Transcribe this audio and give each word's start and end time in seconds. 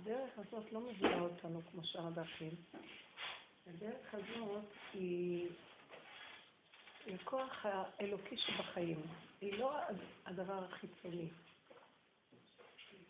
הדרך 0.00 0.38
הזאת 0.38 0.72
לא 0.72 0.80
מביאה 0.80 1.20
אותנו 1.20 1.60
כמו 1.70 1.84
שאר 1.84 2.06
הדרכים. 2.06 2.52
הדרך 3.66 4.14
הזאת 4.14 4.64
היא 4.94 5.48
לכוח 7.06 7.66
האלוקי 7.66 8.36
שבחיים. 8.36 9.02
היא 9.40 9.58
לא 9.58 9.76
הדבר 10.26 10.64
החיצוני. 10.64 11.28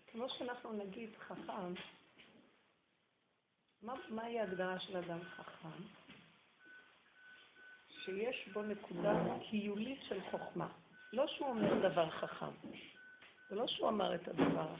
כמו 0.06 0.28
שאנחנו 0.28 0.72
נגיד 0.72 1.10
חכם, 1.18 1.74
מה, 3.82 3.94
מהי 4.08 4.40
ההגדרה 4.40 4.80
של 4.80 4.96
אדם 4.96 5.22
חכם? 5.24 5.82
שיש 7.88 8.48
בו 8.52 8.62
נקודה 8.62 9.12
קיולית 9.50 10.00
של 10.08 10.20
חוכמה. 10.30 10.68
לא 11.12 11.26
שהוא 11.26 11.48
אומר 11.48 11.88
דבר 11.90 12.10
חכם, 12.10 12.68
זה 13.48 13.54
לא 13.56 13.66
שהוא 13.66 13.88
אמר 13.88 14.14
את 14.14 14.28
הדבר, 14.28 14.74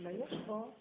אלא 0.00 0.10
יש 0.10 0.32
בו, 0.46 0.74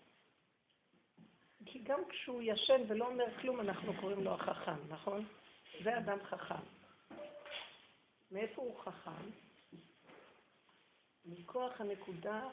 כי 1.65 1.79
גם 1.79 1.99
כשהוא 2.09 2.41
ישן 2.41 2.81
ולא 2.87 3.07
אומר 3.07 3.25
כלום, 3.41 3.59
אנחנו 3.59 3.93
קוראים 3.99 4.23
לו 4.23 4.33
החכם, 4.33 4.87
נכון? 4.89 5.25
זה 5.83 5.97
אדם 5.97 6.17
חכם. 6.23 6.63
מאיפה 8.31 8.61
הוא 8.61 8.79
חכם? 8.79 9.29
מכוח 11.25 11.81
הנקודה 11.81 12.49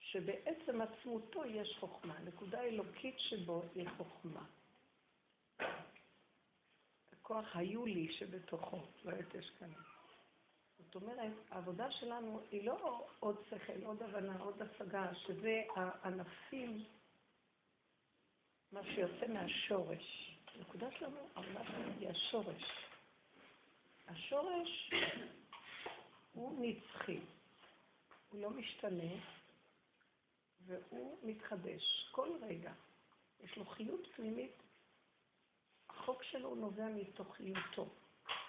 שבעצם 0.00 0.80
עצמותו 0.80 1.44
יש 1.44 1.76
חוכמה, 1.80 2.18
נקודה 2.24 2.62
אלוקית 2.62 3.16
שבו 3.18 3.62
היא 3.74 3.88
חוכמה. 3.96 4.44
הכוח 7.12 7.56
היולי 7.56 8.12
שבתוכו, 8.12 8.80
לא 9.04 9.12
יש 9.38 9.50
כאן. 9.58 9.72
זאת 10.78 10.94
אומרת, 10.94 11.32
העבודה 11.50 11.90
שלנו 11.90 12.40
היא 12.50 12.64
לא 12.64 13.06
עוד 13.20 13.36
שכל, 13.50 13.84
עוד 13.84 14.02
הבנה, 14.02 14.38
עוד 14.38 14.62
השגה, 14.62 15.14
שזה 15.14 15.62
הענפים, 15.76 16.84
מה 18.72 18.80
שיוצא 18.84 19.26
מהשורש. 19.28 20.32
הנקודה 20.54 20.86
שלנו, 20.98 21.28
העבודה 21.34 21.64
שלנו 21.64 21.92
היא 22.00 22.08
השורש. 22.08 22.62
השורש 24.08 24.90
הוא 26.32 26.58
נצחי, 26.60 27.20
הוא 28.30 28.40
לא 28.40 28.50
משתנה, 28.50 29.12
והוא 30.66 31.18
מתחדש 31.22 32.08
כל 32.10 32.28
רגע. 32.42 32.72
יש 33.40 33.56
לו 33.56 33.64
חיות 33.64 34.06
פנימית, 34.16 34.62
החוק 35.88 36.22
שלו 36.22 36.54
נובע 36.54 36.88
מתוכיותו. 36.88 37.88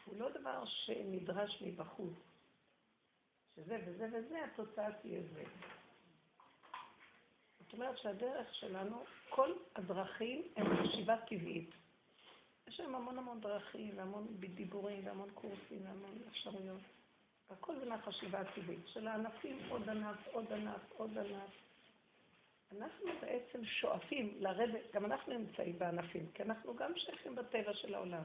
הוא 0.07 0.19
לא 0.19 0.29
דבר 0.29 0.65
שנדרש 0.65 1.61
מבחוץ, 1.61 2.13
שזה 3.55 3.79
וזה 3.85 4.07
וזה, 4.13 4.43
התוצאה 4.43 4.91
תהיה 5.01 5.21
זה. 5.33 5.43
זאת 7.59 7.73
אומרת 7.73 7.97
שהדרך 7.97 8.55
שלנו, 8.55 9.03
כל 9.29 9.53
הדרכים 9.75 10.41
הן 10.55 10.65
חשיבה 10.75 11.17
טבעית. 11.17 11.69
יש 12.67 12.79
להם 12.79 12.95
המון 12.95 13.17
המון 13.17 13.41
דרכים, 13.41 13.97
והמון 13.97 14.27
דיבורים, 14.39 15.07
והמון 15.07 15.29
קורסים, 15.33 15.85
והמון 15.85 16.17
אפשרויות. 16.29 16.81
והכל 17.49 17.79
זה 17.79 17.85
מהחשיבה 17.85 18.39
הטבעית. 18.39 18.87
של 18.87 19.07
הענפים, 19.07 19.59
עוד 19.69 19.89
ענף, 19.89 20.27
עוד 20.31 20.53
ענף, 20.53 20.91
עוד 20.97 21.17
ענף. 21.17 21.51
אנחנו 22.71 23.07
בעצם 23.21 23.65
שואפים 23.65 24.33
לרדת, 24.39 24.93
גם 24.93 25.05
אנחנו 25.05 25.37
נמצאים 25.37 25.79
בענפים, 25.79 26.31
כי 26.33 26.43
אנחנו 26.43 26.75
גם 26.75 26.91
שייכים 26.95 27.35
בטבע 27.35 27.73
של 27.73 27.95
העולם. 27.95 28.23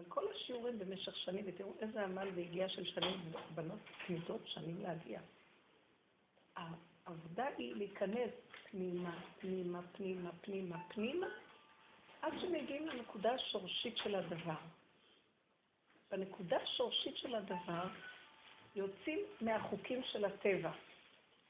אבל 0.00 0.08
כל 0.08 0.24
השיעורים 0.34 0.78
במשך 0.78 1.16
שנים, 1.16 1.44
ותראו 1.46 1.72
איזה 1.80 2.04
עמל 2.04 2.28
והגיעה 2.34 2.68
של 2.68 2.84
שנים, 2.84 3.32
בנות 3.54 3.78
תמידות 4.06 4.40
שנים 4.46 4.82
להגיע. 4.82 5.20
העבודה 6.56 7.46
היא 7.58 7.74
להיכנס 7.74 8.30
פנימה, 8.70 9.18
פנימה, 9.40 9.80
פנימה, 9.92 10.30
פנימה, 10.40 10.76
פנימה, 10.88 11.26
עד 12.22 12.32
שמגיעים 12.40 12.88
לנקודה 12.88 13.34
השורשית 13.34 13.96
של 13.96 14.14
הדבר. 14.14 14.60
בנקודה 16.10 16.56
השורשית 16.56 17.16
של 17.16 17.34
הדבר 17.34 17.84
יוצאים 18.76 19.18
מהחוקים 19.40 20.02
של 20.02 20.24
הטבע. 20.24 20.70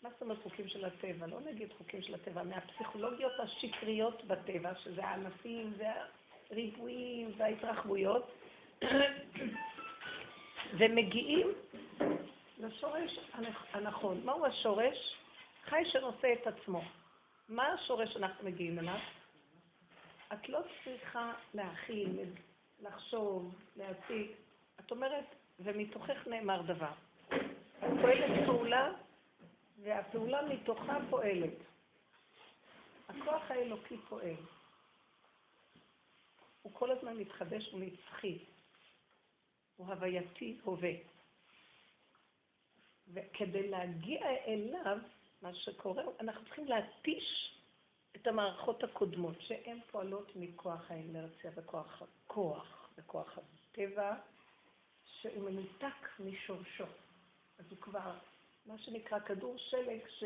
מה 0.03 0.11
זאת 0.11 0.23
אומרת 0.23 0.43
חוקים 0.43 0.69
של 0.69 0.85
הטבע? 0.85 1.27
לא 1.27 1.41
נגיד 1.41 1.73
חוקים 1.79 2.03
של 2.03 2.15
הטבע, 2.15 2.43
מהפסיכולוגיות 2.43 3.33
השקריות 3.39 4.25
בטבע, 4.25 4.75
שזה 4.75 5.05
הענפים 5.05 5.73
והריבועים 5.79 7.33
וההתרחבויות, 7.37 8.40
ומגיעים 10.79 11.53
לשורש 12.59 13.19
הנכון. 13.73 14.21
מהו 14.25 14.47
השורש? 14.47 15.17
חי 15.65 15.83
שנושא 15.93 16.33
את 16.33 16.47
עצמו. 16.47 16.83
מה 17.49 17.73
השורש 17.73 18.13
שאנחנו 18.13 18.49
מגיעים 18.49 18.79
אליו? 18.79 18.99
את 20.33 20.49
לא 20.49 20.61
צריכה 20.85 21.33
להכין, 21.55 22.19
לחשוב, 22.81 23.55
להציג. 23.77 24.31
את 24.81 24.91
אומרת, 24.91 25.25
ומתוכך 25.61 26.27
נאמר 26.27 26.63
דבר. 26.63 26.93
את 27.29 27.91
פועלת 28.01 28.47
פעולה 28.47 28.93
והפעולה 29.83 30.43
מתוכה 30.43 30.99
פועלת. 31.11 31.55
הכוח 33.09 33.51
האלוקי 33.51 33.97
פועל. 34.09 34.35
הוא 36.63 36.73
כל 36.75 36.91
הזמן 36.91 37.17
מתחדש 37.17 37.75
ונצחי. 37.75 38.39
הוא 39.81 39.89
הווייתי 39.89 40.59
הווה. 40.65 40.93
וכדי 43.15 43.69
להגיע 43.69 44.27
אליו, 44.47 44.99
מה 45.43 45.55
שקורה, 45.55 46.03
אנחנו 46.21 46.45
צריכים 46.45 46.67
להתיש 46.67 47.55
את 48.17 48.27
המערכות 48.27 48.85
הקודמות, 48.85 49.37
שהן 49.41 49.79
פועלות 49.91 50.37
מכוח 50.37 50.91
האינרציה 50.91 51.51
וכוח 51.55 52.03
הכוח 52.03 52.91
וכוח 52.99 53.39
הטבע, 53.39 54.15
שהוא 55.05 55.51
מנותק 55.51 56.09
משורשו. 56.19 56.87
אז 57.59 57.65
הוא 57.71 57.79
כבר 57.81 58.19
מה 58.67 58.79
שנקרא 58.79 59.19
כדור 59.19 59.57
שלג 59.59 60.01
ש... 60.09 60.25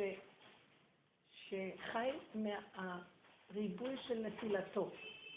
שחי 1.49 2.11
מהריבוי 2.35 3.97
של 4.09 4.19
נפילתו. 4.19 4.91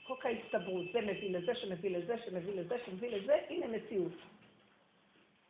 חוק 0.08 0.26
ההסתברות, 0.26 0.86
זה 0.94 1.02
מביא 1.02 1.38
לזה, 1.38 1.56
שמביא 1.56 1.98
לזה, 1.98 2.16
שמביא 2.26 2.54
לזה, 2.62 2.76
שמביא 2.86 3.16
לזה, 3.16 3.36
הנה 3.50 3.68
מציאות. 3.68 4.12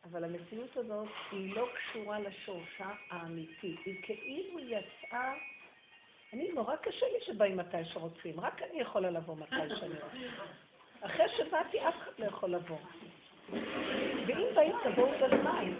אבל 0.04 0.24
המציאות 0.24 0.76
הזאת 0.76 1.08
היא 1.32 1.54
לא 1.54 1.68
קשורה 1.74 2.20
לשורשה 2.20 2.90
האמיתי. 3.10 3.76
היא 3.84 4.02
כאילו 4.02 4.58
יצאה... 4.58 5.34
אני, 6.32 6.48
נורא 6.52 6.76
קשה 6.76 7.06
לי 7.06 7.24
שבאים 7.26 7.56
מתי 7.56 7.84
שרוצים, 7.84 8.40
רק 8.40 8.62
אני 8.62 8.80
יכולה 8.80 9.10
לבוא 9.10 9.36
מתי 9.36 9.74
שאני 9.80 9.94
רוצה. 9.94 10.46
אחרי 11.00 11.24
שבאתי, 11.36 11.88
אף 11.88 11.94
אחד 11.96 12.12
לא 12.18 12.26
יכול 12.26 12.50
לבוא. 12.50 12.78
ואם 14.26 14.46
באים, 14.54 14.72
תבואו 14.84 15.10
בזמן. 15.10 15.74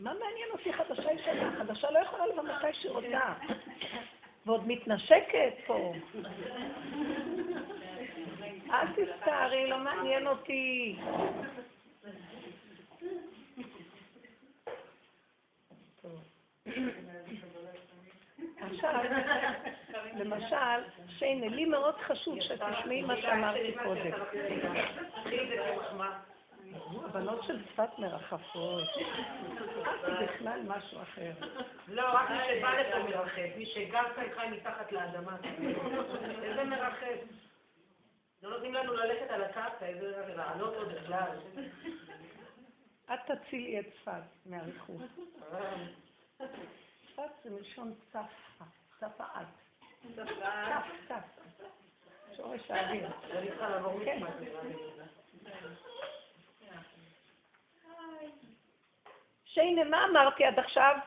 מה 0.00 0.12
מעניין 0.14 0.48
אותי 0.52 0.72
חדשה 0.72 1.12
ישנה? 1.12 1.56
חדשה 1.58 1.90
לא 1.90 1.98
יכולה 1.98 2.26
לבוא 2.26 2.42
מתי 2.42 2.80
שהיא 2.80 2.90
רוצה. 2.90 3.32
ועוד 4.46 4.68
מתנשקת 4.68 5.52
פה. 5.66 5.92
אל 8.70 8.86
תסתערי, 8.96 9.66
לא 9.70 9.78
מעניין 9.78 10.26
אותי. 10.26 10.96
למשל, 20.16 20.56
שיינה, 21.18 21.48
לי 21.48 21.64
מאוד 21.64 21.94
חשוב 21.96 22.38
שתשמעי 22.40 23.02
מה 23.02 23.16
שאמרתי 23.16 23.74
קודם. 23.84 24.10
הבנות 27.04 27.44
של 27.44 27.64
צפת 27.66 27.98
מרחפות. 27.98 28.88
זה 30.00 30.26
בכלל 30.26 30.60
משהו 30.66 31.02
אחר. 31.02 31.32
לא, 31.88 32.02
רק 32.12 32.30
מי 32.30 32.38
שבא 32.48 32.70
לפה 32.70 32.98
מרחף. 32.98 33.56
מי 33.56 33.66
שגר 33.66 34.14
כאן 34.16 34.24
חי 34.34 34.46
מתחת 34.50 34.92
לאדמה. 34.92 35.36
איזה 36.42 36.64
מרחף? 36.64 37.18
לא 38.42 38.50
נותנים 38.50 38.74
לנו 38.74 38.94
ללכת 38.94 39.30
על 39.30 39.44
הקרקע, 39.44 39.86
איזה 39.86 40.34
לעלות 40.36 40.74
עוד 40.74 40.92
בכלל. 40.92 41.38
את 43.14 43.18
תצילי 43.26 43.80
את 43.80 43.86
צפת 44.00 44.22
מאריכות. 44.46 45.02
צפת 47.06 47.30
זה 47.44 47.50
מלשון 47.50 47.94
צפה, 48.08 48.64
צפה 48.98 49.24
את. 49.24 49.46
צף, 50.14 50.86
צף. 51.08 51.46
שורש 52.36 52.70
האוויר. 52.70 53.08
כן. 54.04 54.20
שיינה, 59.44 59.84
מה 59.84 60.04
אמרתי 60.10 60.44
עד 60.44 60.58
עכשיו? 60.58 60.98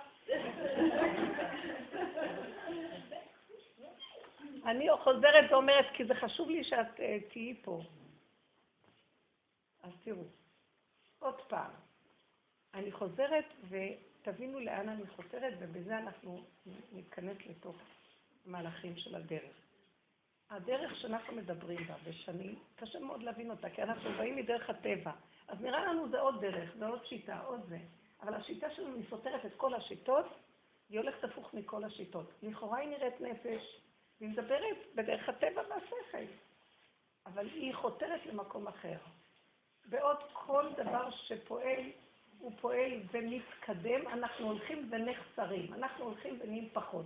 אני 4.66 4.88
חוזרת 5.04 5.52
ואומרת, 5.52 5.86
כי 5.94 6.06
זה 6.06 6.16
חשוב 6.16 6.50
לי 6.50 6.64
שאת 6.64 6.88
uh, 6.96 7.32
תהיי 7.32 7.56
פה. 7.62 7.82
אז 9.84 9.92
תראו, 10.04 10.24
עוד 11.20 11.42
פעם, 11.42 11.72
אני 12.74 12.92
חוזרת 12.92 13.46
תבינו 14.22 14.60
לאן 14.60 14.90
אני 14.90 15.08
חותרת, 15.08 15.54
ובזה 15.60 15.98
אנחנו 15.98 16.42
ניכנס 16.92 17.38
לתוך 17.50 17.76
המהלכים 18.46 18.98
של 18.98 19.16
הדרך. 19.16 19.56
הדרך 20.50 20.96
שאנחנו 20.96 21.36
מדברים 21.36 21.88
בה 21.88 21.94
ושנים, 22.04 22.56
קשה 22.76 23.00
מאוד 23.00 23.24
להבין 23.24 23.52
אותה, 23.52 23.70
כי 23.70 23.84
אנחנו 23.84 24.10
באים 24.18 24.36
מדרך 24.36 24.70
הטבע. 24.70 25.12
אז 25.50 25.62
נראה 25.62 25.86
לנו 25.86 26.10
זה 26.10 26.20
עוד 26.20 26.42
דרך, 26.42 26.76
זה 26.80 26.88
עוד 26.88 27.06
שיטה, 27.06 27.42
עוד 27.42 27.62
זה. 27.70 27.78
אבל 28.22 28.34
השיטה 28.34 28.72
שלנו, 28.72 28.96
היא 28.96 29.06
סותרת 29.10 29.46
את 29.46 29.52
כל 29.58 29.74
השיטות, 29.74 30.26
היא 30.90 31.00
הולכת 31.00 31.24
הפוך 31.24 31.54
מכל 31.54 31.84
השיטות. 31.84 32.32
לכאורה 32.44 32.78
היא 32.78 32.90
נראית 32.90 33.22
נפש, 33.22 33.82
והיא 34.20 34.30
מדברת 34.30 34.78
בדרך 34.96 35.30
הטבע 35.30 35.62
והשכל, 35.70 36.34
אבל 37.26 37.48
היא 37.48 37.76
חותרת 37.76 38.26
למקום 38.26 38.68
אחר. 38.68 38.98
בעוד 39.86 40.18
כל 40.34 40.66
דבר 40.78 41.12
שפועל, 41.12 41.84
הוא 42.40 42.52
פועל 42.62 42.92
ומתקדם, 43.12 44.08
אנחנו 44.08 44.46
הולכים 44.46 44.90
ונחסרים, 44.92 45.74
אנחנו 45.74 46.06
הולכים 46.06 46.40
ונהיים 46.42 46.70
פחות, 46.74 47.06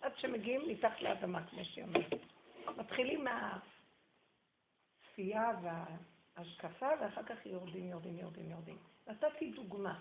עד 0.00 0.12
שמגיעים 0.16 0.68
מתחת 0.68 1.02
לאדמה, 1.02 1.46
כמו 1.46 1.64
שהיא 1.64 1.84
אומרת. 1.84 2.20
מתחילים 2.76 3.24
מהצפייה 5.14 5.52
וההשקפה, 6.36 6.88
ואחר 7.00 7.22
כך 7.22 7.46
יורדים, 7.46 7.88
יורדים, 7.88 8.18
יורדים, 8.18 8.50
יורדים. 8.50 8.76
נתתי 9.06 9.50
דוגמה. 9.50 10.00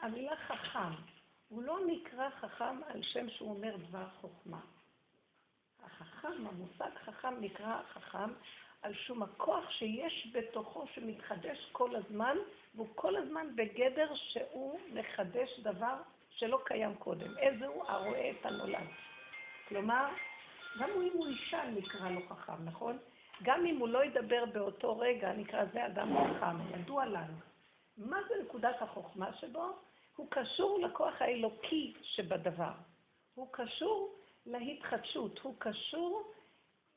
המילה 0.00 0.36
חכם, 0.36 0.94
הוא 1.48 1.62
לא 1.62 1.78
נקרא 1.86 2.30
חכם 2.30 2.82
על 2.86 3.02
שם 3.02 3.30
שהוא 3.30 3.50
אומר 3.50 3.76
דבר 3.76 4.08
חוכמה. 4.20 4.60
החכם, 5.84 6.46
המושג 6.46 6.90
חכם 7.04 7.34
נקרא 7.40 7.82
חכם 7.92 8.32
על 8.82 8.94
שום 8.94 9.22
הכוח 9.22 9.70
שיש 9.70 10.28
בתוכו 10.32 10.84
שמתחדש 10.94 11.68
כל 11.72 11.96
הזמן, 11.96 12.36
והוא 12.74 12.88
כל 12.94 13.16
הזמן 13.16 13.46
בגדר 13.56 14.14
שהוא 14.14 14.80
מחדש 14.92 15.60
דבר 15.60 15.96
שלא 16.30 16.60
קיים 16.64 16.94
קודם. 16.94 17.38
איזה 17.38 17.66
הוא 17.66 17.84
הרואה 17.88 18.30
את 18.30 18.46
הנולד. 18.46 18.86
כלומר, 19.68 20.08
גם 20.78 20.90
אם 20.90 21.10
הוא 21.14 21.26
אישה 21.26 21.62
נקרא 21.70 22.10
לו 22.10 22.20
חכם, 22.28 22.64
נכון? 22.64 22.98
גם 23.42 23.66
אם 23.66 23.76
הוא 23.76 23.88
לא 23.88 24.04
ידבר 24.04 24.44
באותו 24.52 24.98
רגע, 24.98 25.32
נקרא 25.32 25.64
זה 25.72 25.86
אדם 25.86 26.08
חכם, 26.08 26.80
ידוע 26.80 27.04
לנו. 27.04 27.34
מה 27.96 28.18
זה 28.28 28.34
נקודת 28.44 28.82
החוכמה 28.82 29.34
שבו? 29.34 29.72
הוא 30.16 30.26
קשור 30.30 30.78
לכוח 30.78 31.22
האלוקי 31.22 31.94
שבדבר. 32.02 32.72
הוא 33.34 33.48
קשור 33.50 34.14
להתחדשות, 34.46 35.38
הוא 35.38 35.54
קשור 35.58 36.32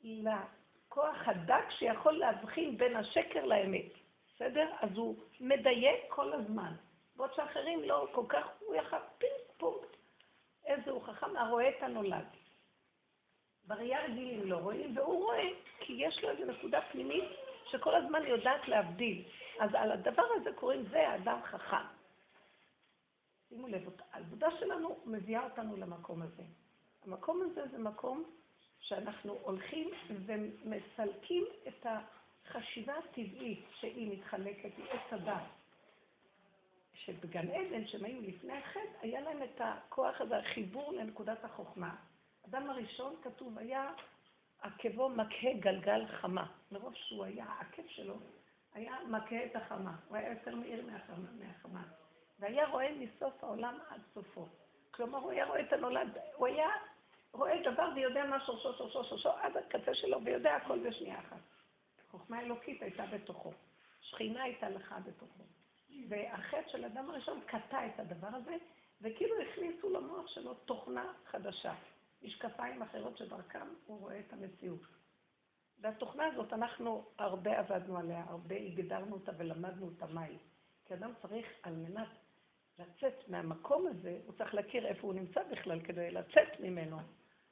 לכוח 0.03 1.17
הדק 1.25 1.71
שיכול 1.79 2.13
להבחין 2.13 2.77
בין 2.77 2.95
השקר 2.95 3.45
לאמת. 3.45 3.91
בסדר? 4.35 4.69
אז 4.81 4.89
הוא 4.95 5.15
מדייק 5.39 5.99
כל 6.07 6.33
הזמן. 6.33 6.73
בעוד 7.15 7.33
שאחרים 7.35 7.83
לא 7.83 8.07
כל 8.11 8.25
כך, 8.29 8.47
הוא 8.59 8.75
יחד 8.75 8.99
פינג 9.17 9.33
פונקט. 9.57 9.97
איזה 10.65 10.91
הוא 10.91 11.01
חכם, 11.01 11.37
הרואה 11.37 11.69
את 11.69 11.83
הנולד. 11.83 12.25
בראייה 13.67 14.03
רגילים 14.03 14.49
לא 14.49 14.57
רואים, 14.57 14.97
והוא 14.97 15.23
רואה, 15.23 15.49
כי 15.79 15.93
יש 15.93 16.23
לו 16.23 16.29
איזו 16.29 16.45
נקודה 16.45 16.81
פנימית 16.81 17.23
שכל 17.71 17.95
הזמן 17.95 18.25
יודעת 18.25 18.67
להבדיל. 18.67 19.23
אז 19.59 19.69
על 19.73 19.91
הדבר 19.91 20.25
הזה 20.35 20.49
קוראים 20.55 20.85
זה 20.89 21.09
האדם 21.09 21.39
חכם. 21.43 21.85
שימו 23.49 23.67
לב, 23.67 23.89
העבודה 24.11 24.47
שלנו 24.59 24.99
מביאה 25.05 25.43
אותנו 25.43 25.77
למקום 25.77 26.21
הזה. 26.21 26.43
המקום 27.05 27.41
הזה 27.41 27.67
זה 27.71 27.77
מקום 27.77 28.23
שאנחנו 28.79 29.37
הולכים 29.41 29.91
ומסלקים 30.09 31.45
את 31.67 31.85
החשיבה 31.85 32.93
הטבעית 32.97 33.65
שהיא 33.79 34.11
מתחלקת, 34.11 34.69
היא 34.77 34.85
עץ 34.89 35.13
הדת. 35.13 35.43
שבגן 36.93 37.49
עדן, 37.49 37.87
שהם 37.87 38.05
היו 38.05 38.21
לפני 38.21 38.53
החטא, 38.53 38.97
היה 39.01 39.21
להם 39.21 39.43
את 39.43 39.61
הכוח 39.63 40.21
הזה, 40.21 40.37
החיבור 40.37 40.93
לנקודת 40.93 41.43
החוכמה. 41.43 41.95
אדם 42.49 42.69
הראשון, 42.69 43.15
כתוב, 43.23 43.57
היה 43.57 43.91
עקבו 44.61 45.09
מכה 45.09 45.53
גלגל 45.59 46.07
חמה. 46.07 46.45
מרוב 46.71 46.93
שהוא 46.95 47.25
היה, 47.25 47.45
העקב 47.45 47.81
שלו 47.87 48.15
היה 48.73 48.97
מכה 49.07 49.45
את 49.45 49.55
החמה. 49.55 49.95
הוא 50.07 50.17
היה 50.17 50.29
יותר 50.29 50.55
מאיר 50.55 50.85
מהחמה. 50.85 51.27
מהחמה. 51.39 51.83
והיה 52.39 52.67
רואה 52.67 52.87
מסוף 52.99 53.43
העולם 53.43 53.77
עד 53.89 54.01
סופו. 54.13 54.47
כלומר, 54.91 55.19
הוא 55.19 55.31
היה 55.31 55.45
רואה 55.45 55.61
את 55.61 55.73
הנולד, 55.73 56.17
הוא 56.35 56.47
היה 56.47 56.69
רואה 57.31 57.61
דבר 57.71 57.89
ויודע 57.95 58.25
מה 58.25 58.45
שורשו, 58.45 58.73
שורשו, 58.73 59.03
שורשו, 59.03 59.29
עד 59.29 59.57
הקצה 59.57 59.95
שלו, 59.95 60.23
ויודע 60.23 60.55
הכל 60.55 60.89
בשנייה 60.89 61.19
אחת. 61.19 61.37
חוכמה 62.11 62.41
אלוקית 62.41 62.81
הייתה 62.81 63.05
בתוכו. 63.05 63.51
שכינה 64.01 64.43
הייתה 64.43 64.69
לך 64.69 64.95
בתוכו. 65.05 65.43
והחטא 66.09 66.69
של 66.69 66.85
אדם 66.85 67.09
הראשון 67.09 67.41
קטע 67.45 67.85
את 67.85 67.99
הדבר 67.99 68.27
הזה, 68.27 68.55
וכאילו 69.01 69.35
הכניסו 69.41 69.89
למוח 69.89 70.27
שלו 70.27 70.53
תוכנה 70.53 71.13
חדשה. 71.25 71.73
משקפיים 72.21 72.81
אחרות 72.81 73.17
שדרכם 73.17 73.67
הוא 73.85 73.99
רואה 73.99 74.19
את 74.19 74.33
המציאות. 74.33 74.81
והתוכנה 75.79 76.25
הזאת, 76.25 76.53
אנחנו 76.53 77.05
הרבה 77.17 77.59
עבדנו 77.59 77.97
עליה, 77.97 78.23
הרבה 78.27 78.55
הגדרנו 78.55 79.13
אותה 79.13 79.31
ולמדנו 79.37 79.85
אותה 79.85 80.07
מהי. 80.07 80.37
כי 80.85 80.93
אדם 80.93 81.11
צריך, 81.21 81.45
על 81.63 81.75
מנת 81.75 82.07
לצאת 82.79 83.29
מהמקום 83.29 83.87
הזה, 83.87 84.19
הוא 84.25 84.33
צריך 84.37 84.53
להכיר 84.53 84.87
איפה 84.87 85.07
הוא 85.07 85.13
נמצא 85.13 85.43
בכלל 85.51 85.81
כדי 85.81 86.11
לצאת 86.11 86.59
ממנו. 86.59 86.97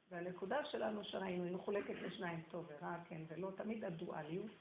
והנקודה 0.10 0.66
שלנו 0.66 1.04
שראינו, 1.04 1.44
היא 1.44 1.56
מחולקת 1.56 2.02
לשניים, 2.02 2.42
טוב 2.52 2.70
ורע, 2.70 2.98
כן 3.10 3.22
ולא, 3.28 3.52
תמיד 3.58 3.84
הדואליות, 3.84 4.52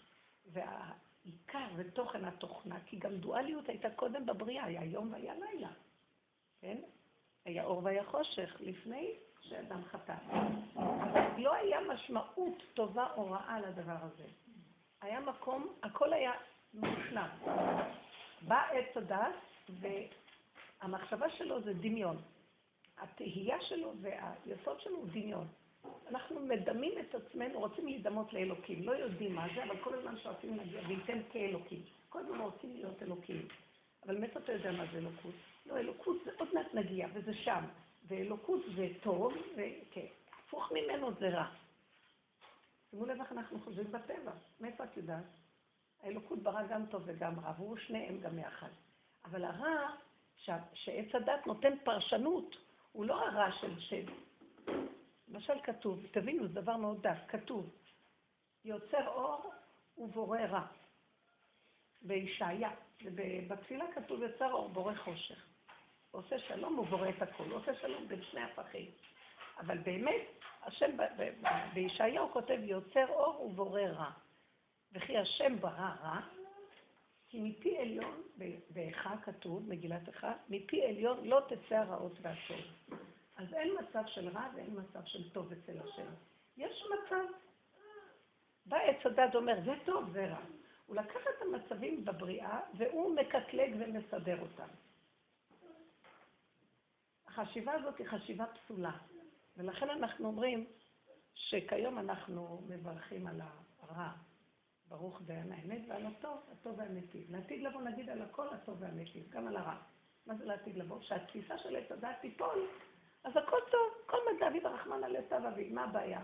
והעיקר 0.47 1.69
ותוכן 1.77 2.25
התוכנה, 2.25 2.81
כי 2.87 2.97
גם 2.97 3.17
דואליות 3.17 3.69
הייתה 3.69 3.91
קודם 3.91 4.27
בבריאה, 4.27 4.65
היה 4.65 4.85
יום 4.85 5.13
והיה 5.13 5.35
לילה, 5.35 5.71
כן? 6.61 6.79
היה 7.45 7.65
אור 7.65 7.85
והיה 7.85 8.05
חושך, 8.05 8.57
לפני 8.61 9.17
שאדם 9.49 9.85
חטא. 9.85 10.15
לא 11.39 11.55
היה 11.55 11.79
משמעות 11.81 12.63
טובה 12.75 13.07
או 13.17 13.31
רעה 13.31 13.61
לדבר 13.61 13.97
הזה. 14.01 14.25
היה 15.01 15.21
מקום, 15.21 15.73
הכל 15.83 16.13
היה 16.13 16.33
מושלם. 16.75 17.29
בא 18.43 18.63
עץ 18.71 18.97
הדת, 18.97 19.35
והמחשבה 19.69 21.31
שלו 21.31 21.63
זה 21.63 21.75
דמיון. 21.75 22.17
התהייה 22.99 23.57
שלו 23.61 23.93
והיסוד 24.01 24.81
שלו 24.81 24.97
הוא 24.97 25.09
דמיון. 25.13 25.47
אנחנו 26.09 26.41
מדמים 26.41 26.93
את 26.99 27.15
עצמנו, 27.15 27.59
רוצים 27.59 27.87
להידמות 27.87 28.33
לאלוקים, 28.33 28.83
לא 28.83 28.93
יודעים 28.93 29.35
מה 29.35 29.47
זה, 29.55 29.65
אבל 29.65 29.77
כל 29.77 29.95
הזמן 29.95 30.19
שואפים 30.19 30.57
להגיע, 30.57 30.81
וייתן 30.89 31.19
כאלוקים. 31.33 31.83
כל 32.09 32.19
הזמן 32.19 32.41
רוצים 32.41 32.75
להיות 32.75 33.03
אלוקים. 33.03 33.49
אבל 34.07 34.19
מאיפה 34.19 34.41
אתה 34.41 34.53
יודע 34.53 34.73
מה 34.73 34.85
זה 34.93 34.99
אלוקות? 34.99 35.35
לא, 35.67 35.79
אלוקות 35.79 36.17
זה 36.25 36.31
עוד 36.39 36.49
מעט 36.55 36.75
נגיע, 36.75 37.09
וזה 37.13 37.35
שם. 37.35 37.65
ואלוקות 38.05 38.61
זה 38.77 38.89
טוב, 39.03 39.33
וכן, 39.53 40.07
הפוך 40.39 40.73
ממנו 40.73 41.15
זה 41.15 41.29
רע. 41.29 41.47
שימו 42.91 43.07
לב 43.07 43.21
איך 43.21 43.33
אנחנו 43.33 43.61
חושבים 43.61 43.93
בטבע. 43.93 44.33
מאיפה 44.61 44.85
את 44.85 44.97
יודעת? 44.97 45.25
האלוקות 46.03 46.39
ברא 46.39 46.67
גם 46.67 46.87
טוב 46.87 47.03
וגם 47.07 47.41
רע, 47.41 47.53
והוא 47.57 47.77
שניהם 47.77 48.21
גם 48.21 48.39
יחד. 48.39 48.69
אבל 49.25 49.45
הרע, 49.45 49.95
שעץ 50.75 51.15
הדת 51.15 51.47
נותן 51.47 51.73
פרשנות, 51.85 52.57
הוא 52.93 53.05
לא 53.05 53.29
הרע 53.29 53.53
של 53.61 53.81
שם. 53.81 54.05
למשל 55.29 55.55
כתוב, 55.63 56.07
תבינו, 56.11 56.49
זה 56.49 56.55
דבר 56.55 56.77
מאוד 56.77 57.03
דף, 57.03 57.19
כתוב, 57.29 57.71
יוצר 58.65 59.09
אור 59.09 59.53
ובורא 59.99 60.41
רע. 60.41 60.67
בישעיה, 62.03 62.71
ובתפילה 63.05 63.85
כתוב 63.95 64.23
יוצר 64.23 64.53
אור 64.53 64.69
בורא 64.69 64.95
חושך. 64.95 65.54
עושה 66.15 66.39
שלום 66.39 66.79
ובורא 66.79 67.09
את 67.09 67.23
הכול, 67.23 67.47
הוא 67.47 67.57
עושה 67.57 67.75
שלום 67.75 68.09
בין 68.09 68.23
שני 68.23 68.41
הפכים. 68.41 68.91
אבל 69.59 69.79
באמת, 69.79 70.23
השם 70.63 70.97
בישעיהו 71.75 72.33
כותב 72.33 72.59
יוצר 72.63 73.09
אור 73.09 73.43
ובורא 73.43 73.81
רע. 73.81 74.11
וכי 74.93 75.19
השם 75.19 75.61
ברא 75.61 75.91
רע, 76.03 76.21
כי 77.29 77.41
מפי 77.41 77.79
עליון, 77.79 78.23
באיכה 78.71 79.15
כתוב, 79.23 79.69
מגילת 79.69 80.09
איכה, 80.09 80.33
מפי 80.49 80.85
עליון 80.85 81.29
לא 81.29 81.41
תצא 81.49 81.75
הרעות 81.75 82.19
והטוב. 82.23 82.99
אז 83.37 83.55
אין 83.55 83.69
מצב 83.81 84.03
של 84.07 84.29
רע 84.29 84.49
ואין 84.55 84.81
מצב 84.81 85.01
של 85.05 85.31
טוב 85.31 85.53
אצל 85.53 85.79
השם. 85.81 86.07
יש 86.57 86.85
מצב. 86.95 87.25
בא 88.67 88.77
עץ 88.77 89.07
הדת 89.07 89.35
אומר, 89.35 89.55
זה 89.65 89.73
טוב, 89.85 90.11
זה 90.13 90.27
רע. 90.27 90.41
הוא 90.87 90.97
לקח 90.97 91.21
את 91.21 91.43
המצבים 91.43 92.05
בבריאה 92.05 92.61
והוא 92.77 93.17
מקטלג 93.17 93.75
ומסדר 93.79 94.41
אותם. 94.41 94.69
החשיבה 97.39 97.73
הזאת 97.73 97.99
היא 97.99 98.07
חשיבה 98.07 98.45
פסולה, 98.47 98.93
ולכן 99.57 99.91
אנחנו 99.91 100.27
אומרים 100.27 100.67
שכיום 101.35 101.99
אנחנו 101.99 102.63
מברכים 102.69 103.27
על 103.27 103.41
הרע, 103.81 104.13
ברוך 104.89 105.23
דיין 105.23 105.53
האמת, 105.53 105.81
ועל 105.89 106.07
הטוב, 106.07 106.39
הטוב 106.53 106.79
והמיטיב. 106.79 107.31
לעתיד 107.31 107.63
לבוא 107.63 107.83
נגיד 107.83 108.11
על 108.11 108.23
הכל 108.23 108.49
הטוב 108.49 108.77
והמיטיב, 108.81 109.31
גם 109.31 109.49
על 109.49 109.57
הרע. 109.57 109.77
מה 110.27 110.35
זה 110.35 110.45
לעתיד 110.45 110.77
לבוא? 110.77 111.01
שהתפיסה 111.03 111.59
של 111.59 111.77
עץ 111.77 111.93
הדת 111.93 112.17
תיפול, 112.21 112.69
אז 113.25 113.37
הכל 113.37 113.61
טוב, 113.71 113.93
כל 114.07 114.17
מה 114.25 114.51
דוד 114.51 114.67
הרחמן 114.67 115.05
על 115.05 115.17
עשיו 115.17 115.49
אביב, 115.49 115.73
מה 115.73 115.85
הבעיה? 115.85 116.21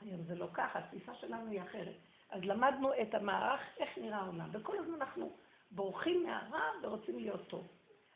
היום 0.00 0.22
זה 0.22 0.34
לא 0.34 0.48
ככה, 0.54 0.78
התפיסה 0.78 1.14
שלנו 1.14 1.50
היא 1.50 1.62
אחרת. 1.62 1.96
אז 2.30 2.42
למדנו 2.44 2.90
את 3.02 3.14
המערך, 3.14 3.60
איך 3.78 3.98
נראה 3.98 4.18
העולם, 4.18 4.48
וכל 4.52 4.78
הזמן 4.78 4.94
אנחנו 4.94 5.36
בורחים 5.70 6.22
מהרע 6.22 6.62
ורוצים 6.82 7.18
להיות 7.18 7.48
טוב. 7.48 7.68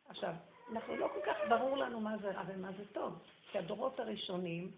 עכשיו, 0.08 0.34
אנחנו 0.72 0.96
לא 0.96 1.08
כל 1.08 1.20
כך 1.26 1.36
ברור 1.48 1.76
לנו 1.76 2.00
מה 2.00 2.18
זה 2.18 2.30
רע 2.30 2.42
ומה 2.46 2.72
זה 2.72 2.84
טוב, 2.92 3.18
כי 3.50 3.58
הדורות 3.58 4.00
הראשונים 4.00 4.70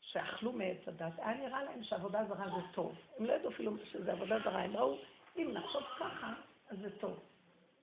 שאכלו 0.00 0.52
מעץ 0.52 0.88
הדת, 0.88 1.12
היה 1.16 1.36
נראה 1.36 1.64
להם 1.64 1.82
שעבודה 1.82 2.24
זרה 2.28 2.46
זה 2.48 2.66
טוב. 2.72 2.94
הם 3.18 3.24
לא 3.24 3.32
ידעו 3.32 3.50
אפילו 3.50 3.72
שזה 3.84 4.12
עבודה 4.12 4.38
זרה, 4.44 4.62
הם 4.62 4.76
ראו, 4.76 4.98
אם 5.36 5.50
נחשוב 5.52 5.82
ככה, 5.98 6.32
אז 6.70 6.78
זה 6.78 6.98
טוב. 7.00 7.20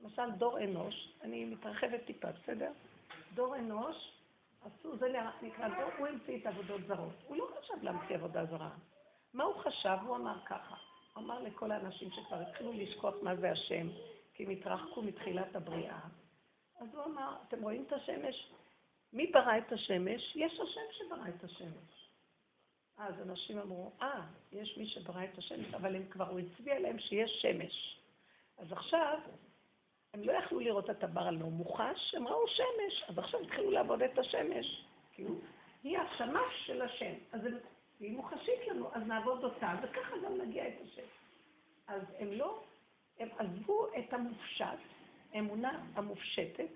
למשל, 0.01 0.31
דור 0.31 0.59
אנוש, 0.63 1.13
אני 1.21 1.45
מתרחבת 1.45 2.05
טיפה, 2.05 2.27
בסדר? 2.31 2.71
דור 3.33 3.55
אנוש, 3.55 4.11
עשו, 4.65 4.97
זה 4.97 5.07
נקרא 5.41 5.67
דור, 5.67 5.89
הוא 5.97 6.07
המציא 6.07 6.37
את 6.37 6.45
עבודות 6.45 6.81
זרות. 6.87 7.13
הוא 7.27 7.37
לא 7.37 7.47
חשב 7.59 7.83
להמציא 7.83 8.15
עבודה 8.15 8.45
זרה. 8.45 8.69
מה 9.33 9.43
הוא 9.43 9.55
חשב? 9.55 9.97
הוא 10.05 10.15
אמר 10.15 10.35
ככה. 10.45 10.75
הוא 11.13 11.23
אמר 11.23 11.39
לכל 11.39 11.71
האנשים 11.71 12.11
שכבר 12.11 12.41
התחילו 12.41 12.73
לשכוח 12.73 13.13
מה 13.21 13.35
זה 13.35 13.51
השם, 13.51 13.87
כי 14.33 14.45
הם 14.45 14.49
התרחקו 14.49 15.01
מתחילת 15.01 15.55
הבריאה. 15.55 15.99
אז 16.79 16.95
הוא 16.95 17.03
אמר, 17.05 17.35
אתם 17.47 17.63
רואים 17.63 17.83
את 17.87 17.93
השמש? 17.93 18.51
מי 19.13 19.27
ברא 19.27 19.57
את 19.57 19.71
השמש? 19.71 20.35
יש 20.35 20.59
השם 20.59 20.81
שברא 20.91 21.27
את 21.29 21.43
השמש. 21.43 22.09
אז 22.97 23.21
אנשים 23.21 23.59
אמרו, 23.59 23.91
אה, 24.01 24.21
יש 24.51 24.77
מי 24.77 24.87
שברא 24.87 25.23
את 25.23 25.37
השמש, 25.37 25.73
אבל 25.73 25.95
הם 25.95 26.05
כבר, 26.09 26.29
הוא 26.29 26.39
הצביע 26.39 26.79
להם 26.79 26.99
שיש 26.99 27.41
שמש. 27.41 27.99
אז 28.57 28.71
עכשיו, 28.71 29.19
הם 30.13 30.23
לא 30.23 30.31
יכלו 30.31 30.59
לראות 30.59 30.89
את 30.89 31.03
הבר 31.03 31.27
הלא 31.27 31.45
מוחש, 31.45 32.15
הם 32.15 32.27
ראו 32.27 32.47
שמש, 32.47 33.03
אז 33.09 33.17
עכשיו 33.17 33.39
התחילו 33.39 33.71
לעבוד 33.71 34.01
את 34.01 34.17
השמש. 34.17 34.85
כאילו, 35.13 35.35
היא 35.83 35.97
השמש 35.97 36.65
של 36.65 36.81
השם. 36.81 37.13
אז 37.31 37.45
הם, 37.45 37.57
היא 37.99 38.11
מוחשית 38.11 38.67
לנו, 38.67 38.89
אז 38.93 39.03
נעבוד 39.07 39.43
אותה, 39.43 39.75
וככה 39.83 40.17
גם 40.25 40.41
נגיע 40.41 40.67
את 40.67 40.81
השם. 40.83 41.07
אז 41.87 42.01
הם 42.19 42.31
לא, 42.31 42.63
הם 43.19 43.29
עזבו 43.37 43.87
את 43.99 44.13
המופשט, 44.13 44.79
האמונה 45.33 45.83
המופשטת, 45.95 46.69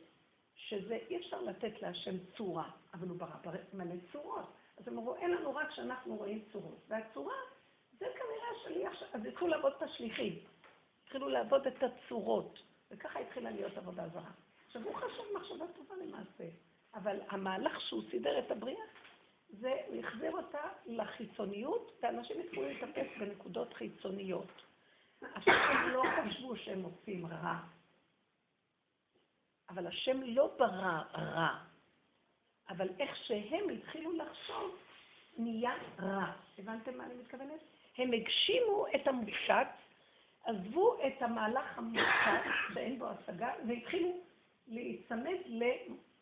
שזה 0.55 0.97
אי 1.09 1.17
אפשר 1.17 1.41
לתת 1.41 1.81
להשם 1.81 2.15
צורה, 2.37 2.69
אבל 2.93 3.07
הוא 3.07 3.17
ברא 3.17 3.51
מלא 3.73 3.95
צורות. 4.11 4.53
אז 4.77 4.87
הם 4.87 4.97
אמרו, 4.97 5.15
אין 5.15 5.31
לנו 5.31 5.55
רק 5.55 5.71
שאנחנו 5.71 6.15
רואים 6.15 6.43
צורות. 6.51 6.85
והצורה, 6.87 7.35
זה 7.99 8.05
כנראה 8.05 8.47
השליח, 8.61 9.03
אז 9.13 9.25
התחילו 9.25 9.47
לעבוד 9.47 9.73
את 9.77 9.81
השליחים. 9.81 10.39
התחילו 11.03 11.29
לעבוד 11.29 11.67
את 11.67 11.83
הצורות, 11.83 12.59
וככה 12.91 13.19
התחילה 13.19 13.51
להיות 13.51 13.77
עבודה 13.77 14.09
זרה. 14.09 14.31
עכשיו, 14.67 14.83
הוא 14.83 14.95
חשב 14.95 15.23
מחשבה 15.35 15.65
טובה 15.75 15.95
למעשה, 15.95 16.49
אבל 16.93 17.19
המהלך 17.29 17.81
שהוא 17.81 18.01
סידר 18.11 18.39
את 18.39 18.51
הבריאה, 18.51 18.85
זה, 19.49 19.73
הוא 19.87 19.99
החזיר 19.99 20.31
אותה 20.31 20.61
לחיצוניות, 20.85 21.99
ואנשים 22.03 22.39
התחילו 22.39 22.67
להתאפס 22.67 23.07
בנקודות 23.19 23.73
חיצוניות. 23.73 24.51
עכשיו 25.21 25.53
הם 25.53 25.89
לא 25.89 26.03
חשבו 26.17 26.55
שהם 26.55 26.83
עושים 26.83 27.25
רע, 27.25 27.59
אבל 29.69 29.87
השם 29.87 30.21
לא 30.23 30.51
ברא 30.57 31.01
רע, 31.13 31.59
אבל 32.69 32.89
איך 32.99 33.15
שהם 33.15 33.69
התחילו 33.69 34.17
לחשוב, 34.17 34.75
נהיה 35.37 35.73
רע. 35.99 36.31
הבנתם 36.59 36.97
מה 36.97 37.05
אני 37.05 37.13
מתכוונת? 37.13 37.59
הם 37.97 38.13
הגשימו 38.13 38.85
את 38.95 39.07
המופשט, 39.07 39.67
עזבו 40.45 40.97
את 41.07 41.21
המהלך 41.21 41.77
המופשט 41.77 42.43
שאין 42.73 42.99
בו 42.99 43.07
השגה, 43.07 43.53
והתחילו 43.67 44.09
להיצמד 44.67 45.37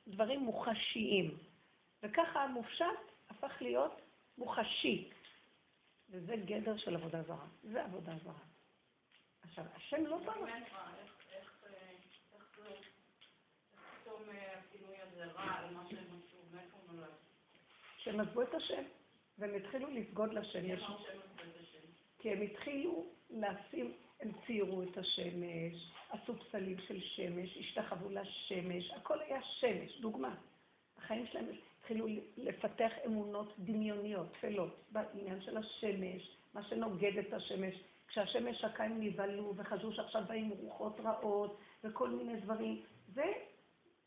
לדברים 0.07 0.39
מוחשיים. 0.39 1.37
וככה 2.03 2.43
המופשט 2.43 2.85
הפך 3.29 3.61
להיות 3.61 4.01
מוחשי. 4.37 5.09
וזה 6.09 6.35
גדר 6.35 6.77
של 6.77 6.95
עבודה 6.95 7.23
זרה. 7.23 7.45
זה 7.63 7.83
עבודה 7.83 8.11
זרה. 8.23 8.33
עכשיו, 9.43 9.65
השם 9.75 10.05
לא 10.05 10.17
ברא. 10.17 10.47
שהם 17.97 18.19
עזבו 18.19 18.41
את 18.41 18.53
השם, 18.53 18.83
והם 19.37 19.55
התחילו 19.55 19.89
לסגוד 19.89 20.33
לשמש. 20.33 20.83
כי 22.19 22.31
הם 22.31 22.41
התחילו 22.41 23.05
לשים, 23.29 23.93
הם 24.21 24.31
ציירו 24.45 24.83
את 24.83 24.97
השמש, 24.97 25.91
עשו 26.09 26.39
פסלים 26.39 26.77
של 26.87 27.01
שמש, 27.01 27.57
השתחוו 27.57 28.09
לשמש, 28.09 28.91
הכל 28.91 29.21
היה 29.21 29.41
שמש, 29.41 29.99
דוגמה. 29.99 30.35
החיים 30.97 31.27
שלהם 31.27 31.45
התחילו 31.79 32.07
לפתח 32.37 32.91
אמונות 33.05 33.53
דמיוניות, 33.59 34.27
תפלות, 34.33 34.75
בעניין 34.91 35.41
של 35.41 35.57
השמש, 35.57 36.37
מה 36.53 36.63
שנוגד 36.63 37.17
את 37.17 37.33
השמש. 37.33 37.75
כשהשמש 38.07 38.61
שקע 38.61 38.83
הם 38.83 39.01
נבהלו 39.01 39.53
וחשבו 39.55 39.91
שעכשיו 39.91 40.23
באים 40.27 40.49
רוחות 40.49 40.99
רעות 40.99 41.59
וכל 41.83 42.09
מיני 42.09 42.35
דברים. 42.35 42.81
זה 43.13 43.33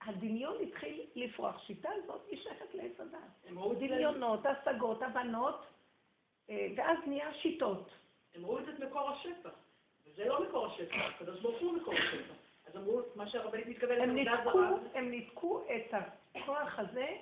הדמיון 0.06 0.56
התחיל 0.62 1.06
לפרוח. 1.14 1.66
שיטה 1.66 1.88
הזאת 2.02 2.20
היא 2.28 2.42
שייכת 2.42 2.74
לעץ 2.74 3.00
הדת. 3.00 3.78
דמיונות, 3.78 4.40
השגות, 4.46 5.02
הבנות, 5.02 5.66
אה, 6.50 6.68
ואז 6.76 6.98
נהיה 7.06 7.34
שיטות. 7.34 7.90
הם 8.34 8.46
ראו 8.46 8.58
את 8.58 8.64
זה 8.66 8.86
מקור 8.86 9.10
השפע, 9.10 9.48
וזה 10.06 10.24
לא 10.24 10.48
מקור 10.48 10.66
השפע, 10.66 10.96
הקדוש 10.96 11.40
ברוך 11.40 11.60
הוא 11.60 11.72
מקור 11.72 11.94
השפע. 11.94 12.34
אז 12.66 12.76
אמרו, 12.76 13.00
מה 13.14 13.28
שהרבנית 13.28 13.66
מתכוונת, 13.66 14.02
הם 14.02 14.14
ניתקו, 14.14 14.60
הם 14.94 15.10
ניתקו 15.10 15.64
את 15.76 15.94
הכוח 16.34 16.78
הזה 16.78 17.16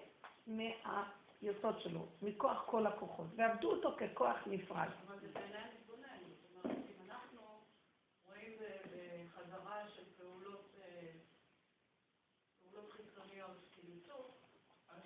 מהיסוד 0.46 1.80
שלו, 1.80 2.06
מכוח 2.22 2.64
כל 2.66 2.86
הכוחות, 2.86 3.26
ועבדו 3.36 3.70
אותו 3.70 3.96
ככוח 3.96 4.36
נפרד. 4.46 4.88
אבל 5.06 5.18
זה 5.20 5.28
בעיניי 5.32 5.64
מתבונן, 5.80 6.18
זאת 6.28 6.64
אומרת, 6.64 6.76
אם 6.76 7.10
אנחנו 7.10 7.40
רואים 8.28 8.52
בחזרה 8.56 9.88
של 9.96 10.02
פעולות 10.16 10.76
חיצוניות 12.90 13.56
כניצור, 13.72 14.30
אז 14.88 15.02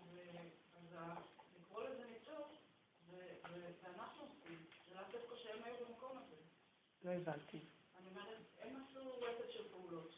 לקרוא 1.56 1.82
לזה 1.82 2.04
ניצור, 2.04 2.46
ואנחנו 3.82 4.22
עושים, 4.22 4.58
זה 4.88 4.94
לאו 4.94 5.02
דווקא 5.12 5.36
שהם 5.36 5.62
היו 5.62 5.74
במקום 5.86 6.18
הזה. 6.18 6.36
לא 7.04 7.10
הבנתי. 7.10 7.58
אני 7.98 8.08
אומרת, 8.10 8.38
הם 8.62 8.76
עשו 8.76 9.00
רצף 9.20 9.50
של 9.50 9.68
פעולות. 9.68 10.14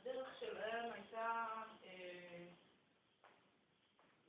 הדרך 0.00 0.38
שלהם 0.40 0.92
הייתה 0.92 1.46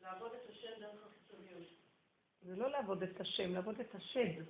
לעבוד 0.02 0.32
את 0.34 0.50
השם 0.50 0.80
דרך 0.80 1.06
החיצוניות. 1.08 1.68
זה 2.42 2.56
לא 2.56 2.70
לעבוד 2.70 3.04
את 3.04 3.22
השם, 3.22 3.54
לעבוד 3.54 3.80
את 3.80 3.96
השד. 3.96 4.44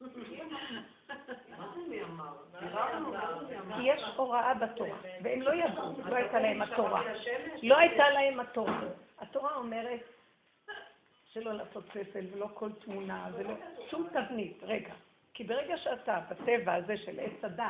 כי 3.76 3.82
יש 3.84 4.02
הוראה 4.16 4.54
בתורה, 4.54 4.98
והם 5.22 5.42
לא 5.42 5.54
ידעו, 5.54 6.02
לא 6.04 6.16
הייתה 6.16 6.40
להם 6.40 6.62
התורה. 6.62 7.02
לא 7.62 7.78
הייתה 7.78 8.10
להם 8.10 8.40
התורה. 8.40 8.80
התורה 9.18 9.56
אומרת 9.56 10.00
שלא 11.32 11.52
לעשות 11.52 11.84
פסל 11.84 12.26
ולא 12.32 12.48
כל 12.54 12.72
תמונה 12.72 13.30
ולא 13.34 13.54
שום 13.90 14.08
תבנית. 14.12 14.58
רגע, 14.62 14.94
כי 15.40 15.44
ברגע 15.44 15.76
שאתה 15.76 16.20
בטבע 16.30 16.74
הזה 16.74 16.96
של 16.96 17.20
עץ 17.20 17.44
הדת, 17.44 17.64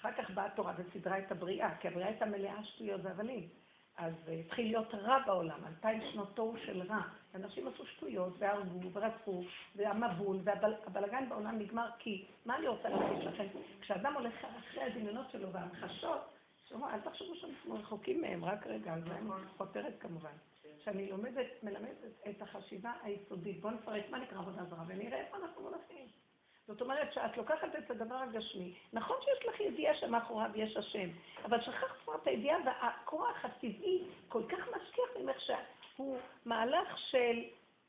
אחר 0.00 0.12
כך 0.12 0.30
באה 0.30 0.46
התורה 0.46 0.72
וסידרה 0.78 1.18
את 1.18 1.32
הבריאה, 1.32 1.76
כי 1.76 1.88
הבריאה 1.88 2.08
הייתה 2.08 2.26
מלאה 2.26 2.64
שטויות 2.64 3.00
והבלים. 3.04 3.48
אז 3.96 4.12
התחיל 4.44 4.66
להיות 4.66 4.94
רע 4.94 5.18
בעולם, 5.26 5.64
אלפיים 5.66 6.00
שנות 6.12 6.36
תוהו 6.36 6.56
של 6.66 6.82
רע. 6.82 7.02
אנשים 7.34 7.68
עשו 7.68 7.86
שטויות, 7.86 8.34
והרגו, 8.38 8.90
ורצחו, 8.92 9.42
והמבול, 9.76 10.38
והבלגן 10.44 11.28
בעולם 11.28 11.58
נגמר, 11.58 11.88
כי 11.98 12.26
מה 12.46 12.56
אני 12.56 12.68
רוצה 12.68 12.88
להגיד 12.88 13.28
לכם? 13.28 13.46
כשאדם 13.80 14.14
הולך 14.14 14.46
אחרי 14.58 14.82
הדמיונות 14.82 15.30
שלו 15.30 15.52
והמחשות, 15.52 16.20
שאומר, 16.68 16.94
אל 16.94 17.00
תחשבו 17.00 17.34
שאנחנו 17.34 17.74
רחוקים 17.74 18.20
מהם, 18.20 18.44
רק 18.44 18.66
רגע, 18.66 18.92
על 18.92 19.00
זה 19.08 19.14
אני 19.16 19.30
חותרת 19.56 19.94
כמובן. 20.00 20.36
כשאני 20.78 21.10
לומדת, 21.10 21.46
מלמדת 21.62 22.28
את 22.30 22.42
החשיבה 22.42 22.92
היסודית, 23.02 23.60
בואו 23.60 23.74
נפרט 23.74 24.04
מה 24.10 24.18
נקרא 24.18 24.38
עבודה 24.38 24.64
זרה, 24.64 24.84
ונראה 24.86 25.18
איפה 25.18 25.36
אנחנו 25.36 25.62
הולכים. 25.62 26.25
זאת 26.68 26.80
אומרת 26.80 27.12
שאת 27.12 27.36
לוקחת 27.36 27.76
את 27.78 27.90
הדבר 27.90 28.14
הגשמי, 28.14 28.74
נכון 28.92 29.16
שיש 29.24 29.46
לך 29.48 29.60
ידיעה 29.60 29.94
שמאחוריו 29.94 30.50
יש 30.54 30.76
השם, 30.76 31.08
אבל 31.44 31.60
שכחת 31.60 31.96
כבר 32.04 32.14
את 32.14 32.26
הידיעה 32.26 32.58
והכוח 32.64 33.44
הטבעי 33.44 34.04
כל 34.28 34.42
כך 34.48 34.58
משכיח 34.58 35.16
ממך 35.20 35.36
שהוא 35.40 36.18
מהלך 36.44 36.98
של 36.98 37.44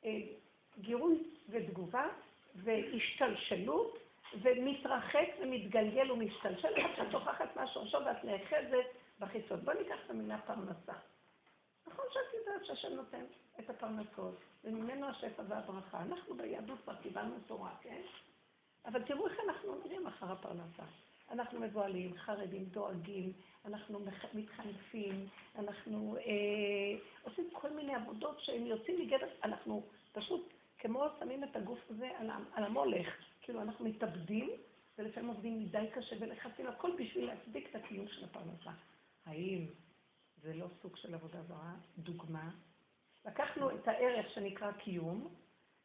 אה, 0.05 0.19
גירוי 0.79 1.23
ותגובה 1.49 2.07
והשתלשלות 2.55 3.97
ומתרחק 4.41 5.27
ומתגלגל 5.41 6.11
ומשתלשל 6.11 6.67
עד 6.67 6.95
שאת 6.95 7.11
שוכחת 7.11 7.55
מהשורשו 7.55 7.97
ואת 8.05 8.23
נאחזת 8.23 8.87
בחיצון. 9.19 9.59
בואי 9.59 9.77
ניקח 9.77 9.97
את 10.05 10.09
המילה 10.09 10.37
פרנסה. 10.37 10.93
נכון 11.87 12.05
שאת 12.13 12.33
יודעת 12.33 12.65
שהשם 12.65 12.95
נותן 12.95 13.23
את 13.59 13.69
הפרנסות, 13.69 14.35
וממנו 14.63 15.07
השפע 15.07 15.43
והברכה. 15.47 16.01
אנחנו 16.01 16.35
ביהדות 16.35 16.79
כבר 16.83 16.95
קיבלנו 16.95 17.35
תורה, 17.47 17.71
כן? 17.81 18.01
אבל 18.87 19.03
תראו 19.03 19.27
איך 19.27 19.39
אנחנו 19.47 19.75
נראים 19.85 20.07
אחר 20.07 20.31
הפרנסה. 20.31 20.83
אנחנו 21.31 21.59
מבוהלים, 21.59 22.17
חרדים, 22.17 22.65
דואגים, 22.65 23.31
אנחנו 23.65 23.99
מתחנפים, 24.33 25.27
אנחנו 25.55 26.17
אה, 26.17 26.99
עושים 27.23 27.49
כל 27.53 27.69
מיני 27.69 27.95
עבודות 27.95 28.39
שהם 28.39 28.65
יוצאים 28.65 29.01
מגדר, 29.01 29.27
אנחנו 29.43 29.83
פשוט 30.11 30.53
כמו 30.79 31.05
שמים 31.19 31.43
את 31.43 31.55
הגוף 31.55 31.79
הזה 31.89 32.09
על, 32.17 32.29
על 32.53 32.63
המולך, 32.63 33.07
כאילו 33.41 33.61
אנחנו 33.61 33.85
מתאבדים, 33.85 34.49
ולפעמים 34.97 35.29
עובדים 35.29 35.59
מדי 35.59 35.85
קשה 35.93 36.15
ולחצים, 36.19 36.67
הכל 36.67 36.91
בשביל 36.99 37.25
להצדיק 37.25 37.69
את 37.69 37.75
הקיום 37.75 38.07
של 38.07 38.23
הפרנסה. 38.23 38.71
האם 39.25 39.65
זה 40.41 40.53
לא 40.53 40.67
סוג 40.81 40.95
של 40.95 41.13
עבודה 41.13 41.41
זרה, 41.43 41.73
דוגמה. 41.97 42.49
לקחנו 43.25 43.71
את 43.71 43.87
הערך 43.87 44.29
שנקרא 44.33 44.71
קיום, 44.71 45.27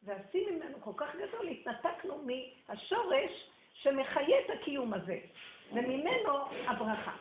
ועשינו 0.05 0.57
ממנו 0.57 0.81
כל 0.81 0.91
כך 0.97 1.15
גדול, 1.15 1.47
התנתקנו 1.47 2.25
מהשורש 2.25 3.49
שמחיה 3.73 4.39
את 4.45 4.49
הקיום 4.49 4.93
הזה, 4.93 5.19
וממנו 5.71 6.33
הברכה. 6.67 7.15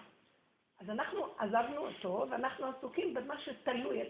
אז 0.81 0.91
אנחנו 0.91 1.27
עזבנו 1.39 1.87
אותו, 1.87 2.27
ואנחנו 2.31 2.67
עסוקים 2.67 3.15
במה 3.15 3.41
שתלוי, 3.41 4.01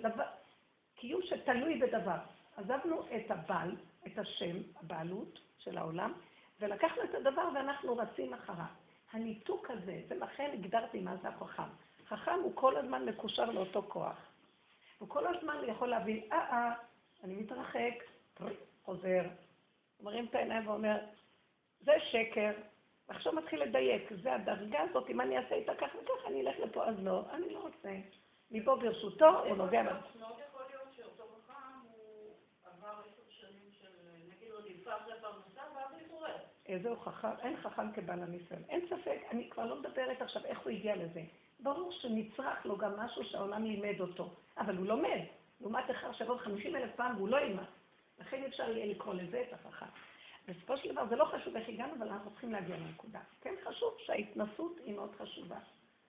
קיום 0.94 1.20
שתלוי 1.22 1.78
בדבר. 1.78 2.18
עזבנו 2.56 3.02
את 3.16 3.30
הבעל, 3.30 3.76
את 4.06 4.18
השם, 4.18 4.56
הבעלות 4.80 5.38
של 5.58 5.78
העולם, 5.78 6.12
ולקחנו 6.60 7.02
את 7.02 7.14
הדבר 7.14 7.48
ואנחנו 7.54 7.96
רצים 7.96 8.34
אחריו. 8.34 8.64
הניתוק 9.12 9.70
הזה, 9.70 10.00
ולכן 10.08 10.50
הגדרתי 10.54 11.00
מה 11.00 11.16
זה 11.16 11.28
החכם. 11.28 11.62
חכם 12.06 12.38
הוא 12.42 12.52
כל 12.54 12.76
הזמן 12.76 13.04
מקושר 13.04 13.44
לאותו 13.44 13.82
כוח. 13.82 14.16
הוא 14.98 15.08
כל 15.08 15.36
הזמן 15.36 15.56
יכול 15.66 15.88
להבין, 15.88 16.20
אה, 16.32 16.38
אה, 16.38 16.72
אני 17.24 17.34
מתרחק, 17.34 17.94
חוזר, 18.84 19.22
מרים 20.00 20.26
את 20.26 20.34
העיניים 20.34 20.68
ואומר, 20.68 20.96
זה 21.80 21.92
שקר, 22.10 22.52
עכשיו 23.08 23.32
מתחיל 23.32 23.62
לדייק, 23.62 24.10
זה 24.22 24.34
הדרגה 24.34 24.80
הזאת, 24.80 25.10
אם 25.10 25.20
אני 25.20 25.38
אעשה 25.38 25.54
איתה 25.54 25.74
כך 25.74 25.88
וכך, 26.02 26.26
אני 26.26 26.40
אלך 26.40 26.58
לפה, 26.58 26.84
אז 26.84 26.94
לא, 26.98 27.24
אני 27.32 27.54
לא 27.54 27.58
רוצה. 27.58 27.90
מפה 28.50 28.76
ברשותו, 28.76 29.38
הוא 29.38 29.56
נוגע... 29.56 29.82
מאוד 29.82 30.36
יכול 30.48 30.62
להיות 30.70 30.88
שאותו 30.96 31.22
חכם, 31.22 31.54
הוא 31.92 32.34
עבר 32.64 32.88
עשר 32.88 33.22
שנים 33.28 33.70
של, 33.80 33.88
נגיד, 34.28 34.50
הוא 34.50 34.60
נדפק 34.60 35.08
לפרנסה, 35.08 35.62
ואז 35.76 36.02
מתעורר. 36.04 36.36
איזה 36.66 36.90
חכם, 37.04 37.28
אין 37.42 37.56
חכם 37.56 37.92
כבעל 37.92 38.22
הניסיון. 38.22 38.62
אין 38.68 38.86
ספק, 38.90 39.20
אני 39.30 39.50
כבר 39.50 39.66
לא 39.66 39.80
מדברת 39.80 40.22
עכשיו 40.22 40.44
איך 40.44 40.60
הוא 40.60 40.70
הגיע 40.70 40.96
לזה. 40.96 41.22
ברור 41.60 41.92
שנצרך 41.92 42.66
לו 42.66 42.76
גם 42.76 43.00
משהו 43.00 43.24
שהעולם 43.24 43.64
לימד 43.64 44.00
אותו, 44.00 44.30
אבל 44.58 44.76
הוא 44.76 44.86
לומד. 44.86 45.20
לעומת 45.60 45.90
אחד 45.90 46.12
שעבוד 46.12 46.38
חמישים 46.38 46.76
אלף 46.76 46.90
פעם 46.96 47.16
והוא 47.16 47.28
לא 47.28 47.40
ילמד. 47.40 47.64
לכן 48.26 48.44
אפשר 48.44 48.70
יהיה 48.70 48.86
לקרוא 48.86 49.14
לזה 49.14 49.44
את 49.48 49.52
החכם. 49.52 49.86
בסופו 50.48 50.76
של 50.76 50.92
דבר 50.92 51.08
זה 51.08 51.16
לא 51.16 51.24
חשוב 51.24 51.56
איך 51.56 51.68
הגענו, 51.68 51.94
אבל 51.98 52.08
אנחנו 52.08 52.30
צריכים 52.30 52.52
להגיע 52.52 52.76
לנקודה. 52.76 53.20
כן 53.40 53.54
חשוב 53.64 53.96
שההתנסות 53.98 54.78
היא 54.84 54.94
מאוד 54.94 55.14
חשובה, 55.18 55.58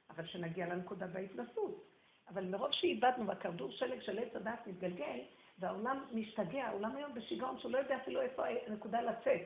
אבל 0.10 0.25
שנגיע 0.25 0.65
לנקודה 0.67 1.08
בהתנסות. 1.08 1.84
אבל 2.29 2.46
מרוב 2.46 2.72
שאיבדנו 2.72 3.27
והכדור 3.27 3.72
שלג 3.72 4.01
של 4.01 4.20
עץ 4.20 4.36
הדעת 4.36 4.67
מתגלגל, 4.67 5.20
והעולם 5.60 6.05
משתגע, 6.12 6.65
העולם 6.65 6.96
היום 6.96 7.13
בשיגעון 7.13 7.60
שהוא 7.60 7.72
לא 7.72 7.77
יודע 7.77 7.98
אפילו 7.98 8.22
איפה 8.22 8.43
הנקודה 8.67 9.01
לצאת, 9.01 9.41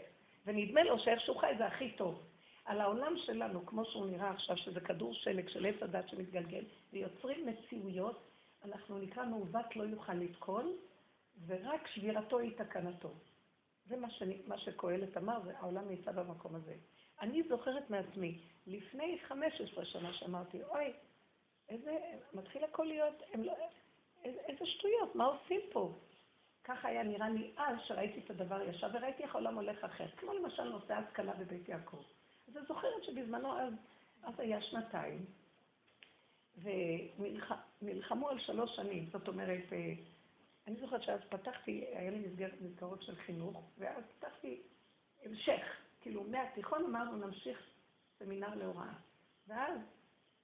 ונדמה 0.45 0.83
לו 0.83 0.99
שאיכשהו 0.99 1.35
חי 1.35 1.53
זה 1.57 1.65
הכי 1.65 1.91
טוב. 1.91 2.23
על 2.65 2.81
העולם 2.81 3.13
שלנו, 3.17 3.65
כמו 3.65 3.85
שהוא 3.85 4.05
נראה 4.05 4.29
עכשיו, 4.29 4.57
שזה 4.57 4.79
כדור 4.79 5.13
שלג 5.13 5.49
של 5.49 5.65
עץ 5.65 5.75
הדת 5.81 6.09
שמתגלגל, 6.09 6.63
ויוצרים 6.93 7.47
מציאויות, 7.47 8.23
אנחנו 8.65 8.97
נקרא 8.97 9.25
מעוות 9.25 9.75
לא 9.75 9.83
יוכל 9.83 10.13
לתקון, 10.13 10.71
ורק 11.47 11.87
שבירתו 11.87 12.39
היא 12.39 12.57
תקנתו. 12.57 13.13
זה 13.85 13.97
מה, 13.97 14.09
שאני, 14.09 14.41
מה 14.47 14.57
שקהלת 14.57 15.17
אמר, 15.17 15.39
והעולם 15.45 15.89
נמצא 15.89 16.11
במקום 16.11 16.55
הזה. 16.55 16.75
אני 17.21 17.43
זוכרת 17.49 17.89
מעצמי, 17.89 18.41
לפני 18.67 19.19
15 19.27 19.85
שנה 19.85 20.13
שאמרתי, 20.13 20.63
אוי, 20.63 20.93
איזה, 21.69 21.97
מתחיל 22.33 22.63
הכל 22.63 22.83
להיות, 22.83 23.21
לא, 23.35 23.53
איזה, 24.23 24.39
איזה 24.39 24.65
שטויות, 24.65 25.15
מה 25.15 25.25
עושים 25.25 25.61
פה? 25.71 25.93
ככה 26.63 26.87
היה 26.87 27.03
נראה 27.03 27.29
לי 27.29 27.51
אז, 27.57 27.77
שראיתי 27.87 28.19
את 28.19 28.29
הדבר 28.29 28.61
ישר, 28.61 28.87
וראיתי 28.93 29.23
איך 29.23 29.35
העולם 29.35 29.55
הולך 29.55 29.83
אחר. 29.83 30.07
כמו 30.17 30.33
למשל 30.33 30.63
נושא 30.63 30.93
ההשכלה 30.93 31.33
בבית 31.33 31.69
יעקב. 31.69 32.03
אז 32.47 32.57
אני 32.57 32.65
זוכרת 32.65 33.03
שבזמנו 33.03 33.59
אז, 33.59 33.73
אז 34.23 34.39
היה 34.39 34.61
שנתיים, 34.61 35.25
ונלחמו 37.81 38.29
על 38.29 38.39
שלוש 38.39 38.75
שנים, 38.75 39.09
זאת 39.11 39.27
אומרת, 39.27 39.73
אה, 39.73 39.93
אני 40.67 40.75
זוכרת 40.75 41.03
שאז 41.03 41.19
פתחתי, 41.29 41.85
היה 41.91 42.11
לי 42.11 42.19
מסגרת 42.19 42.61
מסגרות 42.61 43.01
של 43.01 43.15
חינוך, 43.15 43.63
ואז 43.77 44.03
פתחתי 44.19 44.61
המשך, 45.25 45.63
כאילו 46.01 46.23
מהתיכון 46.23 46.85
אמרנו 46.85 47.27
נמשיך 47.27 47.69
סמינר 48.19 48.55
להוראה. 48.55 48.93
ואז 49.47 49.79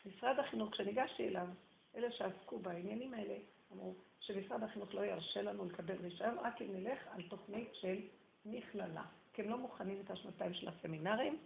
משרד 0.06 0.40
החינוך, 0.40 0.72
כשניגשתי 0.72 1.28
אליו, 1.28 1.48
אלה 1.96 2.12
שעסקו 2.12 2.60
בעניינים 2.60 3.14
האלה, 3.14 3.36
אמרו 3.72 3.96
שמשרד 4.20 4.64
החינוך 4.64 4.94
לא 4.94 5.06
ירשה 5.06 5.42
לנו 5.42 5.66
לקבל 5.66 5.96
רישיון, 5.96 6.38
רק 6.38 6.62
אם 6.62 6.68
נלך 6.74 7.00
על 7.08 7.22
תוכנית 7.30 7.70
של 7.74 8.02
מכללה. 8.46 9.06
כי 9.34 9.42
הם 9.42 9.50
לא 9.50 9.58
מוכנים 9.58 10.02
את 10.06 10.12
השנתיים 10.12 10.54
של 10.54 10.68
הסמינרים, 10.68 11.38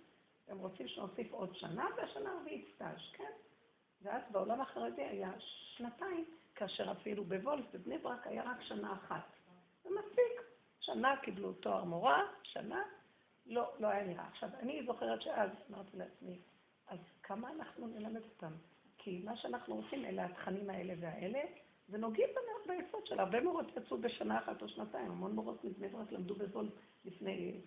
הם 0.48 0.58
רוצים 0.60 0.88
שנוסיף 0.88 1.32
עוד 1.32 1.56
שנה, 1.56 1.86
והשנה 1.98 2.32
הרביעית 2.32 2.68
סטאז', 2.76 3.12
כן? 3.14 3.32
ואז 4.02 4.22
בעולם 4.32 4.62
החרדי 4.62 5.02
היה 5.02 5.32
שנתיים, 5.40 6.26
כאשר 6.58 6.92
אפילו 6.92 7.24
בוולף, 7.24 7.66
בבני 7.74 7.98
ברק, 7.98 8.28
היה 8.28 8.44
רק 8.44 8.62
שנה 8.62 8.94
אחת. 8.94 9.34
זה 9.84 9.90
מספיק. 9.90 10.42
שנה 10.80 11.16
קיבלו 11.22 11.54
תואר 11.54 11.84
מורה, 11.84 12.24
שנה, 12.44 12.82
לא, 13.46 13.72
לא 13.80 13.88
היה 13.88 14.04
נראה. 14.04 14.28
עכשיו, 14.28 14.50
אני 14.60 14.84
זוכרת 14.86 15.22
שאז 15.22 15.50
אמרתי 15.70 15.98
לעצמי, 15.98 16.40
אז 16.88 17.00
כמה 17.24 17.52
אנחנו 17.52 17.88
נלמד 17.88 18.22
אותם? 18.22 18.52
כי 18.98 19.22
מה 19.26 19.38
שאנחנו 19.38 19.76
עושים, 19.76 20.06
אלה 20.06 20.26
התכנים 20.26 20.70
האלה 20.70 20.94
והאלה, 21.00 21.42
ונוגעים 21.90 22.30
ביסוד 22.68 23.06
של 23.06 23.20
הרבה 23.20 23.42
מורות 23.42 23.66
יצאו 23.78 23.98
בשנה 23.98 24.40
אחת 24.40 24.62
או 24.62 24.70
שנתיים, 24.70 25.12
המון 25.12 25.32
מורות 25.32 25.64
מבני 25.64 25.88
ברק 25.88 26.12
למדו 26.12 26.36
בוולף 26.36 26.74
לפני 27.06 27.62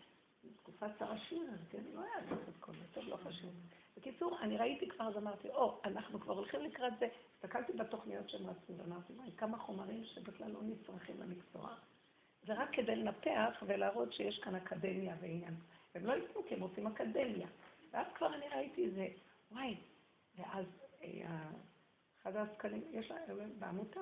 תקופת 0.57 0.91
שר 0.99 1.13
השיר, 1.13 1.43
כן, 1.71 1.83
לא 1.95 2.01
היה 2.01 2.29
צריך 2.29 2.49
את 2.49 2.57
כל 2.61 2.73
זה, 2.73 2.85
טוב, 2.95 3.05
לא 3.09 3.17
חשוב. 3.17 3.51
בקיצור, 3.97 4.39
אני 4.41 4.57
ראיתי 4.57 4.89
כבר, 4.89 5.09
אז 5.09 5.17
אמרתי, 5.17 5.49
או, 5.49 5.81
אנחנו 5.85 6.21
כבר 6.21 6.35
הולכים 6.35 6.61
לקראת 6.61 6.93
זה. 6.99 7.09
הסתכלתי 7.35 7.73
בתוכניות 7.73 8.31
שהם 8.31 8.47
רצו, 8.47 8.73
ואמרתי, 8.77 9.13
וואי, 9.13 9.31
כמה 9.37 9.59
חומרים 9.59 10.05
שבכלל 10.05 10.51
לא 10.51 10.61
נצרכים 10.63 11.21
למקצוע. 11.21 11.75
זה 12.47 12.55
רק 12.55 12.69
כדי 12.73 12.97
לנפח 12.97 13.63
ולהראות 13.67 14.13
שיש 14.13 14.39
כאן 14.39 14.55
אקדמיה 14.55 15.17
ועניין. 15.21 15.55
הם 15.95 16.07
לא 16.07 16.13
ייתנו 16.13 16.43
כי 16.49 16.55
הם 16.55 16.63
רוצים 16.63 16.87
אקדמיה. 16.87 17.49
ואז 17.93 18.07
כבר 18.15 18.35
אני 18.35 18.49
ראיתי 18.49 18.85
איזה, 18.85 19.09
וואי, 19.53 19.77
ואז 20.39 20.67
אה, 21.03 21.51
אחד 22.23 22.37
העסקנים, 22.37 22.83
יש 22.93 23.11
להם 23.11 23.51
בעמותה, 23.59 24.01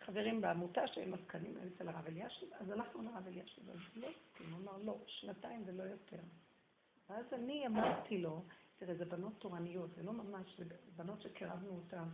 חברים 0.00 0.40
בעמותה 0.40 0.86
שהם 0.86 1.14
עסקנים 1.14 1.54
אצל 1.76 1.88
הרב 1.88 2.06
אלישיב, 2.06 2.48
אז 2.60 2.70
הלכנו 2.70 3.02
לרב 3.02 3.26
אלישיב, 3.26 3.70
אז 3.70 3.78
לא, 3.96 4.08
הוא 4.38 4.46
אמר, 4.62 4.78
לא, 4.84 4.96
שנתיים 5.06 5.62
ולא 5.66 5.82
יותר. 5.82 6.22
ואז 7.08 7.24
אני 7.32 7.66
אמרתי 7.66 8.18
לו, 8.18 8.42
תראה, 8.76 8.94
זה 8.94 9.04
בנות 9.04 9.32
תורניות, 9.38 9.94
זה 9.94 10.02
לא 10.02 10.12
ממש, 10.12 10.56
זה 10.58 10.64
בנות 10.96 11.22
שקרבנו 11.22 11.76
אותן, 11.76 12.08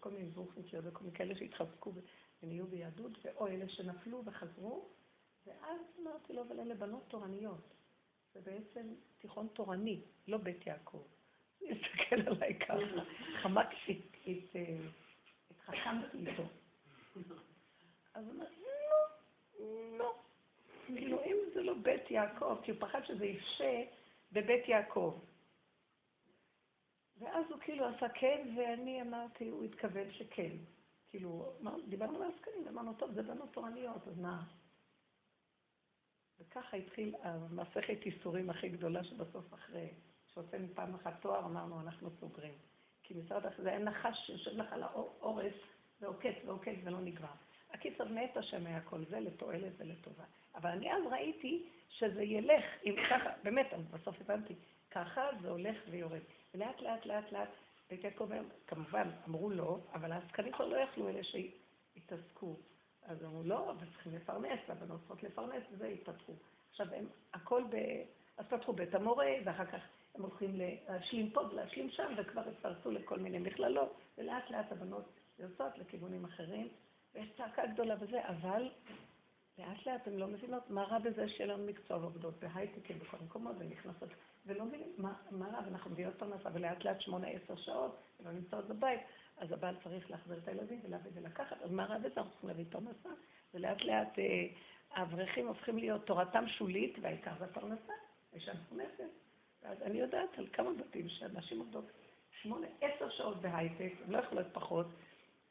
כל 0.00 0.10
מיני 0.10 0.30
זרוחניקיות 0.30 0.84
וכל 0.88 1.04
מיני 1.04 1.16
כאלה 1.16 1.34
שהתחזקו 1.34 1.92
ונהיו 2.42 2.66
ביהדות, 2.66 3.12
ואו 3.24 3.46
אלה 3.46 3.68
שנפלו 3.68 4.22
וחזרו, 4.24 4.88
ואז 5.46 5.80
אמרתי 6.02 6.32
לו, 6.32 6.42
אבל 6.42 6.60
אלה 6.60 6.74
בנות 6.74 7.04
תורניות. 7.08 7.74
זה 8.34 8.40
בעצם 8.40 8.94
תיכון 9.18 9.48
תורני, 9.52 10.00
לא 10.28 10.38
בית 10.38 10.66
יעקב. 10.66 11.02
הוא 11.58 11.68
הסתכל 11.72 12.28
עליי 12.28 12.58
ככה, 12.58 12.74
חמקתי, 13.42 14.02
התחכמתי 15.50 16.18
איתו. 16.18 16.42
אז 18.14 18.24
הוא 18.24 18.32
אומר, 18.32 18.46
לא, 18.62 19.98
לא. 19.98 20.14
כאילו, 20.86 21.24
אם 21.24 21.36
זה 21.54 21.62
לא 21.62 21.74
בית 21.82 22.10
יעקב, 22.10 22.58
כי 22.62 22.70
הוא 22.70 22.80
פחד 22.80 23.00
שזה 23.04 23.26
יפשה 23.26 23.84
בבית 24.32 24.68
יעקב. 24.68 25.18
ואז 27.18 27.44
הוא 27.50 27.58
כאילו 27.60 27.86
עשה 27.86 28.08
כן, 28.08 28.54
ואני 28.56 29.02
אמרתי, 29.02 29.48
הוא 29.48 29.64
התכוון 29.64 30.12
שכן. 30.12 30.56
כאילו, 31.08 31.52
דיברנו 31.88 32.22
על 32.22 32.30
עסקנים, 32.34 32.68
אמרנו, 32.68 32.94
טוב, 32.94 33.12
זה 33.12 33.22
בנות 33.22 33.52
תורניות, 33.52 34.08
אז 34.08 34.18
מה? 34.18 34.42
וככה 36.40 36.76
התחיל 36.76 37.14
המסכת 37.22 38.06
ייסורים 38.06 38.50
הכי 38.50 38.68
גדולה 38.68 39.04
שבסוף 39.04 39.54
אחרי 39.54 39.88
שהוצאנו 40.26 40.66
פעם 40.74 40.94
אחת 40.94 41.20
תואר, 41.20 41.44
אמרנו, 41.44 41.80
אנחנו 41.80 42.10
סוגרים. 42.20 42.54
כי 43.02 43.14
משרד 43.14 43.46
החינוך, 43.46 43.62
זה 43.62 43.68
היה 43.68 43.78
נחש 43.78 44.26
שיושב 44.26 44.50
לך 44.50 44.72
על 44.72 44.82
האורס 44.82 45.54
ועוקץ 46.00 46.34
ועוקץ 46.44 46.76
ולא 46.84 47.00
נגמר. 47.00 47.28
הקיצר, 47.70 48.04
מת 48.04 48.36
השם 48.36 48.66
היה 48.66 48.80
כל 48.80 49.04
זה 49.04 49.20
לתועלת 49.20 49.72
ולטובה. 49.78 50.24
אבל 50.54 50.70
אני 50.70 50.92
אז 50.92 51.02
ראיתי 51.10 51.68
שזה 51.88 52.22
ילך, 52.22 52.64
אם 52.84 52.94
ככה, 53.10 53.30
באמת, 53.42 53.66
בסוף 53.90 54.20
הבנתי, 54.20 54.54
ככה 54.90 55.22
זה 55.42 55.50
הולך 55.50 55.76
ויורד. 55.90 56.22
ולאט 56.54 56.80
לאט 56.80 57.06
לאט 57.06 57.32
לאט, 57.32 57.48
בית 57.90 58.04
יעקב, 58.04 58.30
כמובן, 58.66 59.10
אמרו 59.28 59.50
לא, 59.50 59.78
אבל 59.92 60.12
העסקנים 60.12 60.52
כבר 60.52 60.66
לא 60.66 60.76
יכלו, 60.76 61.08
אלה 61.08 61.20
שהתעסקו. 61.24 62.56
אז 63.02 63.24
אמרו 63.24 63.42
לא, 63.42 63.70
אבל 63.70 63.86
צריכים 63.92 64.14
לפרנס, 64.14 64.60
הבנות 64.68 65.00
צריכות 65.00 65.22
לפרנס, 65.22 65.62
וזה 65.72 65.86
התפתחו. 65.86 66.32
עכשיו 66.70 66.94
הם, 66.94 67.06
הכל 67.34 67.62
ב... 67.70 67.76
אז 68.36 68.46
פתחו 68.48 68.72
בית 68.72 68.94
המורה, 68.94 69.32
ואחר 69.44 69.66
כך 69.66 69.80
הם 70.14 70.22
הולכים 70.22 70.60
להשלים 70.88 71.30
פה 71.30 71.40
ולהשלים 71.40 71.90
שם, 71.90 72.12
וכבר 72.16 72.48
התפרסו 72.48 72.90
לכל 72.90 73.18
מיני 73.18 73.38
מכללות, 73.38 73.96
ולאט 74.18 74.50
לאט 74.50 74.72
הבנות 74.72 75.04
יוצאות 75.38 75.78
לכיוונים 75.78 76.24
אחרים, 76.24 76.68
ויש 77.14 77.28
צעקה 77.36 77.66
גדולה 77.66 77.94
וזה, 78.00 78.28
אבל 78.28 78.70
לאט 79.58 79.86
לאט 79.86 80.06
הן 80.06 80.16
לא 80.16 80.26
מבינות 80.26 80.70
מה 80.70 80.82
רע 80.82 80.98
בזה 80.98 81.28
שיהיה 81.28 81.54
לנו 81.54 81.66
מקצוע 81.66 81.96
ועובדות 81.96 82.34
בהייטקים 82.40 82.98
בכל 82.98 83.16
מקומות, 83.24 83.56
ונכנסות, 83.58 84.08
ולא 84.46 84.64
מבינים 84.64 84.92
מה, 84.98 85.14
מה 85.30 85.46
רע, 85.46 85.60
ואנחנו 85.64 85.90
מביאות 85.90 86.14
פרנסה, 86.18 86.48
ולאט 86.52 86.84
לאט 86.84 87.00
שמונה, 87.00 87.26
עשר 87.28 87.56
שעות, 87.56 87.98
ולא 88.20 88.32
נמצאות 88.32 88.68
בבית, 88.68 89.00
אז 89.36 89.52
הבעל 89.52 89.74
צריך 89.84 90.10
להחזיר 90.10 90.38
את 90.38 90.48
הילדים 90.48 90.80
ולהביא 90.84 91.10
ולקחת, 91.14 91.62
אז 91.62 91.70
מה 91.70 91.84
רע 91.84 91.98
בזה? 91.98 92.06
אנחנו 92.16 92.30
צריכים 92.30 92.48
להביא 92.48 92.64
פרנסה, 92.70 93.08
ולאט 93.54 93.82
לאט 93.82 94.18
אה, 94.18 94.46
האברכים 94.90 95.48
הופכים 95.48 95.78
להיות 95.78 96.06
תורתם 96.06 96.48
שולית, 96.48 96.96
והעיקר 97.00 97.32
זה 97.38 97.44
הפרנסה, 97.44 97.92
אישה 98.32 98.52
מפרנסת. 98.54 99.10
אז 99.62 99.82
אני 99.82 99.98
יודעת 99.98 100.38
על 100.38 100.46
כמה 100.52 100.70
בתים 100.72 101.08
שאנשים 101.08 101.58
עובדות 101.58 101.90
שמונה, 102.42 102.66
עשר 102.80 103.10
שעות 103.10 103.36
בהייטק, 103.36 103.92
הן 104.06 104.12
לא 104.12 104.18
יכולות 104.18 104.46
פחות, 104.52 104.86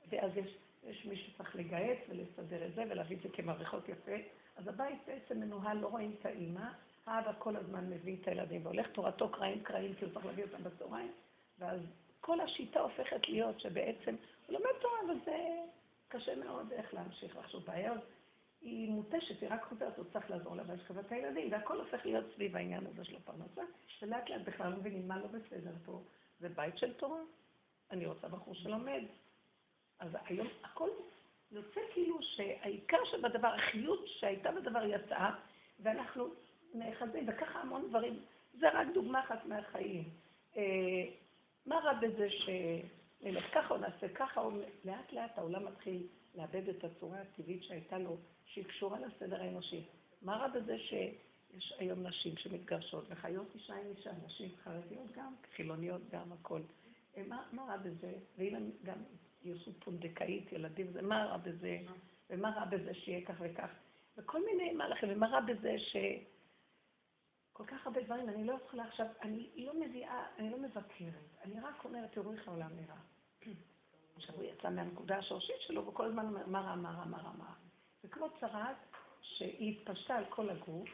ואז 0.10 0.32
יש, 0.38 0.58
יש 0.88 1.06
מי 1.06 1.18
שצריך 1.18 1.56
לגייס 1.56 2.00
ולסדר 2.10 2.66
את 2.66 2.76
זה 2.76 2.84
ולהביא 2.90 3.18
את 3.18 3.22
זה 3.22 3.30
כמערכות 3.30 3.90
יפה. 3.90 4.16
אז 4.56 4.68
הבית 4.68 5.00
בעצם 5.08 5.40
מנוהל, 5.40 5.78
לא 5.78 5.88
רואים 5.88 6.16
את 6.20 6.26
האימא, 6.26 6.70
האבא 7.06 7.32
כל 7.40 7.56
הזמן 7.56 7.90
מביא 7.90 8.18
את 8.22 8.28
הילדים 8.28 8.66
והולך 8.66 8.88
תורתו 8.88 9.30
קרעים 9.30 9.64
קרעים 9.64 9.96
כי 9.96 10.06
הוא 10.06 10.14
צריך 10.14 10.26
להביא 10.26 10.44
אותם 10.44 10.64
בצהריים, 10.64 11.12
ואז 11.60 11.82
כל 12.22 12.40
השיטה 12.40 12.80
הופכת 12.80 13.30
להיות 13.30 13.60
שבעצם 13.60 14.16
הוא 14.46 14.54
לומד 14.54 14.72
תורה, 14.82 14.98
אבל 15.06 15.16
זה 15.26 15.58
קשה 16.08 16.36
מאוד 16.36 16.72
איך 16.72 16.94
להמשיך 16.94 17.38
לחשוב 17.38 17.66
בעיות. 17.66 18.02
היא 18.62 18.92
מותשת, 18.92 19.42
היא 19.42 19.50
רק 19.50 19.64
חוזרת, 19.64 19.98
הוא 19.98 20.06
צריך 20.14 20.30
לעזור 20.30 20.56
לה 20.56 20.64
בהשכבת 20.64 21.12
הילדים, 21.12 21.52
והכל 21.52 21.80
הופך 21.80 22.06
להיות 22.06 22.26
סביב 22.36 22.56
העניין 22.56 22.86
הזה 22.86 23.04
של 23.04 23.16
הפרנסה, 23.16 23.62
ולאט 24.02 24.30
לאט 24.30 24.42
בכלל 24.42 24.72
לא 24.72 24.78
מבינים 24.78 25.08
מה 25.08 25.18
לא 25.18 25.28
בסדר 25.28 25.74
פה. 25.86 26.02
זה 26.40 26.50
בית 26.50 26.78
של 26.78 26.94
תורה, 26.94 27.22
אני 27.92 28.06
רוצה 28.06 28.28
בחור 28.28 28.56
שלומד. 28.56 29.04
אז 30.00 30.10
היום 30.26 30.48
הכל 30.64 30.90
יוצא 31.52 31.82
כאילו 31.94 32.18
שהעיקר 32.22 32.98
שבדבר, 33.12 33.48
החיות 33.48 34.06
שהייתה 34.08 34.52
בדבר 34.52 34.84
יצאה, 34.86 35.36
ואנחנו 35.80 36.28
נאחזים, 36.74 37.26
וככה 37.28 37.60
המון 37.60 37.90
דברים, 37.90 38.20
זה 38.54 38.70
רק 38.70 38.88
דוגמה 38.94 39.20
אחת 39.20 39.46
מהחיים. 39.46 40.04
אה, 40.58 41.04
מה 41.66 41.76
רע 41.76 41.94
בזה 41.94 42.28
שנלך 42.30 43.46
ככה 43.54 43.74
או 43.74 43.80
נעשה 43.80 44.10
ככה, 44.16 44.42
או 44.42 44.52
לאט 44.86 45.14
לאט 45.14 45.38
העולם 45.38 45.66
מתחיל 45.66 46.08
לאבד 46.36 46.70
את 46.70 46.84
הצורה 46.84 47.22
הטבעית 47.22 47.64
שהייתה 47.64 47.98
לו, 47.98 48.18
שהיא 48.46 48.66
קשורה 48.66 49.00
לסדר 49.00 49.42
האנושי. 49.42 49.84
מה 50.22 50.36
רע 50.36 50.48
בזה 50.48 50.78
שיש 50.80 51.74
היום 51.78 52.08
נשים 52.08 52.38
שמתגרשות 52.38 53.06
וחיות 53.10 53.48
אישה 53.56 53.74
עם 53.74 53.88
אישה, 53.98 54.12
נשים 54.26 54.50
חרדיות 54.64 55.12
גם, 55.12 55.34
חילוניות 55.56 56.02
גם, 56.12 56.32
הכל. 56.32 56.62
אה, 57.18 57.24
מה, 57.28 57.44
מה 57.52 57.64
רע 57.64 57.78
בזה? 57.78 58.14
ואם 58.38 58.56
הם 58.56 58.72
גם 58.84 58.98
יעשו 59.48 59.72
פונדקאית, 59.80 60.52
ילדים, 60.52 60.92
זה 60.92 61.02
מה 61.02 61.26
רע 61.26 61.38
בזה? 61.38 61.80
ומה 62.30 62.50
רע 62.50 62.66
בזה 62.66 62.94
שיהיה 62.94 63.26
כך 63.26 63.36
וכך? 63.40 63.70
וכל 64.18 64.46
מיני 64.46 64.74
מהלכים, 64.74 65.10
ומה 65.12 65.28
רע 65.28 65.40
בזה 65.40 65.76
ש... 65.80 65.96
כל 67.54 67.66
כך 67.66 67.88
הרבה 67.88 68.02
דברים, 68.02 68.30
אני 68.30 68.44
לא 68.44 68.54
יכולה 68.54 68.84
עכשיו, 68.84 69.06
אני 69.22 69.50
לא 69.56 69.80
מביאה, 69.80 70.26
אני 70.40 70.50
לא 70.50 70.58
מבקרת, 70.58 71.36
אני 71.44 71.60
רק 71.60 71.86
אומרת, 71.86 72.12
תראו 72.12 72.34
איך 72.34 72.48
העולם 72.48 72.72
נראה. 72.76 72.98
עכשיו 74.16 74.36
הוא 74.36 74.44
יצא 74.44 74.70
מהנקודה 74.70 75.18
השורשית 75.18 75.56
שלו, 75.60 75.88
וכל 75.88 76.06
הזמן 76.06 76.26
אומר, 76.26 76.48
מה 76.48 76.62
רע, 76.62 76.76
מה 76.76 76.92
רע, 76.92 77.06
מה 77.06 77.18
רע, 77.18 77.32
מה 77.38 77.46
רע. 77.46 77.54
זה 78.02 78.08
כמו 78.08 78.28
צרת 78.40 78.78
שהיא 79.22 79.80
התפשטה 79.80 80.16
על 80.16 80.26
כל 80.30 80.50
הגוף, 80.50 80.90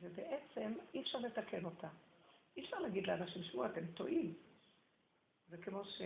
ובעצם 0.00 0.74
אי 0.94 1.02
אפשר 1.02 1.18
לתקן 1.18 1.64
אותה. 1.64 1.88
אי 2.56 2.64
אפשר 2.64 2.78
להגיד 2.78 3.06
לאנשים, 3.06 3.42
שמעו, 3.42 3.66
אתם 3.66 3.86
טועים. 3.86 4.34
זה 5.48 5.56
כמו 5.56 5.84
ש... 5.84 6.02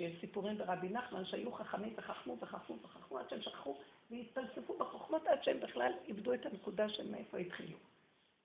שיש 0.00 0.20
סיפורים 0.20 0.58
ברבי 0.58 0.88
נחמן 0.88 1.24
שהיו 1.24 1.52
חכמים 1.52 1.94
וחכמו 1.96 2.36
וחכמו 2.40 2.76
וחכמו 2.82 3.18
עד 3.18 3.28
שהם 3.30 3.42
שכחו 3.42 3.76
והתפלספו 4.10 4.78
בחוכמות 4.78 5.26
עד 5.26 5.44
שהם 5.44 5.60
בכלל 5.60 5.92
איבדו 6.08 6.34
את 6.34 6.46
הנקודה 6.46 6.88
של 6.88 7.10
מאיפה 7.10 7.38
התחילו. 7.38 7.78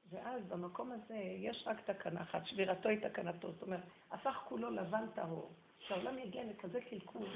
ואז 0.09 0.41
במקום 0.47 0.91
הזה 0.91 1.15
יש 1.15 1.63
רק 1.67 1.81
תקנה 1.81 2.21
אחת, 2.21 2.45
שבירתו 2.45 2.89
היא 2.89 2.99
תקנתו, 3.09 3.51
זאת 3.51 3.61
אומרת, 3.61 3.79
הפך 4.11 4.43
כולו 4.47 4.69
לבן 4.69 5.05
טהור. 5.15 5.51
שהעולם 5.79 6.17
יגיע 6.17 6.43
לכזה 6.43 6.81
קלקול, 6.81 7.27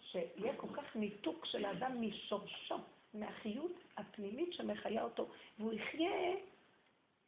שיהיה 0.00 0.56
כל 0.56 0.68
כך 0.72 0.96
ניתוק 0.96 1.46
של 1.46 1.64
האדם 1.64 2.02
משורשו, 2.02 2.76
מהחיות 3.14 3.72
הפנימית 3.96 4.52
שמחיה 4.52 5.02
אותו, 5.02 5.28
והוא 5.58 5.72
יחיה 5.72 6.34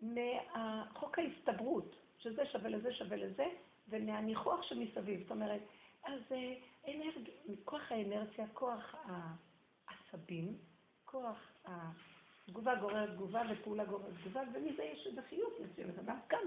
מהחוק 0.01 1.19
ההסתברות, 1.19 1.97
שזה 2.19 2.47
שווה 2.47 2.71
לזה 2.71 2.95
שווה 2.95 3.17
לזה, 3.17 3.47
ומהניחוח 3.89 4.63
שמסביב. 4.63 5.23
זאת 5.23 5.31
אומרת, 5.31 5.61
אז 6.05 6.21
אה, 6.33 6.55
אנרג... 6.89 7.31
כוח 7.65 7.93
האנרציה, 7.93 8.47
כוח 8.53 8.95
העצבים, 9.05 10.59
כוח 11.05 11.39
התגובה 11.65 12.75
גוררת 12.75 13.11
תגובה 13.11 13.43
ופעולה 13.51 13.85
גוררת 13.85 14.15
תגובה, 14.21 14.43
ומזה 14.55 14.83
יש 14.83 15.07
איזה 15.07 15.23
חיות 15.23 15.53
מסוימת. 15.61 15.99
אדם 15.99 16.19
קם, 16.27 16.47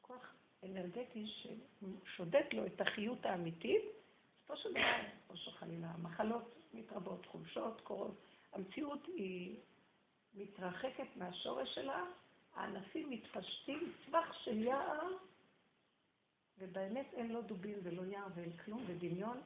כוח 0.00 0.34
אנרגטי 0.64 1.26
ששודד 1.26 2.44
לו 2.52 2.66
את 2.66 2.80
החיות 2.80 3.26
האמיתית, 3.26 3.82
בסופו 4.38 4.56
של 4.56 4.70
דבר, 4.70 5.00
או 5.30 5.36
שחלילה, 5.36 5.92
מחלות 6.02 6.54
מתרבות, 6.74 7.26
חולשות 7.26 7.80
קורות, 7.80 8.14
המציאות 8.52 9.06
היא 9.06 9.56
מתרחקת 10.34 11.16
מהשורש 11.16 11.74
שלה, 11.74 12.04
הענפים 12.54 13.10
מתפשטים, 13.10 13.92
טווח 14.06 14.32
של 14.44 14.62
יער 14.62 15.08
ובאמת 16.58 17.06
אין 17.12 17.32
לא 17.32 17.40
דובים 17.40 17.78
ולא 17.82 18.02
יער 18.02 18.26
ואין 18.34 18.56
כלום 18.56 18.84
ודמיון, 18.86 19.40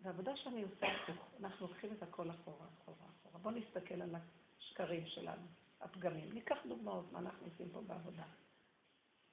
והעבודה 0.00 0.36
שאני 0.36 0.62
עושה 0.62 0.86
הפוך, 0.86 1.28
אנחנו 1.40 1.66
לוקחים 1.66 1.92
את 1.92 2.02
הכל 2.02 2.30
אחורה, 2.30 2.66
אחורה, 2.82 3.06
אחורה. 3.20 3.38
בואו 3.38 3.54
נסתכל 3.54 4.02
על 4.02 4.14
השקרים 4.14 5.06
שלנו, 5.06 5.46
הפגמים. 5.80 6.32
ניקח 6.32 6.58
דוגמאות 6.68 7.12
מה 7.12 7.18
אנחנו 7.18 7.46
עושים 7.46 7.68
פה 7.72 7.80
בעבודה. 7.80 8.24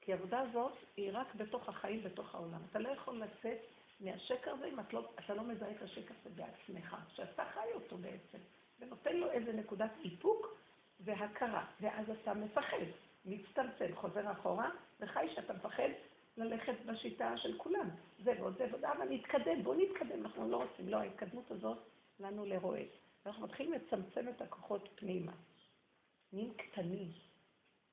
כי 0.01 0.13
העבודה 0.13 0.39
הזאת 0.39 0.73
היא 0.97 1.09
רק 1.13 1.35
בתוך 1.35 1.69
החיים, 1.69 2.03
בתוך 2.03 2.35
העולם. 2.35 2.61
אתה 2.69 2.79
לא 2.79 2.89
יכול 2.89 3.17
לצאת 3.23 3.57
מהשקר 3.99 4.51
הזה 4.51 4.65
אם 4.65 4.79
את 4.79 4.93
לא, 4.93 5.11
אתה 5.19 5.33
לא 5.33 5.43
מזהה 5.43 5.71
את 5.71 5.81
השקר 5.81 6.13
הזה 6.25 6.35
בעצמך, 6.35 6.95
שאתה 7.15 7.43
חי 7.53 7.73
אותו 7.75 7.97
בעצם, 7.97 8.37
ונותן 8.79 9.15
לו 9.15 9.31
איזה 9.31 9.53
נקודת 9.53 9.91
איפוק 10.03 10.47
והכרה, 10.99 11.65
ואז 11.81 12.05
אתה 12.09 12.33
מפחד, 12.33 12.77
מצטמצם, 13.25 13.95
חוזר 13.95 14.31
אחורה, 14.31 14.69
וחי 14.99 15.27
שאתה 15.35 15.53
מפחד 15.53 15.89
ללכת 16.37 16.85
בשיטה 16.85 17.37
של 17.37 17.57
כולם. 17.57 17.89
זה 18.23 18.31
ועוד 18.39 18.57
זה 18.57 18.67
ועוד, 18.71 18.85
אבל 18.85 19.09
נתקדם, 19.09 19.63
בואו 19.63 19.77
נתקדם, 19.77 20.25
אנחנו 20.25 20.49
לא 20.49 20.63
רוצים. 20.63 20.89
לא, 20.89 20.97
ההתקדמות 20.97 21.51
הזאת 21.51 21.77
לנו 22.19 22.45
לרועץ. 22.45 22.89
אנחנו 23.25 23.43
מתחילים 23.43 23.73
לצמצם 23.73 24.29
את 24.29 24.41
הכוחות 24.41 24.89
פנימה. 24.95 25.31
נהיים 26.33 26.53
קטנים, 26.53 27.11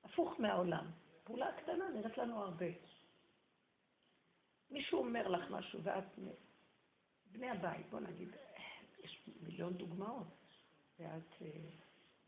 הפוך 0.04 0.40
מהעולם. 0.40 0.86
פעולה 1.24 1.52
קטנה 1.52 1.88
נראית 1.88 2.18
לנו 2.18 2.38
הרבה. 2.38 2.66
מישהו 4.70 4.98
אומר 4.98 5.28
לך 5.28 5.50
משהו 5.50 5.82
ואת... 5.82 6.04
בני 7.32 7.50
הבית, 7.50 7.90
בוא 7.90 8.00
נגיד, 8.00 8.28
יש 9.04 9.22
מיליון 9.42 9.74
דוגמאות, 9.74 10.26
ואת 10.98 11.42
אה, 11.42 11.46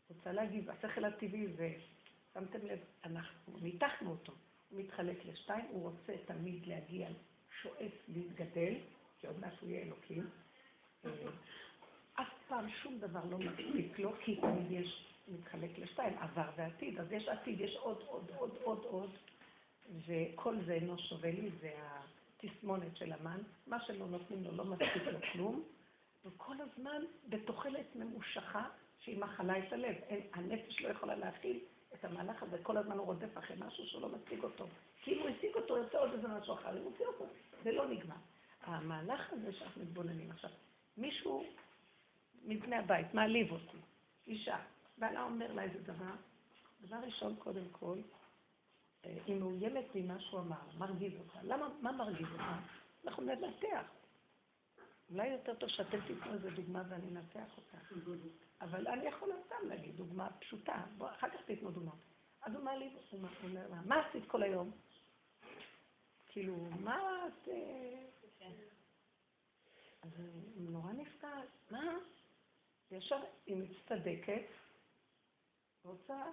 רוצה 0.09 0.31
להגיד, 0.31 0.69
השכל 0.69 1.05
הטבעי 1.05 1.53
זה, 1.53 1.73
שמתם 2.33 2.65
לב, 2.65 2.79
אנחנו 3.03 3.57
ניתחנו 3.61 4.11
אותו. 4.11 4.33
מתחלק 4.71 5.25
לשתיים, 5.25 5.65
הוא 5.71 5.81
רוצה 5.81 6.13
תמיד 6.25 6.65
להגיע, 6.67 7.09
שואף 7.61 7.91
להתגדל, 8.07 8.73
כי 9.19 9.27
עוד 9.27 9.39
מעט 9.39 9.53
הוא 9.61 9.69
יהיה 9.69 9.81
אלוקים. 9.81 10.29
אה, 11.05 11.11
אף 12.13 12.27
פעם 12.47 12.69
שום 12.69 12.99
דבר 12.99 13.21
לא 13.29 13.37
מספיק 13.37 13.99
לו, 13.99 14.13
כי 14.23 14.35
תמיד 14.35 14.71
יש, 14.71 15.05
מתחלק 15.27 15.69
לשתיים, 15.77 16.17
עבר 16.17 16.49
ועתיד, 16.55 16.99
אז 16.99 17.11
יש 17.11 17.27
עתיד, 17.27 17.61
יש 17.61 17.75
עוד, 17.75 18.03
עוד, 18.07 18.31
עוד, 18.37 18.57
עוד, 18.63 18.85
עוד, 18.85 19.11
וכל 20.07 20.55
זה 20.65 20.73
אינו 20.73 20.97
שווה 20.97 21.31
לי, 21.31 21.49
זה 21.61 21.71
התסמונת 22.43 22.97
של 22.97 23.13
המן, 23.13 23.39
מה 23.67 23.85
שלא 23.85 24.07
נותנים 24.07 24.43
לו 24.43 24.51
לא 24.51 24.65
מספיק 24.65 25.03
לו 25.11 25.19
כלום, 25.31 25.63
וכל 26.25 26.55
הזמן 26.59 27.01
בתוחלת 27.29 27.95
ממושכה 27.95 28.69
שהיא 28.99 29.19
מחלה 29.19 29.59
את 29.59 29.73
הלב, 29.73 29.95
הנפש 30.33 30.81
לא 30.81 30.89
יכולה 30.89 31.15
להכיל 31.15 31.59
את 31.93 32.05
המהלך 32.05 32.43
הזה, 32.43 32.57
כל 32.63 32.77
הזמן 32.77 32.97
הוא 32.97 33.05
רודף 33.05 33.37
אחרי 33.37 33.55
משהו 33.59 33.87
שהוא 33.87 34.01
לא 34.01 34.09
משיג 34.09 34.43
אותו. 34.43 34.65
כי 35.01 35.13
אם 35.13 35.19
הוא 35.19 35.29
השיג 35.29 35.55
אותו, 35.55 35.77
יוצא 35.77 35.99
עוד 35.99 36.11
איזה 36.13 36.27
משהו 36.27 36.53
אחר, 36.53 36.77
הוא 36.77 36.91
מוציא 36.91 37.05
אותו. 37.05 37.25
זה 37.63 37.71
לא 37.71 37.87
נגמר. 37.89 38.15
המהלך 38.61 39.33
הזה 39.33 39.53
שאנחנו 39.53 39.81
מתבוננים 39.81 40.31
עכשיו, 40.31 40.49
מישהו 40.97 41.45
מבני 42.43 42.75
הבית 42.75 43.13
מעליב 43.13 43.51
אותי, 43.51 43.77
אישה, 44.27 44.57
בעלה 44.97 45.23
אומר 45.23 45.53
לה 45.53 45.63
איזה 45.63 45.79
דבר, 45.79 46.13
דבר 46.81 46.97
ראשון, 46.97 47.35
קודם 47.35 47.69
כל, 47.71 47.97
אה, 49.05 49.17
היא 49.25 49.35
מאוימת 49.35 49.85
ממה 49.95 50.19
שהוא 50.19 50.39
אמר, 50.39 50.57
מרגיז 50.77 51.13
אותה. 51.19 51.39
למה, 51.43 51.69
מה 51.81 51.91
מרגיז 51.91 52.27
אותה? 52.31 52.57
אנחנו 53.05 53.23
ננתח. 53.23 54.00
אולי 55.11 55.27
יותר 55.27 55.55
טוב 55.55 55.69
שאתם 55.69 55.97
תיתנו 56.07 56.33
איזה 56.33 56.49
דוגמה 56.51 56.83
ואני 56.89 57.07
אנתח 57.07 57.57
אותה. 57.57 57.77
אבל 58.61 58.87
אני 58.87 59.05
יכולה 59.05 59.35
סתם 59.45 59.67
להגיד 59.67 59.97
דוגמה 59.97 60.29
פשוטה, 60.39 60.83
בוא, 60.97 61.09
אחר 61.11 61.29
כך 61.29 61.41
תיתנו 61.45 61.71
דוגמאות. 61.71 61.99
אז 62.41 62.55
הוא 62.55 62.63
מעליב, 62.63 62.93
הוא 63.11 63.19
אומר 63.43 63.67
לה, 63.69 63.81
מה 63.85 64.07
עשית 64.07 64.23
כל 64.27 64.43
היום? 64.43 64.71
כאילו, 66.27 66.55
מה 66.79 67.27
את... 67.27 67.47
אה? 68.41 68.49
אז 70.01 70.09
הוא 70.55 70.71
נורא 70.71 70.91
נפתע, 70.93 71.39
מה? 71.71 71.97
וישר 72.91 73.19
היא 73.45 73.55
מצטדקת, 73.55 74.45
רוצה, 75.83 76.23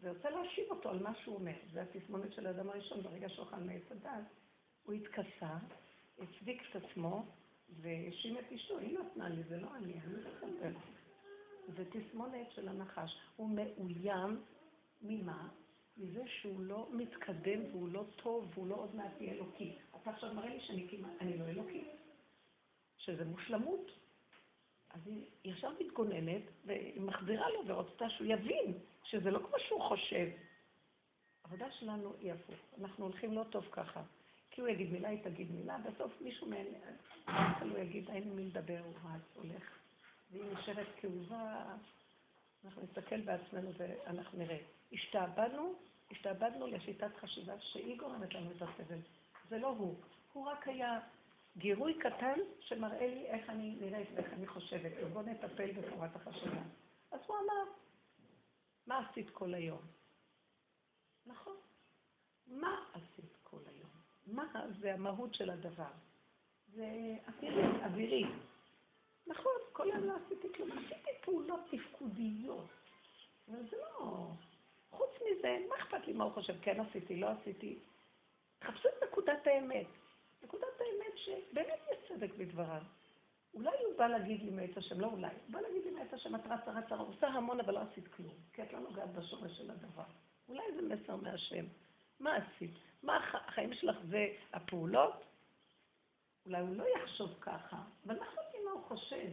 ורוצה 0.00 0.30
להשיב 0.30 0.70
אותו 0.70 0.90
על 0.90 1.02
מה 1.02 1.14
שהוא 1.14 1.34
אומר. 1.34 1.54
זה 1.72 1.82
התסמונת 1.82 2.32
של 2.32 2.46
האדם 2.46 2.70
הראשון, 2.70 3.02
ברגע 3.02 3.28
שאוכל 3.28 3.56
מעץ 3.56 3.82
הדעת, 3.90 4.24
הוא 4.84 4.94
התכסה, 4.94 5.56
הצדיק 6.18 6.62
את 6.70 6.82
עצמו, 6.82 7.24
והאשים 7.80 8.38
את 8.38 8.52
אשתו, 8.52 8.78
היא 8.78 8.98
נתנה 8.98 9.28
לי, 9.28 9.42
זה 9.42 9.56
לא 9.56 9.76
אני, 9.76 9.92
אני 10.00 10.12
לא 10.12 10.30
מספר. 10.30 10.78
זה 11.76 11.84
תסמונת 11.90 12.50
של 12.54 12.68
הנחש. 12.68 13.18
הוא 13.36 13.50
מאוים 13.50 14.42
ממה? 15.02 15.48
מזה 15.96 16.22
שהוא 16.26 16.60
לא 16.60 16.88
מתקדם 16.92 17.60
והוא 17.70 17.88
לא 17.88 18.04
טוב 18.16 18.50
והוא 18.54 18.66
לא 18.66 18.74
עוד 18.74 18.94
מעט 18.94 19.20
יהיה 19.20 19.32
אלוקי. 19.32 19.78
אתה 20.02 20.10
עכשיו 20.10 20.34
מראה 20.34 20.48
לי 20.48 20.60
שאני 20.60 20.88
כמעט, 20.90 21.12
אני 21.20 21.38
לא 21.38 21.44
אלוקי. 21.44 21.84
שזה 22.96 23.24
מושלמות. 23.24 23.90
אז 24.90 25.00
היא 25.06 25.26
ישר 25.44 25.70
מתגוננת, 25.80 26.42
והיא 26.64 27.00
מחזירה 27.00 27.50
לו 27.50 27.62
ורוצתה 27.66 28.10
שהוא 28.10 28.26
יבין 28.26 28.78
שזה 29.04 29.30
לא 29.30 29.38
כמו 29.38 29.56
שהוא 29.68 29.82
חושב. 29.82 30.28
העבודה 31.44 31.70
שלנו 31.72 32.14
היא 32.18 32.32
הפוך. 32.32 32.80
אנחנו 32.80 33.04
הולכים 33.04 33.32
לא 33.32 33.44
טוב 33.50 33.64
ככה. 33.72 34.02
כי 34.54 34.60
הוא 34.60 34.68
יגיד 34.68 34.92
מילה, 34.92 35.08
היא 35.08 35.24
תגיד 35.24 35.52
מילה, 35.52 35.78
בסוף 35.78 36.12
מישהו 36.20 36.46
מהם, 36.46 36.66
כלל 37.58 37.70
הוא 37.70 37.78
יגיד, 37.78 38.10
אין 38.10 38.22
עם 38.22 38.36
מי 38.36 38.44
לדבר, 38.44 38.78
הוא 38.84 38.94
רץ, 39.04 39.36
הולך. 39.36 39.78
והיא 40.30 40.44
נשארת 40.52 40.86
כאובה, 41.00 41.74
אנחנו 42.64 42.82
נסתכל 42.82 43.20
בעצמנו 43.20 43.70
ואנחנו 43.76 44.38
נראה. 44.38 44.58
השתעבדנו, 44.92 45.74
השתעבדנו 46.10 46.66
לשיטת 46.66 47.16
חשיבה 47.16 47.60
שהיא 47.60 47.98
גורמת 47.98 48.34
לנו 48.34 48.50
את 48.50 48.62
הסבל. 48.62 48.98
זה 49.48 49.58
לא 49.58 49.68
הוא. 49.68 49.94
הוא 50.32 50.46
רק 50.46 50.68
היה 50.68 51.00
גירוי 51.56 51.98
קטן 51.98 52.38
שמראה 52.60 53.06
לי 53.06 53.26
איך 53.26 53.50
אני 53.50 53.76
נראית 53.80 54.08
ואיך 54.14 54.32
אני 54.32 54.46
חושבת, 54.46 54.92
ובוא 55.02 55.22
נטפל 55.22 55.72
בתורת 55.72 56.16
החשיבה. 56.16 56.62
אז 57.10 57.20
הוא 57.26 57.36
אמר, 57.36 57.72
מה 58.86 59.08
עשית 59.10 59.30
כל 59.30 59.54
היום? 59.54 59.82
נכון. 61.26 61.56
מה 62.46 62.84
עשית? 62.92 63.33
מה 64.26 64.44
זה 64.80 64.94
המהות 64.94 65.34
של 65.34 65.50
הדבר? 65.50 65.90
זה 66.74 67.16
אווירי, 67.28 67.84
אווירי. 67.84 68.24
נכון, 69.26 69.52
כל 69.72 69.90
היום 69.90 70.04
לא 70.04 70.12
עשיתי 70.24 70.48
כלום, 70.56 70.70
עשיתי 70.72 71.10
פעולות 71.24 71.60
תפקודיות. 71.70 72.68
אבל 73.48 73.58
זה 73.70 73.76
לא... 73.76 74.26
חוץ 74.90 75.10
מזה, 75.22 75.58
מה 75.68 75.74
אכפת 75.76 76.06
לי 76.06 76.12
מה 76.12 76.24
הוא 76.24 76.32
חושב? 76.32 76.54
כן 76.62 76.80
עשיתי, 76.80 77.16
לא 77.16 77.26
עשיתי. 77.28 77.78
חפשו 78.62 78.88
את 78.88 79.04
נקודת 79.08 79.46
האמת. 79.46 79.86
נקודת 80.42 80.80
האמת 80.80 81.18
שבאמת 81.18 81.80
יש 81.92 81.98
צדק 82.08 82.30
בדבריו. 82.38 82.82
אולי 83.54 83.76
הוא 83.84 83.98
בא 83.98 84.06
להגיד 84.06 84.42
לי 84.42 84.50
מאת 84.50 84.76
השם, 84.76 85.00
לא 85.00 85.06
אולי, 85.06 85.28
הוא 85.46 85.52
בא 85.52 85.60
להגיד 85.60 85.84
לי 85.84 85.90
מאת 85.90 86.12
השם, 86.12 86.34
את 86.34 86.40
רצה 86.46 86.70
רצה, 86.70 86.94
עושה 86.94 87.26
המון 87.26 87.60
אבל 87.60 87.74
לא 87.74 87.80
עשית 87.80 88.08
כלום, 88.08 88.34
כי 88.52 88.62
את 88.62 88.72
לא 88.72 88.80
נוגעת 88.80 89.12
בשורש 89.12 89.58
של 89.58 89.70
הדבר. 89.70 90.04
אולי 90.48 90.62
זה 90.76 90.82
מסר 90.82 91.16
מהשם. 91.16 91.64
מה 92.20 92.36
עשית? 92.36 92.70
מה 93.02 93.16
החיים 93.32 93.74
שלך 93.74 93.96
זה 94.10 94.26
הפעולות? 94.52 95.24
אולי 96.46 96.60
הוא 96.60 96.76
לא 96.76 96.84
יחשוב 96.96 97.30
ככה, 97.40 97.76
אבל 98.06 98.16
אנחנו 98.18 98.42
יודעים 98.46 98.64
מה 98.64 98.70
הוא 98.70 98.82
חושב. 98.82 99.28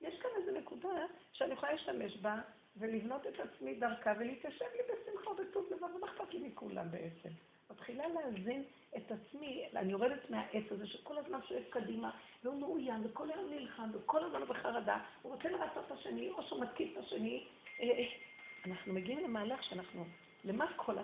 יש 0.00 0.14
כאן 0.22 0.30
איזו 0.36 0.58
נקודה 0.58 1.06
שאני 1.32 1.52
יכולה 1.52 1.72
להשתמש 1.72 2.16
בה 2.16 2.40
ולבנות 2.76 3.26
את 3.26 3.40
עצמי 3.40 3.74
דרכה 3.74 4.12
ולהתיישב 4.18 4.64
לי 4.72 4.82
בשמחה 4.82 5.30
ובטוב 5.30 5.66
לבב, 5.70 5.96
ומה 5.96 6.06
אכפת 6.06 6.34
לי 6.34 6.48
מכולם 6.48 6.90
בעצם? 6.90 7.28
מתחילה 7.70 8.04
להזין 8.08 8.64
את 8.96 9.12
עצמי, 9.12 9.64
אני 9.76 9.92
יורדת 9.92 10.30
מהעץ 10.30 10.64
הזה 10.70 10.86
שכל 10.86 11.18
הזמן 11.18 11.38
שואף 11.48 11.62
קדימה, 11.70 12.10
והוא 12.44 12.60
מאוים, 12.60 13.06
וכל 13.06 13.30
היום 13.30 13.50
נלחם, 13.50 13.90
וכל 13.94 14.24
הזמן 14.24 14.40
הוא 14.40 14.48
בחרדה, 14.48 14.98
הוא 15.22 15.34
רוצה 15.34 15.48
לרצות 15.48 15.84
את 15.86 15.92
השני, 15.92 16.30
או 16.30 16.42
שהוא 16.42 16.62
מתקיף 16.62 16.92
את 16.92 17.04
השני. 17.04 17.46
אה, 17.80 17.84
אה, 17.84 18.04
אנחנו 18.66 18.92
מגיעים 18.92 19.24
למהלך 19.24 19.64
שאנחנו, 19.64 20.04
למה 20.44 20.66
כל 20.76 20.98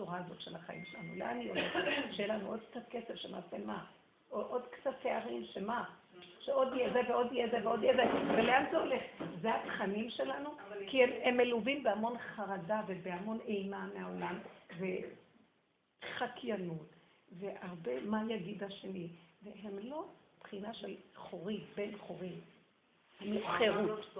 הצורה 0.00 0.18
הזאת 0.18 0.40
של 0.40 0.56
החיים 0.56 0.84
שלנו? 0.84 1.14
לאן 1.16 1.38
היא 1.38 1.48
הולכת? 1.48 1.80
שיהיה 2.16 2.36
לנו 2.36 2.48
עוד 2.48 2.60
קצת 2.70 2.88
כסף 2.90 3.14
שנעשה 3.14 3.58
מה? 3.66 3.84
או 4.30 4.40
עוד 4.40 4.62
קצת 4.70 4.94
תארים 5.02 5.44
שמה? 5.44 5.84
שעוד 6.40 6.68
יהיה 6.74 6.92
זה 6.92 7.00
ועוד 7.08 7.32
יהיה 7.32 7.48
זה 7.50 7.58
ועוד 7.64 7.82
יהיה 7.82 7.96
זה, 7.96 8.02
ולאן 8.32 8.64
זה 8.70 8.78
הולך? 8.78 9.02
זה 9.40 9.54
התכנים 9.54 10.10
שלנו, 10.10 10.50
כי 10.86 11.04
הם, 11.04 11.10
הם 11.22 11.36
מלווים 11.36 11.82
בהמון 11.82 12.18
חרדה 12.18 12.80
ובהמון 12.86 13.38
אימה 13.46 13.88
מהעולם, 13.94 14.38
וחקיינות, 16.02 16.88
והרבה 17.32 18.00
מה 18.00 18.22
יגיד 18.28 18.64
השני, 18.64 19.08
והם 19.42 19.78
לא 19.82 20.04
בחינה 20.40 20.74
של 20.74 20.94
חורי, 21.16 21.64
בן 21.76 21.98
חורי, 21.98 22.32
חירות. 23.58 24.16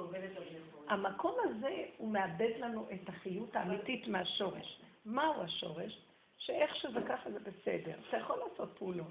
המקום 0.89 1.37
הזה 1.45 1.85
הוא 1.97 2.13
מאבד 2.13 2.51
לנו 2.59 2.87
את 2.93 3.09
החיות 3.09 3.57
האמיתית 3.57 4.09
מהשורש. 4.09 4.81
מהו 5.05 5.43
השורש? 5.43 5.99
שאיך 6.39 6.77
שזה 6.77 7.01
ככה 7.09 7.31
זה 7.31 7.41
בסדר. 7.41 7.95
אתה 8.09 8.17
יכול 8.17 8.39
לעשות 8.39 8.79
פעולות. 8.79 9.07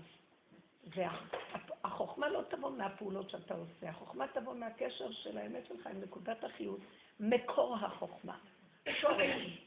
והחוכמה 0.95 2.29
לא 2.29 2.41
תבוא 2.49 2.71
מהפעולות 2.71 3.29
שאתה 3.29 3.53
עושה, 3.53 3.89
החוכמה 3.89 4.27
תבוא 4.27 4.53
מהקשר 4.53 5.11
של 5.11 5.37
האמת 5.37 5.65
שלך 5.67 5.87
עם 5.87 6.01
נקודת 6.01 6.43
החיות, 6.43 6.79
מקור 7.19 7.75
החוכמה, 7.75 8.37
שורש 9.01 9.59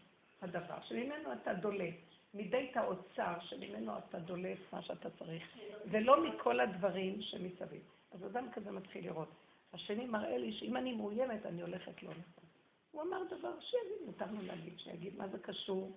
הדבר, 0.43 0.75
שממנו 0.89 1.33
אתה 1.33 1.55
דולף, 1.55 1.95
מבית 2.35 2.77
האוצר 2.77 3.35
שממנו 3.41 3.99
אתה 3.99 4.19
דולף 4.19 4.73
מה 4.73 4.83
שאתה 4.83 5.11
צריך, 5.11 5.43
ולא 5.91 6.25
מכל 6.25 6.61
הדברים 6.61 7.23
שמסביב. 7.23 7.83
אז 8.13 8.27
אדם 8.27 8.53
כזה 8.53 8.71
מתחיל 8.71 9.05
לראות. 9.05 9.29
השני 9.73 10.07
מראה 10.07 10.39
לי 10.39 10.53
שאם 10.53 10.77
אני 10.77 10.93
מאוימת, 10.93 11.47
אני 11.47 11.63
הולכת 11.63 12.03
לא 12.03 12.11
נכון. 12.11 12.45
הוא 12.91 13.03
אמר 13.03 13.23
דבר 13.25 13.61
שיגיד, 13.61 14.07
מותר 14.07 14.27
לו 14.31 14.43
להגיד, 14.47 14.79
שיגיד 14.79 15.17
מה 15.17 15.29
זה 15.29 15.39
קשור. 15.39 15.93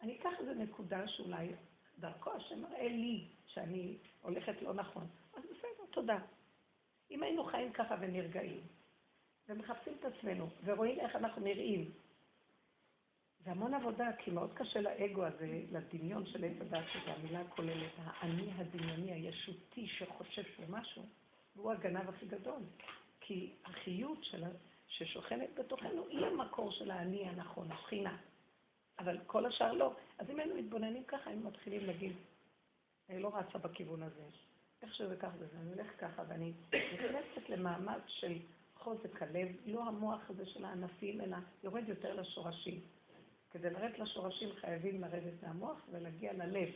אני 0.00 0.16
אקח 0.16 0.30
איזה 0.40 0.54
נקודה 0.54 1.08
שאולי 1.08 1.52
דרכו 1.98 2.32
השם 2.32 2.62
מראה 2.62 2.88
לי 2.88 3.28
שאני 3.46 3.98
הולכת 4.22 4.62
לא 4.62 4.74
נכון. 4.74 5.06
אז 5.36 5.42
בסדר, 5.44 5.86
תודה. 5.90 6.18
אם 7.10 7.22
היינו 7.22 7.44
חיים 7.44 7.72
ככה 7.72 7.94
ונרגעים, 8.00 8.60
ומחפשים 9.48 9.96
את 10.00 10.04
עצמנו, 10.04 10.48
ורואים 10.64 11.00
איך 11.00 11.16
אנחנו 11.16 11.42
נראים, 11.42 11.90
זה 13.44 13.50
המון 13.50 13.74
עבודה, 13.74 14.08
כי 14.18 14.30
מאוד 14.30 14.52
קשה 14.54 14.80
לאגו 14.80 15.24
הזה, 15.24 15.62
לדמיון 15.70 16.26
של 16.26 16.44
עץ 16.44 16.60
הדת, 16.60 16.84
שזו 16.92 17.10
המילה 17.10 17.40
הכוללת, 17.40 17.92
האני 17.96 18.52
הדמיוני, 18.56 19.12
הישותי, 19.12 19.86
שחושב 19.86 20.42
שהוא 20.42 20.66
משהו, 20.68 21.02
והוא 21.56 21.72
הגנב 21.72 22.08
הכי 22.08 22.26
גדול. 22.26 22.62
כי 23.20 23.52
החיות 23.64 24.24
שלה, 24.24 24.48
ששוכנת 24.88 25.58
בתוכנו 25.58 26.06
היא 26.08 26.26
המקור 26.26 26.70
של 26.72 26.90
האני 26.90 27.28
הנכון, 27.28 27.72
הבחינה. 27.72 28.16
אבל 29.00 29.18
כל 29.26 29.46
השאר 29.46 29.72
לא. 29.72 29.92
אז 30.18 30.30
אם 30.30 30.38
היינו 30.38 30.54
מתבוננים 30.54 31.04
ככה, 31.04 31.30
היינו 31.30 31.48
מתחילים 31.48 31.86
להגיד, 31.86 32.12
אני 33.08 33.22
לא 33.22 33.36
רצה 33.36 33.58
בכיוון 33.58 34.02
הזה. 34.02 34.22
איך 34.82 34.94
שזה 34.94 35.16
ככה, 35.16 35.32
אני 35.60 35.70
הולך 35.70 35.86
ככה, 35.98 36.22
ואני 36.28 36.52
נכנסת 36.72 37.48
למעמד 37.48 38.00
של 38.06 38.38
חוזק 38.74 39.22
הלב, 39.22 39.48
לא 39.66 39.84
המוח 39.84 40.30
הזה 40.30 40.46
של 40.46 40.64
הענפים, 40.64 41.20
אלא 41.20 41.36
יורד 41.64 41.88
יותר 41.88 42.20
לשורשים. 42.20 42.80
כדי 43.50 43.70
לרדת 43.70 43.98
לשורשים 43.98 44.48
חייבים 44.60 45.00
לרדת 45.00 45.42
מהמוח 45.42 45.78
ולהגיע 45.90 46.32
ללב. 46.32 46.68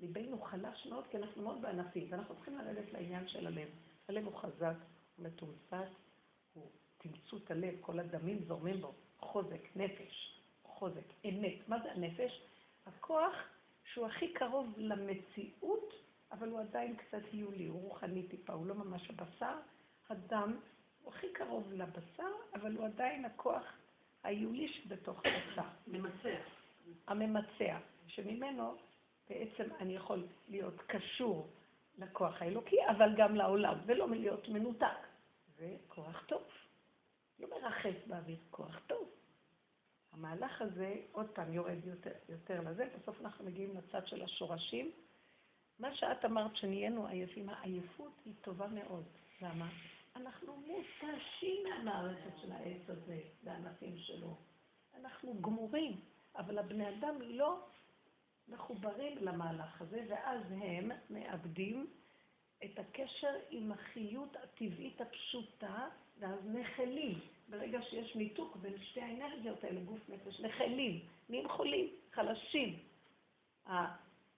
ליבנו 0.00 0.40
חלש 0.40 0.86
מאוד, 0.86 1.04
כי 1.10 1.16
אנחנו 1.16 1.42
מאוד 1.42 1.62
בענפים, 1.62 2.06
ואנחנו 2.10 2.34
צריכים 2.34 2.58
לרדת 2.58 2.92
לעניין 2.92 3.28
של 3.28 3.46
הלב. 3.46 3.68
הלב 4.08 4.24
הוא 4.24 4.34
חזק, 4.34 4.76
הוא 5.16 5.26
מתומצת, 5.26 5.88
הוא 6.54 6.70
תמצות 6.98 7.50
הלב, 7.50 7.74
כל 7.80 7.98
הדמים 7.98 8.44
זורמים 8.44 8.80
בו, 8.80 8.94
חוזק, 9.20 9.76
נפש, 9.76 10.31
חוזק, 10.82 11.24
אמת. 11.24 11.68
מה 11.68 11.78
זה 11.82 11.92
הנפש? 11.92 12.42
הכוח 12.86 13.34
שהוא 13.84 14.06
הכי 14.06 14.32
קרוב 14.32 14.74
למציאות, 14.76 15.94
אבל 16.32 16.48
הוא 16.48 16.60
עדיין 16.60 16.96
קצת 16.96 17.22
היולי, 17.32 17.66
הוא 17.66 17.82
רוחני 17.82 18.28
טיפה, 18.28 18.52
הוא 18.52 18.66
לא 18.66 18.74
ממש 18.74 19.10
הבשר. 19.10 19.56
הדם 20.08 20.56
הוא 21.02 21.12
הכי 21.12 21.32
קרוב 21.32 21.72
לבשר, 21.72 22.32
אבל 22.54 22.76
הוא 22.76 22.86
עדיין 22.86 23.24
הכוח 23.24 23.62
ההיולי 24.24 24.68
שבתוך 24.68 25.20
הבשר. 25.24 25.68
ממצח. 25.86 26.44
הממצע, 27.06 27.78
שממנו 28.06 28.74
בעצם 29.28 29.64
אני 29.80 29.94
יכול 29.94 30.26
להיות 30.48 30.82
קשור 30.86 31.48
לכוח 31.98 32.42
האלוקי, 32.42 32.88
אבל 32.90 33.14
גם 33.16 33.36
לעולם, 33.36 33.78
ולא 33.86 34.10
להיות 34.10 34.48
מנותק. 34.48 35.06
זה 35.58 35.76
כוח 35.88 36.24
טוב. 36.26 36.42
לא 37.38 37.48
מרחף 37.50 38.06
באוויר, 38.06 38.38
כוח 38.50 38.80
טוב. 38.86 39.21
המהלך 40.12 40.62
הזה 40.62 40.94
עוד 41.12 41.26
פעם 41.26 41.52
יורד 41.52 41.84
יותר, 41.84 42.10
יותר 42.28 42.60
לזה, 42.60 42.88
בסוף 42.98 43.20
אנחנו 43.20 43.44
מגיעים 43.44 43.76
לצד 43.76 44.06
של 44.06 44.22
השורשים. 44.22 44.90
מה 45.78 45.96
שאת 45.96 46.24
אמרת 46.24 46.56
שנהיינו 46.56 47.06
עייפים, 47.06 47.48
העייפות 47.48 48.12
היא 48.24 48.34
טובה 48.40 48.66
מאוד. 48.66 49.04
למה? 49.42 49.68
אנחנו 50.16 50.56
מותשים 50.56 51.64
מהמערכת 51.68 52.38
של 52.42 52.52
העץ 52.52 52.88
הזה, 52.88 53.20
והענפים 53.44 53.98
שלו. 53.98 54.36
אנחנו 54.94 55.34
גמורים, 55.40 56.00
אבל 56.36 56.58
הבני 56.58 56.88
אדם 56.88 57.22
לא 57.22 57.66
מחוברים 58.48 59.18
למהלך 59.20 59.82
הזה, 59.82 60.04
ואז 60.08 60.40
הם 60.50 60.90
מאבדים 61.10 61.86
את 62.64 62.78
הקשר 62.78 63.34
עם 63.50 63.72
החיות 63.72 64.36
הטבעית 64.36 65.00
הפשוטה, 65.00 65.88
ואז 66.18 66.38
נחלים. 66.44 67.20
ברגע 67.52 67.82
שיש 67.82 68.16
ניתוק 68.16 68.56
בין 68.56 68.72
שתי 68.82 69.00
האנרגיות 69.00 69.64
האלה, 69.64 69.80
גוף 69.80 70.00
נפש, 70.08 70.40
נחלים, 70.40 71.00
נהיים 71.28 71.48
חולים, 71.48 71.88
חלשים. 72.12 72.78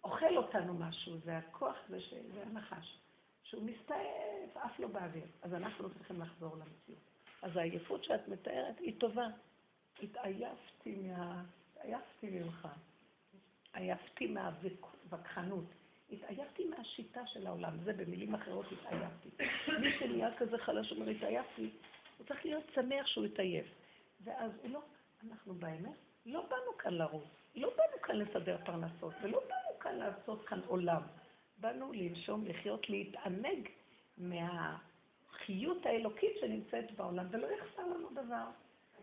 אוכל 0.04 0.36
אותנו 0.36 0.74
משהו, 0.74 1.18
זה 1.24 1.38
הכוח, 1.38 1.76
זה, 1.88 2.00
ש... 2.00 2.14
זה 2.34 2.42
הנחש, 2.42 2.98
שהוא 3.42 3.62
מסתעף, 3.62 4.56
עף 4.56 4.78
לו 4.78 4.88
באוויר. 4.88 5.24
אז 5.42 5.54
אנחנו 5.54 5.90
צריכים 5.90 6.20
לחזור 6.20 6.56
למציאות. 6.56 7.00
אז 7.42 7.56
העייפות 7.56 8.04
שאת 8.04 8.28
מתארת 8.28 8.78
היא 8.78 9.00
טובה. 9.00 9.26
התעייפתי 10.02 10.96
מה... 10.96 11.44
התעייפתי 11.76 12.30
ממך. 12.30 12.68
עייפתי 13.74 14.26
מהווכחנות. 14.26 15.64
התעייפתי 16.12 16.68
מהשיטה 16.68 17.26
של 17.26 17.46
העולם. 17.46 17.78
זה 17.84 17.92
במילים 17.92 18.34
אחרות 18.34 18.66
התעייפתי. 18.72 19.28
מי 19.80 19.98
שנהיה 19.98 20.36
כזה 20.38 20.58
חלש 20.58 20.92
אומר 20.92 21.08
התעייפתי, 21.08 21.70
הוא 22.18 22.26
צריך 22.26 22.44
להיות 22.44 22.64
שמח 22.74 23.06
שהוא 23.06 23.24
התעייף. 23.24 23.66
ואז 24.24 24.50
הוא 24.62 24.70
לא, 24.70 24.80
אנחנו 25.30 25.54
באמת 25.54 25.96
לא 26.26 26.40
באנו 26.40 26.78
כאן 26.78 26.94
לרוץ, 26.94 27.24
לא 27.54 27.70
באנו 27.76 28.02
כאן 28.02 28.16
לסדר 28.16 28.56
פרנסות, 28.64 29.14
ולא 29.22 29.40
באנו 29.40 29.78
כאן 29.80 29.96
לעשות 29.96 30.46
כאן 30.46 30.60
עולם. 30.66 31.02
באנו 31.56 31.92
לנשום, 31.92 32.46
לחיות, 32.46 32.90
להתענג 32.90 33.68
מהחיות 34.18 35.86
האלוקית 35.86 36.32
שנמצאת 36.40 36.90
בעולם, 36.96 37.26
ולא 37.30 37.46
יחסר 37.46 37.82
לנו 37.82 38.10
דבר. 38.10 38.44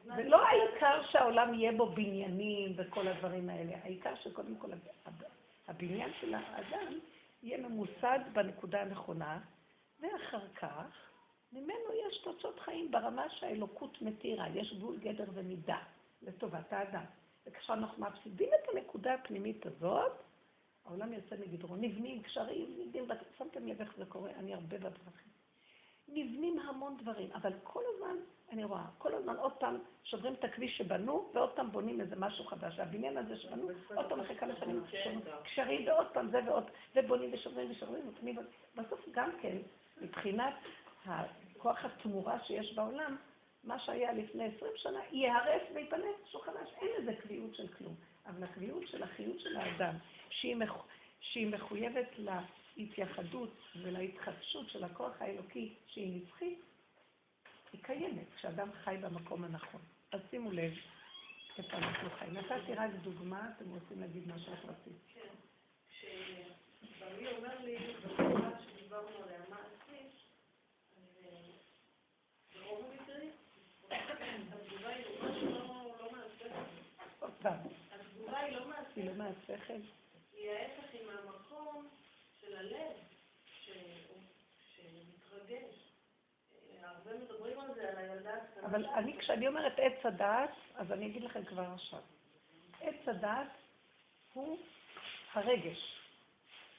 ולא 0.05 0.47
העיקר 0.47 1.01
שהעולם 1.11 1.53
יהיה 1.53 1.71
בו 1.71 1.85
בניינים 1.85 2.73
וכל 2.77 3.07
הדברים 3.07 3.49
האלה, 3.49 3.73
העיקר 3.83 4.15
שקודם 4.15 4.55
כל 4.55 4.67
הבניין 5.67 6.11
של 6.21 6.33
האדם 6.33 6.93
יהיה 7.43 7.57
ממוסד 7.57 8.19
בנקודה 8.33 8.81
הנכונה, 8.81 9.39
ואחר 9.99 10.47
כך 10.55 11.10
ממנו 11.53 11.93
יש 12.07 12.17
תוצאות 12.17 12.59
חיים 12.59 12.91
ברמה 12.91 13.29
שהאלוקות 13.29 14.01
מתירה, 14.01 14.49
יש 14.49 14.73
גבול 14.73 14.97
גדר 14.97 15.25
ומידה 15.33 15.79
לטובת 16.21 16.73
האדם. 16.73 17.03
וכשאנחנו 17.47 18.05
מפסידים 18.05 18.49
את 18.49 18.69
הנקודה 18.73 19.13
הפנימית 19.13 19.65
הזאת, 19.65 20.11
העולם 20.85 21.13
יוצא 21.13 21.35
מגדרו. 21.35 21.75
נבנים 21.75 22.23
קשרים, 22.23 22.75
נבנים, 22.79 23.05
שמתם 23.37 23.67
לב 23.67 23.81
איך 23.81 23.93
זה 23.97 24.05
קורה? 24.05 24.29
אני 24.39 24.53
הרבה 24.53 24.77
בדרכים. 24.77 25.31
נבנים 26.07 26.59
המון 26.59 26.97
דברים, 26.97 27.31
אבל 27.31 27.53
כל 27.63 27.81
הזמן, 27.93 28.15
אני 28.51 28.63
רואה, 28.63 28.85
כל 28.97 29.13
הזמן 29.13 29.35
עוד 29.35 29.53
פעם 29.53 29.77
שוברים 30.03 30.33
את 30.33 30.43
הכביש 30.43 30.77
שבנו, 30.77 31.31
ועוד 31.33 31.49
פעם 31.49 31.71
בונים 31.71 32.01
איזה 32.01 32.15
משהו 32.15 32.45
חדש. 32.45 32.73
והבניין 32.77 33.17
הזה 33.17 33.37
שבנו, 33.37 33.67
עוד 33.95 34.05
פעם 34.09 34.19
אחרי 34.19 34.35
כמה 34.35 34.55
שנים 34.55 34.83
קשרים, 35.43 35.87
ועוד 35.87 36.07
פעם 36.13 36.31
זה 36.31 36.39
ועוד, 36.45 36.63
ובונים 36.95 37.33
ושוברים 37.33 37.71
ושוברים, 37.71 38.09
וקנים, 38.09 38.37
בסוף 38.75 39.05
גם 39.11 39.29
כן, 39.41 39.57
מבחינת 40.01 40.53
הכוח 41.61 41.85
התמורה 41.85 42.37
שיש 42.47 42.73
בעולם, 42.73 43.17
מה 43.63 43.79
שהיה 43.79 44.13
לפני 44.13 44.45
עשרים 44.45 44.71
שנה, 44.75 44.99
ייהרס 45.11 45.61
ויפנה 45.75 46.05
משהו 46.23 46.39
חדש. 46.39 46.69
אין 46.81 46.89
לזה 46.97 47.13
קביעות 47.21 47.55
של 47.55 47.67
כלום. 47.67 47.95
אבל 48.25 48.43
הקביעות 48.43 48.87
של 48.87 49.03
החיות 49.03 49.39
של 49.39 49.57
האדם, 49.57 49.95
שהיא, 50.29 50.55
מח... 50.55 50.73
שהיא 51.19 51.47
מחויבת 51.47 52.07
להתייחדות 52.77 53.53
ולהתחדשות 53.75 54.69
של 54.69 54.83
הכוח 54.83 55.21
האלוקי 55.21 55.73
שהיא 55.87 56.21
נצחית, 56.21 56.59
היא 57.73 57.83
קיימת 57.83 58.27
כשאדם 58.35 58.69
חי 58.83 58.97
במקום 59.01 59.43
הנכון. 59.43 59.81
אז 60.11 60.19
שימו 60.29 60.51
לב 60.51 60.71
איפה 61.57 61.77
אנחנו 61.77 62.09
חיים. 62.09 62.33
נתתי 62.33 62.73
רק 62.73 62.91
דוגמה, 63.03 63.49
אתם 63.57 63.69
רוצים 63.69 64.01
להגיד 64.01 64.27
מה 64.27 64.39
שאת 64.39 64.65
רצית. 64.65 64.97
כן. 65.13 65.33
כשבעלי 65.89 67.27
אומר 67.37 67.59
לי, 67.63 67.77
בתקופה 67.77 68.49
שדיברנו 68.65 69.23
עליה, 69.23 69.39
מה 69.49 69.55
עשית, 69.55 70.11
ברוב 72.53 72.85
המקרים, 72.91 73.31
התגובה 73.91 74.89
היא 74.89 75.05
לא 75.99 76.11
מהשכל. 76.11 77.27
התגובה 77.45 78.37
היא 78.37 78.57
לא 78.57 78.67
מהשכל. 78.67 78.99
היא 79.01 79.09
לא 79.09 79.13
מהשכל? 79.15 79.81
היא 80.33 80.51
ההפך, 80.51 80.93
היא 80.93 81.01
מהמקום 81.05 81.87
של 82.41 82.57
הלב, 82.57 82.95
שמתרגש. 84.65 85.91
הרבה 86.83 87.13
מדברים 87.13 87.59
על 87.59 87.73
זה, 87.75 87.89
על 87.89 87.97
הילדה 87.97 88.33
הקטנה. 88.33 88.67
אבל 88.67 88.85
אני, 88.85 89.17
כשאני 89.19 89.47
אומרת 89.47 89.73
עץ 89.77 90.05
הדעת, 90.05 90.49
אז 90.75 90.91
אני 90.91 91.07
אגיד 91.07 91.23
לכם 91.23 91.45
כבר 91.45 91.65
עכשיו. 91.73 91.99
עץ 92.81 93.07
הדעת 93.07 93.47
הוא 94.33 94.57
הרגש. 95.33 95.97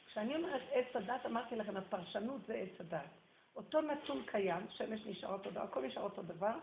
כשאני 0.06 0.36
אומרת 0.36 0.62
עץ 0.72 0.96
הדעת, 0.96 1.26
אמרתי 1.26 1.56
לכם, 1.56 1.76
הפרשנות 1.76 2.46
זה 2.46 2.54
עץ 2.54 2.80
הדעת. 2.80 3.10
אותו 3.56 3.80
נתון 3.80 4.22
קיים, 4.26 4.66
שמש 4.70 5.00
נשאר 5.06 5.32
אותו 5.32 5.50
דבר, 5.50 5.62
הכל 5.62 5.86
נשאר 5.86 6.02
אותו 6.02 6.22
דבר, 6.22 6.54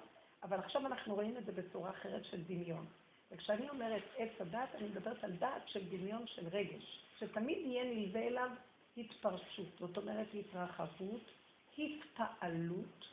אבל 0.44 0.60
עכשיו 0.60 0.86
אנחנו 0.86 1.16
רואים 1.16 1.38
את 1.38 1.46
זה 1.46 1.52
בצורה 1.52 1.90
אחרת 1.90 2.26
של 2.26 2.44
דמיון. 2.44 2.86
וכשאני 3.32 3.70
אומרת 3.70 4.04
עץ 4.18 4.42
הדעת, 4.42 4.76
אני 4.76 4.88
מדברת 4.88 5.24
על 5.24 5.32
דעת 5.32 5.68
של 5.68 5.89
דמיון 5.89 6.28
של 6.28 6.48
רגש, 6.48 7.04
שתמיד 7.20 7.58
יהיה 7.58 7.84
נלווה 7.84 8.22
אליו 8.22 8.50
התפרצות, 8.98 9.68
זאת 9.80 9.98
אומרת 9.98 10.28
התרחבות, 10.34 11.32
התפעלות, 11.78 13.06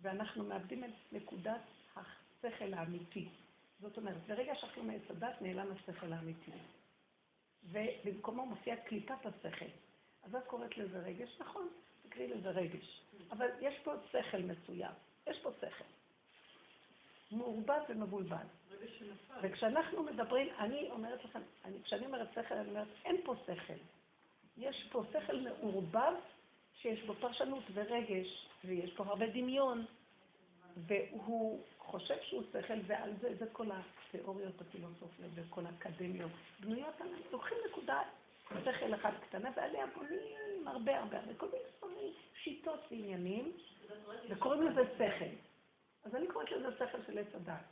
ואנחנו 0.00 0.44
מאבדים 0.44 0.84
את 0.84 1.12
נקודת 1.12 1.60
השכל 1.96 2.74
האמיתי. 2.74 3.28
זאת 3.80 3.96
אומרת, 3.96 4.16
ברגע 4.26 4.54
שאנחנו 4.54 4.82
מעץ 4.82 5.02
הדת, 5.10 5.42
נעלם 5.42 5.72
השכל 5.72 6.12
האמיתי. 6.12 6.50
ובמקומו 7.64 8.46
מופיעה 8.46 8.76
קליפת 8.76 9.26
השכל. 9.26 9.70
אז 10.22 10.34
את 10.34 10.46
קוראת 10.46 10.78
לזה 10.78 10.98
רגש, 10.98 11.36
נכון, 11.40 11.68
תקראי 12.02 12.28
לזה 12.28 12.50
רגש. 12.50 13.02
אבל 13.30 13.46
יש 13.60 13.74
פה 13.84 13.92
שכל 14.10 14.38
מסוים, 14.38 14.92
יש 15.26 15.38
פה 15.42 15.50
שכל. 15.60 15.84
מעורבב 17.32 17.80
ומבולבל. 17.88 18.46
וכשאנחנו 19.42 20.02
מדברים, 20.02 20.48
אני 20.58 20.90
אומרת 20.90 21.24
לכם, 21.24 21.40
אני, 21.64 21.82
כשאני 21.84 22.06
אומרת 22.06 22.28
שכל, 22.34 22.54
אני 22.54 22.68
אומרת, 22.68 22.88
אין 23.04 23.16
פה 23.24 23.34
שכל. 23.46 23.80
יש 24.56 24.88
פה 24.92 25.02
שכל 25.12 25.36
מעורבב, 25.36 26.12
שיש 26.74 27.02
בו 27.02 27.14
פרשנות 27.14 27.64
ורגש, 27.74 28.48
ויש 28.64 28.92
פה 28.92 29.04
הרבה 29.04 29.26
דמיון, 29.26 29.84
והוא 30.76 31.60
חושב 31.78 32.14
שהוא 32.22 32.42
שכל, 32.52 32.74
ועל 32.86 33.10
זה, 33.20 33.34
זה 33.38 33.46
כל 33.52 33.66
התיאוריות 33.70 34.60
הפילוסופיות 34.60 35.30
וכל 35.34 35.66
האקדמיות 35.66 36.30
בנויות 36.60 37.00
על, 37.00 37.08
לוקחים 37.32 37.58
נקודה, 37.70 38.00
שכל 38.48 38.94
אחד 38.94 39.12
קטנה, 39.20 39.50
ועליה 39.56 39.86
בונים 39.86 40.68
הרבה 40.68 40.98
הרבה 40.98 41.18
הרבה, 41.18 41.34
כל 41.78 41.88
מיני 41.88 42.12
שיטות 42.42 42.80
ועניינים, 42.90 43.52
וקוראים 44.28 44.62
לזה 44.62 44.82
שכל. 44.94 45.51
אז 46.04 46.14
אני 46.14 46.26
קוראת 46.26 46.50
לזה 46.50 46.68
שכל 46.76 46.98
של 47.06 47.18
עץ 47.18 47.34
הדת. 47.34 47.64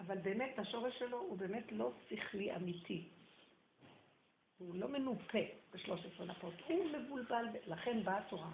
אבל 0.00 0.18
באמת, 0.18 0.58
השורש 0.58 0.98
שלו 0.98 1.18
הוא 1.18 1.38
באמת 1.38 1.72
לא 1.72 1.92
שכלי 2.08 2.56
אמיתי. 2.56 3.08
הוא 4.58 4.74
לא 4.74 4.88
מנופה 4.88 5.38
בשלוש 5.74 6.00
עשרה 6.06 6.26
נפות, 6.26 6.54
הוא 6.66 6.86
מבולבל, 6.86 7.46
לכן 7.66 8.04
באה 8.04 8.18
התורה. 8.18 8.50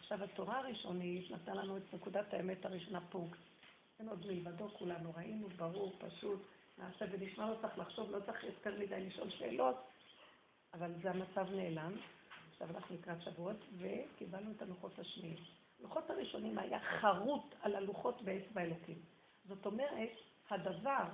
עכשיו, 0.00 0.24
התורה 0.24 0.58
הראשונית 0.58 1.30
נתנה 1.30 1.54
לנו 1.54 1.76
את 1.76 1.94
נקודת 1.94 2.34
האמת 2.34 2.64
הראשונה 2.64 3.00
פה. 3.10 3.26
אין 3.98 4.08
עוד 4.08 4.26
מלבדו 4.26 4.68
כולנו, 4.68 5.12
ראינו, 5.16 5.48
ברור, 5.48 5.96
פשוט, 5.98 6.40
נעשה 6.78 7.04
ונשמע, 7.10 7.50
לא 7.50 7.56
צריך 7.60 7.78
לחשוב, 7.78 8.10
לא 8.10 8.20
צריך 8.26 8.44
יותר 8.44 8.78
מדי 8.78 9.06
לשאול 9.06 9.30
שאלות, 9.30 9.76
אבל 10.74 10.92
זה 11.02 11.10
המצב 11.10 11.50
נעלם. 11.50 11.92
עכשיו 12.52 12.68
אנחנו 12.70 12.94
לקראת 12.94 13.22
שבועות, 13.22 13.56
וקיבלנו 13.78 14.52
את 14.56 14.62
הלוחות 14.62 14.98
השניים. 14.98 15.61
הלוחות 15.82 16.10
הראשונים 16.10 16.58
היה 16.58 16.80
חרוט 16.80 17.54
על 17.60 17.74
הלוחות 17.74 18.22
באצבע 18.22 18.62
אלוקים. 18.62 18.98
זאת 19.44 19.66
אומרת, 19.66 20.10
הדבר, 20.50 21.04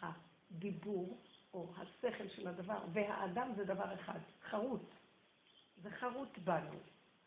הדיבור, 0.00 1.18
או 1.54 1.72
השכל 1.76 2.28
של 2.28 2.48
הדבר, 2.48 2.78
והאדם 2.92 3.52
זה 3.56 3.64
דבר 3.64 3.94
אחד, 3.94 4.18
חרוט. 4.50 4.90
זה 5.82 5.90
חרוט 5.90 6.38
בנו. 6.44 6.76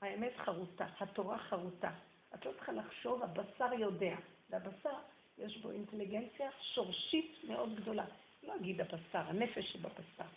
האמת 0.02 0.34
חרוטה, 0.38 0.86
התורה 1.00 1.38
חרוטה. 1.38 1.92
את 2.36 2.46
לא 2.46 2.52
צריכה 2.52 2.72
לחשוב, 2.72 3.24
הבשר 3.24 3.74
יודע. 3.74 4.16
והבשר, 4.50 4.96
יש 5.38 5.58
בו 5.58 5.72
אינטליגנציה 5.72 6.50
שורשית 6.74 7.38
מאוד 7.48 7.76
גדולה. 7.76 8.06
לא 8.44 8.56
אגיד 8.56 8.82
הבשר, 8.82 9.20
הנפש 9.28 9.74
שבבשר. 9.74 10.30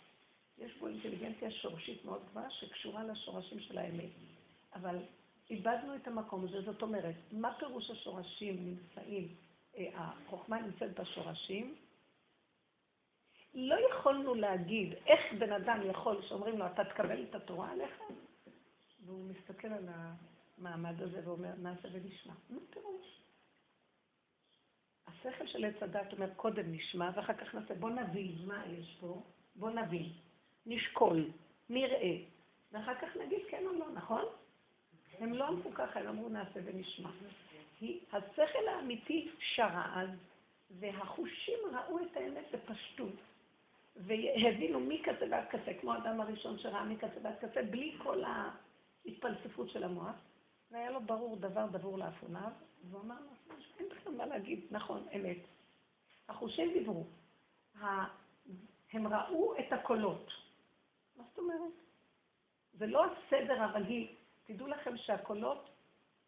יש 0.57 0.77
בו 0.77 0.87
אינטליגנציה 0.87 1.51
שורשית 1.51 2.05
מאוד 2.05 2.21
גבוהה 2.29 2.49
שקשורה 2.51 3.03
לשורשים 3.03 3.59
של 3.59 3.77
האמת. 3.77 4.09
אבל 4.75 4.97
איבדנו 5.49 5.95
את 5.95 6.07
המקום 6.07 6.45
הזה, 6.45 6.61
זאת 6.61 6.81
אומרת, 6.81 7.15
מה 7.31 7.53
פירוש 7.59 7.91
השורשים 7.91 8.65
נמצאים, 8.65 9.35
אה, 9.77 9.89
החוכמה 9.93 10.61
נמצאת 10.61 10.99
בשורשים? 10.99 11.75
לא 13.53 13.75
יכולנו 13.89 14.35
להגיד 14.35 14.93
איך 15.05 15.33
בן 15.39 15.51
אדם 15.51 15.79
יכול, 15.89 16.21
שאומרים 16.21 16.57
לו, 16.57 16.65
אתה 16.65 16.83
תקבל 16.85 17.23
את 17.23 17.35
התורה 17.35 17.71
עליך? 17.71 18.01
והוא 19.05 19.25
מסתכל 19.29 19.67
על 19.67 19.89
המעמד 19.89 21.01
הזה 21.01 21.21
ואומר, 21.25 21.55
נעשה 21.57 21.87
ונשמע. 21.91 22.33
מה 22.49 22.59
פירוש? 22.69 23.21
השכל 25.07 25.47
של 25.47 25.65
עץ 25.65 25.83
הדת 25.83 26.13
אומר, 26.13 26.33
קודם 26.35 26.71
נשמע 26.71 27.09
ואחר 27.15 27.33
כך 27.33 27.55
נעשה, 27.55 27.75
בוא 27.75 27.89
נבין 27.89 28.35
מה 28.45 28.63
יש 28.67 28.97
פה, 28.99 29.23
בוא 29.55 29.69
נבין, 29.69 30.11
נשקול, 30.65 31.31
נראה, 31.69 32.17
ואחר 32.71 32.95
כך 32.95 33.17
נגיד 33.17 33.39
כן 33.49 33.63
או 33.65 33.73
לא, 33.73 33.91
נכון? 33.93 34.25
הם 35.19 35.33
לא 35.33 35.47
אמרו 35.47 35.71
ככה, 35.73 35.99
הם 35.99 36.07
אמרו 36.07 36.29
נעשה 36.29 36.59
ונשמע. 36.65 37.09
השכל 38.11 38.67
האמיתי 38.67 39.29
שרה 39.39 40.01
אז, 40.01 40.09
והחושים 40.79 41.59
ראו 41.73 41.99
את 41.99 42.17
האמת 42.17 42.45
בפשטות. 42.53 43.15
והבינו 43.95 44.79
כזה 45.03 45.25
ועד 45.31 45.47
כזה, 45.49 45.73
כמו 45.81 45.93
האדם 45.93 46.21
הראשון 46.21 46.59
שראה 46.59 46.85
כזה 46.99 47.19
ועד 47.21 47.39
כזה, 47.41 47.63
בלי 47.63 47.95
כל 47.97 48.23
ההתפלספות 48.23 49.69
של 49.69 49.83
המוח, 49.83 50.15
והיה 50.71 50.91
לו 50.91 51.01
ברור 51.01 51.35
דבר 51.35 51.67
דבור 51.71 51.97
לאפוניו, 51.97 52.51
והוא 52.89 53.01
אמר, 53.01 53.15
נכון, 53.15 53.55
אין 53.79 53.89
בכלל 53.89 54.13
מה 54.13 54.25
להגיד, 54.25 54.59
נכון, 54.71 55.07
אמת. 55.15 55.37
החושים 56.29 56.73
דיברו. 56.73 57.05
הם 58.93 59.07
ראו 59.07 59.59
את 59.59 59.73
הקולות. 59.73 60.31
מה 61.17 61.23
זאת 61.29 61.37
אומרת? 61.37 61.73
זה 62.73 62.87
לא 62.87 63.05
הסדר 63.05 63.61
הרגיל. 63.63 64.07
תדעו 64.47 64.67
לכם 64.67 64.97
שהקולות 64.97 65.69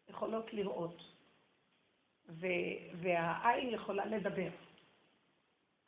יכולות 0.08 0.52
לראות, 0.52 0.96
והעין 2.94 3.70
יכולה 3.70 4.04
לדבר. 4.04 4.48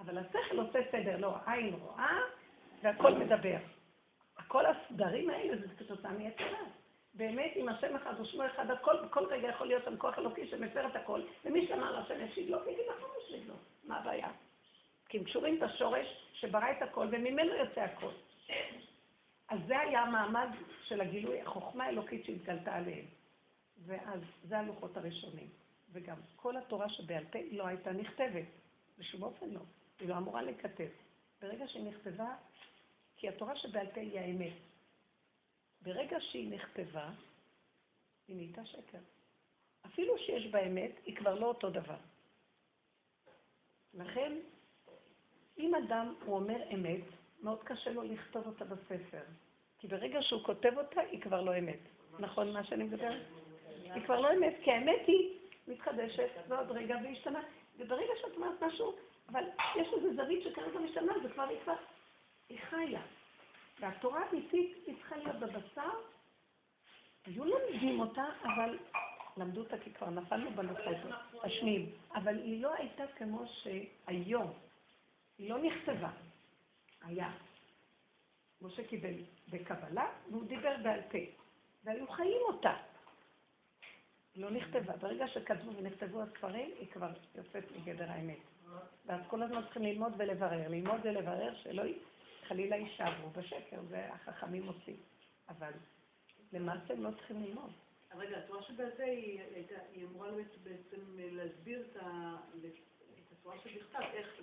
אבל 0.00 0.18
השכל 0.18 0.58
עושה 0.58 0.78
סדר, 0.92 1.16
לא, 1.16 1.36
העין 1.44 1.74
רואה 1.74 2.18
והכל 2.82 3.14
מדבר. 3.14 3.56
כל 4.48 4.64
הסדרים 4.66 5.30
האלה 5.30 5.56
זה 5.56 5.66
כתוצאה 5.78 6.12
מיצירה. 6.12 6.58
באמת, 7.14 7.52
אם 7.56 7.68
השם 7.68 7.96
אחד 7.96 8.20
או 8.20 8.24
שמו 8.26 8.46
אחד, 8.46 8.70
הכל, 8.70 8.96
בכל 9.04 9.26
רגע 9.26 9.48
יכול 9.48 9.66
להיות 9.66 9.84
שם 9.84 9.96
כוח 9.96 10.18
אלוקי 10.18 10.46
שמפר 10.46 10.86
את 10.86 10.96
הכל, 10.96 11.20
ומי 11.44 11.66
שאמר 11.66 11.92
להשם 11.92 12.26
ישיב 12.26 12.50
לו, 12.50 12.58
יגיד 12.70 12.84
נכון 12.96 13.10
ישיב 13.24 13.48
לו, 13.48 13.54
מה 13.84 13.98
הבעיה? 13.98 14.28
כי 15.08 15.18
הם 15.18 15.24
קשורים 15.24 15.60
בשורש 15.60 16.06
שברא 16.32 16.70
את 16.70 16.82
הכל, 16.82 17.06
וממנו 17.10 17.54
יוצא 17.54 17.80
הכל. 17.80 18.12
אז 19.52 19.58
זה 19.66 19.78
היה 19.78 20.02
המעמד 20.02 20.48
של 20.88 21.00
הגילוי, 21.00 21.40
החוכמה 21.40 21.84
האלוקית 21.84 22.24
שהתגלתה 22.24 22.74
עליהם. 22.74 23.04
ואז 23.86 24.20
זה 24.48 24.58
הלוחות 24.58 24.96
הראשונים. 24.96 25.48
וגם 25.92 26.16
כל 26.36 26.56
התורה 26.56 26.88
שבעל 26.88 27.24
פה 27.24 27.38
לא 27.50 27.66
הייתה 27.66 27.92
נכתבת, 27.92 28.44
בשום 28.98 29.22
אופן 29.22 29.50
לא. 29.50 29.60
היא 30.00 30.08
לא 30.08 30.16
אמורה 30.16 30.42
להיכתב. 30.42 30.88
ברגע 31.42 31.68
שהיא 31.68 31.84
נכתבה, 31.84 32.36
כי 33.16 33.28
התורה 33.28 33.56
שבעל 33.56 33.86
פה 33.86 34.00
היא 34.00 34.20
האמת. 34.20 34.52
ברגע 35.82 36.16
שהיא 36.20 36.50
נכתבה, 36.50 37.10
היא 38.28 38.36
נהייתה 38.36 38.64
שקר. 38.64 38.98
אפילו 39.86 40.18
שיש 40.18 40.46
בה 40.46 40.66
אמת, 40.66 40.90
היא 41.04 41.16
כבר 41.16 41.34
לא 41.34 41.46
אותו 41.46 41.70
דבר. 41.70 41.98
לכן, 43.94 44.32
אם 45.58 45.74
אדם, 45.74 46.14
הוא 46.24 46.36
אומר 46.36 46.74
אמת, 46.74 47.04
מאוד 47.42 47.62
קשה 47.62 47.90
לו 47.90 48.02
לכתוב 48.02 48.46
אותה 48.46 48.64
בספר. 48.64 49.22
כי 49.78 49.86
ברגע 49.88 50.22
שהוא 50.22 50.44
כותב 50.44 50.72
אותה, 50.76 51.00
היא 51.00 51.20
כבר 51.20 51.40
לא 51.40 51.58
אמת. 51.58 51.78
נכון 52.18 52.52
מה 52.52 52.64
שאני 52.64 52.84
מדברת? 52.84 53.22
היא 53.94 54.04
כבר 54.04 54.20
לא 54.20 54.32
אמת, 54.32 54.54
כי 54.64 54.70
האמת 54.70 55.00
היא 55.06 55.38
מתחדשת, 55.68 56.28
ועוד 56.48 56.70
רגע 56.70 56.96
והשתנה. 57.04 57.40
וברגע 57.78 58.12
שאת 58.20 58.36
אומרת 58.36 58.62
משהו, 58.62 58.96
אבל 59.28 59.44
יש 59.76 59.88
איזו 59.96 60.14
זווית 60.14 60.44
שכרגע 60.44 60.78
משתנה, 60.78 61.12
זה 61.22 61.28
היא 61.48 61.58
כבר, 61.64 61.74
היא 62.48 62.58
חיה. 62.70 63.00
והתורה 63.80 64.20
האמיתית 64.20 64.76
היא 64.86 64.96
צריכה 64.96 65.16
להיות 65.16 65.36
בבשר, 65.36 65.90
היו 67.26 67.44
לומדים 67.44 68.00
אותה, 68.00 68.24
אבל 68.42 68.78
למדו 69.36 69.60
אותה 69.60 69.78
כי 69.78 69.92
כבר 69.92 70.10
נפלנו 70.10 70.50
הזה, 70.86 71.14
השניים. 71.42 71.90
אבל 72.14 72.38
היא 72.38 72.62
לא 72.62 72.74
הייתה 72.74 73.04
כמו 73.16 73.44
שהיום, 73.46 74.52
היא 75.38 75.50
לא 75.50 75.58
נכתבה, 75.58 76.10
היה. 77.04 77.32
משה 78.62 78.84
קיבל 78.88 79.14
בקבלה, 79.48 80.06
והוא 80.30 80.44
דיבר 80.44 80.76
בעל 80.82 81.00
פה, 81.10 81.18
והיו 81.84 82.06
חיים 82.08 82.40
אותה. 82.48 82.76
לא 84.36 84.50
נכתבה. 84.50 84.96
ברגע 84.96 85.28
שכתבו 85.28 85.76
ונכתבו 85.76 86.22
הספרים, 86.22 86.70
היא 86.78 86.88
כבר 86.92 87.10
יוצאת 87.34 87.64
מגדר 87.76 88.10
האמת. 88.10 88.38
ואז 89.06 89.20
כל 89.28 89.42
הזמן 89.42 89.62
צריכים 89.64 89.82
ללמוד 89.82 90.12
ולברר, 90.18 90.68
ללמוד 90.68 91.00
ולברר, 91.04 91.54
שלא 91.62 91.82
חלילה 92.48 92.76
יישארו 92.76 93.30
בשקר, 93.30 93.80
זה 93.88 94.12
החכמים 94.12 94.66
עושים. 94.66 94.96
אבל 95.48 95.72
למעשה 96.52 96.92
הם 96.92 97.02
לא 97.02 97.10
צריכים 97.10 97.42
ללמוד. 97.42 97.70
רגע, 98.14 98.38
התורה 98.38 98.62
שבעל 98.62 98.90
פה 98.90 99.02
היא 99.02 100.06
אמורה 100.06 100.28
בעצם 100.62 101.00
להסביר 101.16 101.86
את 101.90 101.96
שבכתב, 103.64 104.00
איך. 104.12 104.42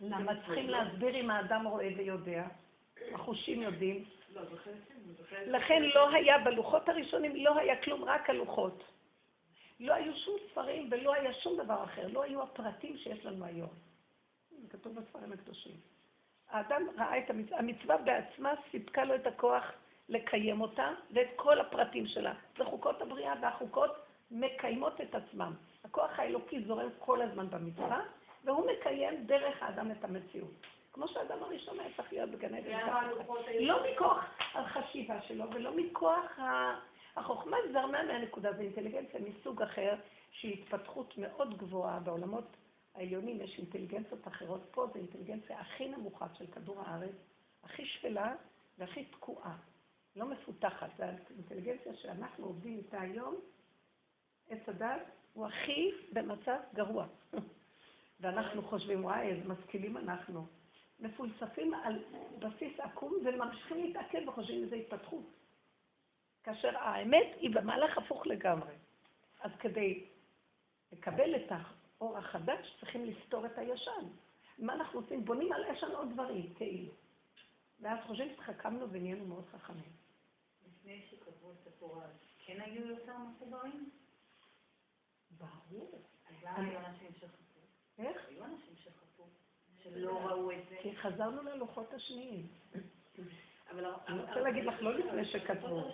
למה 0.00 0.32
צריכים 0.34 0.68
להסביר 0.68 1.20
אם 1.20 1.30
האדם 1.30 1.66
רואה 1.66 1.88
ויודע? 1.96 2.44
החושים 3.14 3.62
יודעים. 3.62 4.04
לא, 4.34 4.42
לכן 5.46 5.82
לא 5.82 6.10
היה, 6.10 6.38
בלוחות 6.38 6.88
הראשונים 6.88 7.36
לא 7.36 7.58
היה 7.58 7.82
כלום, 7.82 8.04
רק 8.04 8.30
הלוחות. 8.30 8.84
לא 9.80 9.94
היו 9.94 10.12
שום 10.16 10.36
ספרים 10.50 10.88
ולא 10.90 11.14
היה 11.14 11.32
שום 11.32 11.56
דבר 11.64 11.84
אחר, 11.84 12.08
לא 12.08 12.22
היו 12.22 12.42
הפרטים 12.42 12.98
שיש 12.98 13.26
לנו 13.26 13.44
היום. 13.44 13.68
זה 14.62 14.68
כתוב 14.70 14.94
בספרים 14.94 15.32
הקדושים. 15.32 15.76
האדם 16.48 16.82
ראה 16.98 17.18
את 17.18 17.30
המצווה, 17.30 17.58
המצווה 17.58 17.96
בעצמה 17.96 18.52
סיפקה 18.70 19.04
לו 19.04 19.14
את 19.14 19.26
הכוח 19.26 19.64
לקיים 20.08 20.60
אותה 20.60 20.90
ואת 21.10 21.28
כל 21.36 21.60
הפרטים 21.60 22.06
שלה. 22.06 22.34
זה 22.58 22.64
חוקות 22.64 23.02
הבריאה 23.02 23.34
והחוקות 23.42 23.90
מקיימות 24.30 25.00
את 25.00 25.14
עצמם. 25.14 25.54
הכוח 25.84 26.18
האלוקי 26.18 26.62
זורם 26.64 26.88
כל 26.98 27.22
הזמן 27.22 27.50
במצווה, 27.50 28.00
והוא 28.44 28.70
מקיים 28.70 29.26
דרך 29.26 29.62
האדם 29.62 29.90
את 29.90 30.04
המציאות. 30.04 30.66
כמו 30.92 31.08
שהאדם 31.08 31.42
הראשון 31.42 31.80
היה 31.80 31.88
צריך 31.96 32.12
להיות 32.12 32.30
בגן 32.30 32.54
עדן. 32.54 32.88
לא 33.60 33.92
מכוח 33.92 34.24
החשיבה 34.54 35.22
שלו 35.22 35.44
ולא 35.50 35.76
מכוח 35.76 36.38
ה... 36.38 36.74
החוכמה 37.16 37.56
זרמה 37.72 38.02
מהנקודה, 38.02 38.52
זו 38.52 38.60
אינטליגנציה 38.60 39.20
מסוג 39.20 39.62
אחר, 39.62 39.94
שהיא 40.30 40.62
התפתחות 40.62 41.14
מאוד 41.18 41.58
גבוהה 41.58 42.00
בעולמות 42.00 42.56
העליונים, 42.94 43.40
יש 43.40 43.58
אינטליגנציות 43.58 44.28
אחרות. 44.28 44.60
פה 44.70 44.86
זו 44.86 44.98
אינטליגנציה 44.98 45.60
הכי 45.60 45.88
נמוכה 45.88 46.26
של 46.38 46.46
כדור 46.46 46.80
הארץ, 46.80 47.14
הכי 47.64 47.86
שפלה 47.86 48.34
והכי 48.78 49.04
תקועה, 49.04 49.56
לא 50.16 50.26
מפותחת. 50.26 50.90
זו 50.98 51.04
האינטליגנציה 51.04 51.96
שאנחנו 51.96 52.46
עובדים 52.46 52.78
איתה 52.78 53.00
היום, 53.00 53.36
עץ 54.50 54.68
הדת 54.68 55.02
הוא 55.32 55.46
הכי 55.46 55.90
במצב 56.12 56.58
גרוע. 56.74 57.06
ואנחנו 58.22 58.62
חושבים, 58.62 59.04
וואי, 59.04 59.28
איזה 59.28 59.48
משכילים 59.48 59.96
אנחנו. 59.96 60.46
מפולספים 61.00 61.74
על 61.74 62.04
בסיס 62.38 62.80
עקום 62.80 63.14
וממשיכים 63.24 63.84
להתעכב 63.84 64.28
וחושבים 64.28 64.64
איזו 64.64 64.76
התפתחות. 64.76 65.24
כאשר 66.42 66.78
האמת 66.78 67.26
היא 67.36 67.50
במהלך 67.54 67.98
הפוך 67.98 68.26
לגמרי. 68.26 68.74
אז 69.40 69.50
כדי 69.60 70.04
לקבל 70.92 71.36
את 71.36 71.52
האור 71.52 72.18
החדש, 72.18 72.76
צריכים 72.80 73.04
לפתור 73.04 73.46
את 73.46 73.58
הישן. 73.58 74.06
מה 74.58 74.74
אנחנו 74.74 75.00
עושים? 75.00 75.24
בונים 75.24 75.52
על 75.52 75.64
הישן 75.64 75.90
עוד 75.90 76.12
דברים, 76.12 76.54
כאילו. 76.54 76.92
ואז 77.80 77.98
חושבים 78.06 78.28
שהתחכמנו 78.28 78.90
ונהיינו 78.90 79.24
מאוד 79.26 79.44
חכמים. 79.52 79.92
לפני 80.66 81.02
שכתבו 81.10 81.52
את 81.52 81.66
התורה, 81.66 82.06
כן 82.46 82.60
היו 82.60 82.86
יותר 82.86 83.18
מחוברים? 83.18 83.90
ברור. 85.30 86.02
אז 86.28 86.34
למה 86.42 86.68
היו 86.68 86.78
אנשים 86.78 87.08
שחפו? 87.20 87.51
איך? 87.98 88.28
היו 88.28 88.44
אנשים 88.44 88.74
שחפו, 88.76 89.26
שלא 89.82 90.26
ראו 90.26 90.52
את 90.52 90.68
זה. 90.68 90.76
כי 90.82 90.96
חזרנו 90.96 91.42
ללוחות 91.42 91.94
השניים. 91.94 92.46
אבל 93.70 93.86
אני 94.08 94.20
רוצה 94.20 94.40
להגיד 94.40 94.64
לך, 94.64 94.82
לא 94.82 94.98
לפני 94.98 95.24
שכתבו. 95.24 95.88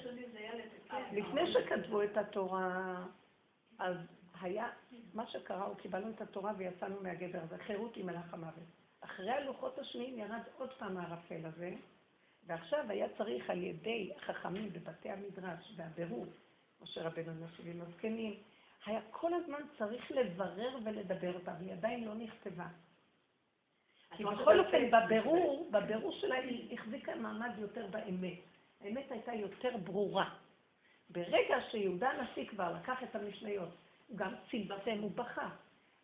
לפני 1.12 1.52
שכתבו 1.52 2.02
את 2.02 2.16
התורה, 2.16 3.06
אז 3.78 3.96
היה, 4.40 4.70
מה 5.14 5.26
שקרה, 5.26 5.64
הוא 5.64 5.76
קיבלנו 5.76 6.10
את 6.10 6.20
התורה 6.20 6.52
ויצאנו 6.56 7.00
מהגדר 7.02 7.42
הזה, 7.42 7.58
חירות 7.58 7.94
היא 7.94 8.04
מלאך 8.04 8.34
המוות. 8.34 8.68
אחרי 9.00 9.30
הלוחות 9.30 9.78
השניים 9.78 10.18
ירד 10.18 10.42
עוד 10.58 10.72
פעם 10.72 10.96
הערפל 10.96 11.46
הזה, 11.46 11.74
ועכשיו 12.46 12.84
היה 12.88 13.06
צריך 13.18 13.50
על 13.50 13.62
ידי 13.62 14.12
החכמים 14.16 14.72
בבתי 14.72 15.10
המדרש 15.10 15.72
והבירור, 15.76 16.26
משה 16.82 17.02
רבנו 17.02 17.46
נשיאים 17.46 17.80
הזקנים, 17.82 18.42
היה 18.88 19.00
כל 19.10 19.34
הזמן 19.34 19.60
צריך 19.78 20.10
לברר 20.10 20.78
ולדבר 20.84 21.34
אותה, 21.34 21.52
והיא 21.58 21.72
עדיין 21.72 22.04
לא 22.04 22.14
נכתבה. 22.14 22.66
כי 24.16 24.24
בכל 24.24 24.60
אופן, 24.60 24.90
בבירור, 24.90 25.68
בבירור 25.72 26.12
שלה 26.12 26.34
היא 26.34 26.78
החזיקה 26.78 27.14
מעמד 27.14 27.50
יותר 27.58 27.86
באמת. 27.86 28.38
האמת 28.80 29.12
הייתה 29.12 29.34
יותר 29.34 29.76
ברורה. 29.76 30.30
ברגע 31.10 31.56
שיהודה 31.70 32.10
הנשיא 32.10 32.48
כבר 32.48 32.72
לקח 32.72 33.02
את 33.02 33.16
המשניות, 33.16 33.68
הוא 34.08 34.18
גם 34.18 34.34
צמצם, 34.50 34.98
הוא 35.00 35.10
בכה. 35.10 35.48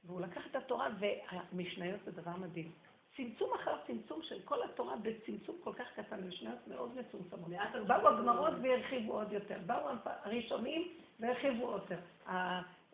והוא 0.05 0.21
לקח 0.21 0.47
את 0.51 0.57
התורה, 0.57 0.89
והמשניות 0.99 2.01
זה 2.05 2.13
דבר 2.13 2.37
מדהים. 2.37 2.73
צמצום 3.17 3.55
אחר 3.55 3.77
צמצום 3.87 4.23
של 4.23 4.43
כל 4.45 4.63
התורה 4.63 4.97
בצמצום 4.97 5.57
כל 5.65 5.73
כך 5.73 5.87
קטן, 5.97 6.29
משניות 6.29 6.69
מאוד 6.69 6.99
מצומצמות. 6.99 7.51
באו 7.87 8.09
הגמרות 8.09 8.55
והרחיבו 8.63 9.13
עוד 9.13 9.33
יותר. 9.33 9.59
באו 9.67 9.89
הראשונים 10.05 11.04
והרחיבו 11.21 11.67
עוד 11.67 11.83
יותר. 11.83 11.97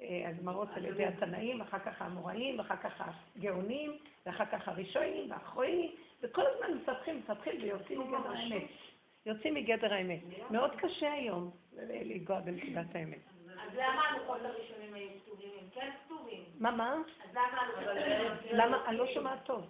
הגמרות 0.03 0.69
על 0.75 0.85
ידי 0.85 1.07
התנאים, 1.07 1.61
אחר 1.61 1.79
כך 1.79 2.03
האמוראים, 2.03 2.61
אחר 2.61 2.77
כך 2.77 3.03
הגאונים, 3.37 3.99
ואחר 4.27 4.45
כך 4.45 4.69
הראשונים 4.69 5.31
והאחרונים, 5.31 5.91
וכל 6.23 6.43
הזמן 6.47 6.77
מפתחים, 6.77 7.19
מפתחים 7.19 7.63
ויוצאים 7.63 8.01
מגדר 8.01 8.31
האמת. 8.31 8.63
יוצאים 9.27 9.55
מגדר 9.55 9.95
האמת. 9.95 10.21
מאוד 10.51 10.71
קשה 10.77 11.13
היום 11.13 11.51
לנגוע 11.77 12.41
בנקודת 12.41 12.95
האמת. 12.95 13.19
אז 13.47 13.75
למה 13.75 14.03
הלוחות 14.09 14.41
הראשונים 14.45 14.95
היו 14.95 15.09
כתובים? 15.25 15.51
הם 15.61 15.69
כן 15.75 15.91
כתובים. 16.05 16.45
מה, 16.59 16.71
מה? 16.71 16.95
אז 17.25 17.31
למה 17.31 17.61
הלוחות 17.61 17.97
למה? 18.53 18.89
אני 18.89 18.97
לא 18.97 19.07
שומעת 19.15 19.45
טוב. 19.45 19.67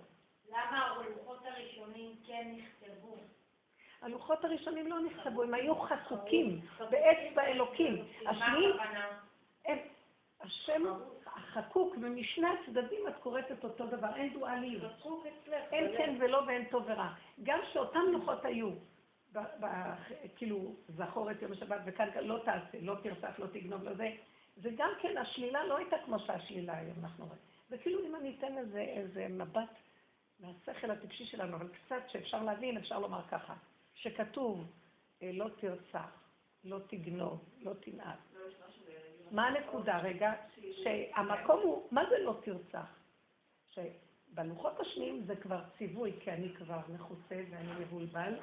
למה 0.50 0.86
הלוחות 0.86 1.46
הראשונים 1.46 2.12
כן 2.26 2.52
נכתבו? 2.56 3.16
הלוחות 4.02 4.44
הראשונים 4.44 4.86
לא 4.86 5.00
נכתבו, 5.00 5.42
הם 5.42 5.54
היו 5.54 5.74
חקוקים 5.80 6.60
באצבע 6.78 7.44
אלוקים. 7.44 8.04
השניים, 8.26 8.70
השם 10.40 10.82
החקוק, 11.26 11.94
ומשני 12.02 12.46
הצדדים 12.48 13.08
את 13.08 13.14
קוראת 13.22 13.52
את 13.52 13.64
אותו 13.64 13.86
דבר, 13.86 14.16
אין 14.16 14.32
דואליות. 14.32 14.92
אין 15.72 15.96
כן 15.96 16.16
ולא 16.20 16.42
ואין 16.46 16.64
טוב 16.70 16.84
ורע. 16.86 17.12
גם 17.42 17.58
שאותם 17.72 18.00
לוחות 18.12 18.44
היו, 18.44 18.70
כאילו, 20.36 20.74
זכור 20.88 21.30
את 21.30 21.42
יום 21.42 21.52
השבת, 21.52 21.80
וכאן 21.84 22.08
לא 22.20 22.38
תעשה, 22.44 22.78
לא 22.80 22.94
תרצח, 23.02 23.38
לא 23.38 23.46
תגנוב, 23.46 23.82
לא 23.84 23.94
זה, 23.94 24.10
זה 24.56 24.70
גם 24.76 24.90
כן, 25.02 25.18
השלילה 25.18 25.64
לא 25.64 25.76
הייתה 25.76 25.96
כמו 26.04 26.18
שהשלילה 26.18 26.78
היום, 26.78 26.96
אנחנו 27.02 27.26
רואים. 27.26 27.40
זה 27.68 27.78
כאילו 27.78 28.06
אם 28.06 28.16
אני 28.16 28.36
אתן 28.38 28.58
איזה, 28.58 28.80
איזה 28.80 29.26
מבט 29.28 29.74
מהשכל 30.40 30.90
הטיפשי 30.90 31.24
שלנו, 31.24 31.56
אבל 31.56 31.68
קצת 31.68 32.02
שאפשר 32.08 32.42
להבין, 32.42 32.76
אפשר 32.76 32.98
לומר 32.98 33.22
ככה, 33.30 33.54
שכתוב, 34.02 34.66
אה, 35.22 35.30
לא 35.32 35.46
תרצח, 35.60 36.24
לא 36.64 36.78
תגנוב, 36.86 37.44
לא 37.60 37.72
תנאף. 37.80 38.18
מה 39.30 39.46
הנקודה 39.46 39.98
רגע? 39.98 40.32
שהמקום 40.82 41.60
הוא, 41.60 41.88
מה 41.90 42.02
זה 42.10 42.18
לא 42.18 42.36
תרצח? 42.44 42.98
שבלוחות 43.66 44.80
השניים 44.80 45.24
זה 45.26 45.36
כבר 45.36 45.62
ציווי, 45.78 46.12
כי 46.20 46.32
אני 46.32 46.54
כבר 46.54 46.80
מכוסה 46.88 47.42
ואני 47.50 47.72
מבולבל, 47.80 48.34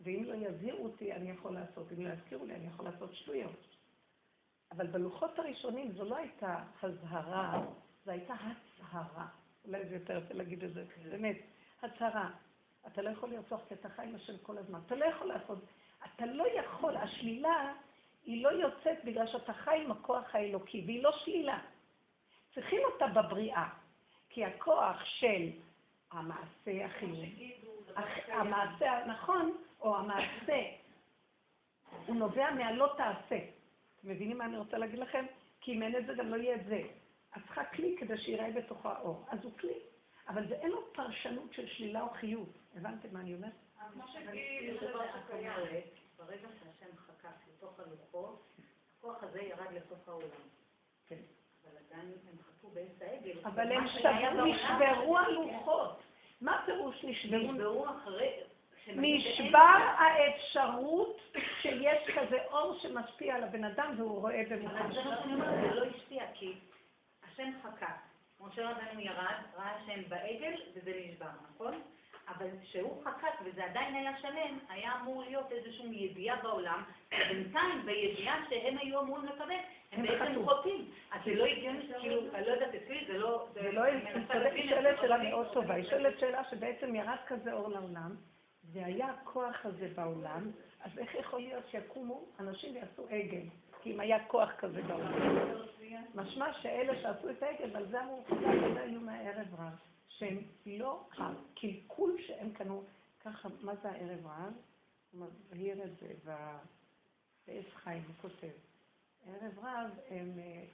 ואם 0.00 0.24
לא 0.24 0.34
יזהירו 0.34 0.84
אותי 0.84 1.12
אני 1.12 1.30
יכול 1.30 1.54
לעשות, 1.54 1.92
אם 1.92 2.04
לא 2.06 2.08
יזכירו 2.12 2.46
לי 2.46 2.54
אני 2.54 2.66
יכול 2.66 2.84
לעשות 2.84 3.14
שטויות. 3.14 3.66
אבל 4.72 4.86
בלוחות 4.86 5.38
הראשונים 5.38 5.92
זו 5.92 6.04
לא 6.04 6.16
הייתה 6.16 6.64
הזהרה, 6.82 7.64
זו 8.04 8.10
הייתה 8.10 8.34
הצהרה. 8.34 9.26
אולי 9.64 9.88
זה 9.88 9.94
יותר 9.94 10.18
יפה 10.18 10.34
להגיד 10.34 10.64
את 10.64 10.74
זה, 10.74 10.84
באמת, 11.10 11.36
הצהרה. 11.82 12.30
אתה 12.86 13.02
לא 13.02 13.10
יכול 13.10 13.30
לרצוח 13.30 13.60
כי 13.68 13.74
אתה 13.74 13.88
חי 13.88 14.02
עם 14.02 14.14
השם 14.14 14.38
כל 14.42 14.58
הזמן. 14.58 14.80
אתה 14.86 14.94
לא 14.94 15.04
יכול 15.04 15.26
לעשות, 15.26 15.58
אתה 16.04 16.26
לא 16.26 16.44
יכול, 16.58 16.96
השלילה 16.96 17.72
היא 18.24 18.44
לא 18.44 18.48
יוצאת 18.48 19.04
בגלל 19.04 19.26
שאתה 19.26 19.52
חי 19.52 19.80
עם 19.84 19.90
הכוח 19.90 20.34
האלוקי, 20.34 20.82
והיא 20.86 21.02
לא 21.02 21.12
שלילה. 21.24 21.58
צריכים 22.54 22.80
אותה 22.84 23.06
בבריאה, 23.06 23.68
כי 24.28 24.44
הכוח 24.44 25.04
של 25.04 25.50
המעשה 26.10 26.84
החיובי, 26.84 27.54
המעשה 28.28 28.92
הנכון, 28.92 29.56
או 29.80 29.96
המעשה, 29.96 30.62
הוא 32.06 32.16
נובע 32.16 32.50
מהלא 32.50 32.94
תעשה. 32.96 33.38
אתם 34.00 34.08
מבינים 34.10 34.38
מה 34.38 34.44
אני 34.44 34.58
רוצה 34.58 34.78
להגיד 34.78 34.98
לכם? 34.98 35.26
כי 35.60 35.72
אם 35.72 35.82
אין 35.82 35.96
את 35.96 36.06
זה, 36.06 36.14
גם 36.14 36.28
לא 36.28 36.36
יהיה 36.36 36.54
את 36.54 36.66
זה. 36.66 36.82
את 37.36 37.42
צריכה 37.46 37.64
כלי 37.64 37.96
כדי 37.98 38.18
שיראה 38.18 38.50
בתוכו 38.50 38.88
האור. 38.88 39.24
אז 39.28 39.38
הוא 39.42 39.52
כלי, 39.60 39.78
אבל 40.28 40.48
זה 40.48 40.54
אין 40.54 40.70
לו 40.70 40.92
פרשנות 40.92 41.52
של 41.52 41.68
שלילה 41.68 42.02
או 42.02 42.10
חיוב. 42.10 42.52
הבנתם 42.76 43.08
מה 43.12 43.20
אני 43.20 43.34
אומרת? 43.34 43.52
כמו 43.92 44.04
שגיל, 44.08 44.78
ברגע 46.18 46.48
שהשם 46.60 46.96
חקק 46.96 47.36
לתוך 47.48 47.80
הלוחות, 47.80 48.42
הכוח 48.98 49.22
הזה 49.22 49.42
ירד 49.42 49.72
לתוך 49.72 50.08
העולם. 50.08 50.28
כן. 51.08 51.20
אבל 51.64 51.76
עדיין 51.86 52.12
הם 52.30 52.36
חקו 52.42 52.68
באמצע 52.68 53.04
העגל. 53.04 53.38
אבל 53.44 53.72
הם 53.72 53.88
שברו, 53.88 54.46
נשברו 54.46 55.18
הלוחות. 55.18 56.02
מה 56.40 56.62
פירוש 56.66 57.04
נשברו? 57.04 57.52
נשברו 57.52 57.86
אחרי... 57.88 58.40
נשבר 58.86 59.78
האפשרות 59.98 61.20
שיש 61.62 62.10
כזה 62.16 62.44
אור 62.44 62.78
שמשפיע 62.82 63.34
על 63.34 63.44
הבן 63.44 63.64
אדם 63.64 63.94
והוא 63.98 64.20
רואה 64.20 64.42
ומוכן. 64.50 64.92
זה 64.92 65.74
לא 65.74 65.84
השפיע, 65.84 66.24
כי 66.34 66.54
השם 67.22 67.50
חקק. 67.62 67.86
משה 68.40 68.70
רבנו 68.70 69.00
ירד, 69.00 69.34
ראה 69.56 69.76
השם 69.76 70.08
בעגל, 70.08 70.52
וזה 70.74 70.92
נשבר, 71.04 71.26
נכון? 71.54 71.82
אבל 72.28 72.46
כשהוא 72.62 73.04
חקק 73.04 73.34
וזה 73.44 73.64
עדיין 73.64 73.94
היה 73.94 74.18
שלם, 74.20 74.58
היה 74.68 74.92
אמור 75.00 75.22
להיות 75.22 75.52
איזושהי 75.52 76.04
ידיעה 76.04 76.36
בעולם, 76.42 76.82
ובינתיים 77.06 77.86
בידיעה 77.86 78.44
שהם 78.50 78.78
היו 78.78 79.00
אמורים 79.00 79.24
לקבל, 79.24 79.54
הם 79.92 80.06
בעצם. 80.06 80.44
חוטאים. 80.44 80.90
אז 81.10 81.20
זה 81.24 81.34
לא 81.34 81.44
הגיוני, 81.44 81.86
כאילו, 82.00 82.20
אני 82.34 82.46
לא 82.46 82.52
יודעת, 82.52 82.74
אצלי 82.74 83.04
זה 83.06 83.18
לא... 83.18 83.46
זה 83.54 83.72
לא, 83.72 83.82
היא 83.82 84.68
שואלת 84.68 84.96
זה. 84.96 85.02
שאלה 85.02 85.16
מאוד 85.30 85.52
טובה. 85.52 85.74
היא 85.74 85.84
שואלת 85.90 86.18
שאלה 86.18 86.42
שבעצם 86.50 86.94
ירד 86.94 87.18
כזה 87.26 87.52
אור 87.52 87.68
לעולם, 87.68 88.16
והיה 88.72 89.06
הכוח 89.06 89.66
הזה 89.66 89.88
בעולם, 89.94 90.50
אז 90.80 90.98
איך 90.98 91.14
יכול 91.14 91.40
להיות 91.40 91.64
שיקומו 91.70 92.24
אנשים 92.40 92.74
ויעשו 92.74 93.06
עגל? 93.10 93.46
כי 93.82 93.92
אם 93.92 94.00
היה 94.00 94.24
כוח 94.24 94.50
כזה 94.58 94.82
בעולם. 94.82 95.12
משמע 96.14 96.52
שאלה 96.62 97.02
שעשו 97.02 97.30
את 97.30 97.42
העגל, 97.42 97.70
ועל 97.72 97.86
זה 97.86 98.02
אמרו, 98.02 98.24
חז"ל, 98.24 98.74
זה 98.74 98.80
היו 98.80 99.00
מהערב 99.00 99.54
רב, 99.58 99.93
שהם 100.18 100.38
לא, 100.66 101.06
הקלקול 101.12 102.16
שהם 102.26 102.52
קנו, 102.52 102.84
ככה, 103.24 103.48
מה 103.60 103.72
זה 103.82 103.90
הערב 103.90 104.26
רב? 104.26 104.52
הוא 105.12 105.26
מבהיר 105.26 105.84
את 105.84 105.90
זה 106.00 106.32
בעץ 107.46 107.66
חיים, 107.74 108.02
הוא 108.06 108.14
כותב. 108.20 108.52
ערב 109.26 109.58
רב 109.58 109.90
הם 110.10 110.38
אה, 110.38 110.64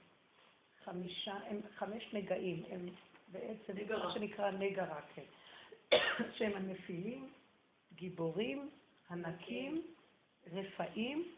חמישה, 0.83 1.33
הם 1.33 1.59
חמש 1.75 2.13
נגעים, 2.13 2.63
הם 2.69 2.89
בעצם. 3.31 3.73
מה 3.89 4.13
שנקרא 4.13 4.51
נגרה, 4.51 5.01
כן. 5.15 5.25
שהם 6.35 6.55
הנפילים, 6.55 7.31
גיבורים, 7.95 8.69
ענקים, 9.11 9.81
רפאים 10.53 11.31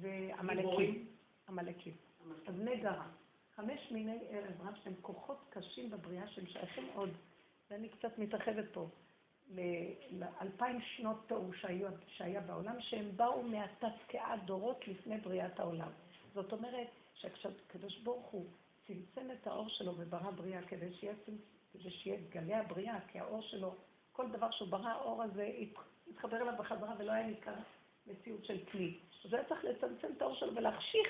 ועמלקים. 0.00 1.06
עמלקים. 1.48 1.94
אז 2.46 2.54
נגרה. 2.60 3.06
חמש 3.56 3.90
מיני 3.90 4.18
ערב 4.28 4.60
רב 4.66 4.74
שהם 4.84 4.94
כוחות 5.02 5.38
קשים 5.50 5.90
בבריאה 5.90 6.28
שהם 6.28 6.46
שייכים 6.46 6.88
עוד, 6.94 7.10
ואני 7.70 7.88
קצת 7.88 8.18
מתרחבת 8.18 8.64
פה, 8.72 8.88
לאלפיים 10.10 10.80
שנות 10.80 11.28
תוהו 11.28 11.50
שהיה 12.06 12.40
בעולם, 12.40 12.80
שהם 12.80 13.16
באו 13.16 13.42
מהתתקעה 13.42 14.36
דורות 14.36 14.88
לפני 14.88 15.18
בריאת 15.18 15.60
העולם. 15.60 15.90
זאת 16.34 16.52
אומרת 16.52 16.88
שהקדוש 17.14 17.98
ברוך 17.98 18.26
הוא 18.26 18.46
צמצם 18.86 19.30
את 19.32 19.46
האור 19.46 19.68
שלו 19.68 19.92
וברא 19.98 20.30
בריאה 20.30 20.62
כדי 20.62 20.94
שיהיה, 20.94 21.14
כדי 21.72 21.90
שיהיה 21.90 22.20
גלי 22.30 22.54
הבריאה, 22.54 22.98
כי 23.08 23.18
האור 23.18 23.42
שלו, 23.42 23.74
כל 24.12 24.30
דבר 24.30 24.50
שהוא 24.50 24.68
ברא, 24.68 24.88
האור 24.88 25.22
הזה 25.22 25.50
הת- 25.58 25.84
התחבר 26.10 26.36
אליו 26.36 26.54
בחזרה 26.58 26.94
ולא 26.98 27.12
היה 27.12 27.26
ניכר 27.26 27.54
מציאות 28.06 28.44
של 28.44 28.64
כלי. 28.72 28.98
אז 29.24 29.34
היה 29.34 29.44
צריך 29.44 29.64
לצמצם 29.64 30.08
את 30.16 30.22
האור 30.22 30.34
שלו 30.34 30.54
ולהחשיך. 30.54 31.08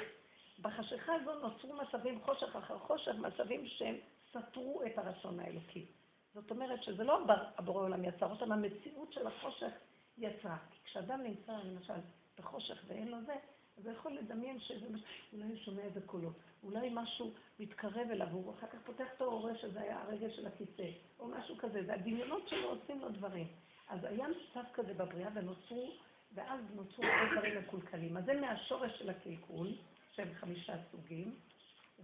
בחשיכה 0.62 1.12
הזו 1.14 1.34
נוצרו 1.34 1.74
מצבים 1.74 2.20
חושך 2.20 2.56
אחר 2.56 2.78
חושך, 2.78 3.12
מצבים 3.14 3.66
שהם 3.66 3.96
סתרו 4.30 4.82
את 4.86 4.98
הרצון 4.98 5.40
האלוקי. 5.40 5.86
זאת 6.34 6.50
אומרת 6.50 6.82
שזה 6.82 7.04
לא 7.04 7.20
הבורא 7.58 7.82
עולם 7.82 8.04
יצר 8.04 8.30
אותם, 8.30 8.52
המציאות 8.52 9.12
של 9.12 9.26
החושך 9.26 9.72
יצרה. 10.18 10.56
כי 10.70 10.78
כשאדם 10.84 11.22
נמצא 11.22 11.52
למשל 11.52 11.94
בחושך 12.38 12.84
ואין 12.86 13.08
לו 13.08 13.16
זה, 13.26 13.34
אז 13.78 13.86
הוא 13.86 13.94
יכול 13.94 14.12
לדמיין 14.12 14.60
שזה 14.60 14.88
מש... 14.90 15.00
אולי 15.32 15.44
הוא 15.44 15.56
שומע 15.56 15.82
איזה 15.82 16.00
קולות, 16.00 16.36
אולי 16.62 16.90
משהו 16.92 17.32
מתקרב 17.60 18.10
אליו, 18.10 18.28
והוא 18.30 18.54
אחר 18.54 18.66
כך 18.66 18.78
פותח 18.84 19.06
את 19.16 19.20
האור, 19.20 19.40
רואה 19.40 19.58
שזה 19.58 19.80
היה 19.80 20.02
הרגל 20.02 20.30
של 20.30 20.46
הכיסא, 20.46 20.90
או 21.18 21.28
משהו 21.28 21.56
כזה, 21.58 21.84
זה 21.84 21.94
הדמיונות 21.94 22.48
שלו 22.48 22.68
עושים 22.68 23.00
לו 23.00 23.08
דברים. 23.08 23.46
אז 23.88 24.04
היה 24.04 24.26
מצב 24.28 24.64
כזה 24.74 24.94
בבריאה 24.94 25.30
ונוצרו, 25.34 25.90
ואז 26.34 26.60
נוצרו 26.74 27.04
הרבה 27.04 27.32
דברים 27.32 27.58
מקולקלים. 27.58 28.16
אז 28.16 28.24
זה 28.24 28.40
מהשורש 28.40 28.98
של 28.98 29.10
הקלקול, 29.10 29.68
שהם 30.12 30.34
חמישה 30.34 30.74
סוגים, 30.90 31.34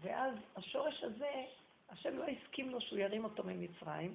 ואז 0.00 0.34
השורש 0.57 1.02
הזה, 1.02 1.44
השם 1.88 2.18
לא 2.18 2.24
הסכים 2.24 2.70
לו 2.70 2.80
שהוא 2.80 2.98
ירים 2.98 3.24
אותו 3.24 3.42
ממצרים. 3.44 4.14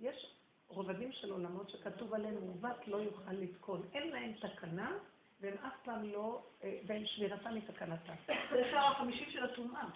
יש 0.00 0.34
רובדים 0.68 1.12
של 1.12 1.30
עולמות 1.30 1.70
שכתוב 1.70 2.14
עליהם, 2.14 2.34
מעוות 2.34 2.88
לא 2.88 2.96
יוכל 2.96 3.32
לתקון. 3.32 3.82
אין 3.94 4.08
להם 4.08 4.32
תקנה, 4.32 4.92
והם 5.40 5.56
אף 5.58 5.72
פעם 5.84 6.04
לא, 6.04 6.42
אה, 6.64 6.78
והם 6.86 7.06
שבירתם 7.06 7.54
מתקנתם. 7.54 8.12
זה 8.26 8.62
שער 8.70 8.92
החמישי 8.92 9.30
של 9.32 9.44
הטומאה. 9.44 9.88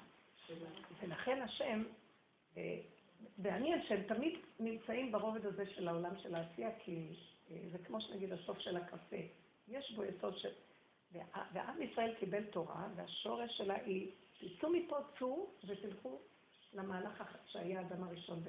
ולכן 1.01 1.43
השם, 1.43 1.83
אה, 2.57 2.79
מעניין 3.39 3.83
שהם 3.89 4.03
תמיד 4.03 4.39
נמצאים 4.61 5.13
ברובד 5.13 5.47
הזה 5.47 5.67
של 5.67 5.89
העולם 5.89 6.19
של 6.19 6.35
העשייה, 6.35 6.71
כי 6.79 7.09
אה, 7.51 7.57
זה 7.73 7.79
כמו 7.79 8.01
שנגיד 8.01 8.33
הסוף 8.33 8.59
של 8.59 8.77
הקפה. 8.77 9.17
יש 9.69 9.93
בו 9.93 10.05
יסוד 10.05 10.39
של... 10.39 10.49
ועם 11.53 11.83
ישראל 11.83 12.15
קיבל 12.15 12.45
תורה, 12.45 12.87
והשורש 12.97 13.57
שלה 13.57 13.75
היא, 13.75 14.11
תצאו 14.39 14.71
מפה, 14.73 14.97
צאו 15.19 15.47
ותלכו 15.67 16.19
למהלך 16.75 17.23
שהיה 17.47 17.79
האדם 17.81 18.05
הראשון 18.05 18.43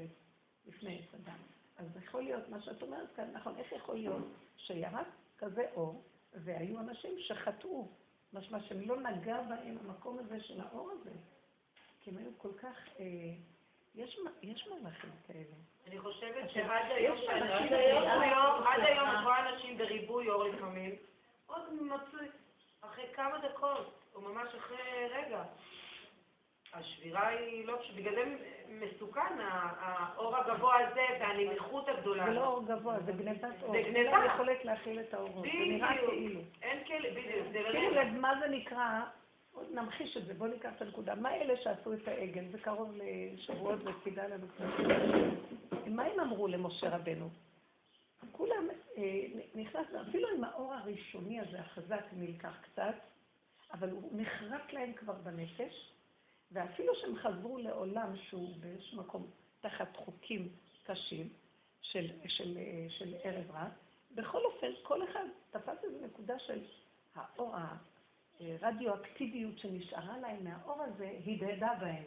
לפני 0.67 0.99
עץ 0.99 1.13
אדם. 1.15 1.37
אז 1.77 1.85
יכול 2.03 2.23
להיות, 2.23 2.49
מה 2.49 2.61
שאת 2.61 2.81
אומרת 2.81 3.15
כאן, 3.15 3.31
נכון, 3.33 3.55
איך 3.57 3.71
יכול 3.71 3.95
להיות 3.95 4.25
שירד 4.57 5.05
כזה 5.37 5.65
אור, 5.75 6.03
והיו 6.33 6.79
אנשים 6.79 7.11
שחטאו, 7.19 7.87
משמע 8.33 8.59
שלא 8.59 9.01
נגע 9.01 9.41
בהם 9.41 9.77
המקום 9.85 10.19
הזה 10.19 10.43
של 10.43 10.61
האור 10.61 10.91
הזה. 10.91 11.11
כי 12.01 12.09
הם 12.09 12.17
היו 12.17 12.29
כל 12.37 12.51
כך, 12.57 12.75
אה, 12.99 13.05
יש, 13.95 14.19
יש 14.41 14.67
מלאכים 14.67 15.09
כאלה. 15.27 15.55
אני 15.87 15.99
חושבת 15.99 16.49
שעד 16.51 16.91
היום- 16.91 17.17
עד 18.67 18.79
היום 18.79 19.09
את 19.09 19.23
רואה 19.23 19.49
אנשים 19.49 19.77
בריבוי 19.77 20.29
אור 20.29 20.43
לפעמים, 20.43 20.95
עוד 21.47 21.73
מצוי, 21.73 22.27
אחרי 22.91 23.05
כמה 23.13 23.37
דקות, 23.37 23.93
או 24.15 24.21
ממש 24.21 24.55
אחרי 24.55 25.07
רגע. 25.09 25.43
השבירה 26.73 27.27
היא 27.27 27.65
לא, 27.65 27.79
בגלל 27.95 28.15
זה 28.15 28.35
מסוכן, 28.67 29.39
האור 29.39 30.37
הגבוה 30.37 30.75
הזה 30.79 31.05
והנמיכות 31.19 31.87
הגדולה. 31.89 32.25
זה 32.25 32.31
לא 32.31 32.45
אור 32.45 32.65
גבוה, 32.65 32.99
זה 32.99 33.11
גנבת 33.11 33.43
אור. 33.61 33.71
זה 33.71 33.81
גנבה. 33.81 33.99
אין 33.99 34.05
לה 34.05 34.25
יכולת 34.25 34.65
להכיל 34.65 34.99
את 34.99 35.13
האורות. 35.13 35.43
זה 35.43 35.49
נראה. 35.53 35.97
כאילו. 35.97 36.39
אין 36.61 36.83
כאלה, 36.85 37.09
בדיוק, 37.11 37.47
זה 37.51 37.63
באמת. 37.63 37.93
לב, 37.93 38.19
מה 38.19 38.33
זה 38.39 38.47
נקרא, 38.47 39.01
נמחיש 39.71 40.17
את 40.17 40.25
זה, 40.25 40.33
בואו 40.33 40.49
ניקח 40.49 40.69
את 40.75 40.81
הנקודה. 40.81 41.15
מה 41.15 41.35
אלה 41.35 41.57
שעשו 41.57 41.93
את 41.93 42.07
העגל? 42.07 42.45
זה 42.51 42.59
קרוב 42.59 42.91
לשבועות 42.95 43.79
וכדאי 43.83 44.29
לנו. 44.29 44.47
מה 45.87 46.03
הם 46.03 46.19
אמרו 46.19 46.47
למשה 46.47 46.95
רבנו? 46.95 47.29
כולם 48.31 48.67
נכנס, 49.55 49.87
אפילו 50.09 50.27
עם 50.37 50.43
האור 50.43 50.73
הראשוני 50.73 51.39
הזה, 51.39 51.59
החזק, 51.59 52.05
נלקח 52.13 52.53
קצת, 52.61 52.95
אבל 53.73 53.89
הוא 53.89 54.11
נחרט 54.13 54.73
להם 54.73 54.93
כבר 54.93 55.13
בנפש, 55.13 55.91
ואפילו 56.51 56.93
שהם 56.95 57.15
חזרו 57.15 57.57
לעולם 57.57 58.17
שהוא 58.17 58.55
באיזשהו 58.59 58.97
מקום 58.97 59.27
תחת 59.61 59.95
חוקים 59.95 60.49
קשים 60.83 61.29
של, 61.81 62.07
של, 62.27 62.57
אה, 62.57 62.87
של 62.89 63.15
ערב 63.23 63.51
רע, 63.51 63.69
בכל 64.15 64.45
אופן, 64.45 64.71
כל 64.83 65.03
אחד 65.03 65.25
תפס 65.51 65.83
איזו 65.83 66.05
נקודה 66.05 66.39
של 66.39 66.63
האור, 67.15 67.55
הרדיואקטיביות 68.39 69.59
שנשארה 69.59 70.17
להם 70.17 70.43
מהאור 70.43 70.81
הזה, 70.81 71.17
הדהדה 71.27 71.73
בהם. 71.79 72.03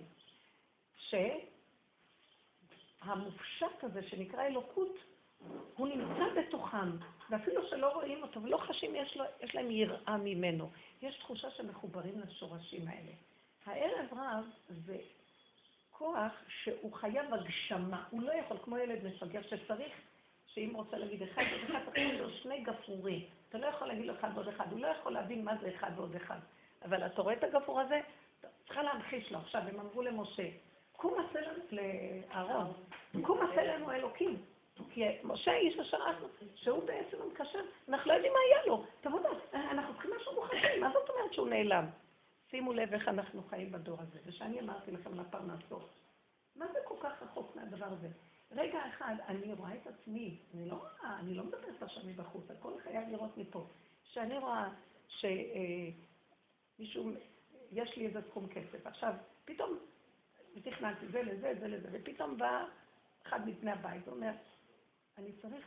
שהמופשט 3.05 3.83
הזה 3.85 4.09
שנקרא 4.09 4.47
אלוקות, 4.47 4.97
הוא 5.77 5.89
נמצא 5.89 6.25
בתוכם, 6.41 6.91
ואפילו 7.31 7.69
שלא 7.69 7.95
רואים 7.95 8.23
אותו 8.23 8.43
ולא 8.43 8.57
חשים, 8.57 8.95
יש, 8.95 9.17
לו, 9.17 9.25
יש 9.41 9.55
להם 9.55 9.71
יראה 9.71 10.17
ממנו. 10.17 10.71
יש 11.03 11.19
תחושה 11.19 11.51
שמחוברים 11.51 12.21
לשורשים 12.21 12.89
האלה. 12.89 13.13
הערב 13.67 14.07
רב 14.13 14.45
זה 14.69 14.97
כוח 15.91 16.33
שהוא 16.49 16.93
חייב 16.93 17.35
הגשמה, 17.35 18.05
הוא 18.11 18.23
לא 18.23 18.33
יכול, 18.33 18.57
כמו 18.65 18.79
ילד 18.79 19.05
מפגר 19.05 19.43
שצריך, 19.43 19.93
שאם 20.47 20.71
רוצה 20.75 20.99
להגיד 20.99 21.23
אחד 21.23 21.43
ועוד 21.51 21.71
אחד, 21.71 21.93
צריך 21.93 22.21
לו 22.21 22.31
שני 22.31 22.61
גפרורים. 22.61 23.25
אתה 23.49 23.59
לא 23.59 23.67
יכול 23.67 23.89
להגיד 23.89 24.07
לו 24.07 24.15
אחד 24.15 24.31
ועוד 24.35 24.49
אחד, 24.49 24.73
הוא 24.73 24.81
לא 24.81 24.87
יכול 24.87 25.13
להבין 25.13 25.45
מה 25.45 25.53
זה 25.61 25.71
אחד 25.77 25.91
ועוד 25.97 26.15
אחד. 26.15 26.39
אבל 26.85 27.07
אתה 27.07 27.23
רואה 27.23 27.35
את 27.35 27.45
הגפרור 27.45 27.81
הזה, 27.81 28.01
צריכה 28.67 28.83
להמחיש 28.83 29.33
לו. 29.33 29.39
עכשיו, 29.39 29.63
הם 29.63 29.81
אמרו 29.81 30.03
למשה, 30.03 30.49
קום 30.93 31.15
עשה 31.21 31.41
לנו, 31.41 31.63
לאהרון, 31.71 32.73
קום 33.23 33.39
עשה 33.43 33.65
לנו 33.65 33.93
אלוקים. 33.93 34.37
כי 34.91 35.05
משה 35.25 35.51
האיש 35.51 35.79
אשר 35.79 35.97
אנחנו, 35.97 36.27
שהוא 36.55 36.85
בעצם 36.85 37.17
המקשר, 37.23 37.61
אנחנו 37.89 38.11
לא 38.11 38.15
יודעים 38.15 38.33
מה 38.33 38.39
היה 38.49 38.67
לו. 38.67 38.85
תבוא, 39.01 39.21
אנחנו 39.53 39.93
צריכים 39.95 40.11
משהו 40.17 40.35
מוחשי, 40.35 40.79
מה 40.81 40.91
זאת 40.93 41.11
אומרת 41.11 41.33
שהוא 41.33 41.49
נעלם? 41.49 41.87
שימו 42.51 42.73
לב 42.73 42.93
איך 42.93 43.09
אנחנו 43.09 43.43
חיים 43.43 43.73
בדור 43.73 43.97
הזה, 44.01 44.19
ושאני 44.27 44.61
אמרתי 44.61 44.91
לכם 44.91 45.13
על 45.13 45.21
הפרנסות. 45.21 45.89
מה 46.57 46.67
זה 46.73 46.79
כל 46.85 46.95
כך 47.01 47.23
רחוק 47.23 47.57
מהדבר 47.57 47.87
הזה? 47.87 48.09
רגע 48.53 48.79
אחד, 48.89 49.15
אני 49.29 49.53
רואה 49.53 49.75
את 49.75 49.87
עצמי, 49.87 50.39
אני 50.55 50.69
לא 50.69 50.75
רואה, 50.75 51.19
אני 51.21 51.35
לא 51.35 51.45
מדברת 51.45 51.83
עכשיו 51.83 52.03
מבחוץ, 52.07 52.51
הכל 52.51 52.73
חייב 52.85 53.09
לראות 53.09 53.37
מפה. 53.37 53.67
שאני 54.05 54.39
רואה 54.39 54.69
שמישהו, 56.79 57.11
יש 57.73 57.97
לי 57.97 58.07
איזה 58.07 58.21
סכום 58.31 58.49
כסף, 58.49 58.87
עכשיו, 58.87 59.15
פתאום, 59.45 59.79
ותכננתי 60.57 61.07
זה 61.07 61.23
לזה, 61.23 61.55
זה 61.61 61.69
לזה, 61.69 61.89
ופתאום 61.93 62.39
בא 62.39 62.65
אחד 63.27 63.49
מבני 63.49 63.71
הבית, 63.71 64.07
הוא 64.07 64.15
אומר, 64.15 64.33
אני 65.19 65.33
צריך 65.43 65.67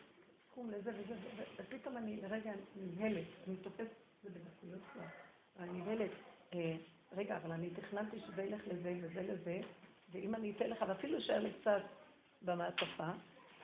סכום 0.52 0.72
לזה 0.72 0.92
וזה, 0.98 1.16
ופתאום 1.58 1.98
אני 1.98 2.22
לרגע 2.22 2.52
נבהלת, 2.76 3.28
אני 3.48 3.58
תופסת 3.58 3.82
את 3.82 4.24
זה 4.24 4.30
בדקויות 4.30 4.82
כבר, 4.94 5.04
אני 5.60 5.82
נבהלת, 5.82 6.12
אה, 6.54 6.78
רגע, 7.12 7.38
אבל 7.38 7.52
אני 7.52 7.70
תכננתי 7.70 8.20
שזה 8.20 8.44
ילך 8.44 8.62
לזה 8.68 9.00
וזה 9.02 9.22
לזה, 9.22 9.62
ואם 10.12 10.36
אני 10.36 10.52
אתן 10.52 10.70
לך, 10.70 10.86
ואפילו 10.88 11.18
יישאר 11.18 11.40
לי 11.40 11.54
קצת 11.62 11.82
במעטפה, 12.42 13.10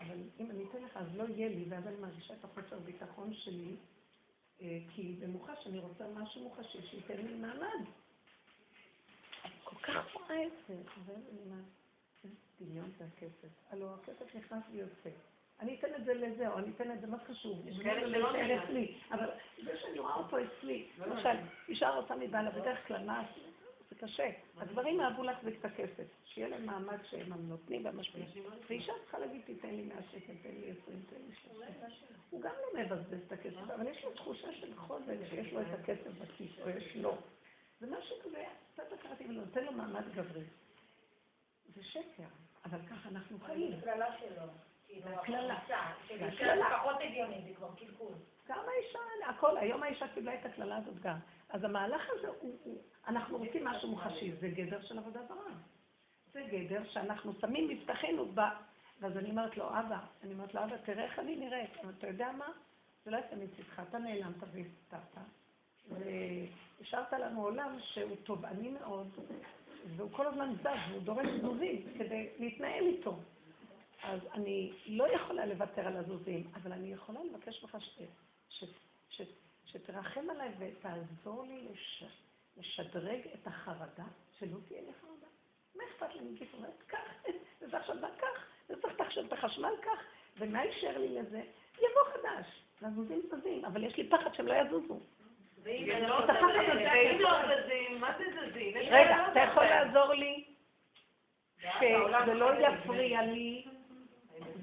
אבל 0.02 0.18
אם 0.40 0.52
אני 0.52 0.64
אתן 0.70 0.84
לך 0.84 0.98
אז 0.98 1.08
לא 1.16 1.24
יהיה 1.24 1.50
לי, 1.50 1.66
ואז 1.70 1.88
אני 1.88 1.96
מרגישה 1.96 2.34
את 2.34 2.44
החוסר 2.44 2.80
ביטחון 2.80 3.34
שלי, 3.34 3.76
אה, 4.62 4.80
כי 4.90 5.16
במוחש 5.20 5.68
אני 5.68 5.80
רוצה 5.80 6.08
משהו 6.14 6.44
מוחשי 6.44 6.82
שייתן 6.82 7.18
לי 7.18 7.34
מעמד. 7.34 7.86
כל 9.64 9.76
כך 9.76 10.14
רואה 10.14 10.48
את 10.48 10.52
זה, 10.68 10.74
אני 11.08 11.42
אומרת, 11.46 11.66
איזה 12.24 12.36
דמיון 12.62 12.92
זה 12.98 13.06
הכסף. 13.06 13.48
הלוא 13.70 13.96
הכסף 13.96 14.36
נכנס 14.36 14.64
ויוצא. 14.72 15.10
אני 15.60 15.76
אתן 15.80 15.96
את 15.96 16.06
זה 16.06 16.14
לזה, 16.14 16.50
או 16.50 16.58
אני 16.58 16.72
אתן 16.76 16.92
את 16.92 17.02
זה, 17.02 17.08
מה 17.08 17.18
חשוב? 17.20 17.68
יש 17.68 17.78
זה 17.78 17.84
כאלה 17.84 18.18
לא 18.18 18.30
שלא 18.30 18.44
נכנס. 18.44 18.64
אצלי. 18.64 18.96
אבל 19.12 19.30
זה 19.66 19.78
שאני 19.82 20.00
רואה 20.00 20.16
אותו 20.16 20.38
אצלי, 20.38 20.88
לא 20.98 21.06
למשל, 21.08 21.38
אישה 21.70 21.90
רוצה 21.90 22.16
מבעלה, 22.16 22.52
בדרך 22.52 22.88
כלל, 22.88 23.06
מה, 23.06 23.24
זה 23.90 23.96
קשה. 23.96 24.30
הגברים 24.58 25.02
אהבו 25.02 25.24
להחזיק 25.24 25.60
את 25.60 25.66
הכסף, 25.66 26.04
שיהיה 26.26 26.48
להם 26.48 26.66
מעמד 26.66 26.98
שהם 27.10 27.34
הנותנים 27.34 27.86
והמשפיעים. 27.86 28.28
ואישה 28.70 28.94
צריכה 29.02 29.20
להגיד, 29.20 29.42
תיתן 29.46 29.70
לי 29.70 29.84
100 29.84 29.98
שקל, 30.12 30.34
תן 30.44 30.50
לי 30.50 30.72
20, 30.84 31.02
תן 31.10 31.16
לי 31.28 31.36
30. 31.36 32.08
הוא 32.30 32.42
גם 32.42 32.52
לא 32.52 32.82
מבזבז 32.82 33.20
את 33.28 33.32
הכסף, 33.32 33.70
אבל 33.76 33.88
יש 33.88 34.04
לו 34.04 34.12
תחושה 34.12 34.54
של 34.54 34.76
חוזק 34.76 35.18
שיש 35.30 35.54
לו 35.54 35.62
את 35.62 35.80
הכסף 35.80 36.12
בכיס, 36.22 36.52
או 36.62 36.70
יש 36.70 36.96
לו. 36.96 37.18
זה 37.80 37.88
משהו 37.88 38.16
כזה, 38.24 38.44
קצת 38.74 38.94
הכרתי 38.94 39.26
ונותן 39.30 39.64
לו 39.64 39.72
מעמד 39.72 40.14
גברי. 40.16 40.44
זה 41.76 41.84
שקר, 41.84 42.24
אבל 42.66 42.80
ככה 42.90 43.10
אנחנו 43.10 43.40
חיים. 43.40 43.72
כאילו, 44.88 45.08
הקללה. 45.10 45.60
הקללה. 46.22 46.80
פחות 46.80 46.96
הגיוני, 47.02 47.42
זה 47.48 47.54
כבר 47.56 47.70
קלקול. 47.76 48.14
גם 48.48 48.60
האישה, 48.68 49.00
הכל, 49.30 49.58
היום 49.58 49.84
האישה 49.84 50.08
קיבלה 50.14 50.34
את 50.34 50.46
הקללה 50.46 50.78
הזאת 50.78 51.00
גם. 51.00 51.18
אז 51.50 51.64
המהלך 51.64 52.02
הזה 52.18 52.28
הוא, 52.40 52.82
אנחנו 53.08 53.38
רוצים 53.38 53.66
משהו 53.66 53.90
מוחשי, 53.90 54.32
זה 54.32 54.48
גדר 54.48 54.82
של 54.82 54.98
עבודה 54.98 55.20
זרה. 55.28 55.54
זה 56.34 56.42
גדר 56.52 56.84
שאנחנו 56.90 57.34
שמים 57.42 57.68
מבטחנו 57.68 58.26
ב... 58.34 58.42
ואז 59.00 59.18
אני 59.18 59.30
אומרת 59.30 59.58
לו, 59.58 59.70
אבא, 59.70 60.00
אני 60.24 60.34
אומרת 60.34 60.54
לו, 60.54 60.64
אבא, 60.64 60.78
תראה 60.78 61.04
איך 61.04 61.20
אני 61.20 61.36
נראית. 61.36 61.78
אבל 61.84 61.94
אתה 61.98 62.08
יודע 62.08 62.32
מה? 62.32 62.48
זה 63.06 63.12
לא 63.12 63.18
יצא 63.18 63.36
מצדך, 63.36 63.82
אתה 63.90 63.98
נעלמת 63.98 64.44
והסתרת. 64.54 65.26
והשארת 65.90 67.14
לנו 67.14 67.44
עולם 67.44 67.78
שהוא 67.82 68.16
תובעני 68.24 68.70
מאוד, 68.70 69.08
והוא 69.96 70.12
כל 70.12 70.28
הזמן 70.28 70.54
זז, 70.62 70.92
והוא 70.92 71.02
דורש 71.02 71.28
זוזים 71.42 71.86
כדי 71.98 72.30
להתנהל 72.40 72.84
איתו. 72.84 73.20
אז 74.08 74.20
אני 74.34 74.72
לא 74.86 75.08
יכולה 75.16 75.46
לוותר 75.46 75.88
על 75.88 75.98
הזוזים, 75.98 76.52
אבל 76.54 76.72
אני 76.72 76.94
יכולה 76.94 77.20
לבקש 77.24 77.64
ממך 77.64 77.78
ש... 77.80 78.00
ש... 78.50 78.64
ש... 79.10 79.22
שתרחם 79.66 80.30
עליי 80.30 80.50
ותעזור 80.60 81.44
לי 81.44 81.68
לש... 81.72 82.04
לשדרג 82.58 83.20
את 83.34 83.48
החרדה, 83.48 84.06
שלא 84.40 84.58
תהיה 84.68 84.82
לי 84.82 84.92
חרדה. 85.02 85.28
מה 85.76 85.84
אכפת 85.92 86.16
לי 86.16 86.22
מגיף? 86.22 86.54
אומרת, 86.54 86.84
קח, 86.88 87.24
וזה 87.62 87.78
עכשיו 87.78 87.96
בא 88.02 88.08
כך, 88.18 88.48
וצריך 88.70 89.02
עכשיו 89.02 89.26
את 89.26 89.34
החשמל 89.34 89.74
כך, 89.82 90.00
ומה 90.38 90.64
יישאר 90.64 90.98
לי 90.98 91.22
לזה? 91.22 91.42
יבוא 91.78 92.14
חדש. 92.14 92.46
והזוזים 92.82 93.22
זזים, 93.32 93.66
אבל 93.66 93.84
יש 93.84 93.98
לי 93.98 94.10
פחד 94.10 94.34
שהם 94.34 94.48
לא 94.48 94.54
יזוזו. 94.54 95.00
ואם 95.64 95.88
לא 96.02 96.20
לא 97.20 97.64
זזים, 97.64 98.00
מה 98.00 98.18
זה 98.18 98.24
זזים? 98.32 98.74
רגע, 98.78 99.32
אתה 99.32 99.40
יכול. 99.40 99.64
לעזור 99.64 100.14
לי 100.14 100.44
שזה 101.60 102.34
לא 102.34 102.52
יפריע 102.60 103.22
לי, 103.22 103.66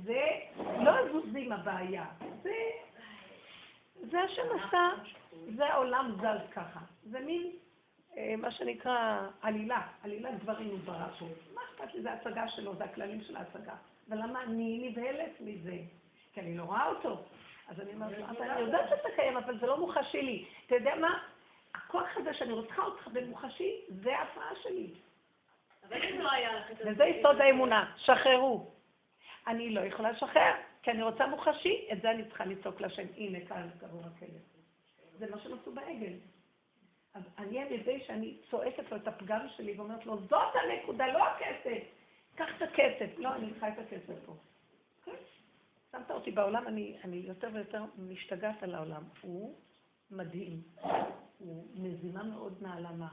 זה 0.05 0.22
לא 0.57 0.91
הזוזים 0.91 1.53
הבעיה, 1.53 2.05
זה, 2.43 2.55
זה 4.11 4.20
השם 4.20 4.43
עשה, 4.59 4.89
זה 5.57 5.66
העולם 5.66 6.16
זז 6.18 6.51
ככה, 6.53 6.81
זה 7.03 7.20
מין, 7.20 7.51
אה, 8.16 8.35
מה 8.39 8.51
שנקרא 8.51 9.27
עלילה, 9.43 9.83
עלילת 10.03 10.39
דברים 10.43 10.68
הוא 10.68 10.79
ברא 10.85 11.09
פה. 11.18 11.27
מה 11.55 11.61
אכפת 11.70 11.95
לי, 11.95 12.03
זה 12.03 12.12
הצגה 12.12 12.49
שלו, 12.49 12.77
זה 12.77 12.85
הכללים 12.85 13.20
של 13.20 13.37
ההצגה. 13.37 13.75
אבל 14.09 14.18
למה 14.18 14.43
אני 14.43 14.89
נבהלת 14.91 15.41
מזה? 15.41 15.77
כי 16.33 16.41
אני 16.41 16.57
לא 16.57 16.62
רואה 16.62 16.87
אותו. 16.87 17.22
אז 17.68 17.81
אני 17.81 17.95
אומרת 17.95 18.18
אבל 18.18 18.51
אני 18.51 18.61
יודעת 18.61 18.89
שאתה 18.89 19.09
קיים, 19.16 19.37
אבל 19.37 19.59
זה 19.59 19.66
לא 19.66 19.79
מוחשי 19.79 20.22
לי. 20.22 20.45
אתה 20.66 20.75
יודע 20.75 20.95
מה? 20.95 21.18
הכוח 21.75 22.09
הזה 22.16 22.35
שאני 22.35 22.53
רוצה 22.53 22.75
אותך 22.79 23.09
במוחשי, 23.12 23.81
זה 23.89 24.16
ההפרעה 24.16 24.53
שלי. 24.62 24.91
לא. 25.91 26.31
וזה 26.87 27.05
יסוד 27.05 27.41
האמונה, 27.41 27.93
שחררו. 27.97 28.74
אני 29.47 29.70
לא 29.70 29.80
יכולה 29.80 30.11
לשחרר, 30.11 30.55
כי 30.82 30.90
אני 30.90 31.03
רוצה 31.03 31.26
מוחשי, 31.26 31.88
את 31.92 32.03
זה 32.03 32.11
אני 32.11 32.24
צריכה 32.24 32.45
לצעוק 32.45 32.80
להשם, 32.80 33.07
הנה 33.16 33.38
כאן 33.49 33.68
קבור 33.80 34.03
הכלב. 34.05 34.40
זה 35.18 35.30
מה 35.30 35.38
שהם 35.38 35.53
עשו 35.62 35.72
בעגל. 35.72 36.12
אז 37.14 37.22
אני 37.38 37.59
על 37.59 37.72
ידי 37.72 38.05
שאני 38.07 38.36
צועקת 38.51 38.90
לו 38.90 38.97
את 38.97 39.09
הפגם 39.09 39.47
שלי 39.57 39.74
ואומרת 39.76 40.07
לו, 40.07 40.18
זאת 40.18 40.55
הנקודה, 40.55 41.07
לא 41.07 41.24
הכסף. 41.28 41.82
קח 42.34 42.49
את 42.57 42.62
הכסף. 42.62 43.18
לא, 43.18 43.34
אני 43.34 43.51
צריכה 43.51 43.68
את 43.68 43.78
הכסף 43.78 44.26
פה. 44.26 44.36
כן. 45.05 45.12
שמת 45.92 46.11
אותי 46.11 46.30
בעולם, 46.30 46.68
אני, 46.68 46.97
אני 47.05 47.16
יותר 47.16 47.49
ויותר 47.53 47.84
משתגעת 47.99 48.62
על 48.62 48.74
העולם. 48.74 49.03
הוא 49.20 49.57
מדהים. 50.11 50.62
הוא 51.38 51.66
מזימה 51.74 52.22
מאוד 52.22 52.62
נעלמה. 52.62 53.09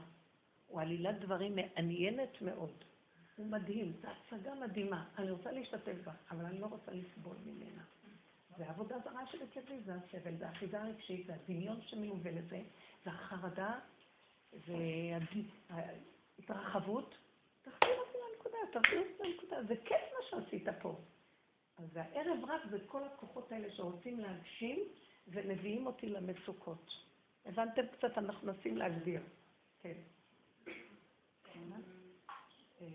הוא 0.66 0.80
עלילת 0.80 1.18
דברים 1.18 1.56
מעניינת 1.56 2.42
מאוד. 2.42 2.84
הוא 3.36 3.46
מדהים, 3.46 3.92
זו 4.02 4.08
הצגה 4.08 4.54
מדהימה. 4.54 5.08
אני 5.18 5.30
רוצה 5.30 5.52
להשתתף 5.52 5.94
בה, 6.04 6.12
אבל 6.30 6.44
אני 6.44 6.58
לא 6.58 6.66
רוצה 6.66 6.92
לסבול 6.92 7.36
ממנה. 7.46 7.82
זה 8.56 8.68
עבודה 8.68 8.96
זרה 9.04 9.26
שבקרבי, 9.26 9.80
זה 9.84 9.94
הסבל, 9.94 10.36
זה 10.38 10.48
האחיזה 10.48 10.82
הרגשית, 10.82 11.26
זה 11.26 11.34
הדמיון 11.34 11.82
שמלווה 11.82 12.30
לזה, 12.30 12.62
זה 13.04 13.10
החרדה, 13.10 13.78
זה 14.52 14.74
ההתרחבות, 15.70 17.14
תחזיר 17.62 17.98
אותי 17.98 18.18
לנקודה, 18.28 18.80
תחזיר 18.80 19.00
אותי 19.00 19.32
לנקודה. 19.32 19.62
זה 19.62 19.74
כיף 19.84 20.00
מה 20.12 20.26
שעשית 20.30 20.68
פה. 20.82 21.00
אז 21.78 21.96
הערב 21.96 22.44
רק 22.44 22.62
זה 22.70 22.78
כל 22.86 23.04
הכוחות 23.04 23.52
האלה 23.52 23.72
שרוצים 23.72 24.20
להגשים 24.20 24.78
ומביאים 25.28 25.86
אותי 25.86 26.08
למצוקות. 26.08 26.90
הבנתם 27.46 27.82
קצת? 27.86 28.18
אנחנו 28.18 28.52
מנסים 28.52 28.76
להגדיר. 28.76 29.22
כן. 29.82 29.92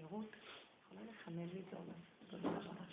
רות, 0.10 0.36
יכולה 0.84 1.02
לחמם 1.12 1.48
לי 1.54 1.60
את 1.60 1.70
זה 1.70 1.78
תודה 2.28 2.50
רבה. 2.50 2.88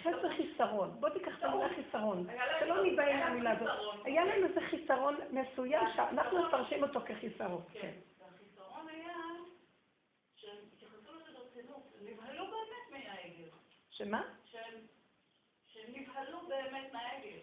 חסר 0.00 0.36
חיסרון. 0.36 1.00
בוא 1.00 1.08
תיקח 1.08 1.38
את 1.38 1.44
המילה 1.44 1.68
חיסרון. 1.68 2.26
שלא 2.60 2.82
ניבהל 2.82 3.16
מהמילה 3.16 3.50
הזאת. 3.50 3.68
היה 4.04 4.24
להם 4.24 4.44
איזה 4.44 4.60
חיסרון 4.60 5.16
מסוים 5.30 5.86
שאנחנו 5.96 6.46
מפרשים 6.46 6.82
אותו 6.82 7.00
כחיסרון. 7.06 7.62
כן. 7.72 7.92
והחיסרון 8.18 8.88
היה 8.88 9.14
שהם 10.36 10.56
התייחסו 10.72 11.12
לזה 11.14 11.38
ברצינות. 11.38 11.82
נבהלו 12.02 12.44
באמת 12.46 12.90
מהעגל. 12.90 13.48
שמה? 13.90 14.22
שהם 14.44 14.74
נבהלו 15.88 16.38
באמת 16.48 16.92
מהעגל. 16.92 17.38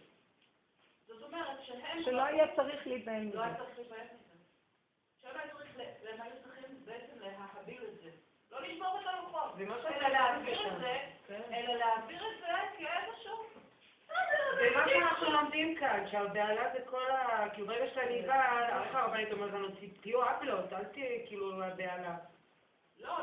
זאת 1.08 1.24
אומרת 1.24 1.64
שהם... 1.64 2.04
שלא 2.04 2.22
היה 2.22 2.56
צריך 2.56 2.88
להיבהל 2.88 3.24
מזה. 3.24 3.38
לא 3.38 3.44
היה 3.44 3.56
צריך 3.56 3.78
להיבהל 3.78 4.06
מזה. 4.06 4.28
שהם 5.22 6.22
היו 6.22 6.34
צריכים 6.44 6.86
בעצם 6.86 7.20
להביל 7.20 7.84
את 7.84 8.02
זה. 8.04 8.27
לא 8.52 8.62
לשבור 8.62 9.00
את 9.02 9.08
הלוחות. 9.08 9.56
אלא 9.88 10.08
להעביר 10.10 10.68
את 10.68 10.80
זה, 10.80 10.98
כן. 11.28 11.42
אלא 11.54 11.74
להעביר 11.74 12.22
את 12.28 12.40
זה 12.40 12.48
כאיזשהו... 12.78 13.46
זה 14.60 14.70
מה 14.76 14.90
שאנחנו 14.90 15.32
לומדים 15.32 15.76
כאן, 15.76 16.04
שהבהלה 16.12 16.74
זה 16.74 16.80
כל 16.86 17.12
ה... 17.12 17.50
כאילו 17.54 17.68
ברגע 17.68 17.94
שאני 17.94 18.22
באה, 18.22 18.84
איך 18.84 18.96
הרבנית 18.96 19.32
אומרת 19.32 19.54
לנו, 19.54 19.68
תהיו 20.02 20.30
אפלות, 20.30 20.74
אל 20.74 20.84
תהיי 20.84 21.24
כאילו 21.28 21.64
הבהלה. 21.64 22.16
לא, 23.00 23.18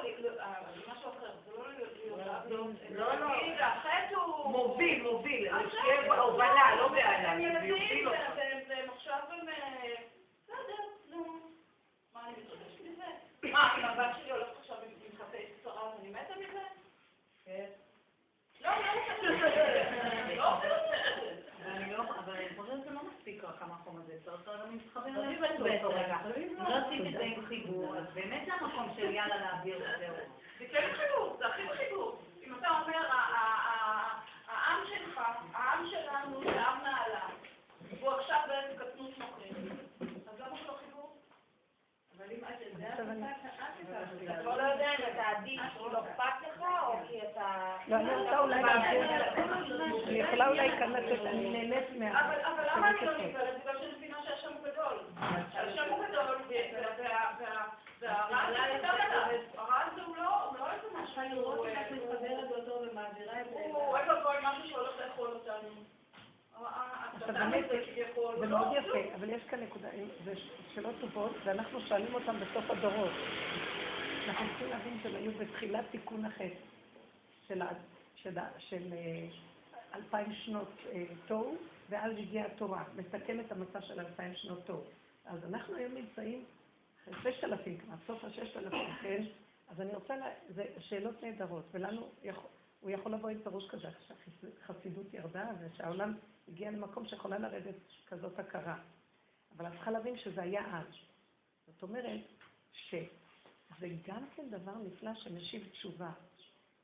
משהו 0.92 1.10
אחר, 1.10 1.30
זה 1.44 1.50
לא 1.58 1.68
להיות 1.68 2.20
אפלות. 2.38 2.70
לא, 2.90 3.14
לא. 3.20 3.26
החטא 3.60 4.14
הוא... 4.14 4.50
מוביל, 4.50 5.02
מוביל, 5.02 5.48
שתהיה 5.68 6.20
הובלה, 6.20 6.76
לא 6.76 6.88
בהלה. 6.88 7.32
הם 7.32 7.40
ילדים, 7.40 8.08
והם 8.68 8.90
עכשיו 8.90 9.18
הם... 9.30 9.48
אה, 9.48 9.94
בסדר, 10.44 10.82
נו. 11.10 11.40
מה, 12.14 12.20
אני 12.26 12.32
מתרגשת 12.32 12.80
מזה? 12.80 13.04
מה, 13.52 13.76
אם 13.78 13.84
הבת 13.84 14.16
שלי 14.20 14.30
הולכת 14.30 14.58
עכשיו 14.60 14.76
עם 14.76 15.03
אז 15.84 16.00
אני 16.00 16.10
מתה 16.10 16.34
מזה? 16.40 16.60
כן. 17.44 17.66
לא, 18.60 18.70
לא 18.70 18.76
מתה 18.76 19.22
לא 20.36 20.54
רוצה 20.54 20.66
את 20.66 20.80
זה. 21.20 21.40
ואני 21.64 21.92
לא, 21.92 22.02
אבל 22.18 22.32
אני 22.32 22.48
חושבת 22.56 22.80
שזה 22.80 22.90
לא 22.90 23.00
מספיק 23.04 23.44
רק 23.44 23.62
המקום 23.62 23.96
הזה, 23.96 24.18
צריך 24.24 24.48
גם 24.62 24.70
להתחבר 24.72 25.08
אליו 25.08 25.40
באותו 25.40 25.88
רגע. 25.88 26.16
לא 26.58 26.76
עשית 26.76 27.06
את 27.06 27.12
זה 27.12 27.24
עם 27.24 27.46
חיבור, 27.46 27.96
אז 27.96 28.04
באמת 28.14 28.46
זה 28.46 28.52
המקום 28.54 28.88
של 28.96 29.10
יאללה 29.10 29.36
להעביר 29.36 29.76
וזהו. 29.76 30.14
זה 30.58 30.64
כן 30.70 30.90
חיבור, 30.96 31.36
זה 31.38 31.46
הכי 31.46 31.62
חיבור. 31.76 32.18
אם 32.42 32.54
אתה 32.58 32.68
אומר, 32.68 33.08
העם 34.48 34.84
שלך, 34.88 35.20
העם 35.52 35.86
שלנו 35.90 36.40
זה 36.44 36.62
עם 36.62 36.82
נעלה, 36.82 37.26
והוא 38.00 38.10
עכשיו 38.10 38.40
באיזה 38.48 38.84
קטנות 38.84 39.18
מוחין, 39.18 39.68
אז 40.00 40.40
למה 40.40 40.56
זה 40.60 40.66
לא 40.66 40.76
חיבור? 40.76 41.16
עכשיו 42.94 43.10
אני- 43.10 43.26
אתה 44.24 44.42
כבר 44.42 44.56
לא 44.56 44.62
יודע 44.62 44.90
אם 44.90 45.04
אתה 45.12 45.22
עדיף 45.28 45.60
כי 45.78 45.92
לא 45.92 45.98
אכפת 45.98 46.48
לך, 46.48 46.64
או 46.86 46.92
כי 47.08 47.20
אתה... 47.22 47.76
לא, 47.88 47.96
אני 47.96 48.14
רוצה 48.14 48.38
אולי 48.40 48.62
להסביר, 48.62 49.02
אני 50.08 50.18
יכולה 50.18 50.48
אולי 50.48 50.70
כאן 50.78 50.90
לתת, 50.92 51.20
אני 51.26 51.50
נהנית 51.50 51.88
מה... 51.98 52.20
אבל 52.20 52.64
למה 52.76 52.88
אני 52.90 53.06
לא 53.06 53.12
נבהלת? 53.18 53.54
בגלל 53.60 53.78
שאני 53.78 53.92
מבינה 53.96 54.16
שהשם 54.24 54.48
הוא 54.52 54.62
גדול. 54.72 54.98
השם 55.54 55.92
הוא 55.92 56.04
גדול, 56.04 56.24
וה- 56.48 56.78
וה- 56.98 57.30
וה- 57.40 57.64
והרע 58.00 58.38
הזה 58.42 58.78
גדול 58.78 59.00
עליו. 59.00 59.38
הרע 59.56 59.80
הזה 59.92 60.02
הוא 60.02 60.16
לא 60.16 60.44
הוא 60.44 60.58
לא 60.58 60.66
איזה 60.72 60.86
משהו... 61.02 61.20
אני 61.20 61.68
איך 61.70 61.78
את 61.86 61.92
מתחברת 61.92 62.50
אותו 62.56 62.80
ומעבירה 62.82 63.40
את 63.40 63.46
זה. 63.50 63.54
הוא 63.54 63.76
אוי 63.86 64.00
ואבוי, 64.08 64.34
משהו 64.42 64.68
שהולך 64.68 64.92
לאכול 65.06 65.28
אותנו. 65.28 65.93
זה 67.26 68.46
לא, 68.46 68.58
מאוד 68.58 68.68
כלום. 68.68 68.76
יפה, 68.76 69.14
אבל 69.14 69.30
יש 69.30 69.42
כאן 69.42 69.60
נקודה, 69.60 69.88
זה 70.24 70.32
שאלות 70.74 70.94
טובות, 71.00 71.32
ואנחנו 71.44 71.80
שואלים 71.80 72.14
אותן 72.14 72.36
בסוף 72.40 72.70
הדורות. 72.70 73.12
אנחנו 74.28 74.46
צריכים 74.48 74.70
להבין 74.70 74.98
שהם 75.02 75.14
היו 75.14 75.32
בתחילת 75.32 75.84
תיקון 75.90 76.24
החטא 76.24 76.54
של, 77.46 77.62
אה, 78.92 79.26
אלפיים 79.94 80.32
שנות 80.32 80.72
אה, 80.92 81.04
תוהו, 81.26 81.56
ואז 81.88 82.12
הגיעה 82.18 82.46
התורה, 82.46 82.84
מסכם 82.96 83.40
את 83.40 83.52
המצב 83.52 83.80
של 83.80 84.00
אלפיים 84.00 84.34
שנות 84.34 84.66
תוהו. 84.66 84.84
אז 85.26 85.44
אנחנו 85.44 85.76
היום 85.76 85.94
נמצאים 85.94 86.44
אחרי 87.12 87.32
ששת 87.32 87.44
אלפים 87.44 87.78
כמעט, 87.78 87.98
סוף 88.06 88.24
הששת 88.24 88.56
אלפים, 88.56 88.88
כן? 89.02 89.22
אז 89.68 89.80
אני 89.80 89.94
רוצה, 89.94 90.14
זה 90.48 90.64
שאלות 90.78 91.22
נהדרות, 91.22 91.64
ולנו, 91.72 92.08
יכול, 92.22 92.50
הוא 92.84 92.90
יכול 92.90 93.12
לבוא 93.12 93.28
עם 93.28 93.38
פירוש 93.42 93.68
כזה, 93.68 93.88
שהחסידות 94.08 95.14
ירדה, 95.14 95.48
ושהעולם 95.60 96.14
הגיע 96.48 96.70
למקום 96.70 97.06
שיכולה 97.06 97.38
לרדת 97.38 97.74
כזאת 98.06 98.38
הכרה. 98.38 98.78
אבל 99.56 99.66
את 99.66 99.72
צריכה 99.72 99.90
להבין 99.90 100.18
שזה 100.18 100.42
היה 100.42 100.78
אז. 100.78 100.86
זאת 101.66 101.82
אומרת, 101.82 102.20
שזה 102.72 103.88
גם 104.06 104.24
כן 104.36 104.50
דבר 104.50 104.74
נפלא 104.74 105.14
שמשיב 105.14 105.68
תשובה, 105.72 106.10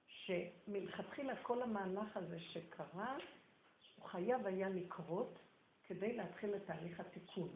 שמלכתחילה 0.07 1.37
כל 1.43 1.63
המהלך 1.63 2.17
הזה 2.17 2.41
שקרה, 2.41 3.17
הוא 3.97 4.09
חייב 4.09 4.47
היה 4.47 4.69
לקרות 4.69 5.39
כדי 5.85 6.17
להתחיל 6.17 6.55
את 6.55 6.67
תהליך 6.67 7.01
התיקון. 7.01 7.49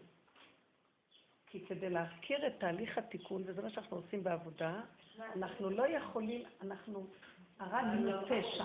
כי 1.46 1.66
כדי 1.66 1.90
להזכיר 1.90 2.46
את 2.46 2.52
תהליך 2.60 2.98
התיקון, 2.98 3.42
וזה 3.46 3.62
מה 3.62 3.70
שאנחנו 3.70 3.96
עושים 3.96 4.24
בעבודה, 4.24 4.80
אנחנו 5.18 5.70
לא 5.70 5.88
יכולים, 5.88 6.42
אנחנו 6.60 7.06
הרגנו 7.58 8.26
פשע, 8.26 8.64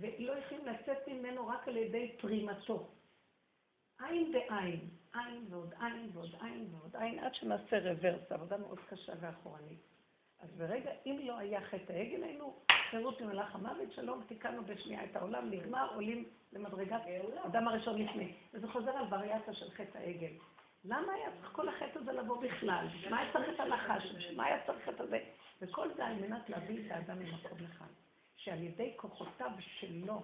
ולא 0.00 0.32
יכולים 0.32 0.66
לצאת 0.66 1.08
ממנו 1.08 1.48
רק 1.48 1.68
על 1.68 1.76
ידי 1.76 2.12
פרימתו. 2.20 2.88
עין 4.00 4.32
בעין, 4.32 4.80
עין 5.14 5.46
ועוד 5.50 5.74
עין 5.80 6.10
ועוד 6.12 6.34
עין 6.40 6.68
ועוד 6.72 6.96
עין, 6.96 7.18
עד 7.18 7.34
שנעשה 7.34 7.78
רוורס, 7.78 8.32
עבודה 8.32 8.56
מאוד 8.56 8.78
קשה 8.88 9.12
ואחורנית. 9.20 9.80
אז 10.40 10.48
ברגע, 10.56 10.90
אם 11.06 11.20
לא 11.24 11.38
היה 11.38 11.60
חטא 11.60 11.92
העגל, 11.92 12.22
היינו 12.22 12.56
חירות 12.90 13.20
ממלאך 13.20 13.54
המוות, 13.54 13.92
שלום, 13.92 14.22
תיקנו 14.28 14.64
בשנייה 14.64 15.04
את 15.04 15.16
העולם, 15.16 15.50
נגמר, 15.50 15.94
עולים 15.94 16.24
למדרגת 16.52 17.00
אדם 17.46 17.68
הראשון 17.68 18.02
לפני. 18.02 18.34
וזה 18.54 18.68
חוזר 18.68 18.90
על 18.90 19.04
וריאציה 19.10 19.54
של 19.54 19.70
חטא 19.70 19.98
העגל. 19.98 20.32
למה 20.84 21.12
היה 21.12 21.28
צריך 21.40 21.52
כל 21.52 21.68
החטא 21.68 21.98
הזה 21.98 22.12
לבוא 22.12 22.42
בכלל? 22.42 22.86
מה 23.10 23.18
היה 23.18 23.32
צריך 23.32 23.48
את 23.54 23.60
הנחש? 23.60 24.14
מה 24.36 24.44
היה 24.44 24.66
צריך 24.66 24.88
את 24.88 25.00
הזה? 25.00 25.18
וכל 25.60 25.88
זה 25.96 26.06
על 26.06 26.14
מנת 26.14 26.50
להביא 26.50 26.86
את 26.86 26.90
האדם 26.90 27.18
ממקום 27.18 27.58
אחד. 27.64 27.86
שעל 28.44 28.62
ידי 28.62 28.92
כוחותיו 28.96 29.50
שלו, 29.60 30.22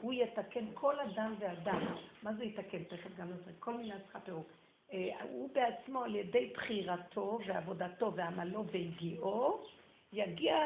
הוא 0.00 0.12
יתקן 0.12 0.64
כל 0.74 1.00
אדם 1.00 1.34
ואדם. 1.38 1.96
מה 2.22 2.32
זה 2.32 2.44
יתקן? 2.44 2.84
תכף 2.84 3.16
גם 3.16 3.30
נעשה 3.30 3.50
כל 3.58 3.74
מיני 3.74 3.94
צריכה 4.04 4.20
פירוק. 4.20 4.46
אה, 4.92 5.08
הוא 5.22 5.50
בעצמו, 5.54 6.04
על 6.04 6.14
ידי 6.14 6.52
בחירתו 6.54 7.38
ועבודתו 7.46 8.12
ועמלו 8.14 8.64
והגיעו, 8.66 9.66
יגיע 10.12 10.56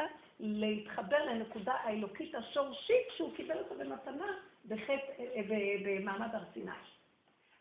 להתחבר 0.40 1.24
לנקודה 1.24 1.72
האלוקית 1.72 2.34
השורשית 2.34 3.06
שהוא 3.16 3.34
קיבל 3.36 3.58
אותה 3.58 3.74
במתנה 3.74 4.38
בחטא, 4.68 4.92
אה, 5.18 5.42
ב- 5.48 5.88
במעמד 5.88 6.34
הר 6.34 6.44
סיני. 6.54 6.70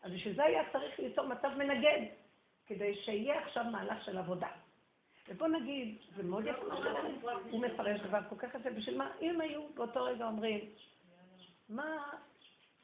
אז 0.02 0.12
בשביל 0.12 0.34
זה 0.34 0.44
היה 0.44 0.62
צריך 0.72 0.98
ליצור 0.98 1.26
מצב 1.26 1.50
מנגד, 1.58 2.00
כדי 2.66 2.94
שיהיה 2.94 3.40
עכשיו 3.42 3.64
מהלך 3.64 4.04
של 4.04 4.18
עבודה. 4.18 4.48
ובוא 5.28 5.48
נגיד, 5.48 5.98
זה 6.16 6.22
מאוד 6.22 6.44
יפה 6.46 6.62
הוא 7.50 7.60
מפרש 7.60 8.00
דבר 8.00 8.18
כל 8.28 8.36
כך 8.38 8.54
יפה, 8.54 8.70
בשביל 8.70 8.98
מה, 8.98 9.12
אם 9.20 9.40
היו 9.40 9.68
באותו 9.74 10.04
רגע 10.04 10.26
אומרים, 10.26 10.70
מה, 11.68 12.12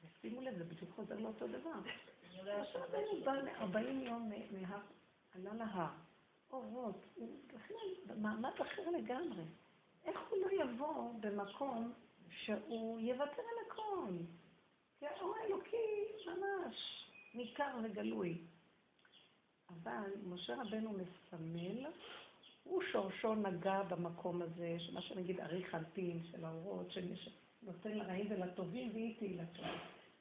ושימו 0.05 0.41
לב, 0.41 0.59
זה 0.59 0.65
בדיוק 0.65 0.91
חוזר 0.95 1.19
לאותו 1.19 1.47
דבר. 1.47 1.71
עכשיו 2.39 2.83
רבנו 2.83 3.25
בא 3.25 3.33
ל-40 3.33 4.07
יום 4.07 4.31
מהר, 4.51 4.81
עלה 5.35 5.55
להר, 5.55 5.91
אורות, 6.53 7.07
בכלל 7.47 7.77
במעמד 8.07 8.51
אחר 8.63 8.91
לגמרי. 8.91 9.45
איך 10.05 10.19
הוא 10.31 10.39
לא 10.39 10.63
יבוא 10.63 11.13
במקום 11.21 11.93
שהוא 12.31 13.01
יוותר 13.01 13.43
על 13.43 13.67
הכל? 13.67 14.13
כי 14.99 15.07
האור 15.07 15.35
האלוקי 15.37 16.05
ממש 16.27 17.07
ניכר 17.35 17.77
וגלוי. 17.83 18.39
אבל 19.69 20.11
משה 20.25 20.55
רבנו 20.55 20.93
מסמל 20.93 21.87
הוא 22.69 22.83
שורשו 22.93 23.35
נגע 23.35 23.83
במקום 23.83 24.43
הזה, 24.43 24.77
שמה 24.79 25.03
שנגיד 25.03 25.41
אריך 25.41 25.75
אנפין 25.75 26.23
של 26.31 26.45
האורות, 26.45 26.91
שנותן 26.91 27.99
לרעים 27.99 28.27
ולטובים 28.31 28.91
והיא 28.95 29.19
תהילתו. 29.19 29.63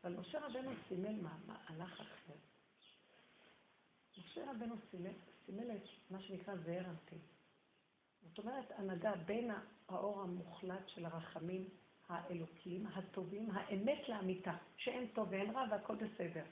אבל 0.04 0.16
משה 0.16 0.40
רבנו 0.40 0.72
סימל 0.88 1.16
מהלך 1.22 2.02
אחר. 2.02 2.34
משה 4.18 4.52
רבנו 4.52 4.76
סימל, 4.92 5.12
סימל 5.46 5.72
את 5.72 5.84
מה 6.12 6.22
שנקרא 6.22 6.56
זעיר 6.56 6.90
אנפין. 6.90 7.20
זאת 8.30 8.40
אומרת, 8.40 8.72
הנהגה 8.72 9.16
בין 9.16 9.52
האור 9.90 10.22
המוחלט 10.22 10.88
של 10.88 11.06
הרחמים 11.06 11.70
האלוקיים, 12.08 12.88
הטובים, 12.88 13.50
האמת 13.54 14.10
לאמיתה, 14.10 14.58
שאין 14.78 15.08
טוב 15.08 15.28
ואין 15.32 15.52
רע 15.52 15.66
והכל 15.72 15.96
בסדר. 15.96 16.44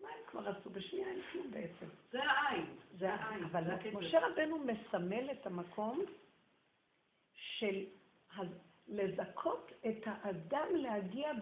מה 0.00 0.08
הם 0.08 0.18
כבר 0.26 0.48
עשו? 0.48 0.70
בשנייה 0.70 1.08
אין 1.08 1.20
כלום 1.32 1.50
בעצם. 1.50 1.86
זה 2.10 2.24
העין. 2.24 2.66
זה 2.98 3.14
העין. 3.14 3.44
אבל 3.44 3.64
משה 3.92 4.18
רבנו 4.26 4.58
מסמל 4.58 5.30
את 5.30 5.46
המקום 5.46 6.04
של 7.34 7.84
לזכות 8.88 9.72
את 9.86 10.02
האדם 10.04 10.66
להגיע 10.72 11.32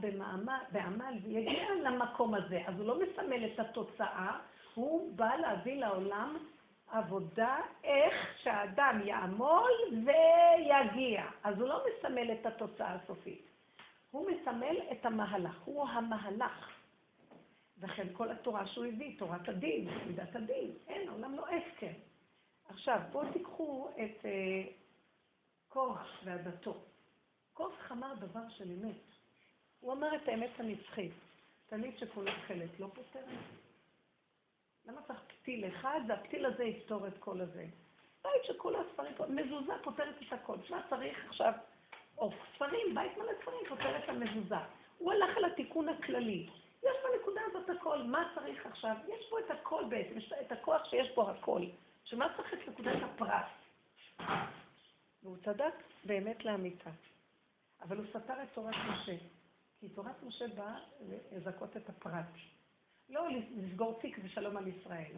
בעמל 0.72 1.14
ויגיע 1.22 1.74
למקום 1.74 2.34
הזה. 2.34 2.62
אז 2.66 2.74
הוא 2.78 2.86
לא 2.86 2.98
מסמל 3.00 3.46
את 3.46 3.60
התוצאה, 3.60 4.38
הוא 4.74 5.16
בא 5.16 5.36
להביא 5.36 5.80
לעולם 5.80 6.36
עבודה 6.88 7.60
איך 7.84 8.14
שהאדם 8.42 9.00
יעמול 9.04 9.72
ויגיע. 9.90 11.24
אז 11.44 11.60
הוא 11.60 11.68
לא 11.68 11.84
מסמל 11.86 12.32
את 12.32 12.46
התוצאה 12.46 12.94
הסופית. 12.94 13.46
הוא 14.10 14.30
מסמל 14.30 14.76
את 14.92 15.06
המהלך, 15.06 15.62
הוא 15.64 15.88
המהלך. 15.88 16.75
וכן 17.78 18.06
כל 18.12 18.30
התורה 18.30 18.66
שהוא 18.66 18.84
הביא, 18.84 19.18
תורת 19.18 19.48
הדין, 19.48 19.88
מידת 20.06 20.36
הדין, 20.36 20.70
אין, 20.88 21.08
העולם 21.08 21.34
לא 21.34 21.46
הפקר. 21.48 21.92
עכשיו, 22.68 23.00
בואו 23.12 23.32
תיקחו 23.32 23.90
את 23.96 24.24
uh, 24.24 24.72
קורח 25.68 26.20
ועדתו. 26.24 26.76
קורח 27.52 27.92
אמר 27.92 28.14
דבר 28.14 28.48
של 28.48 28.70
אמת. 28.70 28.96
הוא 29.80 29.92
אמר 29.92 30.16
את 30.16 30.28
האמת 30.28 30.50
הנצחית. 30.58 31.12
תמיד 31.68 31.98
שכולה 31.98 32.32
תכלת 32.44 32.80
לא 32.80 32.86
פותרת. 32.94 33.38
למה 34.86 35.02
צריך 35.06 35.20
פתיל 35.28 35.68
אחד, 35.68 36.00
והפתיל 36.08 36.46
הזה 36.46 36.64
יפתור 36.64 37.06
את 37.06 37.18
כל 37.18 37.40
הזה? 37.40 37.66
בית 38.22 38.44
שכולה 38.44 38.78
ספרים, 38.92 39.14
מזוזה 39.28 39.72
פותרת 39.82 40.14
את 40.28 40.32
הכל. 40.32 40.56
מה 40.70 40.82
צריך 40.90 41.24
עכשיו? 41.28 41.52
או 42.18 42.30
ספרים, 42.54 42.94
בית 42.94 43.18
מלא 43.18 43.32
ספרים 43.42 43.60
פותר 43.68 43.96
את 43.96 44.08
המזוזה. 44.08 44.56
הוא 44.98 45.12
הלך 45.12 45.36
על 45.36 45.44
התיקון 45.44 45.88
הכללי. 45.88 46.48
יש 46.82 46.96
בנקודה 47.04 47.40
הזאת 47.50 47.70
הכל, 47.70 48.02
מה 48.02 48.32
צריך 48.34 48.66
עכשיו? 48.66 48.96
יש 49.08 49.26
פה 49.30 49.38
את 49.38 49.50
הכל 49.50 49.84
בעצם, 49.88 50.18
יש 50.18 50.32
את 50.46 50.52
הכוח 50.52 50.84
שיש 50.90 51.14
בו 51.14 51.30
הכל. 51.30 51.62
שמה 52.04 52.26
צריך 52.36 52.54
את 52.54 52.68
נקודת 52.68 52.96
הפרט? 53.02 53.46
והוא 55.22 55.36
צדק 55.44 55.74
באמת 56.04 56.44
לאמיתה. 56.44 56.90
אבל 57.82 57.96
הוא 57.96 58.06
סתר 58.10 58.42
את 58.42 58.48
תורת 58.54 58.74
משה. 58.88 59.16
כי 59.80 59.88
תורת 59.88 60.22
משה 60.22 60.48
באה 60.48 60.78
לזכות 61.32 61.76
את 61.76 61.88
הפרט. 61.88 62.24
לא 63.08 63.28
לסגור 63.56 63.98
תיק 64.00 64.18
ושלום 64.24 64.56
על 64.56 64.68
ישראל. 64.68 65.12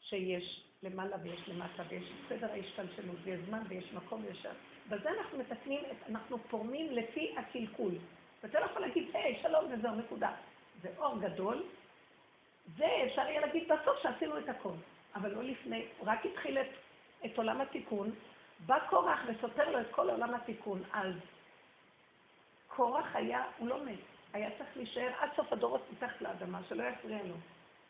שיש 0.00 0.64
למעלה 0.82 1.16
ויש 1.22 1.48
למטה 1.48 1.82
ויש 1.88 2.12
סדר 2.28 2.52
ההשתלשלות 2.52 3.16
ויש 3.22 3.40
זמן 3.46 3.62
ויש 3.68 3.92
מקום 3.92 4.24
ויש... 4.24 4.46
בזה 4.88 5.10
אנחנו 5.10 5.38
מתקנים, 5.38 5.80
אנחנו 6.08 6.38
פורמים 6.38 6.92
לפי 6.92 7.34
הקלקול. 7.38 7.92
ואתה 8.42 8.60
לא 8.60 8.64
יכול 8.64 8.82
להגיד, 8.82 9.08
היי, 9.14 9.38
שלום 9.42 9.64
וזהו, 9.72 9.94
נקודה. 9.94 10.36
זה 10.82 10.88
אור 10.98 11.18
גדול. 11.18 11.62
זה 12.76 12.86
אפשר 13.06 13.22
יהיה 13.22 13.40
להגיד 13.40 13.72
בסוף 13.72 14.02
שעשינו 14.02 14.38
את 14.38 14.48
הכל. 14.48 14.74
אבל 15.14 15.30
לא 15.30 15.42
לפני, 15.42 15.86
רק 16.02 16.26
התחיל 16.26 16.58
את, 16.58 16.68
את 17.24 17.38
עולם 17.38 17.60
התיקון, 17.60 18.10
בא 18.66 18.78
קורח 18.88 19.20
וסותר 19.26 19.70
לו 19.70 19.80
את 19.80 19.86
כל 19.90 20.10
עולם 20.10 20.34
התיקון. 20.34 20.82
אז 20.92 21.14
קורח 22.68 23.06
היה, 23.16 23.44
הוא 23.58 23.68
לא 23.68 23.84
מת, 23.84 23.98
היה 24.32 24.50
צריך 24.58 24.76
להישאר 24.76 25.12
עד 25.18 25.30
סוף 25.36 25.52
הדורות 25.52 25.82
מתחת 25.92 26.20
לאדמה, 26.20 26.60
שלא 26.68 26.82
יפריע 26.82 27.18
לו 27.22 27.34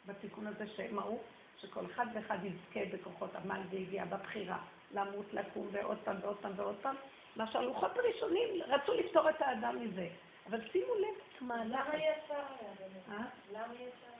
בתיקון 0.06 0.46
הזה, 0.46 0.66
שמה 0.76 1.02
הוא? 1.02 1.20
שכל 1.60 1.86
אחד 1.86 2.06
ואחד 2.14 2.38
יזכה 2.44 2.80
בכוחות 2.92 3.30
עמל 3.36 3.60
והגיע 3.70 4.04
בבחירה, 4.04 4.58
למות, 4.94 5.32
לקום 5.32 5.68
ועוד 5.72 5.98
פעם 6.04 6.16
ועוד 6.22 6.36
פעם 6.40 6.52
ועוד 6.56 6.76
פעם. 6.82 6.96
מה 7.36 7.46
שהלוחות 7.52 7.98
הראשונים 7.98 8.48
רצו 8.68 8.94
לפתור 8.94 9.30
את 9.30 9.42
האדם 9.42 9.80
מזה. 9.80 10.08
אבל 10.48 10.68
שימו 10.72 10.94
לב 10.94 11.14
את 11.36 11.42
מהלך... 11.42 11.86
למה 11.86 11.94
אי 11.94 12.10
אפשר 12.10 12.34
היה? 12.34 13.18
אה? 13.18 13.24
למה 13.52 13.72
אי 13.72 13.88
אפשר 13.88 14.10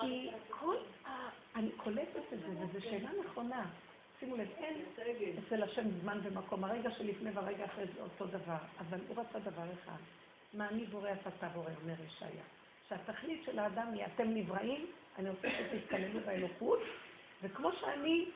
כי 0.00 0.30
כל 0.48 0.76
ה... 1.06 1.28
אני 1.56 1.70
קולטת 1.76 2.32
את 2.32 2.38
זה, 2.40 2.48
וזו 2.48 2.80
שאלה 2.80 3.08
נכונה. 3.24 3.66
שימו 4.20 4.36
לב, 4.36 4.48
אין 4.56 4.84
אצל 5.46 5.62
השם 5.62 5.90
זמן 6.00 6.20
ומקום. 6.22 6.64
הרגע 6.64 6.90
שלפני 6.90 7.30
והרגע 7.30 7.64
אחרי 7.64 7.84
זה 7.94 8.02
אותו 8.02 8.26
דבר. 8.26 8.56
אבל 8.78 8.98
הוא 9.08 9.16
רצה 9.20 9.38
דבר 9.38 9.62
אחד. 9.72 9.98
מה 10.54 10.68
אני 10.68 10.86
בורא 10.86 11.10
אתה 11.12 11.48
בורא, 11.48 11.70
אומר 11.82 11.94
ישעיה. 12.06 12.42
שהתכלית 12.88 13.44
של 13.44 13.58
האדם 13.58 13.92
היא 13.92 14.04
אתם 14.04 14.34
נבראים, 14.34 14.86
אני 15.18 15.30
רוצה 15.30 15.48
שתתקללו 15.50 16.20
באלוקות, 16.26 16.78
וכמו 17.42 17.72
שאני 17.72 18.30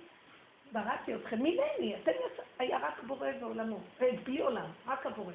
בראתי 0.72 1.14
אתכם, 1.14 1.36
ממני, 1.38 1.96
אתם 2.02 2.12
היה 2.58 2.78
רק 2.78 3.02
בורא 3.02 3.28
ועולמו, 3.40 3.80
בלי 4.24 4.40
עולם, 4.40 4.70
רק 4.86 5.06
הבורא. 5.06 5.32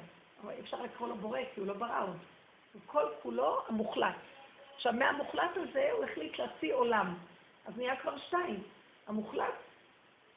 אפשר 0.60 0.82
לקרוא 0.82 1.08
לו 1.08 1.14
בורא, 1.14 1.40
כי 1.54 1.60
הוא 1.60 1.66
לא 1.66 1.74
ברא 1.74 2.02
עוד. 2.02 2.16
הוא 2.72 2.82
כל 2.86 3.04
כולו 3.22 3.62
המוחלט. 3.68 4.14
עכשיו, 4.74 4.92
מהמוחלט 4.92 5.56
הזה 5.56 5.88
הוא 5.92 6.04
החליט 6.04 6.38
להשיא 6.38 6.74
עולם. 6.74 7.14
אז 7.66 7.76
נהיה 7.76 7.96
כבר 7.96 8.18
שתיים, 8.18 8.62
המוחלט 9.06 9.54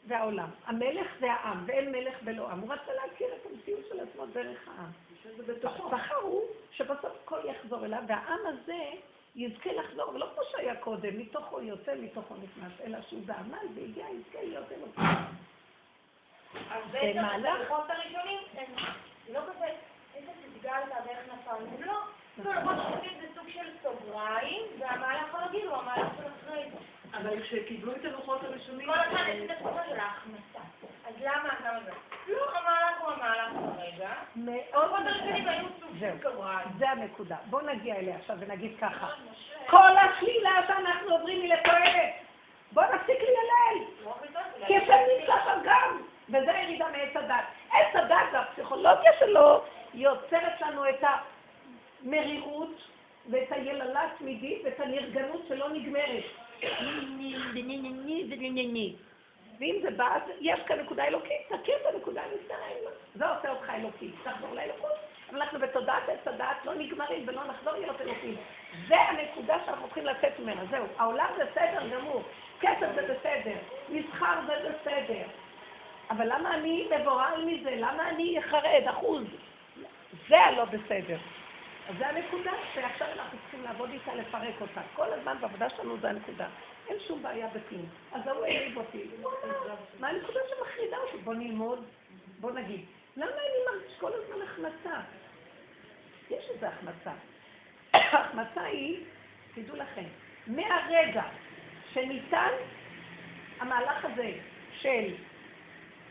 והעולם. 0.08 0.50
המלך 0.66 1.08
והעם, 1.20 1.64
ואין 1.68 1.92
מלך 1.92 2.16
ולא 2.24 2.50
עם. 2.50 2.60
הוא 2.60 2.74
רצה 2.74 2.94
להכיר 2.94 3.28
את 3.28 3.52
המציאות 3.52 3.86
של 3.90 4.00
עצמו 4.00 4.26
דרך 4.26 4.68
העם. 4.68 4.92
בחר 5.92 6.16
הוא 6.16 6.42
שבסוף 6.72 7.12
הכל 7.24 7.40
יחזור 7.46 7.86
אליו, 7.86 8.04
והעם 8.08 8.40
הזה 8.46 8.84
יזכה 9.36 9.74
לחזור, 9.74 10.10
ולא 10.10 10.28
כמו 10.34 10.44
שהיה 10.52 10.76
קודם, 10.76 11.20
מתוכו 11.20 11.62
יוצא, 11.62 11.96
מתוכו 11.96 12.36
נכנס, 12.36 12.72
אלא 12.84 12.98
שהוא 13.10 13.22
בעמל 13.26 13.68
והגיע, 13.76 14.06
יזכה 14.10 14.42
להיות 14.42 14.72
אלוקים. 14.72 15.04
אז 16.72 16.84
בעצם 16.92 17.20
הלוחות 17.20 17.90
הראשונים 17.90 18.40
הם 18.54 18.76
לא 19.34 19.40
כזה, 19.40 19.66
איזה 20.18 20.32
תתגלת 20.54 21.06
ואיך 21.06 21.20
נפלנו, 21.34 21.86
לא. 21.86 22.00
לוחות 22.38 22.78
הראשונים 22.78 23.20
זה 23.22 23.28
סוג 23.36 23.50
של 23.50 23.70
סוגריים, 23.84 24.62
והמהלך 24.80 25.36
הרגיל 25.36 25.68
הוא 25.68 25.78
המהלך 25.78 26.08
של 26.18 26.24
אחרי 26.24 26.64
זה. 26.72 26.78
אבל 27.18 27.42
כשקיבלו 27.42 27.92
את 27.92 28.06
הלוחות 28.06 28.44
הראשונים... 28.44 28.88
כל 28.88 29.00
הזמן 29.00 29.28
יש 29.28 29.46
את 29.46 29.50
התקופה 29.50 29.80
של 29.90 30.00
ההכנסה. 30.00 30.60
אז 31.08 31.14
למה 31.22 31.50
גם 31.66 31.76
זה? 31.86 31.92
לא, 32.28 32.58
המהלך 32.58 33.02
הוא 33.02 33.12
המהלך 33.12 33.52
כרגע. 33.78 34.10
הלוחות 34.74 35.00
הראשונים 35.06 35.48
היו 35.48 35.66
סוג 35.80 35.90
של 36.00 36.12
סוגריים. 36.24 36.68
זה 36.80 36.90
הנקודה. 36.90 37.36
בואו 37.46 37.66
נגיע 37.66 37.96
אליה 37.96 38.16
עכשיו 38.16 38.36
ונגיד 38.40 38.78
ככה. 38.82 39.08
כל 39.68 39.98
השלילה 39.98 40.52
שאנחנו 40.68 41.12
עוברים 41.12 41.42
היא 41.42 41.54
לתועלת. 41.54 42.14
בואו 42.72 42.86
נפסיק 42.96 43.18
להילל. 43.20 44.14
כי 44.68 44.78
השם 44.78 44.98
נמצא 45.20 45.34
שם 45.46 45.60
גם. 45.64 46.02
וזה 46.30 46.52
ירידה 46.52 46.86
מעץ 46.92 47.16
הדת. 47.16 47.46
עץ 47.72 47.96
הדת 47.96 48.34
והפסיכולוגיה 48.34 49.12
שלו 49.20 49.64
יוצרת 49.98 50.62
לנו 50.62 50.90
את 50.90 51.04
המרירות 52.04 52.82
ואת 53.30 53.52
היללה 53.52 54.04
התמידית 54.04 54.62
ואת 54.66 54.80
הנרגנות 54.80 55.42
שלא 55.48 55.70
נגמרת. 55.70 56.24
ואם 59.60 59.76
זה 59.82 59.92
בא, 59.92 60.16
אז 60.16 60.22
יש 60.42 60.60
כאן 60.68 60.80
נקודה 60.80 61.04
אלוקית, 61.08 61.42
תכיר 61.48 61.76
את 61.76 61.96
הנקודה 61.96 62.22
הנפטרה, 62.22 62.92
זה 63.16 63.28
עושה 63.28 63.50
אותך 63.50 63.70
אלוקי, 63.70 64.12
תחזור 64.24 64.54
לאלוקות. 64.54 64.92
אבל 65.30 65.42
אנחנו 65.42 65.60
בתודעת 65.60 66.10
עץ 66.10 66.28
הדעת 66.28 66.66
לא 66.66 66.74
נגמרים 66.76 67.24
ולא 67.28 67.42
נחזור 67.44 67.74
להיות 67.74 68.02
אלוקים. 68.02 68.36
זה 68.88 68.96
הנקודה 68.96 69.58
שאנחנו 69.66 69.86
צריכים 69.86 70.06
לצאת 70.06 70.40
ממנה, 70.40 70.62
זהו. 70.72 70.86
העולם 70.98 71.28
זה 71.38 71.46
בסדר 71.46 71.88
גמור, 71.88 72.24
כסף 72.62 72.88
זה 72.96 73.02
בסדר, 73.02 73.58
מסחר 73.90 74.36
זה 74.48 74.70
בסדר. 74.70 75.28
אבל 76.10 76.26
למה 76.28 76.54
אני 76.54 76.90
מבוהל 77.00 77.46
מזה? 77.46 77.76
למה 77.76 78.10
אני 78.10 78.38
חרד, 78.50 78.84
אחוז? 78.90 79.24
זה 80.30 80.40
הלא 80.40 80.66
בסדר. 80.66 81.18
אז 81.90 81.96
זה 81.98 82.08
הנקודה 82.08 82.52
שעכשיו 82.74 83.08
אנחנו 83.12 83.38
צריכים 83.42 83.64
לעבוד 83.64 83.90
איתה, 83.90 84.16
לפרק 84.16 84.62
אותה. 84.62 84.82
כל 84.96 85.14
הזמן 85.14 85.38
בעבודה 85.42 85.70
שלנו 85.70 85.98
זה 85.98 86.10
הנקודה. 86.10 86.48
אין 86.88 86.98
שום 87.08 87.24
בעיה 87.24 87.48
בכלום. 87.48 87.86
אז 88.12 88.28
ההוא 88.28 88.46
העליב 88.46 88.78
אותי. 88.78 89.04
מה 90.00 90.08
הנקודה 90.08 90.40
שמחרידה 90.50 90.98
אותי? 90.98 91.18
בוא 91.18 91.34
נלמוד, 91.34 91.86
בוא 92.40 92.52
נגיד. 92.52 92.86
למה 93.18 93.32
אני 93.32 93.78
מרגיש 93.78 94.00
כל 94.00 94.12
הזמן 94.14 94.42
החמצה? 94.44 95.00
יש 96.30 96.50
איזו 96.50 96.66
החמצה. 96.66 97.12
ההחמצה 97.94 98.62
היא, 98.62 99.00
תדעו 99.56 99.76
לכם, 99.76 100.04
מהרגע 100.48 101.24
שניתן 101.94 102.52
המהלך 103.60 104.06
הזה 104.06 104.32
של, 104.82 105.14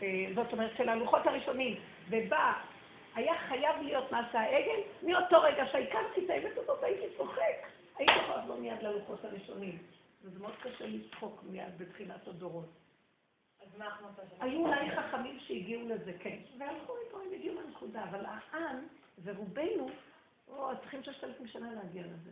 אה, 0.01 0.25
זאת 0.35 0.53
אומרת, 0.53 0.71
של 0.77 0.89
הלוחות 0.89 1.27
הראשונים, 1.27 1.75
ובא 2.09 2.53
היה 3.17 3.33
חייב 3.47 3.81
להיות 3.81 4.11
מעשה 4.11 4.39
העגל, 4.39 4.79
מאותו 5.03 5.41
רגע 5.41 5.65
שהכרתי 5.71 6.25
את 6.25 6.29
האמת 6.29 6.57
הזאת 6.57 6.83
הייתי 6.83 7.17
צוחק. 7.17 7.67
הייתי 7.97 8.13
יכולה 8.13 8.43
לבוא 8.43 8.59
מיד 8.59 8.81
ללוחות 8.81 9.25
הראשונים. 9.25 9.77
וזה 10.23 10.39
מאוד 10.39 10.55
קשה 10.61 10.87
לצחוק 10.87 11.43
מיד 11.43 11.77
בתחילת 11.77 12.27
הדורות. 12.27 12.69
אז 13.61 13.77
מה? 13.77 13.97
היו 14.39 14.59
אולי 14.59 14.91
חכמים 14.91 15.39
שהגיעו 15.39 15.89
לזה, 15.89 16.13
כן. 16.19 16.37
והלכו 16.57 16.93
מפה, 17.07 17.17
הם 17.21 17.33
הגיעו 17.33 17.61
לנקודה, 17.61 18.03
אבל 18.03 18.25
העם 18.25 18.87
ורובנו, 19.23 19.89
או, 20.47 20.69
צריכים 20.81 21.03
ששת 21.03 21.23
אלפים 21.23 21.47
שנה 21.47 21.73
להגיע 21.73 22.03
לזה. 22.03 22.31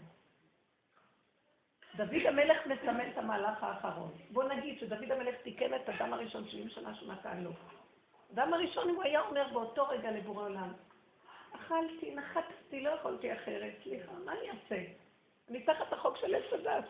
דוד 1.96 2.26
המלך 2.26 2.68
מסמן 2.68 3.10
את 3.10 3.18
המהלך 3.18 3.64
האחרון. 3.64 4.12
בוא 4.30 4.44
נגיד 4.44 4.80
שדוד 4.80 5.12
המלך 5.12 5.36
תיקן 5.44 5.74
את 5.74 5.90
הדם 5.90 6.14
הראשון 6.14 6.48
70 6.48 6.70
שנה 6.70 6.96
שהוא 6.96 7.14
נתן 7.14 7.44
לו. 7.44 7.52
הדם 8.38 8.54
הראשון 8.54 8.90
הוא 8.90 9.04
היה 9.04 9.22
אומר 9.22 9.48
באותו 9.54 9.88
רגע 9.88 10.12
לבורא 10.12 10.44
עולם, 10.44 10.74
אכלתי, 11.52 12.16
נחתתי, 12.16 12.82
לא 12.82 12.90
יכולתי 12.90 13.34
אחרת, 13.34 13.74
סליחה, 13.84 14.12
מה 14.26 14.32
אני 14.32 14.50
אעשה? 14.50 14.84
אני 15.50 15.64
תחת 15.64 15.94
החוק 15.94 16.18
של 16.18 16.36
עץ 16.36 16.54
הדת. 16.54 16.84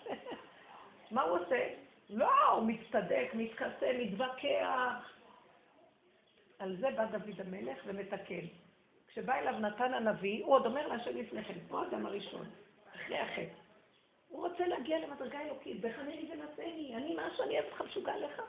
מה 1.11 1.21
הוא 1.21 1.39
עושה? 1.39 1.73
לא, 2.09 2.49
הוא 2.49 2.67
מצטדק, 2.67 3.27
מתכסה, 3.33 3.91
מתווכח. 3.99 5.13
על 6.59 6.77
זה 6.79 6.87
בא 6.95 7.05
דוד 7.05 7.41
המלך 7.41 7.77
ומתקן. 7.85 8.45
כשבא 9.07 9.33
אליו 9.33 9.59
נתן 9.59 9.93
הנביא, 9.93 10.45
הוא 10.45 10.53
עוד 10.55 10.65
אומר 10.65 10.87
להשם 10.87 11.17
לפני 11.17 11.43
כן, 11.43 11.59
פה 11.67 11.81
האדם 11.81 12.05
הראשון, 12.05 12.45
אחרי 12.95 13.19
החטא. 13.19 13.59
הוא 14.29 14.47
רוצה 14.47 14.67
להגיע 14.67 14.99
למדרגה 14.99 15.41
אלוקית, 15.41 15.81
בחנני 15.81 16.31
ונשאני, 16.31 16.95
אני 16.95 17.15
מה 17.15 17.27
שאני 17.37 17.59
אוהב 17.59 17.65
אותך 17.65 17.81
משוגע 17.81 18.17
לך. 18.17 18.41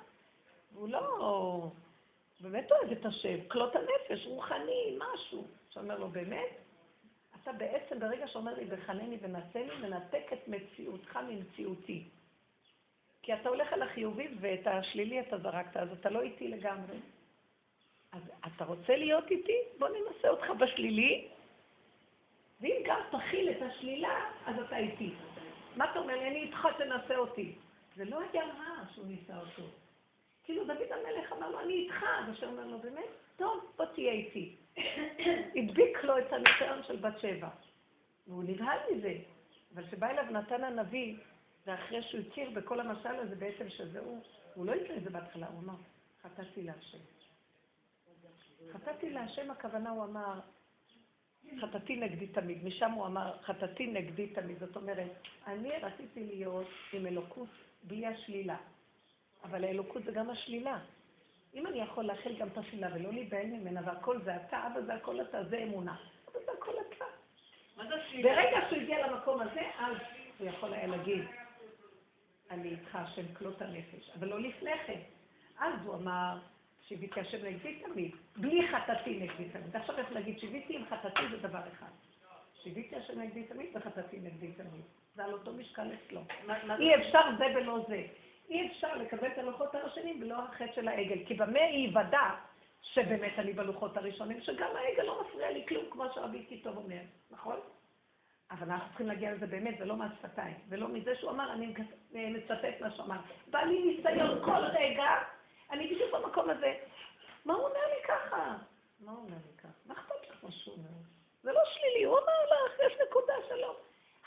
והוא 0.73 0.89
לא 0.89 1.71
באמת 2.41 2.73
אוהב 2.73 2.93
את 2.93 3.07
השם, 3.07 3.49
כלות 3.49 3.77
הנפש, 3.77 4.27
רוחני, 4.27 4.99
משהו. 4.99 5.47
שאומר 5.71 5.99
לו, 5.99 6.09
באמת? 6.09 6.57
אתה 7.43 7.53
בעצם, 7.53 8.01
ברגע 8.01 8.29
שאומר 8.29 8.55
לי, 8.55 8.65
בחנני 8.65 9.19
ונשאני, 9.21 9.75
מנתק 9.81 10.33
את 10.33 10.49
מציאותך 10.49 11.19
ממציאותי. 11.29 12.05
כי 13.23 13.35
אתה 13.35 13.49
הולך 13.49 13.73
על 13.73 13.83
החיובי 13.83 14.29
ואת 14.41 14.67
השלילי 14.67 15.21
אתה 15.21 15.39
זרקת, 15.39 15.77
אז 15.77 15.89
אתה 15.93 16.11
לא 16.11 16.23
איתי 16.23 16.49
לגמרי. 16.49 16.97
אז 18.13 18.23
אתה 18.47 18.65
רוצה 18.65 18.97
להיות 18.97 19.31
איתי? 19.31 19.59
בוא 19.79 19.89
ננסה 19.89 20.29
אותך 20.29 20.51
בשלילי, 20.51 21.29
ואם 22.61 22.77
גם 22.87 23.01
תכיל 23.11 23.51
את 23.51 23.63
השלילה, 23.63 24.31
אז 24.47 24.59
אתה 24.59 24.77
איתי. 24.77 25.15
מה 25.77 25.91
אתה 25.91 25.99
אומר 25.99 26.15
לי? 26.15 26.29
אני 26.29 26.43
איתך, 26.43 26.69
תנסה 26.79 27.17
אותי. 27.17 27.55
זה 27.97 28.05
לא 28.05 28.21
היה 28.21 28.45
רע 28.45 28.85
שהוא 28.95 29.07
ניסה 29.07 29.39
אותו. 29.41 29.63
כאילו 30.47 30.65
דוד 30.65 30.93
המלך 30.93 31.33
אמר 31.33 31.51
לו, 31.51 31.61
אני 31.61 31.73
איתך, 31.73 32.03
השם 32.33 32.47
אומר 32.47 32.67
לו, 32.67 32.79
באמת? 32.79 33.09
טוב, 33.37 33.73
בוא 33.77 33.85
תהיה 33.85 34.13
איתי. 34.13 34.57
הדביק 35.57 36.05
לו 36.05 36.19
את 36.19 36.33
הניסיון 36.33 36.83
של 36.87 36.97
בת 36.97 37.21
שבע. 37.21 37.49
והוא 38.27 38.45
נבהל 38.45 38.79
מזה. 38.93 39.15
אבל 39.75 39.87
כשבא 39.87 40.11
אליו 40.11 40.25
נתן 40.25 40.65
הנביא, 40.65 41.17
ואחרי 41.67 42.03
שהוא 42.03 42.21
הכיר 42.21 42.51
בכל 42.51 42.81
המשל 42.81 43.15
הזה 43.15 43.37
בעצם 43.37 43.69
שזה 43.69 44.01
הוא, 44.01 44.21
הוא 44.55 44.67
לא 44.67 44.73
הכיר 44.73 44.97
את 44.97 45.05
זה 45.05 45.11
בהתחלה, 45.11 45.47
הוא 45.47 45.61
אמר, 45.61 45.75
חטאתי 46.23 46.63
להשם. 46.63 46.99
חטאתי 48.73 49.11
להשם, 49.11 49.51
הכוונה 49.51 49.91
הוא 49.91 50.05
אמר, 50.05 50.41
חטאתי 51.61 51.97
נגדי 51.97 52.27
תמיד. 52.27 52.65
משם 52.65 52.91
הוא 52.91 53.07
אמר, 53.07 53.37
חטאתי 53.43 53.87
נגדי 53.87 54.27
תמיד. 54.27 54.59
זאת 54.59 54.77
אומרת, 54.77 55.13
אני 55.47 55.71
רציתי 55.83 56.27
להיות 56.27 56.67
עם 56.93 57.07
אלוקות 57.07 57.49
בלי 57.83 58.07
השלילה. 58.07 58.57
אבל 59.45 59.65
האלוקות 59.65 60.05
זה 60.05 60.13
גם 60.13 60.31
השלילה. 60.31 60.79
אם 61.55 61.67
אני 61.67 61.81
יכול 61.81 62.05
להכיל 62.05 62.37
גם 62.39 62.49
את 62.49 62.59
השלילה 62.59 62.89
ולא 62.95 63.13
להיבהל 63.13 63.47
ממנה, 63.47 63.81
והכל 63.85 64.21
זה 64.23 64.37
אתה, 64.37 64.67
אבא 64.67 64.81
זה 64.81 64.95
הכל 64.95 65.21
אתה, 65.21 65.45
זה 65.45 65.59
אמונה. 65.59 65.97
אבא 66.31 66.39
זה 66.47 66.53
הכל 66.59 66.73
אתה. 66.89 67.05
מה 67.77 67.87
זה 67.89 67.95
השלילה? 67.95 68.35
ברגע 68.35 68.59
שהוא 68.69 68.83
הגיע 68.83 69.07
למקום 69.07 69.41
הזה, 69.41 69.63
אז 69.79 69.97
הוא 70.39 70.49
יכול 70.49 70.73
היה 70.73 70.87
להגיד, 70.87 71.25
אני 72.51 72.69
איתך, 72.69 72.97
השם 72.97 73.35
כלות 73.35 73.63
הנפש, 73.63 74.11
אבל 74.19 74.29
לא 74.29 74.41
לפני 74.41 74.71
כן. 74.87 75.01
אז 75.59 75.75
הוא 75.85 75.95
אמר, 75.95 76.39
שיוויתי 76.89 77.21
השם 77.21 77.47
נגדי 77.47 77.83
תמיד, 77.85 78.11
בלי 78.37 78.69
חטאתי 78.69 79.11
נגדי 79.11 79.49
תמיד. 79.49 79.77
עכשיו 79.77 79.99
איך 79.99 80.13
להגיד 80.13 80.39
שיוויתי 80.39 80.77
עם 80.77 80.85
חטאתי 80.85 81.21
זה 81.31 81.37
דבר 81.37 81.61
אחד. 81.73 81.91
שיוויתי 82.63 82.97
השם 82.97 83.21
נגדי 83.21 83.45
תמיד 83.45 83.67
וחטאתי 83.75 84.19
נגדי 84.19 84.53
תמיד. 84.53 84.83
זה 85.15 85.25
על 85.25 85.33
אותו 85.33 85.53
משקל 85.53 85.87
אצלו. 85.95 86.21
אי 86.79 86.95
אפשר 86.95 87.21
זה 87.39 87.45
ולא 87.57 87.85
זה. 87.89 88.07
אי 88.51 88.67
אפשר 88.67 88.97
לקבל 88.97 89.27
את 89.27 89.39
הלוחות 89.39 89.75
הראשונים 89.75 90.23
ולא 90.23 90.35
החטא 90.39 90.73
של 90.75 90.89
העגל. 90.89 91.25
כי 91.27 91.35
במה 91.35 91.59
ייוודע 91.59 92.31
שבאמת 92.83 93.33
אני 93.39 93.53
בלוחות 93.53 93.97
הראשונים, 93.97 94.41
שגם 94.41 94.77
העגל 94.77 95.03
לא 95.03 95.23
מפריע 95.23 95.51
לי 95.51 95.67
כלום, 95.69 95.85
כמו 95.91 96.05
שרבי 96.15 96.45
קיטוב 96.45 96.77
אומר, 96.77 97.01
נכון? 97.31 97.61
אבל 98.51 98.71
אנחנו 98.71 98.89
צריכים 98.89 99.07
להגיע 99.07 99.33
לזה 99.33 99.47
באמת, 99.47 99.75
ולא 99.81 99.97
מהשפתיים, 99.97 100.57
ולא 100.69 100.89
מזה 100.89 101.17
שהוא 101.17 101.31
אמר, 101.31 101.53
אני 101.53 101.75
מצטט 102.13 102.81
מה 102.81 102.91
שהוא 102.91 103.07
אמר. 103.07 103.21
בא 103.51 103.59
לי 103.59 103.83
ניסיון 103.83 104.45
כל 104.45 104.65
רגע, 104.65 105.09
אני 105.71 105.87
בדיוק 105.87 106.15
במקום 106.15 106.51
הזה. 106.51 106.75
מה 107.45 107.55
הוא 107.55 107.63
אומר 107.63 107.87
לי 107.97 108.07
ככה? 108.09 108.57
מה 109.01 109.13
הוא 109.13 109.19
אומר 109.19 109.37
לי 109.37 109.59
ככה? 109.59 109.69
מה 109.87 109.95
אכפת 109.95 110.31
לך 110.31 110.45
מה 110.45 110.51
שהוא 110.53 110.75
אומר? 110.75 110.89
זה 111.43 111.53
לא 111.53 111.61
שלילי, 111.65 112.05
הוא 112.05 112.19
אמר 112.19 112.67
לך, 112.67 112.81
יש 112.87 112.99
נקודה 113.09 113.35
שלו. 113.49 113.77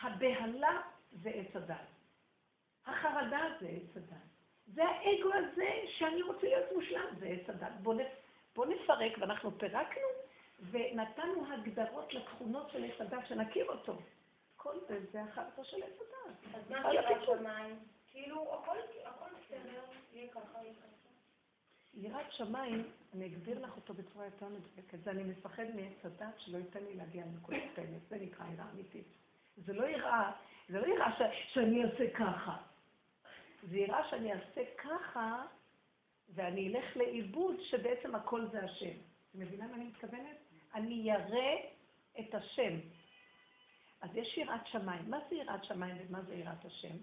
הבהלה 0.01 0.81
זה 1.11 1.29
עץ 1.29 1.55
הדת. 1.55 1.98
החרדה 2.89 3.39
זה 3.61 3.67
עץ 3.67 3.97
הדת. 3.97 4.17
זה 4.73 4.83
האגו 4.85 5.33
הזה 5.33 5.69
שאני 5.97 6.21
רוצה 6.21 6.47
להיות 6.47 6.65
מושלם, 6.75 7.05
זה 7.19 7.25
עץ 7.27 7.49
הדת. 7.49 7.71
בוא, 7.83 7.93
נ... 7.93 7.97
בוא 8.55 8.65
נפרק, 8.65 9.11
ואנחנו 9.19 9.51
פירקנו, 9.57 10.07
ונתנו 10.71 11.53
הגדרות 11.53 12.13
לתכונות 12.13 12.69
של 12.71 12.83
עץ 12.83 13.01
הדת, 13.01 13.27
שנכיר 13.27 13.65
אותו. 13.65 13.97
כל 14.57 14.75
זה, 14.87 14.99
זה 15.11 15.21
החרדה 15.21 15.63
של 15.63 15.83
עץ 15.83 15.99
הדת. 16.01 16.55
אז 16.55 16.71
מה 16.71 16.93
יראת 16.93 17.23
שמיים? 17.25 17.79
כאילו, 18.11 18.53
הכל 18.53 18.77
הכל 19.05 19.29
בסדר, 19.41 19.81
יהיה 20.13 20.27
ככה, 20.31 20.61
יהיה 20.63 20.73
ככה. 20.73 20.89
יראת 21.93 22.31
שמיים, 22.31 22.89
אני 23.13 23.25
אגדיר 23.25 23.59
לך 23.59 23.75
אותו 23.75 23.93
בצורה 23.93 24.25
יותר 24.25 24.45
מדויקת, 24.45 24.99
זה 25.03 25.11
אני 25.11 25.23
מפחד 25.23 25.63
מעץ 25.75 26.05
הדת 26.05 26.33
שלא 26.37 26.57
ייתן 26.57 26.83
לי 26.83 26.95
להגיע 26.95 27.25
לנקודת 27.25 27.77
האמת, 27.77 28.01
זה 28.09 28.17
נקרא 28.21 28.45
יראה 28.53 28.65
אמיתית. 28.73 29.07
זה 29.57 29.73
לא 29.73 29.85
יראה, 29.87 30.31
זה 30.69 30.79
לא 30.79 30.85
יראה 30.87 31.11
ש- 31.17 31.53
שאני 31.53 31.83
אעשה 31.83 32.13
ככה. 32.13 32.57
זה 33.63 33.77
יראה 33.77 34.09
שאני 34.09 34.33
אעשה 34.33 34.61
ככה, 34.77 35.45
ואני 36.35 36.67
אלך 36.67 36.97
לאיבוד 36.97 37.55
שבעצם 37.61 38.15
הכל 38.15 38.47
זה 38.51 38.63
השם. 38.63 38.97
אתם 39.29 39.39
מבינה 39.39 39.67
מה 39.67 39.75
אני 39.75 39.83
מתכוונת? 39.83 40.37
אני 40.75 40.93
ירא 40.93 41.55
את 42.19 42.35
השם. 42.35 42.73
אז 44.01 44.09
יש 44.15 44.37
יראת 44.37 44.67
שמיים. 44.67 45.09
מה 45.09 45.19
זה 45.29 45.35
יראת 45.35 45.63
שמיים 45.63 45.97
ומה 45.99 46.21
זה 46.21 46.35
יראת 46.35 46.65
השם? 46.65 46.95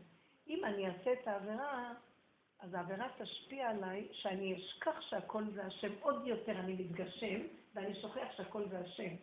אם 0.49 0.65
אני 0.65 0.87
אעשה 0.87 1.13
את 1.13 1.29
העבירה, 1.29 1.93
אז 2.61 2.75
העבירה 2.75 3.09
תשפיע 3.19 3.71
עליי 3.71 4.09
שאני 4.13 4.57
אשכח 4.57 5.01
שהכל 5.01 5.45
זה 5.51 5.67
השם. 5.67 5.93
עוד 6.01 6.27
יותר 6.27 6.61
אני 6.61 6.73
מתגשם, 6.73 7.41
ואני 7.75 8.01
שוכח 8.01 8.27
שהכל 8.37 8.69
זה 8.69 8.79
השם. 8.79 9.15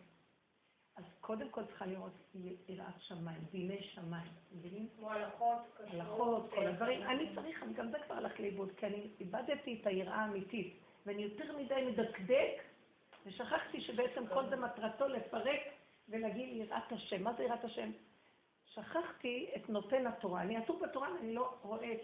קודם 1.26 1.48
כל 1.48 1.64
צריכה 1.64 1.86
לראות 1.86 2.12
יראת 2.68 3.00
שמיים, 3.00 3.40
דיני 3.52 3.82
שמיים, 3.82 4.32
מבינים? 4.52 4.88
כמו 4.98 5.10
הלכות, 5.10 5.58
הלכות, 5.78 6.50
כל 6.50 6.66
הדברים. 6.66 7.02
אני 7.02 7.34
צריך, 7.34 7.62
אני 7.62 7.74
גם 7.74 7.90
זה 7.90 7.98
כבר 8.06 8.14
הלך 8.14 8.40
לאיבוד, 8.40 8.72
כי 8.76 8.86
אני 8.86 9.10
איבדתי 9.20 9.78
את 9.80 9.86
היראה 9.86 10.14
האמיתית, 10.14 10.74
ואני 11.06 11.22
יותר 11.22 11.56
מדי 11.56 11.86
מדקדק, 11.86 12.62
ושכחתי 13.26 13.80
שבעצם 13.80 14.26
כל 14.26 14.48
זה 14.48 14.56
מטרתו 14.56 15.08
לפרק 15.08 15.60
ולהגיד 16.08 16.56
יראת 16.56 16.92
השם. 16.92 17.22
מה 17.22 17.32
זה 17.32 17.42
יראת 17.42 17.64
השם? 17.64 17.90
שכחתי 18.66 19.50
את 19.56 19.68
נותן 19.68 20.06
התורה. 20.06 20.42
אני 20.42 20.56
עסוק 20.56 20.82
בתורה, 20.82 21.08
אני 21.20 21.34
לא 21.34 21.54
רואה 21.62 21.92
את 21.92 22.00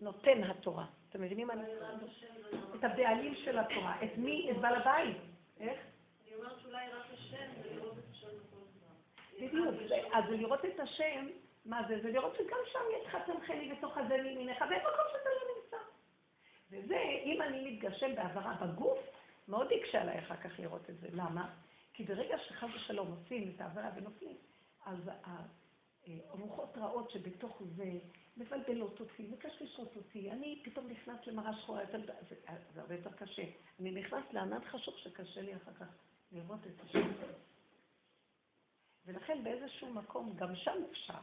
נותן 0.00 0.44
התורה. 0.44 0.86
אתם 1.08 1.22
מבינים 1.22 1.46
מה 1.46 1.52
אני 1.52 1.62
את 2.74 2.84
הבעלים 2.84 3.34
של 3.34 3.58
התורה. 3.58 4.04
את 4.04 4.16
מי? 4.16 4.50
את 4.50 4.56
בעל 4.56 4.74
הבית. 4.74 5.16
איך? 5.60 5.78
אני 6.26 6.34
אומרת 6.34 6.60
שאולי 6.62 6.86
רק 6.92 7.06
השם. 7.12 7.69
בדיוק. 9.40 9.74
אז 10.12 10.24
זה 10.28 10.36
לראות 10.36 10.64
את 10.64 10.80
השם, 10.80 11.26
מה 11.64 11.82
זה? 11.88 12.00
זה 12.02 12.10
לראות 12.12 12.34
שגם 12.34 12.58
שם 12.72 12.80
יש 13.00 13.06
חצר 13.08 13.40
חלי 13.46 13.72
בתוך 13.72 13.96
הזה 13.98 14.22
מימינך, 14.22 14.64
ואין 14.70 14.80
מקום 14.80 15.04
שאתה 15.12 15.28
לא 15.30 15.54
נמצא. 15.54 15.76
וזה, 16.70 16.98
אם 17.24 17.42
אני 17.42 17.70
מתגשם 17.70 18.14
בעברה 18.14 18.54
בגוף, 18.54 18.98
מאוד 19.48 19.72
יקשה 19.72 20.00
עליי 20.02 20.18
אחר 20.18 20.36
כך 20.36 20.60
לראות 20.60 20.90
את 20.90 21.00
זה. 21.00 21.08
למה? 21.12 21.50
כי 21.92 22.04
ברגע 22.04 22.38
שחס 22.38 22.68
ושלום 22.76 23.08
עושים 23.08 23.52
את 23.56 23.60
העבירה 23.60 23.90
ונופלים, 23.96 24.36
אז 24.86 25.10
הרוחות 26.28 26.78
רעות 26.78 27.10
שבתוך 27.10 27.62
זה 27.76 27.84
מבלבלות 28.36 29.00
אותי, 29.00 29.22
מקשקשות 29.30 29.96
אותי, 29.96 30.30
אני 30.30 30.62
פתאום 30.64 30.88
נכנס 30.88 31.26
למראה 31.26 31.52
שחורה, 31.54 31.82
יותר- 31.82 32.12
זה, 32.28 32.34
זה 32.74 32.80
הרבה 32.80 32.94
יותר 32.94 33.12
קשה. 33.12 33.42
אני 33.80 33.90
נכנס 33.90 34.24
לענן 34.32 34.64
חשוך 34.64 34.98
שקשה 34.98 35.40
לי 35.40 35.56
אחר 35.56 35.72
כך 35.80 35.86
לראות 36.32 36.60
את 36.66 36.84
השם. 36.84 37.08
ולכן 39.06 39.44
באיזשהו 39.44 39.92
מקום, 39.92 40.36
גם 40.36 40.56
שם 40.56 40.76
אפשר, 40.90 41.18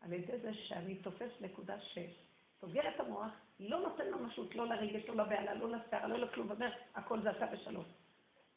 על 0.00 0.12
ידי 0.12 0.38
זה 0.38 0.54
שאני 0.54 0.94
תופס 0.94 1.30
נקודה 1.40 1.76
שסוגר 1.80 2.88
את 2.88 3.00
המוח, 3.00 3.32
לא 3.60 3.80
נותן 3.80 4.10
ממשות, 4.10 4.54
לא 4.54 4.66
לרגש, 4.66 5.08
לא 5.08 5.16
לבהלה, 5.16 5.54
לא 5.54 5.70
לסערה, 5.70 6.08
לא 6.08 6.18
לכלום, 6.18 6.50
ואומר, 6.50 6.70
הכל 6.94 7.22
זה 7.22 7.30
אתה 7.30 7.46
ושלום. 7.52 7.84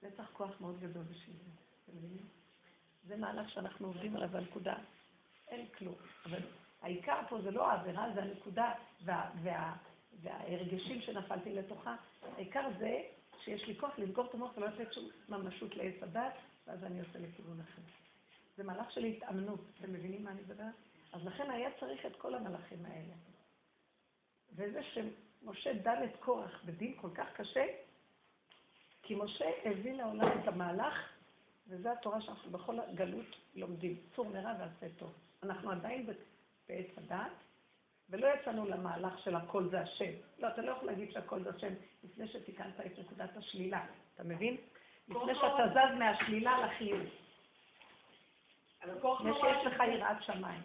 זה 0.02 0.12
צריך 0.18 0.30
כוח 0.34 0.62
מאוד 0.62 0.80
גדול 0.80 1.04
בשביל 1.04 1.36
זה, 1.36 1.52
אתם 1.84 1.98
מבינים? 1.98 2.28
זה 3.04 3.18
מהלך 3.18 3.50
שאנחנו 3.50 3.88
עובדים 3.88 4.16
עליו 4.16 4.30
בנקודה. 4.30 4.76
אין 5.48 5.68
כלום. 5.68 5.96
אבל 6.26 6.40
העיקר 6.82 7.20
פה 7.30 7.42
זה 7.42 7.52
לא 7.52 7.72
העבירה, 7.72 8.14
זה 8.14 8.22
הנקודה, 8.22 8.74
וה, 9.06 9.30
וה, 9.44 9.76
וההרגשים 10.22 11.02
שנפלתי 11.02 11.54
לתוכה, 11.54 11.96
העיקר 12.36 12.68
זה 12.80 13.02
שיש 13.44 13.68
לי 13.68 13.76
כוח 13.76 14.00
לסגור 14.00 14.26
את 14.26 14.34
המוח 14.34 14.58
ולא 14.58 14.68
לתת 14.68 14.94
שום 14.94 15.10
ממשות 15.30 15.76
לעץ 15.76 16.04
הדת, 16.04 16.34
ואז 16.68 16.84
אני 16.84 17.00
עושה 17.00 17.20
לכיוון 17.20 17.60
אחר. 17.62 17.82
זה 18.58 18.64
מהלך 18.64 18.92
של 18.92 19.04
התאמנות, 19.04 19.60
אתם 19.80 19.94
מבינים 19.94 20.24
מה 20.24 20.32
אני 20.32 20.42
מדברת? 20.42 20.74
אז 21.14 21.26
לכן 21.26 21.52
היה 21.52 21.70
צריך 21.80 22.06
את 22.06 22.16
כל 22.16 22.36
המלאכים 22.36 22.86
האלה. 22.86 23.14
וזה 24.56 24.82
שמשה 24.84 25.74
דן 25.74 26.04
את 26.04 26.16
קורח 26.20 26.64
בדין 26.66 26.94
כל 27.02 27.10
כך 27.16 27.28
קשה, 27.36 27.66
כי 29.02 29.16
משה 29.16 29.46
הביא 29.66 29.94
לעולם 29.94 30.28
את 30.42 30.48
המהלך, 30.48 31.10
וזו 31.68 31.90
התורה 31.90 32.22
שאנחנו 32.22 32.52
בכל 32.52 32.80
הגלות 32.80 33.36
לומדים, 33.56 33.98
צור 34.16 34.26
מרע 34.26 34.54
ועשה 34.60 34.96
טוב. 34.98 35.14
אנחנו 35.44 35.72
עדיין 35.72 36.08
בעץ 36.70 36.88
הדת, 36.98 37.32
ולא 38.10 38.28
יצאנו 38.28 38.66
למהלך 38.66 39.20
של 39.24 39.36
הכל 39.36 39.70
זה 39.70 39.82
השם. 39.82 40.12
לא, 40.40 40.48
אתה 40.48 40.62
לא 40.62 40.72
יכול 40.72 40.88
להגיד 40.88 41.12
שהכל 41.12 41.44
זה 41.44 41.50
השם 41.50 41.74
לפני 42.04 42.28
שתיקנת 42.28 42.80
את 42.86 43.00
נקודת 43.00 43.38
השלילה, 43.38 43.86
אתה 44.16 44.24
מבין? 44.24 44.58
לפני 45.08 45.36
שאתה 45.36 45.64
זז 45.74 46.00
מהשלילה 46.00 46.66
לחיוב. 46.66 47.02
שיש 48.82 49.66
לך 49.66 49.84
יראת 49.94 50.24
שמיים. 50.24 50.62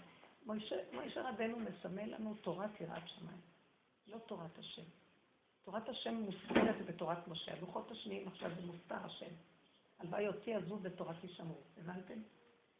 מוישה 0.92 1.28
רבנו 1.28 1.58
מסמל 1.58 2.14
לנו 2.14 2.34
תורת 2.34 2.80
יראת 2.80 3.08
שמיים, 3.08 3.40
לא 4.06 4.18
תורת 4.18 4.58
השם. 4.58 4.82
תורת 5.64 5.88
השם 5.88 6.14
מוסתרת 6.14 6.86
בתורת 6.86 7.28
משה. 7.28 7.52
הלוחות 7.52 7.90
השניים 7.90 8.28
עכשיו 8.28 8.50
זה 8.54 8.62
מוסתר 8.66 9.04
השם. 9.04 9.34
הלוואי 9.98 10.26
אותי 10.26 10.54
עזוב 10.54 10.82
בתורת 10.82 11.24
ישמרו, 11.24 11.60
הבנתם? 11.78 12.18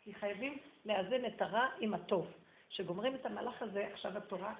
כי 0.01 0.14
חייבים 0.14 0.59
לאזן 0.84 1.26
את 1.26 1.43
הרע 1.43 1.68
עם 1.80 1.95
הטוב. 1.95 2.26
כשגומרים 2.68 3.14
את 3.14 3.26
המהלך 3.26 3.62
הזה, 3.62 3.89
עכשיו 3.93 4.18
התורה, 4.18 4.55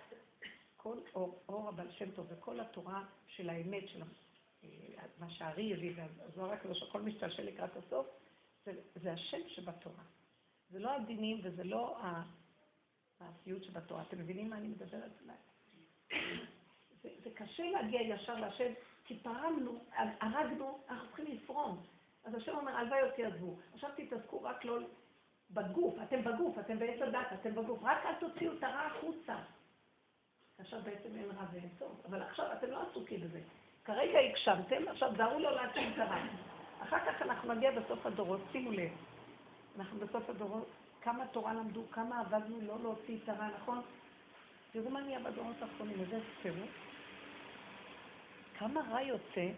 כל 0.77 0.97
אור, 1.15 1.43
אור 1.49 1.69
הבעל 1.69 1.93
שם 1.93 2.11
טוב 2.11 2.27
וכל 2.29 2.61
התורה 2.61 3.03
של 3.27 3.51
האמת, 3.51 3.89
של 3.89 4.03
אה, 4.65 4.69
מה 5.19 5.31
שהארי 5.31 5.75
הביא, 5.75 5.93
והזוהר 5.97 6.53
הקדוש, 6.53 6.83
הכל 6.83 7.01
משתלשל 7.01 7.43
לקראת 7.43 7.77
הסוף, 7.77 8.07
זה, 8.65 8.73
זה 8.95 9.13
השם 9.13 9.49
שבתורה. 9.49 10.03
זה 10.71 10.79
לא 10.79 10.91
הדינים 10.91 11.41
וזה 11.43 11.65
לא 11.65 11.99
המעשיות 13.21 13.65
שבתורה. 13.65 14.03
אתם 14.03 14.19
מבינים 14.19 14.51
מה 14.51 14.57
אני 14.57 14.69
מדברת 14.69 15.13
עליי? 15.23 15.37
זה, 17.03 17.09
זה 17.25 17.31
קשה 17.35 17.71
להגיע 17.71 18.03
ישר 18.03 18.35
להשם, 18.35 18.73
כי 19.05 19.19
פרמנו, 19.19 19.85
הרגנו, 20.21 20.79
אנחנו 20.89 21.07
צריכים 21.07 21.27
לפרום. 21.27 21.83
אז 22.25 22.35
השם 22.35 22.57
אומר, 22.57 22.77
הלוואי 22.77 23.03
אותי 23.03 23.25
עזבו. 23.25 23.57
עכשיו 23.75 23.91
תתעסקו 23.97 24.43
רק 24.43 24.65
לא 24.65 24.79
בגוף, 25.51 25.95
אתם 26.03 26.25
בגוף, 26.25 26.59
אתם 26.59 26.79
בעץ 26.79 27.03
הדת, 27.03 27.27
אתם 27.41 27.55
בגוף, 27.55 27.81
רק 27.83 28.07
אל 28.07 28.15
תוציאו 28.15 28.53
את 28.53 28.63
הרע 28.63 28.81
החוצה. 28.81 29.37
עכשיו 30.59 30.81
בעצם 30.85 31.09
אין 31.17 31.31
רע 31.31 31.45
ואין 31.53 31.69
טוב, 31.79 32.03
אבל 32.09 32.23
עכשיו 32.23 32.53
אתם 32.53 32.71
לא 32.71 32.91
עסוקים 32.91 33.21
בזה. 33.21 33.41
כרגע 33.85 34.19
הגשמתם, 34.19 34.89
עכשיו 34.89 35.13
דארו 35.17 35.39
לו 35.39 35.51
להציל 35.51 35.93
את 35.95 35.99
הרע. 35.99 36.23
אחר 36.83 36.99
כך 37.07 37.23
אנחנו 37.23 37.55
נגיע 37.55 37.81
בסוף 37.81 38.07
הדורות, 38.07 38.41
שימו 38.53 38.71
לב, 38.71 38.91
אנחנו 39.79 39.99
בסוף 39.99 40.31
הדורות, 40.31 40.69
כמה 41.01 41.27
תורה 41.27 41.55
למדו, 41.55 41.83
כמה 41.91 42.21
עבדנו 42.21 42.61
לא 42.61 42.79
להוציא 42.83 43.19
את 43.25 43.29
הרע, 43.29 43.49
נכון? 43.57 43.83
תראו 44.73 44.91
מה 44.91 45.01
נהיה 45.01 45.21
בדורות 45.21 45.57
האחרונים, 45.63 46.01
איזה 46.01 46.21
טירוף. 46.43 46.71
כמה 48.59 48.81
רע 48.91 49.03
יוצא, 49.03 49.49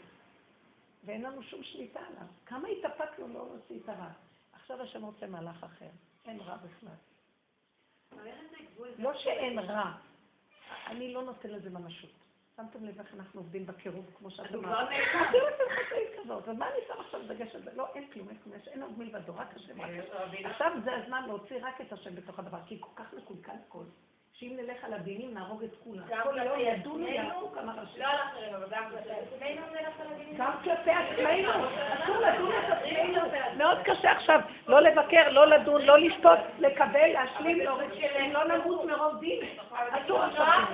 ואין 1.05 1.23
לנו 1.23 1.43
שום 1.43 1.63
שליטה 1.63 2.01
עליו. 2.01 2.27
כמה 2.47 2.69
התאפקנו 2.69 3.29
לא 3.29 3.47
להוציא 3.47 3.81
את 3.85 3.89
הרע. 3.89 4.11
עכשיו 4.53 4.83
השם 4.83 5.05
רוצה 5.05 5.27
מהלך 5.27 5.65
אחר. 5.65 5.89
אין 6.27 6.41
רע 6.41 6.57
בכלל. 6.57 6.95
לא 8.99 9.19
שאין 9.19 9.59
רע, 9.59 9.93
אני 10.87 11.15
לא 11.15 11.23
נותן 11.23 11.51
לזה 11.51 11.71
ממשות. 11.71 12.28
שמתם 12.59 12.85
לב 12.85 13.01
איך 13.01 13.15
אנחנו 13.15 13.41
עובדים 13.41 13.67
בקירוב, 13.67 14.11
כמו 14.19 14.31
שאת 14.31 14.55
אמרת. 14.55 14.89
ומה 16.47 16.69
אני 16.69 16.79
שם 16.89 17.01
עכשיו 17.01 17.21
דגש 17.29 17.55
על 17.55 17.63
זה? 17.63 17.71
לא, 17.75 17.87
אין 17.95 18.11
כלום, 18.13 18.29
אין 18.29 18.39
כלום, 18.39 18.57
אין 18.67 18.83
עוד 18.83 18.99
מלבדו, 18.99 19.33
רק 19.37 19.57
השם. 19.57 19.81
עכשיו 20.45 20.73
זה 20.85 20.97
הזמן 20.97 21.23
להוציא 21.27 21.57
רק 21.63 21.81
את 21.81 21.93
השם 21.93 22.15
בתוך 22.15 22.39
הדבר, 22.39 22.59
כי 22.67 22.81
כל 22.81 22.91
כך 22.97 23.15
מקולקל 23.15 23.53
הכל. 23.67 23.85
שאם 24.41 24.57
נלך 24.57 24.85
על 24.85 24.95
הדינים 24.95 25.35
נהרוג 25.35 25.63
את 25.63 25.71
כולם. 25.85 26.03
כל 26.23 26.39
יום 26.39 26.61
ידונו 26.61 27.07
ויעשו 27.07 27.51
כמה 27.55 27.73
ראשים. 27.73 28.03
לא 28.03 28.07
על 28.07 28.17
אחרים, 28.17 28.55
אבל 28.55 28.67
גם 28.71 28.85
כלפי 28.91 29.11
עצמנו 29.11 29.67
נלך 29.73 30.01
על 30.01 30.07
הדינים. 30.15 30.35
גם 30.37 30.53
כלפי 30.65 30.91
עצמנו. 30.91 31.51
אסור 32.03 32.17
לדון 32.17 32.53
את 32.53 32.73
עצמנו. 32.73 33.23
מאוד 33.57 33.79
קשה 33.85 34.13
עכשיו 34.13 34.41
לא 34.67 34.81
לבקר, 34.81 35.31
לא 35.31 35.47
לדון, 35.47 35.83
לא 35.83 35.99
לשפוט, 35.99 36.39
לקבל, 36.59 37.13
להשלים, 37.13 37.59
להוריד, 37.59 37.91
לא 38.33 38.45
נמות 38.45 38.85
מרוב 38.85 39.21
דין. 39.21 39.41
אסור 39.91 40.23
עכשיו 40.23 40.65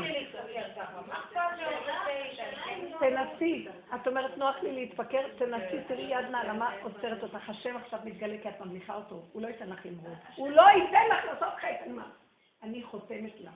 תנסי. 2.99 3.69
את 3.95 4.07
אומרת, 4.07 4.39
נוח 4.39 4.57
לי 4.63 4.73
להתפקר, 4.73 5.23
תנסי, 5.39 5.77
תראי 5.87 6.03
יד 6.03 6.31
נעלמה 6.31 6.71
עוצרת 6.83 7.23
אותך. 7.23 7.51
השם 7.51 7.77
עכשיו 7.77 8.01
מתגלה 8.05 8.37
כי 8.43 8.49
את 8.49 8.61
ממליכה 8.61 8.95
אותו. 8.95 9.23
הוא 9.33 9.43
לא 9.43 9.49
ייתן 9.49 9.69
לך 9.69 9.87
למרוד. 9.87 10.19
הוא 10.37 10.51
לא 10.51 10.63
ייתן 10.63 11.07
לך 11.11 11.25
לעשות 11.25 11.55
חטא. 11.61 12.24
אני 12.65 12.83
חותמת 12.83 13.41
לך. 13.41 13.51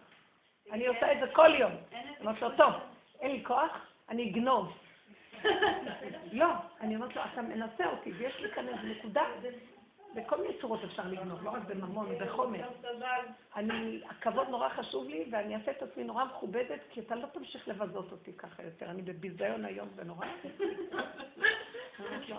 אני 0.72 0.86
עושה 0.86 1.12
את 1.12 1.18
זה 1.20 1.34
כל 1.34 1.54
יום. 1.58 1.72
אומרת 2.20 2.42
לו, 2.42 2.56
טוב, 2.56 2.72
אין 3.20 3.32
לי 3.32 3.44
כוח, 3.44 3.70
אני 4.08 4.30
אגנוב. 4.30 4.78
לא, 6.32 6.46
אני 6.80 6.96
אומרת 6.96 7.16
לו, 7.16 7.22
אתה 7.32 7.42
מנסה 7.42 7.86
אותי, 7.86 8.12
ויש 8.12 8.40
לי 8.40 8.50
כאן 8.50 8.68
איזו 8.68 8.98
נקודה, 8.98 9.22
בכל 10.14 10.42
מיני 10.42 10.54
צורות 10.60 10.84
אפשר 10.84 11.02
לגנוב, 11.08 11.44
לא 11.44 11.50
רק 11.50 11.62
בממון, 11.62 12.18
בחומר. 12.20 12.68
אני, 13.56 14.00
הכבוד 14.08 14.48
נורא 14.48 14.68
חשוב 14.68 15.08
לי, 15.08 15.24
ואני 15.30 15.56
אעשה 15.56 15.70
את 15.70 15.82
עצמי 15.82 16.04
נורא 16.04 16.24
מכובדת, 16.24 16.80
כי 16.90 17.00
אתה 17.00 17.14
לא 17.14 17.26
תמשיך 17.26 17.68
לבזות 17.68 18.12
אותי 18.12 18.32
ככה 18.32 18.62
יותר. 18.62 18.90
אני 18.90 19.02
בביזיון 19.02 19.64
היום 19.64 19.88
ונורא. 19.96 20.26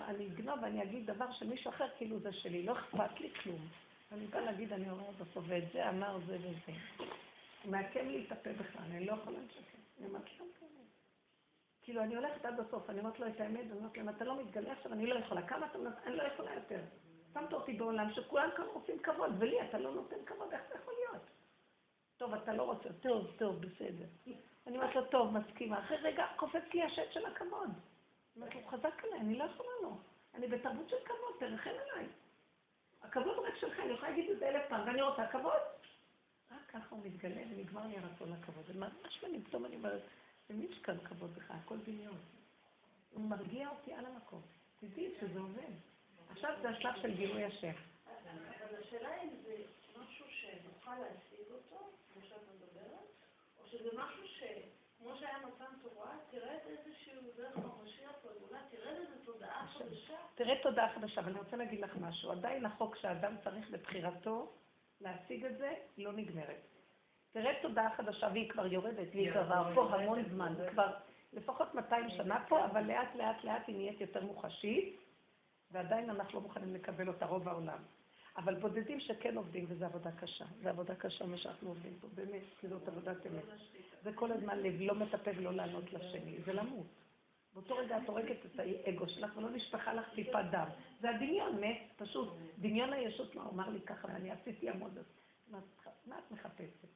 אני 0.08 0.26
אגנוב 0.26 0.58
ואני 0.62 0.82
אגיד 0.82 1.10
דבר 1.10 1.32
של 1.32 1.46
מישהו 1.46 1.70
אחר, 1.70 1.86
כאילו 1.96 2.18
זה 2.18 2.32
שלי, 2.32 2.62
לא 2.62 2.72
אכפת 2.72 3.20
לי 3.20 3.30
כלום. 3.42 3.68
אני 4.12 4.26
באה 4.26 4.40
להגיד, 4.40 4.72
אני 4.72 4.90
אומרת 4.90 5.16
בסוף, 5.16 5.44
ואת 5.48 5.64
זה 5.72 5.88
אמר 5.88 6.18
זה 6.26 6.36
וזה. 6.36 6.78
מעקם 7.64 8.08
לי 8.08 8.24
את 8.26 8.32
הפה 8.32 8.52
בכלל, 8.52 8.82
אני 8.82 9.06
לא 9.06 9.12
יכולה 9.12 9.38
לשקר. 9.38 9.78
אני 9.98 10.06
אומרת 10.06 10.24
לו, 10.38 10.46
כן. 10.60 10.66
כאילו, 11.82 12.02
אני 12.02 12.16
הולכת 12.16 12.44
עד 12.44 12.60
הסוף, 12.60 12.90
אני 12.90 13.00
אומרת 13.00 13.20
לו 13.20 13.26
את 13.26 13.40
האמת, 13.40 13.60
אני 13.60 13.72
אומרת 13.72 13.96
לו, 13.96 14.02
אם 14.02 14.08
אתה 14.08 14.24
לא 14.24 14.42
מתגלה 14.42 14.72
עכשיו, 14.72 14.92
אני 14.92 15.06
לא 15.06 15.14
יכולה. 15.14 15.46
כמה 15.46 15.66
אתה 15.66 15.78
מנסה? 15.78 15.98
אני 16.06 16.16
לא 16.16 16.22
יכולה 16.22 16.54
יותר. 16.54 16.80
שמת 17.34 17.52
אותי 17.52 17.72
בעולם 17.72 18.12
שכולם 18.12 18.48
כאן 18.56 18.64
רוצים 18.72 18.98
כבוד, 18.98 19.32
ולי 19.38 19.68
אתה 19.68 19.78
לא 19.78 19.94
נותן 19.94 20.16
כבוד, 20.26 20.52
איך 20.52 20.62
זה 20.68 20.74
יכול 20.82 20.94
להיות? 20.94 21.22
טוב, 22.16 22.34
אתה 22.34 22.52
לא 22.52 22.62
רוצה, 22.62 22.88
טוב, 23.00 23.26
טוב, 23.38 23.60
בסדר. 23.60 24.06
אני 24.66 24.78
אומרת 24.78 24.94
לו, 24.94 25.04
טוב, 25.04 25.38
מסכימה. 25.38 25.80
אחרי 25.80 25.96
רגע 25.96 26.26
קופץ 26.36 26.74
לי 26.74 26.82
השט 26.82 27.12
של 27.12 27.26
הכבוד. 27.26 27.68
אני 27.68 28.36
אומרת 28.36 28.54
לו, 28.54 28.60
חזק 28.68 29.04
עליי, 29.04 29.20
אני 29.20 29.38
לא 29.38 29.44
יכולה 29.44 29.70
לו. 29.82 29.98
אני 30.34 30.46
בתרבות 30.46 30.88
של 30.88 30.96
כבוד, 31.04 31.34
תרחם 31.38 31.70
עליי. 31.70 32.06
הכבוד 33.02 33.38
רק 33.38 33.54
שלך, 33.60 33.80
אני 33.80 33.92
יכולה 33.92 34.10
להגיד 34.10 34.30
את 34.30 34.38
זה 34.38 34.48
אלף 34.48 34.62
פעם, 34.68 34.86
ואני 34.86 35.02
רוצה 35.02 35.26
כבוד. 35.26 35.62
רק 36.50 36.60
ככה 36.68 36.86
הוא 36.90 37.04
מתגלה 37.04 37.42
ונגמר 37.50 37.86
לי 37.86 37.98
הרצון 37.98 38.32
לכבוד. 38.32 38.76
ממש 38.76 39.22
מעניין, 39.22 39.44
פתאום 39.44 39.64
אני 39.64 39.76
אומרת, 39.76 40.02
למי 40.50 40.64
יש 40.64 40.78
כאן 40.78 40.98
כבוד 41.04 41.34
בכלל? 41.34 41.56
הכל 41.64 41.76
דמיון. 41.78 42.18
הוא 43.12 43.24
מרגיע 43.24 43.68
אותי 43.68 43.92
על 43.92 44.06
המקום. 44.06 44.42
תדעי 44.80 45.14
שזה 45.20 45.40
עובד. 45.40 45.72
עכשיו 46.30 46.54
זה 46.62 46.68
השלב 46.68 46.94
של 47.02 47.14
גילוי 47.14 47.44
השם. 47.44 47.72
אבל 48.06 48.76
השאלה 48.82 49.22
אם 49.22 49.28
זה 49.44 49.56
משהו 50.00 50.26
שנוכל 50.28 50.94
להשיג 50.94 51.50
אותו, 51.50 51.90
כמו 52.12 52.22
שאת 52.28 52.42
מדברת, 52.54 53.08
או 53.58 53.66
שזה 53.66 53.88
משהו 53.94 54.28
ש... 54.28 54.42
כמו 54.98 55.16
שהיה 55.16 55.38
מתן 55.38 55.72
תורה, 55.82 56.16
תרד 56.30 56.58
איזשהו 56.66 57.22
דרך 57.36 57.56
המשיח 57.56 58.12
לגאולה, 58.24 58.60
תרד 58.70 58.79
איזו 58.79 58.79
תודעה 58.79 58.79
חדשה. 58.79 58.79
תראה 60.34 60.62
תודעה 60.62 60.94
חדשה, 60.94 61.20
אבל 61.20 61.30
אני 61.30 61.38
רוצה 61.38 61.56
להגיד 61.56 61.80
לך 61.80 61.96
משהו. 62.00 62.32
עדיין 62.32 62.66
החוק 62.66 62.96
שאדם 62.96 63.34
צריך 63.44 63.70
בבחירתו 63.70 64.52
להשיג 65.00 65.44
את 65.44 65.58
זה, 65.58 65.74
לא 65.98 66.12
נגמרת. 66.12 66.60
תראה 67.32 67.52
תודעה 67.62 67.96
חדשה, 67.96 68.28
והיא 68.32 68.50
כבר 68.50 68.66
יורדת, 68.66 69.08
והיא 69.12 69.30
כבר 69.32 69.74
פה 69.74 69.94
המון 69.94 70.22
זמן, 70.30 70.54
כבר 70.70 70.94
לפחות 71.32 71.74
200 71.74 72.10
שנה 72.10 72.44
פה, 72.48 72.64
אבל 72.64 72.82
לאט 72.82 73.14
לאט 73.14 73.44
לאט 73.44 73.62
היא 73.66 73.76
נהיית 73.76 74.00
יותר 74.00 74.24
מוחשית, 74.24 74.96
ועדיין 75.70 76.10
אנחנו 76.10 76.34
לא 76.34 76.40
מוכנים 76.40 76.74
לקבל 76.74 77.08
אותה 77.08 77.26
רוב 77.26 77.48
העולם. 77.48 77.78
אבל 78.36 78.54
בודדים 78.54 79.00
שכן 79.00 79.36
עובדים, 79.36 79.64
וזו 79.68 79.84
עבודה 79.84 80.10
קשה. 80.12 80.44
זו 80.62 80.68
עבודה 80.68 80.94
קשה 80.94 81.26
מה 81.26 81.36
שאנחנו 81.36 81.68
עובדים 81.68 81.98
פה, 82.00 82.06
באמת, 82.14 82.42
כי 82.60 82.68
זאת 82.68 82.88
עבודת 82.88 83.26
אמת. 83.26 83.44
זה 84.02 84.12
כל 84.12 84.32
הזמן 84.32 84.58
לא 84.58 84.94
מטפל 84.94 85.30
ולא 85.36 85.52
לענות 85.52 85.92
לשני, 85.92 86.38
זה 86.44 86.52
למות. 86.52 86.86
באותו 87.54 87.76
רגע 87.76 87.98
את 87.98 88.08
הורגת 88.08 88.46
את 88.46 88.60
האגו 88.60 89.08
שלך 89.08 89.36
ולא 89.36 89.50
נשפכה 89.50 89.94
לך 89.94 90.14
טיפת 90.14 90.44
דם. 90.50 90.66
זה 91.00 91.10
הדמיון, 91.10 91.60
מת, 91.60 91.82
פשוט. 91.96 92.28
דמיון 92.58 92.92
הישות 92.92 93.34
לא 93.34 93.42
אמר 93.52 93.68
לי 93.68 93.80
ככה, 93.80 94.08
ואני 94.08 94.30
עשיתי 94.30 94.68
עמוד. 94.70 94.98
מה 96.06 96.18
את 96.18 96.30
מחפשת? 96.30 96.88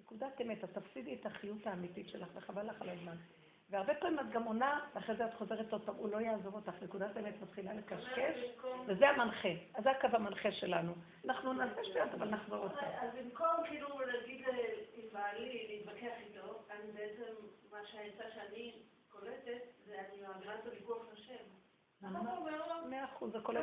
נקודת 0.00 0.40
אמת, 0.40 0.64
את 0.64 0.78
תפסידי 0.78 1.14
את 1.14 1.26
החיות 1.26 1.66
האמיתית 1.66 2.08
שלך, 2.08 2.28
וחבל 2.34 2.66
לך 2.66 2.82
על 2.82 2.88
הזמן. 2.88 3.16
והרבה 3.70 3.94
פעמים 3.94 4.20
את 4.20 4.30
גם 4.32 4.42
עונה, 4.42 4.80
ואחרי 4.94 5.16
זה 5.16 5.26
את 5.26 5.34
חוזרת 5.34 5.72
עוד 5.72 5.82
פעם, 5.82 5.94
הוא 5.94 6.08
לא 6.08 6.16
יעזוב 6.16 6.54
אותך, 6.54 6.82
נקודת 6.82 7.16
האמת 7.16 7.42
מתחילה 7.42 7.74
לקשקש, 7.74 8.38
וזה 8.86 9.08
המנחה. 9.08 9.48
אז 9.74 9.84
זה 9.84 9.90
הקו 9.90 10.08
המנחה 10.12 10.52
שלנו. 10.52 10.92
אנחנו 11.24 11.52
נעשה 11.52 11.84
שטויות, 11.84 12.14
אבל 12.14 12.28
נחזור 12.28 12.68
פעם. 12.68 12.90
אז 13.00 13.10
במקום 13.18 13.66
כאילו 13.68 14.00
להגיד 14.00 14.46
לבעלי, 14.96 15.66
להתווכח 15.68 16.16
איתו, 16.20 16.62
אני 16.70 16.92
בעצם, 16.92 17.32
מה 17.70 17.78
שהעצה 17.86 18.24
שאני 18.34 18.72
קולטת, 19.12 19.62
זה 19.86 19.94
אני 19.94 20.22
מעבירה 20.22 20.54
את 20.54 20.66
הוויכוח 20.66 21.06
לשם. 21.12 21.44
מאה 22.90 23.04
אחוז, 23.04 23.34
הכל 23.34 23.56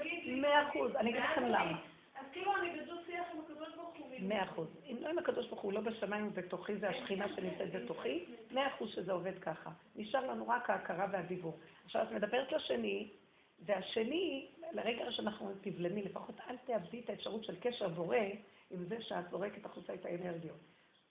יגיד 0.00 0.24
לי? 0.24 0.40
מאה 0.40 0.68
אחוז, 0.68 0.96
אני 0.96 1.10
אגיד 1.10 1.22
לכם 1.22 1.44
למה. 1.44 1.78
אז 2.14 2.26
כאילו 2.32 2.56
אני 2.56 2.80
בדו 2.80 2.94
שיח 3.06 3.26
עם 3.34 3.40
הקדוש 3.40 3.74
ברוך 3.74 3.96
הוא. 3.96 4.08
מאה 4.20 4.44
אחוז. 4.44 4.68
אם 4.86 4.96
לא 5.00 5.08
עם 5.08 5.18
הקדוש 5.18 5.46
ברוך 5.46 5.60
הוא, 5.60 5.72
לא 5.72 5.80
בשמיים 5.80 6.28
ובתוכי, 6.28 6.76
זה 6.76 6.88
השכינה 6.88 7.28
שנמצאת 7.28 7.72
בתוכי, 7.72 8.24
מאה 8.50 8.74
אחוז 8.74 8.90
שזה 8.90 9.12
עובד 9.12 9.38
ככה. 9.38 9.70
נשאר 9.96 10.26
לנו 10.26 10.48
רק 10.48 10.70
ההכרה 10.70 11.06
והדיבור. 11.12 11.58
עכשיו, 11.84 12.02
את 12.02 12.12
מדברת 12.12 12.52
לשני, 12.52 13.10
והשני, 13.64 14.50
לרגע 14.72 15.12
שאנחנו 15.12 15.52
תבלמי, 15.60 16.02
לפחות 16.02 16.34
אל 16.48 16.56
תאבדי 16.56 17.00
את 17.00 17.10
האפשרות 17.10 17.44
של 17.44 17.60
קשר 17.60 17.88
בורא 17.88 18.16
עם 18.70 18.84
זה 18.84 19.02
שאת 19.02 19.30
זורקת 19.30 19.64
החוצה 19.64 19.94
את 19.94 20.04
האנרגיות. 20.04 20.60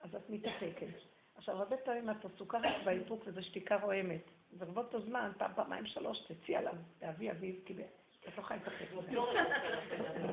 אז 0.02 0.16
את 0.16 0.30
מתאפקת. 0.30 1.17
עכשיו, 1.38 1.58
הרבה 1.58 1.78
פעמים 1.78 2.10
את 2.10 2.26
עסוקה 2.26 2.58
רק 2.58 2.76
באיפוק 2.86 3.24
וזה 3.26 3.42
שתיקה 3.42 3.76
רועמת. 3.76 4.22
ברבות 4.58 4.94
הזמן, 4.94 5.32
פעם, 5.38 5.52
פעמיים, 5.56 5.86
שלוש, 5.86 6.20
תצאי 6.20 6.56
עליו, 6.56 6.74
תאבי 7.00 7.32
אביב, 7.32 7.56
כי 7.66 7.74
את 7.74 8.38
לא 8.38 8.42
יכולה 8.42 8.60
להתאפק. 8.60 8.88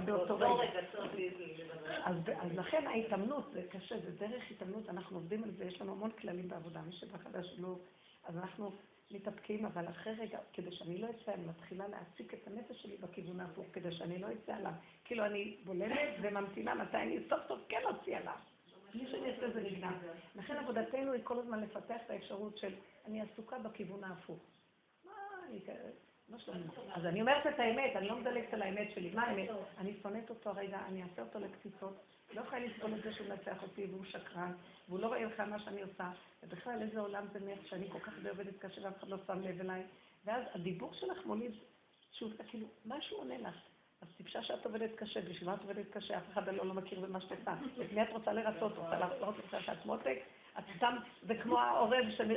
באותו 0.04 0.38
רגע. 0.38 0.80
אז, 2.04 2.16
אז 2.40 2.52
לכן 2.58 2.86
ההתאמנות, 2.86 3.50
זה 3.52 3.62
קשה, 3.70 4.00
זה 4.00 4.10
דרך 4.26 4.50
התאמנות, 4.50 4.88
אנחנו 4.88 5.16
עובדים 5.16 5.44
על 5.44 5.50
זה, 5.50 5.64
יש 5.64 5.80
לנו 5.80 5.92
המון 5.92 6.10
כללים 6.10 6.48
בעבודה, 6.48 6.80
מי 6.80 6.92
שבא 6.92 7.18
חדש 7.18 7.54
לא... 7.58 7.76
אז 8.24 8.36
אנחנו 8.36 8.72
מתאפקים, 9.10 9.66
אבל 9.66 9.88
אחרי 9.88 10.12
רגע, 10.12 10.38
כדי 10.52 10.72
שאני 10.72 10.98
לא 10.98 11.08
אצא, 11.10 11.32
אני 11.34 11.44
מתחילה 11.46 11.88
להעסיק 11.88 12.34
את 12.34 12.46
הנפש 12.46 12.82
שלי 12.82 12.96
בכיוון 12.96 13.40
ההפוך, 13.40 13.66
כדי 13.72 13.92
שאני 13.92 14.18
לא 14.18 14.26
אצא 14.32 14.54
עליו. 14.54 14.72
כאילו 15.04 15.26
אני 15.26 15.56
בולמת 15.64 16.08
וממתינה 16.22 16.74
מתי 16.74 16.96
אני 16.96 17.18
סוף 17.28 17.40
סוף 17.48 17.60
כן 17.68 17.80
אוציא 17.84 18.16
עליו. 18.16 18.36
בלי 18.94 19.10
שאני 19.10 19.30
אעשה 19.30 19.50
זה 19.50 19.60
נגנב. 19.60 19.94
לכן 20.34 20.56
עבודתנו 20.56 21.12
היא 21.12 21.20
כל 21.24 21.38
הזמן 21.38 21.60
לפתח 21.60 21.96
את 22.06 22.10
האפשרות 22.10 22.58
של 22.58 22.74
אני 23.06 23.22
עסוקה 23.22 23.58
בכיוון 23.58 24.04
ההפוך. 24.04 24.38
מה 25.04 25.12
אני? 25.48 25.60
אז 26.94 27.06
אני 27.06 27.20
אומרת 27.20 27.46
את 27.46 27.58
האמת, 27.58 27.96
אני 27.96 28.08
לא 28.08 28.16
מדלגת 28.16 28.54
על 28.54 28.62
האמת 28.62 28.88
שלי. 28.94 29.10
מה 29.10 29.22
האמת? 29.22 29.48
אני 29.78 29.94
שונאת 30.02 30.30
אותו 30.30 30.50
הרגע, 30.50 30.80
אני 30.88 31.02
אעשה 31.02 31.22
אותו 31.22 31.38
לקציצות. 31.38 31.96
לא 32.34 32.40
יכולה 32.40 32.66
לסבול 32.66 32.94
את 32.94 33.02
זה 33.02 33.12
שהוא 33.14 33.28
מנצח 33.28 33.62
אותי 33.62 33.86
והוא 33.86 34.04
שקרן, 34.04 34.52
והוא 34.88 35.00
לא 35.00 35.06
רואה 35.06 35.28
בכלל 35.28 35.50
מה 35.50 35.58
שאני 35.58 35.82
עושה. 35.82 36.10
ובכלל, 36.42 36.82
איזה 36.82 37.00
עולם 37.00 37.26
זה 37.32 37.40
נפט 37.40 37.66
שאני 37.66 37.90
כל 37.90 37.98
כך 37.98 38.12
עובדת 38.30 38.58
קשה 38.58 38.80
ואף 38.84 38.98
אחד 38.98 39.08
לא 39.08 39.16
שם 39.26 39.40
לב 39.40 39.60
אליי. 39.60 39.82
ואז 40.24 40.44
הדיבור 40.54 40.94
שלך 40.94 41.26
מוליד, 41.26 41.52
שוב, 42.12 42.32
כאילו, 42.48 42.66
משהו 42.86 43.16
עונה 43.16 43.38
לך. 43.38 43.56
אז 44.04 44.16
טיפשה 44.16 44.42
שאת 44.42 44.66
עובדת 44.66 44.90
קשה, 44.96 45.20
בשביל 45.20 45.48
מה 45.48 45.54
את 45.54 45.62
עובדת 45.62 45.90
קשה? 45.90 46.16
אף 46.18 46.22
אחד 46.32 46.48
לא, 46.48 46.66
לא 46.66 46.74
מכיר 46.74 47.00
במה 47.00 47.20
שאת 47.20 47.32
עושה. 47.32 47.52
את 47.84 47.92
מי 47.92 48.02
את 48.02 48.08
רוצה 48.12 48.32
לרצות? 48.32 48.78
רוצה 48.78 48.98
להרצות 48.98 49.34
רוצה 49.44 49.60
שאת 49.60 49.86
מותק? 49.86 50.18
את 50.58 50.64
סתם, 50.76 50.96
זה 51.22 51.34
כמו 51.34 51.58
העורב 51.60 52.04
של- 52.16 52.36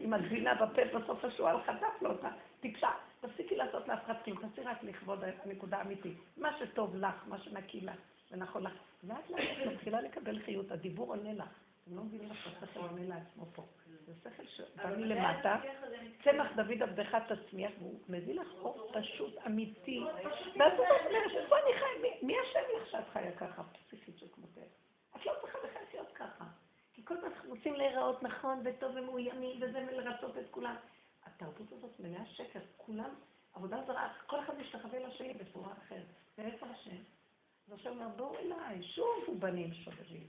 עם 0.00 0.12
הגבינה 0.14 0.54
בפה, 0.54 0.82
בסוף 0.98 1.24
השועל 1.24 1.56
חטף 1.62 2.02
לו 2.02 2.10
אותה. 2.10 2.28
טיפשה. 2.60 2.88
תפסיקי 3.20 3.56
לעשות 3.56 3.88
לאף 3.88 4.04
אחד 4.04 4.14
כלום, 4.24 4.38
תעשי 4.38 4.60
רק 4.62 4.82
לכבוד 4.82 5.18
הנקודה 5.44 5.78
האמיתית. 5.78 6.18
מה 6.36 6.48
שטוב 6.58 6.96
לך, 6.96 7.14
מה 7.28 7.38
שנקי 7.38 7.80
לך 7.80 7.96
ונכון 8.32 8.62
לך. 8.62 8.72
לאט 9.08 9.30
לאט 9.30 9.40
את 9.62 9.72
מתחילה 9.72 10.00
לקבל 10.00 10.38
חיות, 10.44 10.70
הדיבור 10.72 11.08
עונה 11.14 11.32
לך. 11.32 11.48
אתם 11.88 11.96
לא 11.96 12.02
מבינים 12.04 12.30
איך 12.30 12.46
השכל 12.46 12.80
עונה 12.80 13.04
לעצמו 13.04 13.46
פה. 13.54 13.66
זה 14.06 14.30
שכל 14.30 14.46
שבא 14.46 14.96
מלמטה. 14.96 15.56
צמח 16.24 16.46
דוד 16.56 16.82
עבדך 16.82 17.16
תצמיח, 17.28 17.72
והוא 17.78 18.00
מביא 18.08 18.34
לך 18.34 18.48
אור 18.54 18.92
פשוט, 18.94 19.34
אמיתי. 19.46 20.00
ואז 20.58 20.72
את 20.72 20.78
אומרת, 21.06 21.30
איפה 21.36 21.56
אני 21.58 21.78
חי? 21.80 22.26
מי- 22.26 22.34
אשם 22.40 22.60
לך 22.82 22.90
שאת 22.90 23.08
חיה 23.12 23.32
ככה, 23.36 23.62
פסיכית 23.64 24.18
שכמותך? 24.18 24.58
את 25.16 25.26
לא 25.26 25.32
צריכה 25.40 25.58
בכלל 25.58 25.82
לחיות 25.88 26.12
ככה. 26.14 26.44
כי 26.94 27.04
כל 27.04 27.14
פעם 27.20 27.32
אנחנו 27.32 27.50
רוצים 27.50 27.74
להיראות 27.74 28.22
נכון 28.22 28.62
וטוב 28.64 28.92
ומאוימים 28.96 29.62
וזה 29.62 29.84
ולרצות 29.88 30.38
את 30.38 30.44
כולם. 30.50 30.76
התרבות 31.26 31.72
הזאת 31.72 32.00
מלאה 32.00 32.26
שקר, 32.26 32.60
כולם, 32.76 33.10
עבודה 33.54 33.82
זרה, 33.86 34.12
כל 34.26 34.40
אחד 34.40 34.58
משתחווה 34.58 34.98
לשני 34.98 35.34
בצורה 35.34 35.72
אחרת. 35.72 36.06
ואיפה 36.38 36.66
השם? 36.66 36.96
אז 37.68 37.72
השם 37.72 37.90
אומר, 37.90 38.08
בואו 38.16 38.38
אליי, 38.38 38.82
שובו 38.82 39.34
בנים 39.38 39.74
שובבים. 39.74 40.26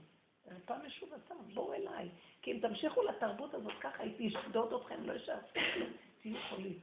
פעם 0.64 0.86
משובתם, 0.86 1.34
בואו 1.54 1.72
אליי. 1.74 2.08
כי 2.42 2.52
אם 2.52 2.58
תמשיכו 2.62 3.02
לתרבות 3.02 3.54
הזאת 3.54 3.72
ככה, 3.80 4.02
היא 4.02 4.30
תשדוד 4.30 4.72
אתכם, 4.72 5.04
לא 5.04 5.12
יישאר 5.12 5.38
כלום, 5.74 5.90
תהיו 6.22 6.36
חולים. 6.48 6.78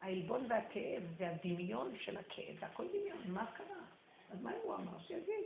העלבון 0.00 0.46
והכאב 0.48 1.02
והדמיון 1.16 1.92
של 1.98 2.16
הכאב, 2.16 2.56
והכל 2.60 2.88
דמיון, 2.88 3.18
מה 3.26 3.46
קרה? 3.56 3.84
אז 4.30 4.42
מה 4.42 4.52
הוא 4.62 4.74
אמר? 4.74 4.98
שיגיד. 5.06 5.44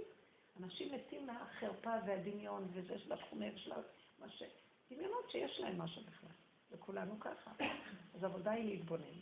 אנשים 0.63 0.95
מתים 0.95 1.27
מהחרפה 1.27 1.91
והדמיון 2.07 2.69
וזה 2.73 2.99
של 2.99 3.13
התחומי 3.13 3.51
ושל 3.55 3.73
ה- 3.73 3.77
מה 4.19 4.29
ש... 4.29 4.43
דמיונות 4.91 5.31
שיש 5.31 5.61
להם 5.61 5.79
משהו 5.79 6.03
בכלל, 6.03 6.31
וכולנו 6.71 7.21
ככה. 7.21 7.51
אז 8.15 8.23
העבודה 8.23 8.51
היא 8.51 8.65
להתבונן. 8.65 9.19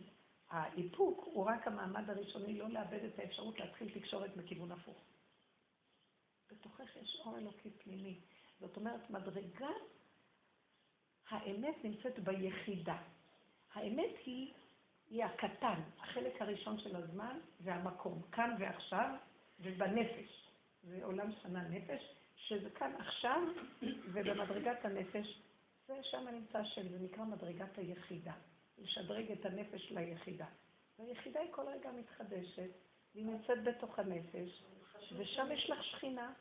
האיפוק 0.51 1.25
הוא 1.33 1.47
רק 1.47 1.67
המעמד 1.67 2.11
הראשוני 2.11 2.59
לא 2.59 2.69
לאבד 2.69 3.05
את 3.05 3.19
האפשרות 3.19 3.61
להתחיל 3.61 4.01
תקשורת 4.01 4.37
בכיוון 4.37 4.73
הפוך. 4.73 4.97
בתוכך 6.51 6.97
יש 6.97 7.21
אור 7.25 7.39
אלוקי 7.39 7.71
פנימי. 7.71 8.21
זאת 8.61 8.77
אומרת, 8.77 9.11
מדרגה, 9.11 9.71
האמת 11.29 11.85
נמצאת 11.85 12.19
ביחידה. 12.19 12.97
האמת 13.73 14.11
היא, 14.27 14.53
היא 15.11 15.25
הקטן, 15.25 15.81
החלק 15.99 16.43
הראשון 16.43 16.79
של 16.79 16.97
הזמן 16.97 17.39
והמקום, 17.61 18.23
כאן 18.33 18.57
ועכשיו 18.59 19.15
ובנפש. 19.61 20.51
זה 20.83 21.05
עולם 21.05 21.33
שנה 21.43 21.69
נפש, 21.69 22.15
שזה 22.37 22.71
כאן 22.71 22.93
עכשיו 22.99 23.43
ובמדרגת 23.83 24.85
הנפש, 24.85 25.43
זה 25.87 25.95
שם 26.03 26.29
נמצא 26.29 26.59
השם, 26.59 26.89
זה 26.89 26.99
נקרא 26.99 27.25
מדרגת 27.25 27.79
היחידה. 27.79 28.33
לשדרג 28.79 29.33
את 29.33 29.47
הנפש 29.47 29.91
ליחידה. 29.91 30.47
והיחידה 30.99 31.41
היא 31.41 31.53
כל 31.53 31.63
רגע 31.69 31.91
מתחדשת, 31.93 32.71
והיא 33.15 33.27
נמצאת 33.27 33.65
בתוך 33.65 33.99
הנפש, 33.99 34.65
ושם 35.17 35.53
יש 35.53 35.71
לך 35.71 35.85
שכינה, 35.85 36.33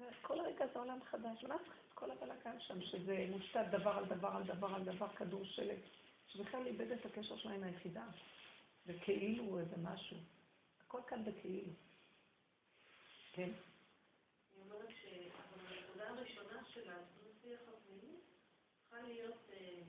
וכל 0.00 0.40
רגע 0.40 0.66
זה 0.72 0.78
עולם 0.78 0.98
חדש. 1.04 1.44
מה 1.44 1.58
צריך 1.58 1.78
את 1.88 1.92
כל 1.94 2.10
הבלאגן 2.10 2.60
שם, 2.60 2.82
שזה 2.82 3.26
מושתת 3.30 3.66
דבר 3.70 3.90
על 3.90 4.04
דבר 4.04 4.28
על 4.28 4.42
דבר 4.42 4.74
על 4.74 4.84
דבר, 4.84 5.08
כדור 5.08 5.44
שלג, 5.44 5.78
שבכלל 6.26 6.66
איבד 6.66 6.90
את 6.90 7.06
הקשר 7.06 7.36
שלה 7.36 7.52
עם 7.52 7.62
היחידה. 7.62 8.04
וכאילו 8.88 9.58
איזה 9.58 9.76
משהו. 9.76 10.16
הכל 10.84 11.00
כאן 11.08 11.24
בכאילו. 11.24 11.72
כן. 13.32 13.50
אני 14.52 14.62
אומרת 14.62 14.88
שהנקודה 15.00 16.08
הראשונה 16.08 16.64
של 16.74 16.90
הדו-שיח 16.90 17.60
הפנימי 17.68 18.16
צריכה 18.80 19.02
להיות 19.02 19.50
אה, 19.52 19.80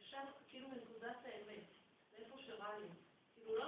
ישר 0.00 0.24
כאילו 0.48 0.68
מנקודת 0.68 1.16
האמת, 1.24 1.64
מאיפה 2.12 2.38
שרע 2.38 2.78
לי. 2.78 3.03
לא. 3.48 3.64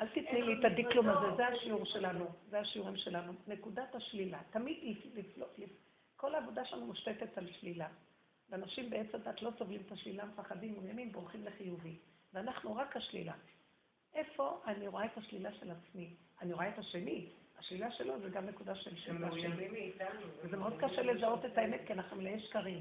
אל 0.00 0.08
תתני 0.08 0.42
לי 0.42 0.52
את 0.58 0.64
הדקלום 0.64 1.08
הזה, 1.08 1.36
זה 1.36 1.46
השיעור 1.46 1.84
שלנו, 1.84 2.26
זה 2.50 2.60
השיעורים 2.60 2.96
שלנו. 2.96 3.32
נקודת 3.46 3.94
השלילה. 3.94 4.38
תמיד 4.50 4.96
לפלוט, 5.14 5.48
כל 6.16 6.34
העבודה 6.34 6.64
שלנו 6.64 6.86
מושתתת 6.86 7.38
על 7.38 7.46
שלילה. 7.60 7.88
ואנשים 8.50 8.90
בעץ 8.90 9.14
הדת 9.14 9.42
לא 9.42 9.50
סובלים 9.58 9.80
את 9.86 9.92
השלילה, 9.92 10.24
מפחדים, 10.24 10.72
מעוניינים, 10.72 11.12
בורחים 11.12 11.44
לחיובי. 11.44 11.96
ואנחנו 12.32 12.76
רק 12.76 12.96
השלילה. 12.96 13.32
איפה 14.14 14.60
אני 14.66 14.88
רואה 14.88 15.04
את 15.04 15.18
השלילה 15.18 15.52
של 15.52 15.70
עצמי? 15.70 16.14
אני 16.42 16.52
רואה 16.52 16.68
את 16.68 16.78
השני. 16.78 17.28
השלילה 17.58 17.90
שלו 17.90 18.20
זה 18.20 18.28
גם 18.28 18.46
נקודה 18.46 18.74
של 18.74 18.96
שלילה 18.96 19.30
שלי. 19.32 19.92
וזה 20.42 20.56
מאוד 20.56 20.74
קשה 20.80 21.02
לזהות 21.02 21.44
את 21.44 21.58
האמת, 21.58 21.80
כי 21.86 21.92
אנחנו 21.92 22.16
מלאי 22.16 22.40
שקרים. 22.40 22.80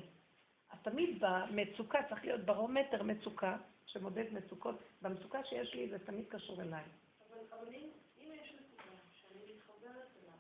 אז 0.72 0.80
תמיד 0.84 1.19
במצוקה 1.19 1.99
צריך 2.10 2.26
להיות 2.26 2.41
ברומטר 2.41 3.03
מצוקה, 3.03 3.57
שמודד 3.91 4.34
מצוקות. 4.34 4.76
במצוקה 5.02 5.44
שיש 5.44 5.74
לי 5.74 5.90
זה 5.90 6.06
תמיד 6.06 6.26
קשור 6.30 6.61
אליי. 6.61 6.84
אבל, 7.28 7.38
אבל 7.52 7.74
אם, 7.74 7.90
אם 8.18 8.32
יש 8.34 8.53
נקודה 8.53 8.98
שאני 9.11 9.53
מתחברת 9.53 10.07
אליו, 10.22 10.38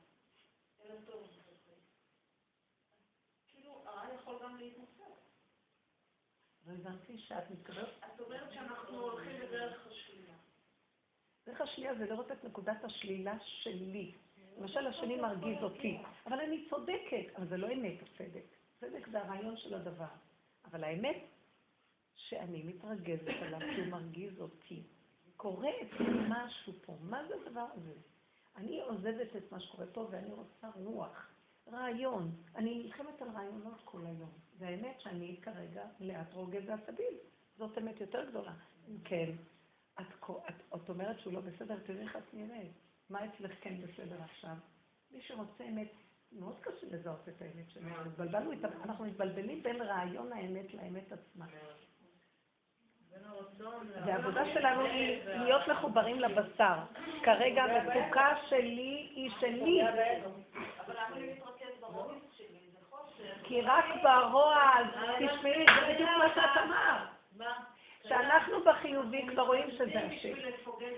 אל 0.81 0.97
הטוב 0.97 1.27
כאילו 3.47 3.83
הרע 3.85 4.13
יכול 4.13 4.39
גם 4.43 4.57
להתנצל. 4.57 5.03
לא 6.67 6.73
הבנתי 6.73 7.17
שאת 7.17 7.51
מתכוונת. 7.51 7.87
את 8.15 8.19
אומרת 8.19 8.53
שאנחנו 8.53 8.99
הולכים 8.99 9.41
בדרך 9.41 9.87
השלילה. 9.87 10.33
דרך 11.45 11.61
השלילה 11.61 11.95
זה 11.95 12.05
לראות 12.05 12.31
את 12.31 12.43
נקודת 12.43 12.83
השלילה 12.83 13.33
שלי. 13.39 14.15
למשל, 14.57 14.87
השני 14.87 15.15
מרגיז 15.15 15.63
אותי, 15.63 15.97
אבל 16.25 16.39
אני 16.39 16.65
צודקת, 16.69 17.35
אבל 17.35 17.47
זה 17.47 17.57
לא 17.57 17.73
אמת 17.73 17.97
הצדק. 18.01 18.43
צדק 18.79 19.07
זה 19.11 19.19
הרעיון 19.19 19.57
של 19.57 19.73
הדבר. 19.73 20.13
אבל 20.65 20.83
האמת, 20.83 21.17
שאני 22.29 22.63
מתרגזת 22.63 23.27
עליו 23.41 23.59
כי 23.59 23.81
הוא 23.81 23.87
מרגיז 23.87 24.41
אותי. 24.41 24.83
קורה 25.37 25.69
אצלי 25.69 26.07
משהו 26.29 26.73
פה, 26.85 26.97
מה 27.01 27.27
זה 27.27 27.33
הדבר 27.45 27.65
הזה? 27.73 27.93
אני 28.55 28.81
עוזבת 28.81 29.35
את 29.37 29.51
מה 29.51 29.59
שקורה 29.59 29.85
פה 29.93 30.07
ואני 30.11 30.31
רוצה 30.31 30.69
רוח. 30.75 31.29
רעיון. 31.71 32.31
אני 32.55 32.83
נלחמת 32.83 33.21
על 33.21 33.29
רעיונות 33.29 33.81
כל 33.85 34.05
היום. 34.05 34.31
והאמת 34.57 35.01
שאני 35.01 35.39
כרגע 35.41 35.85
לאט 35.99 36.33
רוגז 36.33 36.63
ועצבים. 36.67 37.13
זאת 37.57 37.77
אמת 37.77 38.01
יותר 38.01 38.29
גדולה. 38.29 38.53
כן, 39.03 39.31
את, 39.99 40.05
את, 40.49 40.55
את 40.75 40.89
אומרת 40.89 41.19
שהוא 41.19 41.33
לא 41.33 41.39
בסדר, 41.39 41.79
תראי 41.85 42.01
איך 42.01 42.15
את 42.15 42.33
נראית. 42.33 42.71
מה 43.09 43.25
אצלך 43.25 43.51
כן 43.61 43.81
בסדר 43.81 44.21
עכשיו? 44.21 44.55
מי 45.11 45.21
שרוצה 45.21 45.63
אמת, 45.63 45.91
מאוד 46.31 46.59
קשה 46.61 46.87
לזהות 46.89 47.29
את 47.29 47.41
האמת 47.41 47.69
שלנו. 47.69 47.95
אנחנו 48.83 49.05
מתבלבלים 49.05 49.63
בין 49.63 49.81
רעיון 49.81 50.33
האמת 50.33 50.73
לאמת 50.73 51.11
עצמה. 51.11 51.45
והעבודה 54.05 54.41
שלנו 54.53 54.81
היא 54.81 55.19
להיות 55.25 55.67
מחוברים 55.67 56.19
לבשר. 56.19 56.75
כרגע 57.23 57.63
המצוקה 57.63 58.35
שלי 58.49 59.09
היא 59.15 59.31
שלי. 59.39 59.81
כי 63.43 63.61
רק 63.61 63.85
ברוע, 64.03 64.73
תשמעי, 65.15 65.65
זה 65.65 65.93
בדיוק 65.93 66.09
מה 66.17 66.29
שאת 66.35 66.63
אמרת. 66.63 67.19
שאנחנו 68.07 68.63
בחיובי 68.63 69.27
כבר 69.27 69.41
רואים 69.41 69.71
שזה 69.71 69.99
השם. 69.99 70.33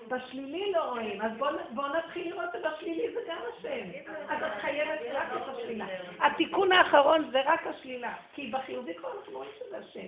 בשלילי 0.07 0.71
לא 0.71 0.83
רואים, 0.83 1.21
אז 1.21 1.31
בואו 1.73 1.87
נתחיל 1.87 2.29
לראות 2.29 2.55
את 2.55 2.65
השלילי, 2.65 3.13
זה 3.13 3.19
גם 3.27 3.37
השם. 3.49 4.11
אז 4.29 4.43
את 4.43 4.61
חייבת 4.61 4.99
רק 5.13 5.27
את 5.35 5.47
השלילה. 5.47 5.85
התיקון 6.19 6.71
האחרון 6.71 7.29
זה 7.31 7.41
רק 7.45 7.67
השלילה, 7.67 8.13
כי 8.33 8.51
בחיובי 8.51 8.93
כבר 8.95 9.09
אנחנו 9.17 9.33
רואים 9.33 9.51
שזה 9.59 9.77
השם. 9.77 10.07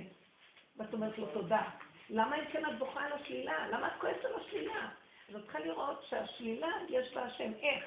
ואת 0.78 0.94
אומרת 0.94 1.18
לו 1.18 1.26
תודה. 1.26 1.62
למה 2.10 2.36
אם 2.36 2.46
כן 2.46 2.66
את 2.66 2.80
בוכה 2.80 3.06
על 3.06 3.14
השלילה? 3.14 3.68
למה 3.68 3.88
את 3.88 3.94
כועסת 4.02 4.26
על 4.26 4.36
השלילה? 4.36 4.90
אז 5.30 5.36
את 5.36 5.42
צריכה 5.42 5.60
לראות 5.60 6.04
שהשלילה 6.10 6.68
יש 6.90 7.14
לה 7.14 7.24
השם. 7.24 7.52
איך? 7.62 7.84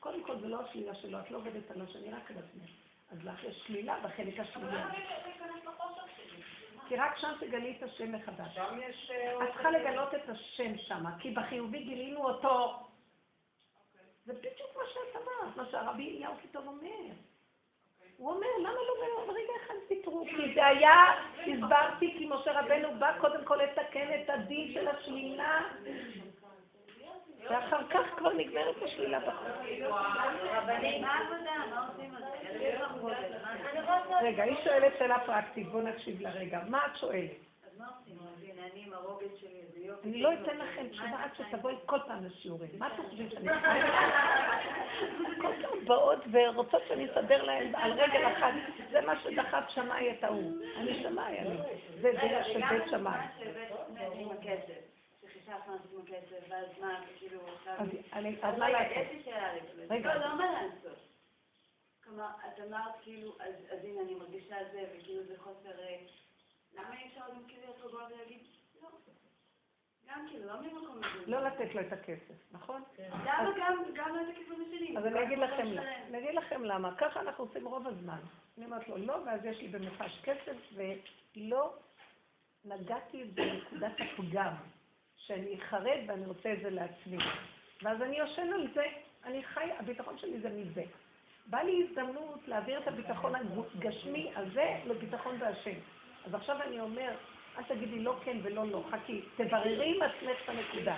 קודם 0.00 0.24
כל 0.24 0.40
זה 0.40 0.48
לא 0.48 0.60
השלילה 0.60 0.94
שלו, 0.94 1.20
את 1.20 1.30
לא 1.30 1.38
עובדת 1.38 1.70
על 1.70 1.82
השני, 1.82 2.10
רק 2.10 2.30
על 2.30 2.36
עצמך. 2.38 2.70
אז 3.10 3.24
לך 3.24 3.44
יש 3.44 3.62
שלילה 3.66 4.00
בחלק 4.00 4.40
השלילי. 4.40 4.76
כי 6.88 6.96
רק 6.96 7.18
שם 7.18 7.32
תגלי 7.40 7.76
את 7.76 7.82
השם 7.82 8.12
מחדש. 8.12 8.54
שם 8.54 8.78
יש... 8.88 9.10
אה, 9.10 9.44
את 9.44 9.52
צריכה 9.52 9.70
לגלות 9.70 10.14
את 10.14 10.28
השם 10.28 10.78
שם, 10.78 11.04
כי 11.18 11.30
בחיובי 11.30 11.84
גילינו 11.84 12.24
אותו. 12.24 12.86
זה 14.24 14.32
בדיוק 14.32 14.76
מה 14.76 14.82
שאת 14.94 15.16
אמרת, 15.16 15.56
מה 15.56 15.70
שהרבי 15.70 16.10
אליהו 16.10 16.34
פתאום 16.42 16.68
אומר. 16.68 17.14
הוא 18.18 18.30
אומר, 18.30 18.46
למה 18.58 18.70
לא 18.70 19.26
ברגע 19.26 19.52
אחד 19.66 19.74
ויתרו? 19.90 20.24
כי 20.26 20.54
זה 20.54 20.66
היה, 20.66 20.94
הסברתי, 21.46 22.14
כי 22.18 22.28
משה 22.30 22.60
רבנו 22.60 22.88
בא 22.98 23.18
קודם 23.18 23.44
כל 23.44 23.56
לתקן 23.56 24.08
את 24.14 24.30
הדין 24.30 24.72
של 24.72 24.88
השלילה. 24.88 25.60
ואחר 27.50 27.88
כך 27.90 28.06
כבר 28.16 28.32
נגמרת 28.32 28.82
השלילה 28.82 29.20
בחוק. 29.20 29.48
רגע, 34.22 34.42
היא 34.42 34.56
שואלת 34.64 34.92
שאלה 34.98 35.18
פרקטית, 35.18 35.68
בואו 35.68 35.82
נקשיב 35.82 36.20
לרגע. 36.20 36.60
מה 36.68 36.86
את 36.86 36.96
שואלת? 37.00 37.47
אני 40.04 40.22
לא 40.22 40.32
אתן 40.32 40.58
לכם 40.58 40.88
תשובה 40.88 41.24
עד 41.24 41.30
שתבואי 41.36 41.74
כל 41.86 41.98
פעם 42.06 42.24
לשיעורים. 42.24 42.70
מה 42.78 42.86
אתם 42.94 43.02
חושבים 43.02 43.30
שאני 43.30 43.48
כל 45.42 45.52
פעם 45.62 45.84
באות 45.84 46.18
ורוצות 46.32 46.82
שאני 46.88 47.10
אסדר 47.10 47.42
להן 47.42 47.74
על 47.82 47.92
רגל 47.92 48.26
אחת. 48.32 48.52
זה 48.90 49.00
מה 49.00 49.20
שדחף 49.22 49.64
שמאי 49.68 50.10
את 50.10 50.24
ההוא. 50.24 50.52
אני 50.76 51.02
שמאי, 51.02 51.38
אני. 51.38 51.56
זה 52.00 52.12
דרך 52.12 52.46
של 52.46 52.60
בית 52.68 52.82
שמאי. 52.90 53.18
אז 58.42 58.58
מה 58.58 58.68
לעשות? 58.70 58.96
יש 58.96 59.10
לי 59.10 59.22
שאלה 59.24 59.52
רגע. 59.90 60.14
לא, 60.14 60.20
לא 60.20 60.36
מה 60.36 60.44
לעשות. 60.52 60.98
כלומר, 62.04 62.28
את 62.46 62.60
אמרת 62.60 62.94
כאילו, 63.02 63.36
אז 63.70 63.84
הנה 63.84 64.00
אני 64.00 64.14
מרגישה 64.14 64.56
זה, 64.72 64.84
וכאילו 64.92 65.24
זה 65.24 65.34
חוסר... 65.38 65.70
למה 66.74 66.94
אי 66.98 67.08
אפשר 67.08 67.20
גם 67.30 67.42
להיות 67.48 67.76
רגוע 67.84 68.06
ולהגיד, 68.06 68.40
לא. 68.82 68.88
גם 70.08 70.26
כאילו, 70.30 70.46
לא 70.46 70.60
ממקום 70.60 70.96
הזה. 70.96 71.26
לא 71.26 71.40
לתת 71.40 71.74
לו 71.74 71.80
את 71.80 71.92
הכסף, 71.92 72.34
נכון? 72.52 72.82
כן. 72.96 73.10
גם 73.24 74.14
לא 74.14 74.20
את 74.20 74.28
הכיוון 74.32 74.60
השני? 74.60 74.98
אז 74.98 75.06
אני 75.06 75.22
אגיד 75.22 75.38
לכם 75.38 75.66
למה. 75.66 75.96
אני 76.08 76.18
אגיד 76.18 76.34
לכם 76.34 76.64
למה. 76.64 76.94
ככה 76.94 77.20
אנחנו 77.20 77.44
עושים 77.44 77.66
רוב 77.66 77.86
הזמן. 77.86 78.18
אני 78.58 78.66
אומרת 78.66 78.88
לו 78.88 78.96
לא, 78.96 79.16
ואז 79.26 79.44
יש 79.44 79.58
לי 79.58 79.68
במחש 79.68 80.20
כסף, 80.22 80.56
ולא 80.74 81.74
נגעתי 82.64 83.24
בנקודת 83.24 83.92
הפגם, 84.00 84.52
שאני 85.16 85.60
חרד 85.60 86.00
ואני 86.06 86.26
רוצה 86.26 86.52
את 86.52 86.58
זה 86.62 86.70
לעצמי. 86.70 87.18
ואז 87.82 88.02
אני 88.02 88.18
יושן 88.18 88.52
על 88.52 88.68
זה, 88.74 88.84
אני 89.24 89.44
חי, 89.44 89.72
הביטחון 89.78 90.18
שלי 90.18 90.40
זה 90.40 90.48
מזה. 90.48 90.82
בא 91.46 91.58
לי 91.58 91.86
הזדמנות 91.88 92.48
להעביר 92.48 92.78
את 92.78 92.88
הביטחון 92.88 93.32
הגשמי 93.34 94.32
הזה 94.36 94.80
לביטחון 94.86 95.38
בהשם. 95.38 95.78
אז 96.26 96.34
עכשיו 96.34 96.62
אני 96.62 96.80
אומר, 96.80 97.10
אל 97.58 97.62
תגידי 97.62 97.98
לא 97.98 98.16
כן 98.24 98.36
ולא 98.42 98.66
לא, 98.66 98.82
חכי, 98.90 99.22
תבררי 99.36 99.96
עם 99.96 100.02
עצמך 100.02 100.38
את 100.44 100.48
הנקודה. 100.48 100.96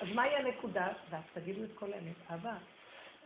אז 0.00 0.08
מהי 0.14 0.36
הנקודה? 0.36 0.88
ואז 1.10 1.22
תגידו 1.32 1.64
את 1.64 1.70
כל 1.74 1.92
האמת. 1.92 2.14
אהבה, 2.30 2.54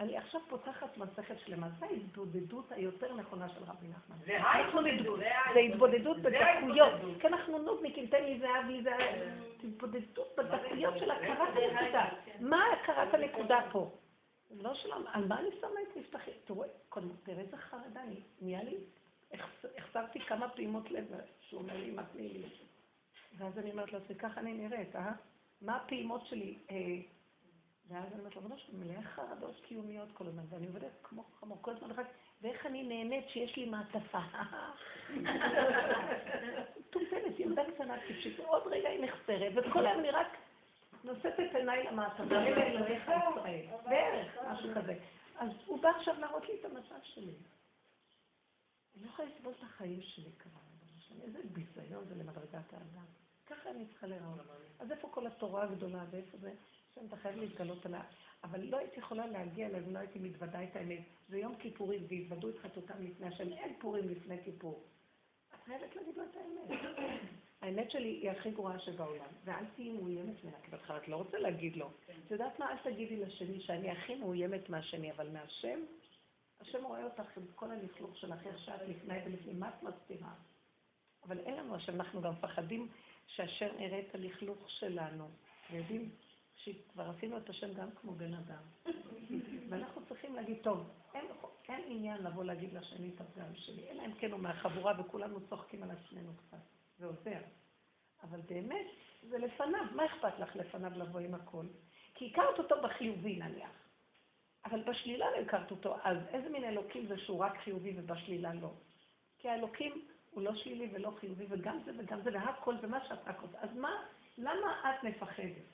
אני 0.01 0.19
עכשיו 0.19 0.41
פותחת 0.49 0.97
מסכת 0.99 1.35
שלמה. 1.39 1.69
זו 1.79 1.87
ההתבודדות 1.87 2.73
היותר 2.73 3.15
נכונה 3.15 3.49
של 3.49 3.61
רבי 3.63 3.89
נחמן. 3.89 4.17
זה 4.27 4.41
ההתבודדות. 4.41 5.21
זה 5.55 5.59
התבודדות 5.59 6.17
בדקויות. 6.17 6.93
כי 7.21 7.27
אנחנו 7.27 7.59
נודניקים, 7.59 8.07
תן 8.07 8.25
לי 8.25 8.39
זהב 8.39 8.67
לי 8.67 8.83
זה 8.83 8.91
התבודדות 9.65 10.37
בדקויות 10.39 10.99
של 10.99 11.11
הכרת 11.11 11.49
הנקודה. 11.57 12.09
מה 12.41 12.65
הכרת 12.73 13.15
הנקודה 13.15 13.59
פה? 13.73 13.91
לא 14.51 14.75
שלום, 14.75 15.05
על 15.13 15.25
מה 15.29 15.39
אני 15.41 15.49
שמה 15.61 15.81
את 15.91 15.97
מבטחי? 15.97 16.31
תראו, 16.45 16.65
תראה 17.23 17.41
איזה 17.41 17.57
חרדה, 17.57 18.01
נהיה 18.41 18.63
לי, 18.63 18.77
החסרתי 19.79 20.21
כמה 20.21 20.49
פעימות 20.49 20.91
לב, 20.91 21.07
שהוא 21.41 21.61
אומר 21.61 21.77
לי, 21.77 21.91
מה 21.91 22.03
תני 22.13 22.29
לי? 22.29 22.49
ואז 23.39 23.59
אני 23.59 23.71
אומרת 23.71 23.93
לו, 23.93 23.99
זה 24.09 24.15
ככה 24.15 24.41
אני 24.41 24.53
נראית, 24.53 24.97
אה? 24.97 25.13
מה 25.63 25.77
הפעימות 25.77 26.27
שלי? 26.27 26.59
אה, 26.71 26.77
ואז 27.89 28.05
אני 28.13 28.21
אומרת 28.21 28.37
לו, 28.37 28.43
בנו 28.43 28.59
שאני 28.59 28.79
מלאה 28.79 29.03
חרדות 29.03 29.61
קיומיות 29.69 30.09
כל 30.15 30.27
הזמן, 30.27 30.43
ואני 30.49 30.67
עובדת 30.67 30.93
כמו 31.03 31.25
חמור 31.41 31.59
כל 31.61 31.71
הזמן 31.71 31.91
אחד, 31.91 32.05
ואיך 32.43 32.67
אני 32.67 32.83
נהנית 32.83 33.29
שיש 33.29 33.57
לי 33.57 33.65
מעטפה. 33.65 34.21
טומטמת, 36.91 37.39
ילדה 37.39 37.63
קטנה 37.75 37.97
טיפשית, 38.07 38.39
עוד 38.39 38.63
רגע 38.67 38.89
היא 38.89 39.05
נחסרת, 39.05 39.53
וכל 39.55 39.87
היום 39.87 40.01
אני 40.01 40.11
רק 40.11 40.37
נושאת 41.05 41.41
את 41.41 41.55
עיניי 41.55 41.85
למעטפה, 41.85 42.25
בערך, 43.85 44.39
משהו 44.51 44.69
כזה. 44.75 44.95
אז 45.39 45.49
הוא 45.67 45.83
בא 45.83 45.89
עכשיו 45.89 46.15
להראות 46.21 46.49
לי 46.49 46.55
את 46.61 46.65
המצב 46.65 47.03
שלי. 47.03 47.33
אני 48.97 49.05
לא 49.05 49.09
יכולה 49.11 49.29
לסבול 49.29 49.53
את 49.59 49.63
החיים 49.63 50.03
שלי 50.03 50.31
כרגע. 50.39 50.73
איזה 51.23 51.39
ביזיון 51.53 52.05
זה 52.09 52.15
למדרגת 52.15 52.73
האדם. 52.73 53.05
ככה 53.47 53.71
אני 53.71 53.87
צריכה 53.87 54.07
לראות. 54.07 54.41
אז 54.79 54.93
איפה 54.93 55.09
כל 55.09 55.27
התורה 55.27 55.63
הגדולה 55.63 56.05
ואיפה 56.11 56.39
זה? 56.39 56.53
שם 56.95 57.07
אתה 57.07 57.17
חייב 57.17 57.37
להתגלות 57.37 57.87
עליה. 57.87 58.03
אבל 58.45 58.61
לא 58.61 58.77
הייתי 58.77 59.01
יכולה 59.01 59.27
להגיע 59.27 59.67
אליו 59.67 59.91
לא 59.93 59.99
הייתי 59.99 60.19
מתוודה 60.19 60.65
את 60.65 60.77
האמת. 60.77 61.03
זה 61.29 61.39
יום 61.39 61.57
כיפורים 61.57 62.07
והתוודו 62.09 62.49
את 62.49 62.59
חטאותם 62.59 62.95
לפני 63.01 63.27
השם. 63.27 63.53
אין 63.53 63.75
פורים 63.81 64.09
לפני 64.09 64.45
כיפור. 64.45 64.85
את 65.55 65.63
חייבת 65.65 65.97
להגיד 65.97 66.17
לו 66.17 66.25
את 66.25 66.37
האמת. 66.37 66.81
האמת 67.63 67.91
שלי 67.91 68.09
היא 68.09 68.31
הכי 68.31 68.51
גרועה 68.51 68.79
שבעולם, 68.79 69.29
ואל 69.45 69.65
תהיי 69.75 69.91
מאוימת 69.91 70.45
ממנה, 70.45 70.57
כי 70.63 70.71
בהתחלה 70.71 70.97
את 70.97 71.09
לא 71.09 71.17
רוצה 71.17 71.39
להגיד 71.39 71.77
לו. 71.77 71.91
את 72.27 72.31
יודעת 72.31 72.59
מה? 72.59 72.71
אל 72.71 72.93
תגידי 72.93 73.17
לשני 73.17 73.61
שאני 73.61 73.91
הכי 73.91 74.15
מאוימת 74.15 74.69
מהשני, 74.69 75.13
אבל 75.13 75.29
מהשם, 75.29 75.81
השם 76.63 76.85
רואה 76.85 77.05
אותך 77.05 77.37
עם 77.37 77.43
כל 77.55 77.71
הלכלוך 77.71 78.17
שלך, 78.17 78.47
איך 78.47 78.59
שאת 78.59 78.81
לפני 78.89 79.15
ולפני, 79.27 79.53
מה 79.53 79.69
את 79.69 79.83
מסתירה? 79.83 80.35
אבל 81.25 81.39
אין 81.39 81.57
לנו 81.57 81.75
השם, 81.75 81.95
אנחנו 81.95 82.23
גם 82.23 82.33
מפחדים 82.33 82.89
שהשם 83.27 83.79
יראה 83.79 84.01
את 84.01 84.15
הלכלוך 84.15 84.71
שלנו, 84.71 85.29
ויודעים 85.71 86.11
שכבר 86.57 87.11
עשינו 87.11 87.37
את 87.37 87.51
השם 87.51 87.75
גם 87.75 87.89
כמו 88.01 88.13
בן 88.13 88.35
אדם. 88.35 88.63
ואנחנו 89.69 90.03
צריכים 90.09 90.35
להגיד, 90.35 90.57
טוב, 90.63 90.91
אין, 91.15 91.25
אין 91.69 91.83
עניין 91.87 92.23
לבוא 92.23 92.45
להגיד 92.45 92.73
לשני 92.73 93.11
את 93.15 93.21
הפגם 93.21 93.55
שלי, 93.55 93.91
אלא 93.91 94.03
אם 94.07 94.15
כן 94.15 94.33
הוא 94.33 94.41
מהחבורה 94.41 95.01
וכולנו 95.01 95.49
צוחקים 95.49 95.83
על 95.83 95.91
עצמנו 95.91 96.33
קצת. 96.37 96.59
זה 96.99 97.07
עוזר. 97.07 97.41
אבל 98.23 98.41
באמת, 98.41 98.87
זה 99.23 99.39
לפניו. 99.39 99.85
מה 99.95 100.07
אכפת 100.07 100.39
לך 100.39 100.57
לפניו 100.57 100.93
לבוא 100.97 101.21
עם 101.21 101.35
הכל? 101.35 101.67
כי 102.15 102.31
הכרת 102.33 102.59
אותו 102.59 102.75
בחיובי 102.83 103.37
נניח. 103.37 103.82
אבל 104.65 104.83
בשלילה 104.83 105.31
לא 105.31 105.37
הכרת 105.37 105.71
אותו, 105.71 105.97
אז 106.03 106.19
איזה 106.29 106.49
מין 106.49 106.65
אלוקים 106.65 107.07
זה 107.07 107.19
שהוא 107.19 107.39
רק 107.39 107.59
חיובי 107.59 107.95
ובשלילה 107.97 108.55
לא? 108.55 108.71
כי 109.39 109.49
האלוקים 109.49 110.09
הוא 110.31 110.43
לא 110.43 110.55
שלילי 110.55 110.89
ולא 110.93 111.11
חיובי, 111.21 111.45
וגם 111.49 111.79
זה 111.85 111.93
וגם 111.99 112.23
זה, 112.23 112.31
והכל 112.33 112.75
זה 112.81 112.87
מה 112.87 113.09
שאת 113.09 113.19
רק 113.27 113.41
רוצה. 113.41 113.59
אז 113.61 113.77
מה, 113.77 114.03
למה 114.39 114.95
את 114.99 115.05
מפחדת? 115.05 115.73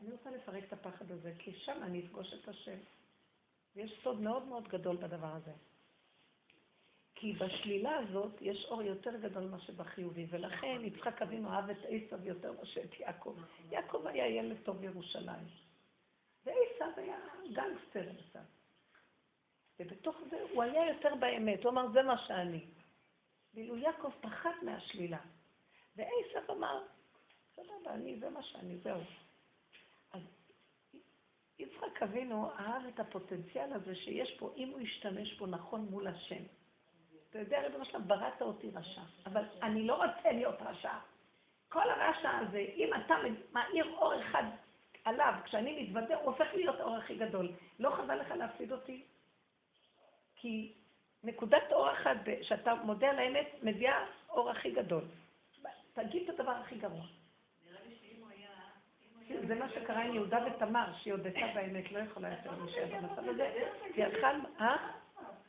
אני 0.00 0.12
רוצה 0.12 0.30
לפרק 0.30 0.64
את 0.64 0.72
הפחד 0.72 1.10
הזה, 1.10 1.32
כי 1.38 1.52
שם 1.52 1.82
אני 1.82 2.00
אפגוש 2.06 2.34
את 2.34 2.48
השם. 2.48 2.78
ויש 3.76 4.00
סוד 4.02 4.20
מאוד 4.20 4.44
מאוד 4.44 4.68
גדול 4.68 4.96
בדבר 4.96 5.34
הזה. 5.34 5.52
כי 7.14 7.32
בשלילה 7.32 7.96
הזאת 7.96 8.32
יש 8.40 8.64
אור 8.64 8.82
יותר 8.82 9.16
גדול 9.16 9.44
ממה 9.44 9.60
שבחיובי, 9.60 10.26
ולכן 10.30 10.80
יצחק 10.84 11.22
אבינו 11.22 11.52
אהב 11.52 11.70
את 11.70 11.76
עשו 11.88 12.16
יותר 12.24 12.52
מאשר 12.52 12.80
את 12.80 13.00
יעקב. 13.00 13.36
יעקב 13.70 14.06
היה 14.06 14.26
ילד 14.26 14.56
טוב 14.64 14.84
ירושלים, 14.84 15.46
ועשו 16.96 17.00
היה 17.00 17.16
גנגסטר 17.52 18.12
קצת. 18.30 18.40
ובתוך 19.80 20.16
זה 20.30 20.42
הוא 20.50 20.62
היה 20.62 20.88
יותר 20.88 21.14
באמת, 21.14 21.64
הוא 21.64 21.70
אמר, 21.70 21.88
זה 21.92 22.02
מה 22.02 22.18
שאני. 22.26 22.64
ואילו 23.54 23.76
יעקב 23.76 24.10
פחד 24.20 24.52
מהשלילה. 24.62 25.18
ועשב 25.96 26.50
אמר, 26.50 26.82
סבבה, 27.56 27.94
אני, 27.94 28.20
זה 28.20 28.30
מה 28.30 28.42
שאני, 28.42 28.78
זהו. 28.78 29.00
אז 30.12 30.22
יצחק 31.58 32.02
אבינו 32.02 32.50
אהב 32.50 32.86
את 32.86 33.00
הפוטנציאל 33.00 33.72
הזה 33.72 33.94
שיש 33.94 34.36
פה, 34.38 34.52
אם 34.56 34.68
הוא 34.68 34.80
ישתמש 34.80 35.38
בו 35.38 35.46
נכון 35.46 35.80
מול 35.80 36.06
השם. 36.06 36.42
אתה 37.30 37.38
יודע, 37.38 37.60
ריבונו 37.60 37.84
שלם, 37.84 38.08
בראת 38.08 38.42
אותי 38.42 38.70
רשע, 38.70 39.02
אבל 39.26 39.44
אני 39.62 39.86
לא 39.86 39.94
רוצה 39.94 40.32
להיות 40.32 40.62
רשע. 40.62 40.98
כל 41.68 41.90
הרשע 41.90 42.38
הזה, 42.38 42.58
אם 42.58 42.90
אתה 42.94 43.14
מאיר 43.52 43.94
אור 43.94 44.20
אחד 44.22 44.42
עליו, 45.04 45.34
כשאני 45.44 45.82
מתוודה, 45.82 46.16
הוא 46.16 46.24
הופך 46.24 46.46
להיות 46.54 46.80
האור 46.80 46.96
הכי 46.96 47.14
גדול. 47.14 47.52
לא 47.78 47.90
חבל 47.90 48.20
לך 48.20 48.30
להפסיד 48.30 48.72
אותי? 48.72 49.02
כי 50.36 50.72
נקודת 51.24 51.72
אור 51.72 51.92
אחת 51.92 52.16
שאתה 52.42 52.74
מודה 52.74 53.10
על 53.10 53.18
האמת, 53.18 53.46
מביאה 53.62 54.04
אור 54.28 54.50
הכי 54.50 54.70
גדול. 54.70 55.04
תגיד 55.92 56.30
את 56.30 56.40
הדבר 56.40 56.52
הכי 56.52 56.74
גרוע. 56.74 57.04
זה 59.48 59.54
מה 59.54 59.70
שקרה 59.70 60.02
עם 60.02 60.14
יהודה 60.14 60.38
ותמר, 60.46 60.92
שהיא 61.02 61.12
הודתה 61.12 61.46
באמת, 61.54 61.92
לא 61.92 61.98
יכולה 61.98 62.30
יותר 62.30 62.50
להישאר 62.64 62.98
במצב 62.98 63.28
הזה. 63.28 63.52
היא 63.94 64.04
הלכה, 64.04 64.30
אה? 64.60 64.76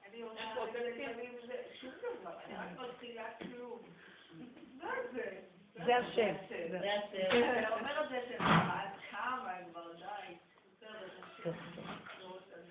אני 0.10 0.24
זה 5.12 5.42
השם. 5.76 6.36
זה 6.72 6.94
השם. 6.94 7.60
אתה 7.60 7.80
אומר 7.80 8.04
את 8.04 8.10
זה 8.10 8.22
שאת 8.30 8.40
כמה, 9.12 9.54
כבר 9.72 9.94
די. 9.94 10.36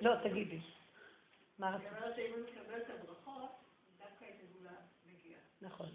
לא, 0.00 0.10
תגידי. 0.22 0.60
מה 1.58 1.70
רצית? 1.70 1.86
אני 1.86 1.96
אומרת 1.98 2.16
שאם 2.16 2.32
הוא 2.32 2.40
מקבל 2.48 2.80
את 2.80 2.90
הברכות, 2.90 3.50
דווקא 3.98 4.24
את 4.24 4.40
הגאולה 4.42 4.76
מגיעה. 5.06 5.40
נכון. 5.60 5.88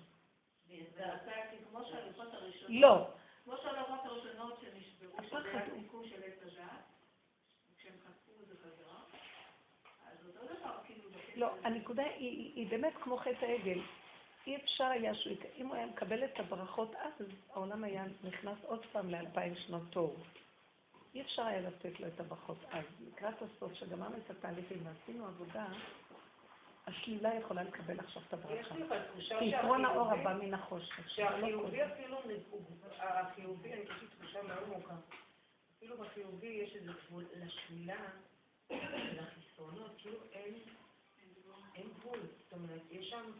לא. 2.67 3.07
כמו 3.43 3.57
שהלוחות 3.57 3.99
הראשונות 4.05 4.59
שנשברו, 4.61 5.17
שזה 5.23 5.49
היה 5.49 5.65
סיכום 5.81 6.03
של 6.09 6.23
עץ 6.23 6.41
הדת, 6.41 6.69
וכשהם 7.73 7.93
חשפו 8.03 8.31
את 8.41 8.47
זה 8.47 8.53
חזרה, 8.63 8.99
אז 10.05 10.27
אותו 10.27 10.53
דבר, 10.53 10.77
כאילו... 10.85 11.09
לא, 11.35 11.55
הנקודה 11.63 12.03
היא 12.03 12.69
באמת 12.69 12.93
כמו 13.01 13.17
חטא 13.17 13.45
העגל. 13.45 13.79
אי 14.47 14.55
אפשר 14.55 14.85
היה 14.85 15.15
שהוא, 15.15 15.35
אם 15.57 15.67
הוא 15.67 15.75
היה 15.75 15.85
מקבל 15.85 16.23
את 16.23 16.39
הברכות 16.39 16.95
אז, 16.95 17.27
העולם 17.53 17.83
היה 17.83 18.03
נכנס 18.23 18.57
עוד 18.65 18.85
פעם 18.91 19.09
לאלפיים 19.09 19.55
שנות 19.55 19.83
תור. 19.89 20.17
אי 21.15 21.21
אפשר 21.21 21.41
היה 21.41 21.61
לתת 21.61 21.99
לו 21.99 22.07
את 22.07 22.19
הברכות 22.19 22.57
אז. 22.71 22.83
לקראת 23.07 23.41
הסוף, 23.41 23.73
שגמרנו 23.73 24.17
את 24.17 24.29
התהליכים 24.29 24.77
ועשינו 24.83 25.25
עבודה, 25.25 25.65
השלילה 26.87 27.35
יכולה 27.35 27.63
לקבל 27.63 27.99
עכשיו 27.99 28.21
את 28.27 28.33
הברכה. 28.33 28.75
כי 29.39 29.45
יתרון 29.45 29.85
האור 29.85 30.11
הבא 30.11 30.33
מן 30.33 30.53
החושך. 30.53 31.09
שהחיובי 31.09 31.83
אפילו, 31.83 32.17
החיובי, 32.99 33.73
אני 33.73 33.87
חושבת 33.87 34.09
תחושה 34.19 34.43
מאוד 34.43 34.63
עמוקה. 34.63 34.95
אפילו 35.77 35.97
בחיובי 35.97 36.47
יש 36.47 36.75
איזה 36.75 36.91
גבול 37.07 37.25
לשלילה, 37.35 38.05
לחיסרונות, 38.69 39.91
כאילו 39.97 40.17
אין 41.75 41.87
גבול. 41.99 42.19
זאת 42.39 42.53
אומרת, 42.53 42.81
יש 42.91 43.09
שם... 43.09 43.31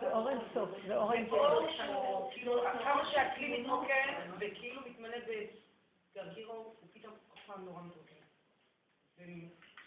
זה 0.00 0.12
אור 0.12 0.30
אינסוף, 0.30 0.70
זה 0.86 0.96
אור 0.96 1.12
אינסוף. 1.12 2.32
כאילו, 2.32 2.62
כמה 2.62 3.10
שהכלי 3.12 3.60
מתרוקן, 3.60 4.30
וכאילו 4.40 4.80
מתמלא 4.90 5.16
בגרגיר 5.18 6.46
אור, 6.46 6.76
הוא 6.80 6.88
פתאום 6.92 7.14
פעם 7.46 7.64
נורא 7.64 7.82
מתרוקן. 7.82 8.16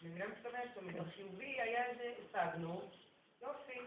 מבינה 0.04 0.28
מתכוונת? 0.28 0.64
זאת 0.74 0.84
אומרת, 0.84 1.08
בחיובי 1.08 1.62
היה 1.62 1.86
איזה, 1.86 2.14
השגנו, 2.34 2.82
יופי. 3.42 3.80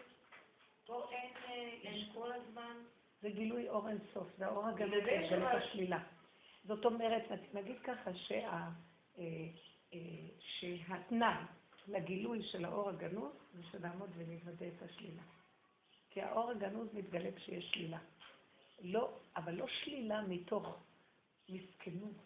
פה 0.87 1.11
אין, 1.13 2.13
כל 2.15 2.33
הזמן. 2.33 2.77
זה 3.21 3.31
גילוי 3.31 3.69
אור 3.69 3.89
אינסוף, 3.89 4.29
זה 4.39 4.47
האור 4.47 4.67
הגנוזי 4.67 5.29
של 5.29 5.47
השלילה. 5.47 5.99
זאת 6.65 6.85
אומרת, 6.85 7.23
נגיד 7.55 7.77
ככה 7.85 8.11
שהתנאי 9.91 11.35
לגילוי 11.89 12.43
של 12.43 12.65
האור 12.65 12.89
הגנוז 12.89 13.33
זה 13.55 13.63
שנעמוד 13.71 14.11
ונוודא 14.17 14.67
את 14.67 14.83
השלילה. 14.83 15.23
כי 16.11 16.23
האור 16.23 16.51
הגנוז 16.51 16.89
מתגלה 16.95 17.33
כשיש 17.37 17.71
שלילה. 17.75 17.99
לא, 18.83 19.19
אבל 19.37 19.55
לא 19.55 19.67
שלילה 19.69 20.23
מתוך 20.23 20.79
מסכנות, 21.49 22.17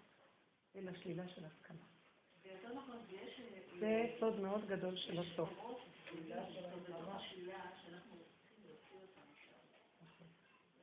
אלא 0.76 0.92
שלילה 1.02 1.28
של 1.28 1.44
הסכמה. 1.44 1.84
זה 3.78 4.06
סוד 4.20 4.40
מאוד 4.40 4.66
גדול 4.66 4.96
של 4.96 5.18
הסוף. 5.18 5.50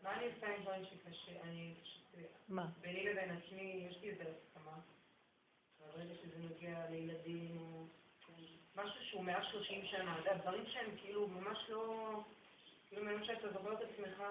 מה 0.03 0.17
אני 0.17 0.25
עושה 0.25 0.55
עם 0.55 0.61
דברים 0.61 0.85
שקשה? 0.85 1.41
אני 1.43 1.73
פשוט... 1.83 2.03
מה? 2.47 2.69
ביני 2.81 3.03
לבין 3.03 3.29
עצמי 3.29 3.87
יש 3.89 3.97
לי 4.01 4.09
איזה 4.09 4.23
הסכמה. 4.23 4.79
ברגע 5.79 6.13
שזה 6.15 6.37
נוגע 6.37 6.89
לילדים 6.89 7.57
או... 7.57 7.85
משהו 8.75 9.05
שהוא 9.05 9.23
מעל 9.23 9.43
30 9.51 9.85
שנה, 9.85 10.15
זה 10.23 10.29
דברים 10.41 10.63
שהם 10.67 10.89
כאילו 11.01 11.27
ממש 11.27 11.57
לא, 11.69 12.11
כאילו 12.89 13.05
מהם 13.05 13.25
שאתה 13.25 13.49
זוכר 13.49 13.73
את 13.73 13.79
עצמך, 13.81 14.23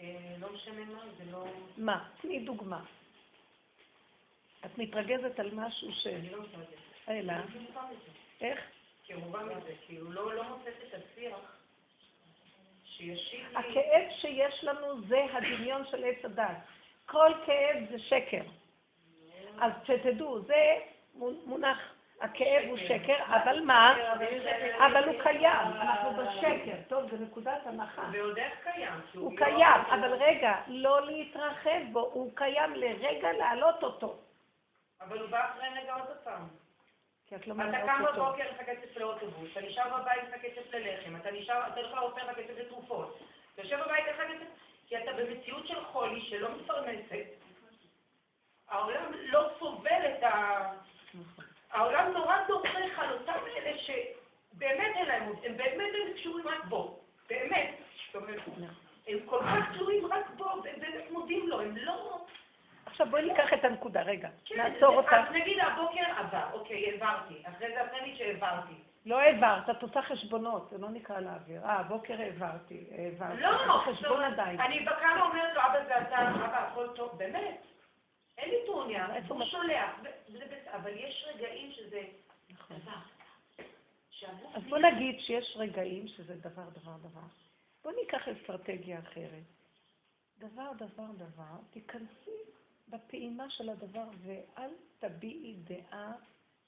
אה, 0.00 0.34
לא 0.38 0.52
משנה 0.52 0.84
מה, 0.84 1.04
זה 1.18 1.24
לא... 1.32 1.44
מה? 1.76 2.08
תני 2.20 2.40
דוגמה. 2.40 2.84
את 4.64 4.78
מתרגזת 4.78 5.40
על 5.40 5.50
משהו 5.54 5.92
ש... 5.92 6.06
אני 6.06 6.30
לא 6.30 6.42
מתרגזת. 6.42 7.08
אלא? 7.08 7.34
איך? 8.40 8.60
כאובה 9.04 9.44
מזה, 9.44 9.74
כאילו 9.86 10.12
לא, 10.12 10.34
לא 10.34 10.48
מוצאת 10.48 10.74
את 10.88 10.94
השיח. 10.94 11.38
הכאב 13.54 14.10
שיש 14.20 14.64
לנו 14.64 15.06
זה 15.08 15.24
הדמיון 15.32 15.82
של 15.90 16.04
עץ 16.04 16.24
הדת. 16.24 16.56
כל 17.06 17.32
כאב 17.46 17.76
זה 17.90 17.98
שקר. 17.98 18.42
אז 19.60 19.72
שתדעו, 19.84 20.40
זה 20.40 20.78
מונח 21.46 21.78
הכאב 22.22 22.68
הוא 22.68 22.78
שקר, 22.78 23.16
אבל 23.26 23.60
מה? 23.60 23.94
אבל 24.86 25.08
הוא 25.08 25.22
קיים, 25.22 25.66
אנחנו 25.80 26.10
בשקר. 26.12 26.76
טוב, 26.88 27.10
זו 27.10 27.16
נקודת 27.24 27.66
הנחה. 27.66 28.02
ועוד 28.12 28.38
איך 28.38 28.52
קיים. 28.62 28.92
הוא 29.14 29.36
קיים, 29.36 29.80
אבל 29.90 30.14
רגע, 30.14 30.54
לא 30.66 31.06
להתרחב 31.06 31.80
בו, 31.92 32.00
הוא 32.00 32.30
קיים 32.34 32.74
לרגע 32.74 33.32
להעלות 33.32 33.82
אותו. 33.82 34.16
אבל 35.00 35.18
הוא 35.18 35.30
בא 35.30 35.50
אחרי 35.50 35.68
רגע 35.82 35.94
עוד 35.94 36.16
פעם. 36.24 36.48
כי 37.28 37.36
את 37.36 37.46
לא 37.46 37.54
אתה 37.54 37.86
קם 37.86 38.04
בבוקר, 38.12 38.44
לך 38.50 38.62
כסף 38.66 38.96
לאוטובוס, 38.96 39.50
אתה 39.52 39.60
נשאר 39.60 40.00
בבית, 40.00 40.22
לך 40.28 40.40
כסף 40.42 40.74
ללחם, 40.74 41.16
אתה 41.16 41.30
נשאר, 41.30 41.66
אתה 41.66 41.80
הולך 41.80 41.94
לאופר, 41.94 42.30
לך 42.30 42.36
כסף 42.36 42.58
לתרופות. 42.58 43.18
אתה 43.54 43.62
יושב 43.62 43.80
בבית, 43.84 44.04
לך 44.08 44.16
כסף, 44.16 44.46
כי 44.86 44.98
אתה 44.98 45.12
במציאות 45.12 45.66
של 45.66 45.84
חולי 45.84 46.20
שלא 46.20 46.48
מפרנסת. 46.56 47.26
העולם 48.68 49.12
לא 49.12 49.48
סובל 49.58 50.02
את 50.18 50.22
ה... 50.22 50.72
העולם 51.72 52.12
נורא 52.12 52.36
דורך 52.48 52.98
על 52.98 53.12
אותם 53.12 53.38
אלה 53.56 53.78
שבאמת 53.78 54.96
אין 54.96 55.06
להם, 55.06 55.32
הם 55.44 55.56
באמת 55.56 55.92
הם 56.06 56.12
קשורים 56.14 56.48
רק 56.48 56.64
בו, 56.64 56.98
באמת. 57.28 57.70
הם 59.08 59.18
כל 59.26 59.40
כך 59.40 59.72
קשורים 59.72 60.06
רק 60.06 60.30
בו, 60.36 60.50
הם 60.50 60.80
באמת 60.80 61.10
מודים 61.10 61.48
לו, 61.48 61.60
הם 61.60 61.76
לא... 61.76 62.24
עכשיו 62.86 63.06
בואי 63.10 63.22
ניקח 63.22 63.52
את 63.52 63.64
הנקודה, 63.64 64.02
רגע, 64.02 64.28
כן, 64.44 64.56
נעצור 64.56 64.96
אותה. 64.96 65.20
אז 65.20 65.26
נגיד 65.32 65.58
הבוקר 65.60 66.04
עבר, 66.16 66.44
אוקיי, 66.52 66.90
העברתי, 66.90 67.34
אחרי 67.44 67.68
זה 67.68 67.98
לי 68.04 68.16
שהעברתי. 68.16 68.74
לא 69.06 69.20
העברת, 69.20 69.70
את 69.70 69.82
עושה 69.82 70.02
חשבונות, 70.02 70.68
זה 70.70 70.78
לא 70.78 70.88
נקרא 70.88 71.20
להעביר. 71.20 71.64
אה, 71.64 71.72
הבוקר 71.72 72.20
העברתי, 72.20 72.84
העברתי. 72.98 73.40
לא, 73.40 73.82
חשבון 73.84 74.22
עדיין. 74.22 74.60
אני 74.60 74.80
בקמה 74.80 75.22
אומרת 75.22 75.54
לו, 75.54 75.60
אבא 75.60 75.84
זה 75.84 76.00
אתה, 76.00 76.28
אבא, 76.30 76.68
הכל 76.68 76.88
טוב, 76.96 77.18
באמת. 77.18 77.71
אין 78.42 78.50
לי 78.50 78.66
טורניה, 78.66 79.06
הוא 79.28 79.44
שולח, 79.44 80.00
אבל 80.66 80.90
יש 80.96 81.24
רגעים 81.28 81.72
שזה 81.72 82.02
נכון. 82.50 82.76
דבר. 82.78 82.98
אז 84.54 84.62
בוא 84.68 84.78
נגיד 84.78 85.20
שיש 85.20 85.56
רגעים 85.56 86.08
שזה 86.08 86.36
דבר, 86.36 86.68
דבר, 86.68 86.96
דבר. 86.96 87.20
בוא 87.84 87.92
ניקח 87.92 88.28
אסטרטגיה 88.28 88.98
אחרת. 88.98 89.42
דבר, 90.38 90.72
דבר, 90.76 91.06
דבר, 91.16 91.56
תיכנסי 91.70 92.40
בפעימה 92.88 93.50
של 93.50 93.68
הדבר 93.68 94.08
ואל 94.22 94.70
תביעי 94.98 95.56
דעה 95.64 96.12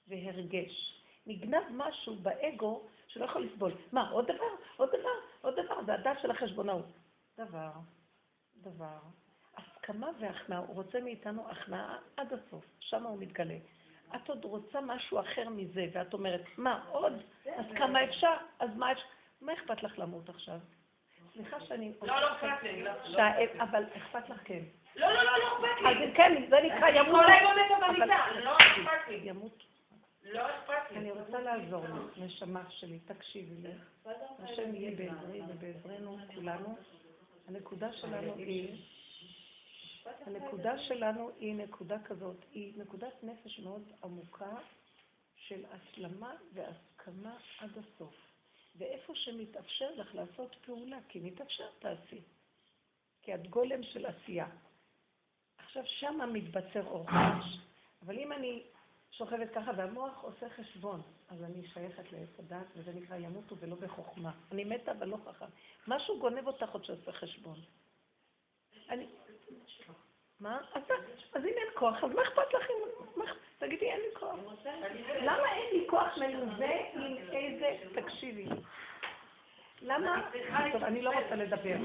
והרגש. 0.09 1.03
נגנב 1.27 1.63
משהו 1.71 2.17
באגו 2.17 2.83
שלא 3.09 3.25
יכול 3.25 3.45
לסבול. 3.45 3.73
מה, 3.93 4.11
עוד 4.11 4.25
דבר? 4.25 4.55
עוד 4.77 4.89
דבר? 4.89 5.09
עוד 5.41 5.55
דבר? 5.61 5.85
זה 5.85 5.95
הדף 5.95 6.19
של 6.23 6.31
החשבונאות. 6.31 6.87
דבר, 7.39 7.71
דבר, 8.57 8.99
הסכמה 9.85 10.09
והכנעה, 10.21 10.59
הוא 10.59 10.75
רוצה 10.75 11.01
מאיתנו 11.01 11.51
הכנעה 11.51 11.99
עד 12.17 12.33
הסוף, 12.33 12.65
שם 12.81 13.03
הוא 13.03 13.19
מתגלה. 13.19 13.57
את 14.17 14.29
עוד 14.29 14.45
רוצה 14.45 14.81
משהו 14.81 15.21
אחר 15.21 15.49
מזה, 15.49 15.87
ואת 15.93 16.15
אומרת, 16.15 16.45
מה, 16.57 16.85
עוד? 16.91 17.13
אז 17.57 17.65
כמה 17.77 18.05
אפשר? 18.05 18.35
אז 18.59 18.71
מה 18.77 18.93
אפשר? 18.93 19.05
מה 19.41 19.53
אכפת 19.53 19.83
לך 19.83 19.99
למות 19.99 20.29
עכשיו? 20.29 20.59
סליחה 21.33 21.61
שאני... 21.61 21.93
לא, 22.03 22.21
לא 22.21 22.33
אכפת 22.33 22.63
לי. 22.63 22.83
לא, 22.83 22.93
לא 23.07 23.23
אבל 23.63 23.85
אכפת 23.97 24.29
לך 24.29 24.41
כן. 24.45 24.61
לא, 24.97 25.13
לא, 25.13 25.23
לא, 25.23 25.39
לא 25.39 25.67
אכפת 25.67 25.83
לי. 25.83 26.09
אז 26.09 26.17
כן, 26.17 26.45
זה 26.51 26.57
נקרא 26.65 26.89
ימות. 26.89 27.25
אני 27.25 27.41
כל 27.41 27.49
היום 27.49 27.53
מתה 27.53 27.89
במיטה, 27.89 28.41
לא 28.45 28.57
אכפת 28.57 29.09
לי. 29.09 29.21
ימות 29.23 29.65
לא 30.23 30.43
אכפת 30.51 30.91
לי. 30.91 30.97
אני 30.99 31.11
רוצה 31.11 31.41
לעזור 31.41 31.85
לך, 31.85 32.19
נשמה 32.19 32.63
שלי, 32.71 32.99
תקשיבי 32.99 33.55
לי. 33.55 33.75
השם 34.39 34.75
יהיה 34.75 34.97
בעזרי 34.97 35.41
ובעזרנו 35.49 36.19
כולנו. 36.35 36.77
הנקודה 37.49 37.93
שלנו 37.93 38.35
היא, 38.35 38.85
הנקודה 40.07 40.79
שלנו 40.79 41.31
היא 41.39 41.55
נקודה 41.55 41.97
כזאת, 42.05 42.37
היא 42.53 42.73
נקודת 42.77 43.25
נפש 43.25 43.59
מאוד 43.59 43.93
עמוקה 44.05 44.57
של 45.37 45.65
השלמה 45.71 46.35
והסכמה 46.55 47.37
עד 47.59 47.71
הסוף. 47.79 48.15
ואיפה 48.77 49.13
שמתאפשר 49.15 49.95
לך 49.95 50.15
לעשות 50.15 50.57
פעולה, 50.67 50.99
כי 51.09 51.21
מתאפשר 51.21 51.69
תעשי. 51.79 52.21
כי 53.23 53.35
את 53.35 53.47
גולם 53.47 53.83
של 53.83 54.07
עשייה. 54.07 54.47
עכשיו 55.59 55.83
שמה 55.87 56.27
מתבצר 56.27 56.87
אור 56.87 57.07
חדש. 57.07 57.59
אבל 58.07 58.19
אם 58.19 58.33
אני 58.33 58.63
שוכבת 59.11 59.49
ככה 59.55 59.71
והמוח 59.77 60.23
עושה 60.23 60.51
חשבון, 60.51 61.03
אז 61.29 61.43
אני 61.43 61.69
שייכת 61.69 62.13
לעץ 62.13 62.29
הדת, 62.39 62.67
וזה 62.77 62.93
נקרא 62.93 63.17
ימותו 63.17 63.57
ולא 63.57 63.77
בחוכמה. 63.77 64.33
אני 64.53 64.65
מתה 64.65 64.93
אבל 64.93 65.09
לא 65.09 65.17
חכם. 65.25 65.47
משהו 65.89 66.19
גונב 66.19 66.47
אותך 66.47 66.71
עוד 66.73 66.85
שעושה 66.85 67.13
חשבון. 67.13 67.61
אני... 68.89 69.07
מה? 70.45 70.59
אז, 70.75 70.83
אם 71.45 71.45
אין 71.45 71.69
כוח, 71.75 72.05
אז 72.05 72.11
מה 72.11 72.23
אכפת 72.23 72.55
לך 72.55 72.71
אם... 72.71 73.23
תגידי, 73.59 73.91
אין 73.91 74.01
לי 74.01 74.15
כוח. 74.21 74.35
למה 75.23 75.53
אין 75.53 75.67
לי 75.73 75.87
כוח 75.91 76.17
מלווה 76.17 76.91
עם 76.93 77.17
איזה... 77.33 78.01
תקשיבי. 78.01 78.47
למה? 79.83 80.31
טוב, 80.73 80.85
אני 80.85 81.03
לא 81.03 81.11
רוצה 81.11 81.35
לדבר. 81.35 81.77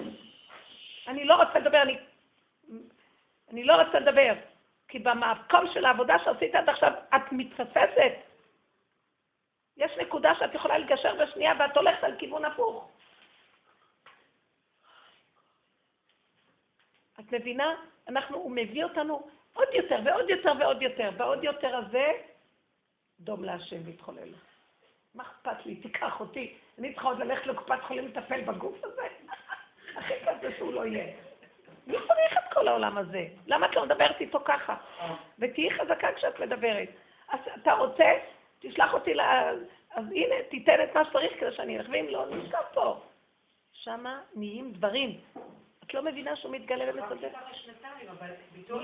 אני 1.07 1.25
לא 1.25 1.43
רוצה 1.43 1.59
לדבר, 1.59 1.81
אני... 1.81 1.99
אני 3.49 3.63
לא 3.63 3.81
רוצה 3.81 3.99
לדבר. 3.99 4.33
כי 4.87 4.99
במקום 4.99 5.73
של 5.73 5.85
העבודה 5.85 6.15
שעשית 6.25 6.55
עד 6.55 6.69
עכשיו, 6.69 6.91
את 7.15 7.31
מתפספסת. 7.31 8.13
יש 9.77 9.91
נקודה 9.97 10.35
שאת 10.39 10.53
יכולה 10.53 10.77
לגשר 10.77 11.15
בשנייה 11.15 11.53
ואת 11.59 11.77
הולכת 11.77 12.03
על 12.03 12.15
כיוון 12.17 12.45
הפוך. 12.45 12.91
את 17.19 17.31
מבינה? 17.31 17.75
אנחנו, 18.09 18.37
הוא 18.37 18.51
מביא 18.51 18.83
אותנו 18.83 19.27
עוד 19.53 19.67
יותר 19.73 19.99
ועוד 20.05 20.29
יותר 20.29 20.51
ועוד 20.59 20.81
יותר. 20.81 21.11
בעוד 21.17 21.43
יותר 21.43 21.75
הזה, 21.75 22.11
דום 23.19 23.43
להשם 23.43 23.85
להתחולל. 23.85 24.33
מה 25.15 25.23
אכפת 25.23 25.65
לי? 25.65 25.75
תיקח 25.75 26.19
אותי. 26.19 26.53
אני 26.79 26.93
צריכה 26.93 27.07
עוד 27.07 27.19
ללכת 27.19 27.47
לקופת 27.47 27.81
חולים 27.81 28.07
לטפל 28.07 28.41
בגוף 28.41 28.83
הזה? 28.83 29.01
הכי 29.97 30.13
קשה 30.21 30.57
שהוא 30.57 30.73
לא 30.73 30.85
יהיה. 30.85 31.13
מי 31.87 31.97
צריך 32.07 32.33
את 32.33 32.53
כל 32.53 32.67
העולם 32.67 32.97
הזה? 32.97 33.27
למה 33.47 33.65
את 33.65 33.75
לא 33.75 33.85
מדברת 33.85 34.21
איתו 34.21 34.39
ככה? 34.45 34.75
ותהיי 35.39 35.71
חזקה 35.71 36.07
כשאת 36.15 36.39
מדברת. 36.39 36.89
אז 37.29 37.39
אתה 37.61 37.73
רוצה? 37.73 38.05
תשלח 38.59 38.93
אותי 38.93 39.13
ל... 39.13 39.21
אז 39.91 40.05
הנה, 40.11 40.35
תיתן 40.49 40.83
את 40.83 40.95
מה 40.95 41.05
שצריך 41.05 41.39
כדי 41.39 41.51
שאני 41.51 41.79
אלך, 41.79 41.87
ואם 41.91 42.05
לא, 42.09 42.25
נשכב 42.29 42.63
פה. 42.73 43.01
שמה 43.73 44.21
נהיים 44.35 44.71
דברים. 44.71 45.19
את 45.89 45.93
לא 45.93 46.01
מבינה 46.01 46.35
שהוא 46.35 46.51
מתגלה 46.51 46.85
ומסדר? 46.93 47.29
שכבתי 47.29 47.35
ככה 47.35 47.53
שנתיים, 47.53 48.09
אבל 48.09 48.29
ביטוח 48.53 48.83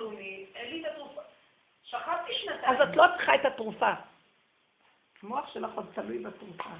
לאומי, 0.00 0.46
אין 0.54 0.70
לי 0.70 0.80
את 0.80 0.92
התרופה. 0.92 1.20
שכבתי 1.84 2.32
שנתיים. 2.34 2.80
אז 2.80 2.88
את 2.88 2.96
לא 2.96 3.04
צריכה 3.16 3.34
את 3.34 3.44
התרופה. 3.44 3.92
המוח 5.22 5.52
שלך 5.52 5.70
עוד 5.74 5.86
תלוי 5.94 6.18
בתרופה. 6.18 6.70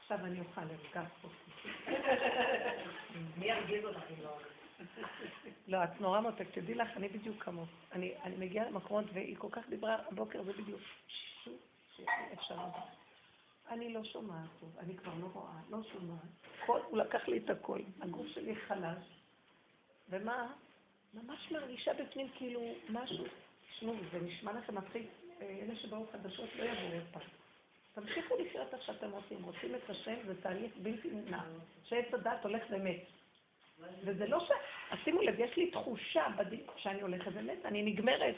עכשיו 0.00 0.18
אני 0.24 0.40
אוכל 0.40 0.60
לרגע 0.60 1.08
פה. 1.22 1.28
מי 3.36 3.46
ירגיז 3.46 3.84
אותך 3.84 4.02
אם 4.10 4.24
לא... 4.24 4.38
לא, 5.68 5.84
את 5.84 6.00
נורא 6.00 6.20
מותק, 6.20 6.46
תדעי 6.52 6.74
לך, 6.74 6.88
אני 6.96 7.08
בדיוק 7.08 7.42
כמוך. 7.42 7.68
אני, 7.92 8.14
אני 8.22 8.36
מגיעה 8.36 8.66
למקומות 8.68 9.04
והיא 9.12 9.36
כל 9.38 9.48
כך 9.50 9.68
דיברה 9.68 9.96
הבוקר, 10.10 10.42
זה 10.42 10.52
בדיוק. 10.52 10.80
אפשר 12.32 12.54
לדעת. 12.54 13.05
אני 13.70 13.92
לא 13.92 14.04
שומעת 14.04 14.48
טוב, 14.60 14.76
אני 14.78 14.96
כבר 14.96 15.12
לא 15.20 15.26
רואה, 15.32 15.60
לא 15.70 15.78
שומעת. 15.92 16.20
כל, 16.66 16.80
הוא 16.88 16.98
לקח 16.98 17.28
לי 17.28 17.38
את 17.38 17.50
הכל, 17.50 17.80
הגוף 18.00 18.26
שלי 18.26 18.56
חלש. 18.56 19.04
ומה? 20.10 20.52
ממש 21.14 21.52
מרגישה 21.52 21.94
בפנים 21.94 22.28
כאילו 22.34 22.60
משהו. 22.88 23.24
תשמעו, 23.70 23.94
זה 24.12 24.18
נשמע 24.20 24.52
לכם 24.52 24.74
מצחיק, 24.74 25.06
אה, 25.40 25.58
אלה 25.62 25.76
שבאו 25.76 26.06
חדשות 26.12 26.48
לא 26.58 26.64
יבואו 26.64 26.94
עוד 26.94 27.04
פעם. 27.12 27.22
תמשיכו 27.94 28.34
לחיות 28.38 28.74
איך 28.74 28.82
שאתם 28.82 29.10
רוצים. 29.10 29.42
רוצים 29.42 29.74
את 29.74 29.90
השם, 29.90 30.14
זה 30.26 30.42
תהליך 30.42 30.72
בלתי 30.82 31.10
נמנע. 31.10 31.42
שעץ 31.84 32.14
הדת 32.14 32.44
הולך 32.44 32.62
ומת. 32.70 33.04
וזה 34.04 34.26
לא 34.26 34.46
ש... 34.46 34.50
אז 34.90 34.98
שימו 35.04 35.22
לב, 35.22 35.34
יש 35.40 35.56
לי 35.56 35.70
תחושה 35.70 36.26
בדין 36.38 36.60
שאני 36.76 37.00
הולכת 37.00 37.30
ומת, 37.34 37.64
אני 37.64 37.82
נגמרת. 37.82 38.34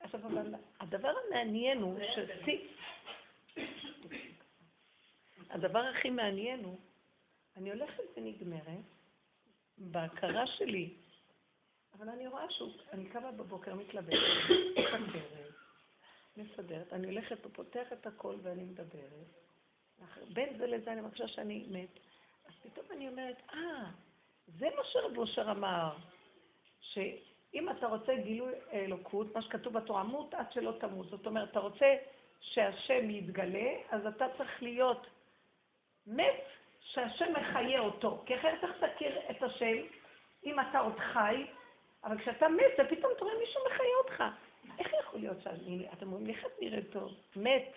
עכשיו, 0.00 0.20
אבל 0.26 0.54
הדבר 0.80 1.12
המעניין 1.26 1.78
הוא 1.78 1.98
ששיא... 2.12 2.58
הדבר 5.50 5.78
הכי 5.78 6.10
מעניין 6.10 6.64
הוא, 6.64 6.78
אני 7.56 7.70
הולכת 7.70 8.02
ונגמרת 8.16 8.84
בהכרה 9.78 10.46
שלי, 10.46 10.94
אבל 11.98 12.08
אני 12.08 12.26
רואה 12.26 12.50
שאני 12.50 13.06
קמה 13.06 13.32
בבוקר, 13.32 13.74
מתלבטת, 13.74 14.18
מסדרת, 14.76 15.54
מסדרת, 16.36 16.92
אני 16.92 17.06
הולכת 17.06 17.46
ופותחת 17.46 18.06
הכל 18.06 18.36
ואני 18.42 18.64
מדברת. 18.64 19.44
בין 20.32 20.58
זה 20.58 20.66
לזה 20.66 20.92
אני 20.92 21.00
מרגישה 21.00 21.28
שאני 21.28 21.66
מת. 21.70 21.98
אז 22.46 22.52
פתאום 22.62 22.86
אני 22.90 23.08
אומרת, 23.08 23.36
אה, 23.52 23.90
זה 24.46 24.66
מה 24.76 24.82
שרב 24.92 25.18
אושר 25.18 25.50
אמר, 25.50 25.96
שאם 26.80 27.70
אתה 27.70 27.86
רוצה 27.86 28.12
גילוי 28.16 28.52
אלוקות, 28.72 29.34
מה 29.34 29.42
שכתוב 29.42 29.72
בתורה, 29.72 30.02
מות 30.02 30.34
עד 30.34 30.52
שלא 30.52 30.72
תמות. 30.80 31.08
זאת 31.10 31.26
אומרת, 31.26 31.50
אתה 31.50 31.60
רוצה 31.60 31.96
שהשם 32.40 33.10
יתגלה, 33.10 33.72
אז 33.90 34.06
אתה 34.06 34.26
צריך 34.38 34.62
להיות 34.62 35.06
מת 36.06 36.42
שהשם 36.80 37.32
מחיה 37.32 37.80
אותו. 37.80 38.22
כי 38.26 38.36
אחרת 38.36 38.60
צריך 38.60 38.82
להכיר 38.82 39.18
את 39.30 39.42
השם, 39.42 39.76
אם 40.44 40.60
אתה 40.60 40.78
עוד 40.78 40.98
חי, 40.98 41.46
אבל 42.04 42.18
כשאתה 42.18 42.48
מת, 42.48 42.72
ופתאום 42.78 43.12
אתה 43.16 43.24
רואה 43.24 43.38
מישהו 43.40 43.60
מחיה 43.66 43.96
אותך. 44.04 44.24
איך 44.78 44.92
יכול 45.00 45.20
להיות 45.20 45.42
שאני, 45.42 45.86
אתם 45.92 46.12
אומרים, 46.12 46.26
איך 46.34 46.46
את 46.46 46.52
נראית 46.62 46.92
טוב? 46.92 47.12
מת. 47.36 47.72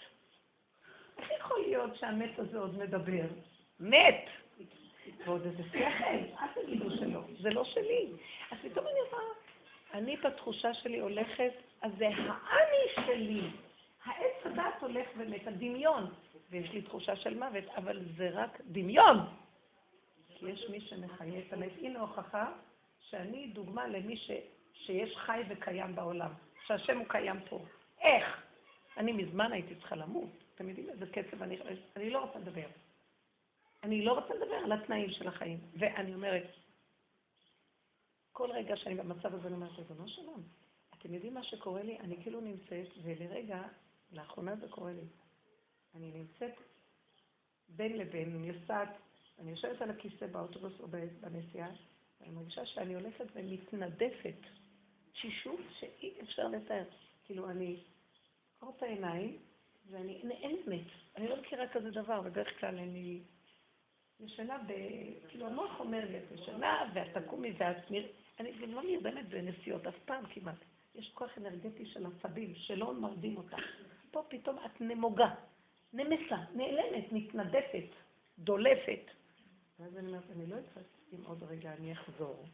איך 1.17 1.31
יכול 1.39 1.59
להיות 1.59 1.95
שהמת 1.95 2.39
הזה 2.39 2.59
עוד 2.59 2.77
מדבר? 2.77 3.25
מת. 3.79 4.25
ועוד 5.25 5.45
איזה 5.45 5.63
שכל, 5.69 6.37
אל 6.41 6.47
תגידו 6.63 6.89
שלא, 6.97 7.19
זה 7.39 7.49
לא 7.49 7.63
שלי. 7.63 8.07
אז 8.51 8.57
פתאום 8.61 8.87
אני 8.87 8.99
אומר, 8.99 9.25
אני 9.93 10.17
בתחושה 10.17 10.73
שלי 10.73 10.99
הולכת, 10.99 11.51
אז 11.81 11.91
זה 11.97 12.07
האני 12.07 13.05
שלי. 13.05 13.41
העץ 14.05 14.45
הדת 14.45 14.81
הולך 14.81 15.07
ומת, 15.17 15.47
הדמיון. 15.47 16.13
ויש 16.49 16.71
לי 16.71 16.81
תחושה 16.81 17.15
של 17.15 17.39
מוות, 17.39 17.63
אבל 17.77 18.05
זה 18.17 18.29
רק 18.29 18.61
דמיון. 18.65 19.17
כי 20.27 20.49
יש 20.49 20.69
מי 20.69 20.81
שמחיה 20.81 21.39
את 21.47 21.53
המת. 21.53 21.71
הנה 21.77 21.99
הוכחה 21.99 22.53
שאני 22.99 23.47
דוגמה 23.47 23.87
למי 23.87 24.17
ש, 24.17 24.31
שיש 24.73 25.15
חי 25.15 25.41
וקיים 25.49 25.95
בעולם, 25.95 26.31
שהשם 26.67 26.97
הוא 26.97 27.05
קיים 27.09 27.37
פה. 27.49 27.65
איך? 28.01 28.41
אני 28.97 29.11
מזמן 29.11 29.51
הייתי 29.51 29.75
צריכה 29.75 29.95
למות. 29.95 30.29
אתם 30.55 30.69
יודעים 30.69 30.89
איזה 30.89 31.05
קצב 31.07 31.43
אני... 31.43 31.59
אני 31.95 32.09
לא 32.09 32.19
רוצה 32.19 32.39
לדבר. 32.39 32.67
אני 33.83 34.05
לא 34.05 34.13
רוצה 34.13 34.33
לדבר 34.33 34.55
על 34.55 34.71
התנאים 34.71 35.09
של 35.09 35.27
החיים. 35.27 35.59
ואני 35.79 36.13
אומרת, 36.13 36.47
כל 38.31 38.51
רגע 38.51 38.77
שאני 38.77 38.95
במצב 38.95 39.33
הזה, 39.33 39.47
אני 39.47 39.55
אומרת, 39.55 39.71
ריבונו 39.77 40.07
שלום, 40.07 40.43
אתם 40.99 41.13
יודעים 41.13 41.33
מה 41.33 41.43
שקורה 41.43 41.83
לי? 41.83 41.99
אני 41.99 42.23
כאילו 42.23 42.41
נמצאת, 42.41 42.87
ולרגע, 43.03 43.61
לאחרונה 44.11 44.55
זה 44.55 44.67
קורה 44.69 44.91
לי. 44.91 45.05
אני 45.97 46.11
נמצאת 46.11 46.53
בין 47.69 47.97
לבין, 47.97 48.35
אני 48.35 48.51
נוסעת, 48.51 48.89
אני 49.39 49.51
יושבת 49.51 49.81
על 49.81 49.89
הכיסא 49.89 50.27
באוטובוס 50.27 50.73
או 50.79 50.87
בנסיעה, 51.21 51.69
ואני 52.21 52.31
מרגישה 52.31 52.65
שאני 52.65 52.95
הולכת 52.95 53.25
ומתנדפת. 53.35 54.35
תשישות 55.13 55.59
שאי 55.79 56.13
אפשר 56.21 56.47
לתאר. 56.47 56.83
כאילו, 57.25 57.49
אני 57.49 57.79
קוראת 58.59 58.77
את 58.77 58.83
העיניים, 58.83 59.37
ואני 59.91 60.21
נעלמת. 60.23 60.87
אני 61.15 61.27
לא 61.27 61.41
מכירה 61.41 61.67
כזה 61.67 61.91
דבר, 61.91 62.21
בדרך 62.21 62.59
כלל 62.59 62.77
אני 62.77 63.21
ישנה 64.19 64.57
ב... 64.57 64.71
כאילו, 65.27 65.47
המוח 65.47 65.79
אומר 65.79 66.05
לי, 66.05 66.17
את 66.17 66.31
ישנה, 66.31 66.91
ואת 66.93 67.17
תקומי 67.17 67.53
ואת 67.57 67.91
נראית... 67.91 68.11
אני 68.39 68.51
גם 68.51 68.73
לא 68.73 68.83
נרדמת 68.83 69.29
בנסיעות 69.29 69.87
אף 69.87 69.99
פעם 70.05 70.25
כמעט. 70.25 70.57
יש 70.95 71.11
כוח 71.13 71.37
אנרגטי 71.37 71.85
של 71.85 72.05
עצבים 72.05 72.55
שלא 72.55 72.93
מרדים 72.93 73.37
אותך. 73.37 73.57
פה 74.11 74.23
פתאום 74.29 74.57
את 74.65 74.81
נמוגה, 74.81 75.35
נמסה, 75.93 76.37
נעלמת, 76.53 77.11
מתנדפת, 77.11 77.89
דולפת. 78.39 79.01
ואז 79.79 79.97
אני 79.97 80.07
אומרת, 80.07 80.31
אני 80.31 80.45
לא 80.45 80.55
יודעת 80.55 80.85
אם 81.13 81.23
עוד 81.25 81.43
רגע 81.43 81.73
אני 81.73 81.93
אחזור. 81.93 82.45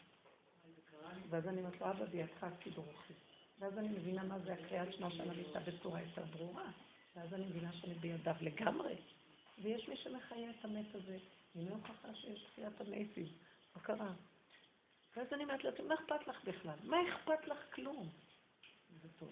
ואז 1.30 1.48
אני 1.48 1.60
אומרת 1.60 1.82
לו, 1.82 1.90
אבא 1.90 2.06
בידך 2.06 2.46
כדרוכי. 2.60 3.14
ואז 3.60 3.78
אני 3.78 3.88
מבינה 3.88 4.24
מה 4.24 4.40
זה 4.40 4.54
הקריאת 4.54 4.94
שמע 4.94 5.12
של 5.12 5.30
המיטה 5.30 5.60
בצורה 5.60 6.02
יותר 6.02 6.24
ברורה. 6.26 6.72
ואז 7.16 7.34
אני 7.34 7.46
מבינה 7.46 7.74
שאני 7.74 7.94
בידיו 7.94 8.36
לגמרי. 8.42 8.96
ויש 9.62 9.90
מי 9.90 9.98
שמחיה 9.98 10.50
את 10.50 10.66
המת 10.66 10.96
הזה. 10.96 11.18
הנה 11.56 11.72
הוכחה 11.72 12.16
שיש 12.16 12.44
תחיית 12.44 12.82
המתים. 12.82 13.28
מה 13.76 13.82
קרה? 13.82 14.14
ואז 15.16 15.28
אני 15.34 15.44
אומרת 15.44 15.64
לעצמי, 15.64 15.86
מה 15.86 15.96
אכפת 15.96 16.28
לך 16.28 16.44
בכלל? 16.44 16.76
מה 16.84 16.98
אכפת 17.10 17.48
לך 17.48 17.58
כלום? 17.76 18.10
זה 19.02 19.08
טוב. 19.20 19.32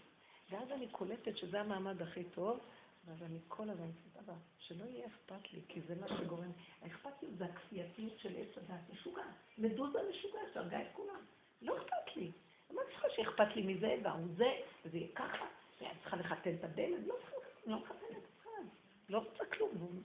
ואז 0.50 0.72
אני 0.72 0.88
קולטת 0.88 1.38
שזה 1.38 1.62
המעמד 1.62 2.02
הכי 2.02 2.24
טוב, 2.24 2.60
ואז 3.06 3.24
אני 3.24 3.40
כל 3.48 3.70
הזמן 3.70 3.92
אבא, 4.20 4.34
שלא 4.60 4.86
יהיה 4.86 5.08
אכפת 5.08 5.54
לי, 5.54 5.62
כי 5.68 5.82
זה 5.82 5.96
מה 5.96 6.08
שגורם. 6.08 6.52
האכפתיות 6.82 7.38
זה 7.38 7.46
הכפייתיות 7.46 8.20
של 8.20 8.36
עץ 8.38 8.58
הדת, 8.58 8.90
משוגע. 8.94 9.24
מדוזה 9.58 10.00
משוגע, 10.10 10.40
שהרגה 10.54 10.82
את 10.82 10.88
כולם. 10.94 11.26
לא 11.62 11.78
אכפת 11.78 12.16
לי. 12.16 12.32
מה 12.72 12.82
צריכה 12.92 13.08
שאכפת 13.16 13.56
לי 13.56 13.74
מזה, 13.74 13.96
והוא 14.04 14.28
זה, 14.36 14.52
וזה 14.86 14.98
יהיה 14.98 15.16
ככה, 15.16 15.46
ואת 15.82 15.98
צריכה 16.02 16.18
לחתן 16.18 16.56
את 16.56 16.64
הבן, 16.64 16.92
לא 17.06 17.16
צריכה, 17.22 17.36
אני 17.66 17.74
לא 17.74 17.78
את 17.78 18.26
אחד. 18.42 18.64
לא 19.10 19.18
רוצה 19.18 19.46
כלום. 19.46 19.72
הוא 19.80 20.02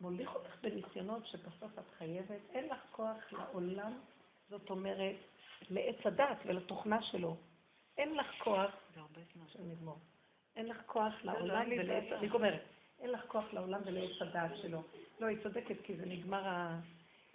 מוליך 0.00 0.34
אותך 0.34 0.56
בניסיונות 0.62 1.26
שבסוף 1.26 1.78
את 1.78 1.90
חייבת, 1.98 2.40
אין 2.50 2.68
לך 2.68 2.78
כוח 2.90 3.32
לעולם, 3.32 3.98
זאת 4.48 4.70
אומרת, 4.70 5.16
לעץ 5.70 6.06
הדת 6.06 6.38
ולתוכנה 6.44 7.02
שלו. 7.02 7.36
אין 7.98 8.14
לך 8.14 8.26
כוח, 8.44 8.70
זה 8.94 9.00
הרבה 9.00 9.20
זמן. 9.34 10.09
אין 10.60 10.68
לך 10.68 10.82
כוח 10.86 11.12
לעולם 11.24 11.66
ולעץ, 11.78 12.12
אני 12.12 12.28
גומרת, 12.28 12.60
אין 13.00 13.10
לך 13.10 13.24
כוח 13.28 13.52
לעולם 13.52 13.80
ולעץ 13.84 14.22
הדעת 14.22 14.50
שלו. 14.62 14.82
לא, 15.20 15.26
היא 15.26 15.42
צודקת, 15.42 15.76
כי 15.84 15.96
זה 15.96 16.06
נגמר 16.06 16.48
ה... 16.48 16.80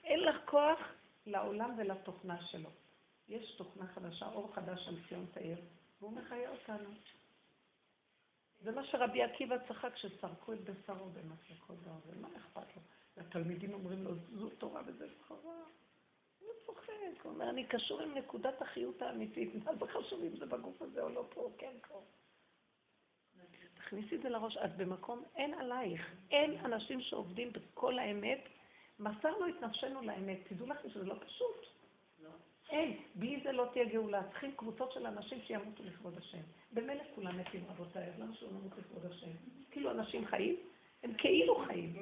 אין 0.03 0.19
לך 0.19 0.35
כוח 0.45 0.80
לעולם 1.26 1.76
ולתוכנה 1.77 2.45
שלו. 2.45 2.69
יש 3.27 3.56
תוכנה 3.57 3.88
חדשה, 3.88 4.26
אור 4.26 4.53
חדש 4.53 4.88
על 4.88 4.95
ציון 5.10 5.26
תאיר, 5.34 5.57
והוא 6.02 6.11
מחיה 6.11 6.49
אותנו. 6.49 6.89
זה 8.64 8.72
מה 8.72 8.85
שרבי 8.85 9.23
עקיבא 9.23 9.56
צחק 9.68 9.93
כשסרקו 9.93 10.53
את 10.53 10.60
בשרו 10.60 11.06
במסכות 11.06 11.77
בארזל, 11.77 12.22
מה 12.22 12.27
אכפת 12.38 12.76
לו? 12.76 12.81
והתלמידים 13.18 13.73
אומרים 13.73 14.03
לו, 14.03 14.11
זו 14.15 14.49
תורה 14.49 14.81
וזה 14.85 15.07
זכרה. 15.07 15.38
הוא 16.39 16.49
צוחק, 16.65 17.23
הוא 17.23 17.31
אומר, 17.34 17.49
אני 17.49 17.65
קשור 17.65 18.02
עם 18.02 18.18
נקודת 18.18 18.61
החיות 18.61 19.02
האמיתית, 19.02 19.56
מה 19.65 19.76
זה 19.76 19.85
חשוב 19.88 20.23
אם 20.23 20.38
זה 20.38 20.45
בגוף 20.45 20.81
הזה 20.81 21.02
או 21.02 21.10
לא 21.10 21.26
פה, 21.30 21.49
כן 21.57 21.73
פה. 21.88 22.02
תכניסי 23.86 24.16
את 24.16 24.22
זה 24.22 24.30
לראש, 24.30 24.57
את 24.57 24.78
במקום, 24.78 25.24
אין 25.36 25.53
עלייך, 25.53 26.12
אין 26.32 26.57
אנשים 26.66 27.02
שעובדים 27.02 27.52
בכל 27.52 27.99
האמת, 27.99 28.40
מסרנו 28.99 29.48
את 29.49 29.62
נפשנו 29.62 30.02
לאמת, 30.02 30.38
תדעו 30.48 30.68
לכם 30.68 30.90
שזה 30.90 31.06
לא 31.06 31.16
פשוט. 31.26 31.66
אין, 32.70 32.98
בלי 33.16 33.40
זה 33.44 33.52
לא 33.52 33.66
תהיה 33.74 33.86
גאולה. 33.86 34.22
צריכים 34.32 34.52
קבוצות 34.56 34.91
של 34.91 35.06
אנשים 35.06 35.41
שימותו 35.41 35.84
לכבוד 35.84 36.18
השם. 36.18 36.38
במילא 36.72 37.03
כולם 37.16 37.40
מתים, 37.40 37.64
רבותיי, 37.70 38.03
אז 38.03 38.20
למה 38.20 38.36
שלא 38.36 38.49
נמות 38.52 38.78
לכבוד 38.78 39.12
השם? 39.12 39.32
כאילו 39.72 39.91
אנשים 39.91 40.26
חיים, 40.26 40.56
הם 41.03 41.14
כאילו 41.14 41.56
חיים. 41.56 41.94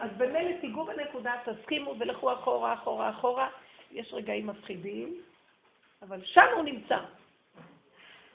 אז 0.00 0.10
במילא 0.16 0.60
תיגעו 0.60 0.84
בנקודה, 0.84 1.34
תסכימו 1.44 1.94
ולכו 1.98 2.32
אחורה, 2.32 2.74
אחורה, 2.74 3.10
אחורה. 3.10 3.48
יש 3.90 4.12
רגעים 4.12 4.46
מפחידים, 4.46 5.22
אבל 6.02 6.24
שם 6.24 6.46
הוא 6.56 6.64
נמצא. 6.64 6.98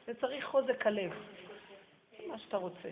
וצריך 0.08 0.45
חוזק 0.45 0.88
הלב. 0.88 1.12
מה 2.32 2.40
שאתה 2.40 2.58
רוצה. 2.58 2.90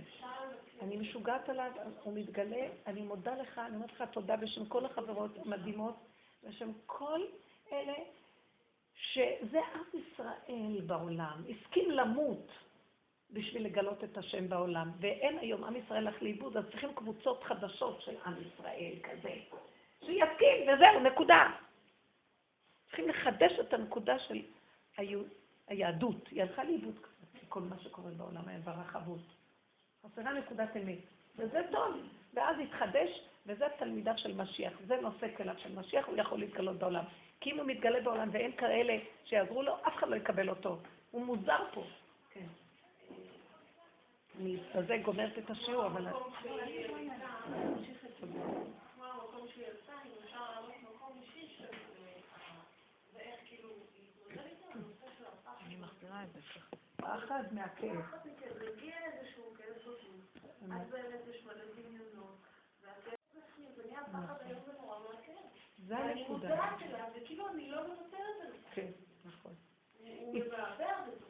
אני 0.82 0.98
משוגעת 0.98 1.50
עליו, 1.50 1.72
הוא 2.04 2.14
מתגלה, 2.14 2.68
אני 2.88 3.02
מודה 3.02 3.36
לך, 3.36 3.58
אני 3.58 3.76
אומרת 3.76 3.92
לך 3.92 4.04
תודה 4.12 4.36
בשם 4.38 4.66
כל 4.66 4.86
החברות 4.86 5.32
המדהימות, 5.38 5.96
בשם 6.44 6.72
כל 6.86 7.22
אלה 7.72 7.94
שזה 8.96 9.60
עם 9.76 10.02
ישראל 10.02 10.82
בעולם, 10.86 11.44
הסכים 11.50 11.92
למות 11.92 12.48
בשביל 13.32 13.66
לגלות 13.66 14.04
את 14.04 14.18
השם 14.18 14.50
בעולם, 14.50 14.92
ואין 15.00 15.40
היום 15.40 15.64
עם 15.64 15.76
ישראל 15.76 16.08
הלך 16.08 16.22
לאיבוד, 16.22 16.58
אז 16.58 16.64
צריכים 16.72 16.94
קבוצות 16.94 17.44
חדשות 17.44 18.02
של 18.02 18.16
עם 18.26 18.34
ישראל 18.42 18.94
כזה, 19.04 19.34
שיסכים, 20.00 20.68
וזהו, 20.74 21.00
נקודה. 21.00 21.52
צריכים 22.88 23.10
לחדש 23.10 23.52
את 23.60 23.74
הנקודה 23.74 24.20
של 24.20 24.42
היהדות, 25.68 26.28
היא 26.28 26.42
הלכה 26.42 26.64
לאיבוד 26.64 27.00
כל 27.50 27.62
מה 27.62 27.80
שקורה 27.80 28.12
בעולם 28.12 28.48
היה 28.48 28.60
ברחבות. 28.60 29.20
חסרה 30.06 30.34
נקודת 30.34 30.78
אמת, 30.78 31.00
וזה 31.36 31.62
טוב, 31.72 31.96
ואז 32.34 32.60
יתחדש, 32.60 33.10
וזה 33.46 33.66
תלמידיו 33.80 34.14
של 34.18 34.36
משיח, 34.36 34.74
זה 34.88 35.02
נושא 35.02 35.36
כליו 35.38 35.56
של 35.58 35.80
משיח, 35.80 36.06
הוא 36.06 36.18
יכול 36.18 36.40
להתגלות 36.40 36.78
בעולם. 36.78 37.04
כי 37.40 37.52
אם 37.52 37.58
הוא 37.58 37.68
מתגלה 37.68 38.02
בעולם 38.02 38.30
ואין 38.32 38.52
כאלה 38.58 38.98
שיעזרו 39.26 39.64
לו, 39.64 39.76
אף 39.88 39.96
אחד 39.96 40.10
לא 40.10 40.16
יקבל 40.16 40.50
אותו. 40.50 40.78
הוא 41.12 41.26
מוזר 41.26 41.60
פה. 41.74 41.84
כן. 42.32 42.46
אני 44.40 44.58
בזה 44.76 44.98
גומרת 44.98 45.38
את 45.38 45.50
השיעור, 45.50 45.86
אבל... 45.86 46.08
אני 55.66 55.76
מחזירה 55.76 56.24
את 56.24 56.34
זה 56.34 56.40
ככה. 56.56 56.79
פחד 57.02 57.44
מהכאב. 57.52 58.06
זה 65.90 65.98
הנקודה. 65.98 66.12
אני 66.12 66.28
מודעת 66.30 66.82
אליו, 66.82 67.06
וכאילו 67.16 67.50
אני 67.50 67.72
לא 67.72 67.88
מוותרת 67.88 68.42
על 68.42 68.52
זה. 68.52 68.58
כן, 68.74 68.92
נכון. 69.26 69.54
הוא 70.00 70.36
מבעבע 70.36 71.02
בזה. 71.08 71.26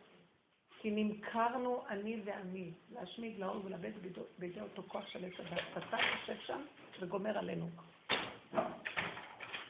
כי 0.81 0.91
נמכרנו 0.91 1.87
אני 1.87 2.21
ואני, 2.25 2.73
להשמיד, 2.89 3.39
לאור 3.39 3.65
ולאבד 3.65 3.91
בידי 4.37 4.61
אותו 4.61 4.83
כוח 4.87 5.07
של 5.07 5.25
עץ 5.25 5.33
הדת. 5.39 5.63
אתה 5.77 5.97
יושב 6.19 6.41
שם 6.41 6.65
וגומר 6.99 7.37
עלינו. 7.37 7.69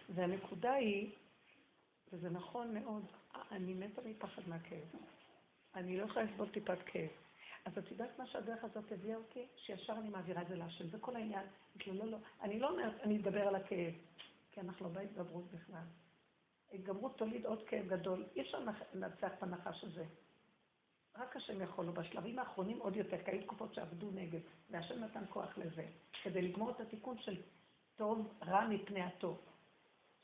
והנקודה 0.10 0.74
היא, 0.74 1.12
וזה 2.14 2.30
נכון 2.30 2.74
מאוד, 2.74 3.06
אני 3.52 3.74
מתה 3.74 4.02
מפחד 4.06 4.42
מהכאב. 4.48 4.88
אני 5.76 5.98
לא 5.98 6.04
יכולה 6.04 6.26
לסבול 6.26 6.50
טיפת 6.50 6.78
כאב. 6.86 7.10
אז 7.66 7.78
את 7.78 7.92
יודעת 7.92 8.20
מה 8.20 8.28
שהדרך 8.28 8.64
הזאת 8.64 8.92
הביאה 8.92 9.18
אותי? 9.18 9.48
שישר 9.58 9.94
אני 9.94 10.10
מעבירה 10.10 10.42
את 10.42 10.48
זה 10.48 10.56
להשם. 10.56 10.88
זה 10.88 11.00
כל 11.00 11.16
העניין. 11.16 11.46
לא, 11.88 11.94
לא, 11.94 12.06
לא. 12.06 12.18
אני 12.42 12.60
לא 12.60 12.70
אומרת, 12.70 12.94
אני 13.04 13.18
אדבר 13.18 13.48
על 13.48 13.56
הכאב. 13.56 13.94
כי 14.52 14.62
אנחנו 14.62 14.86
לא 14.86 14.92
בהתגברות 14.92 15.52
בכלל. 15.52 15.84
התגברות 16.74 17.18
תוליד 17.18 17.46
עוד 17.46 17.64
כאב 17.68 17.88
גדול. 17.88 18.26
אי 18.36 18.42
אפשר 18.42 18.60
לנצח 18.94 19.32
את 19.38 19.44
הנחש 19.44 19.84
הזה. 19.84 20.06
רק 21.16 21.36
השם 21.36 21.62
יכול 21.62 21.86
לו. 21.86 21.94
בשלבים 21.94 22.40
האחרונים 22.40 22.80
עוד 22.80 22.96
יותר, 22.96 23.24
כי 23.24 23.32
היו 23.32 23.42
תקופות 23.42 23.74
שעבדו 23.74 24.12
נגד, 24.12 24.40
והשם 24.70 25.04
נתן 25.04 25.24
כוח 25.30 25.58
לזה, 25.58 25.86
כדי 26.24 26.42
לגמור 26.42 26.72
את 26.72 26.80
התיקון 26.80 27.18
של 27.20 27.42
טוב 27.96 28.34
רע 28.48 28.68
מפני 28.68 29.02
הטוב. 29.02 29.42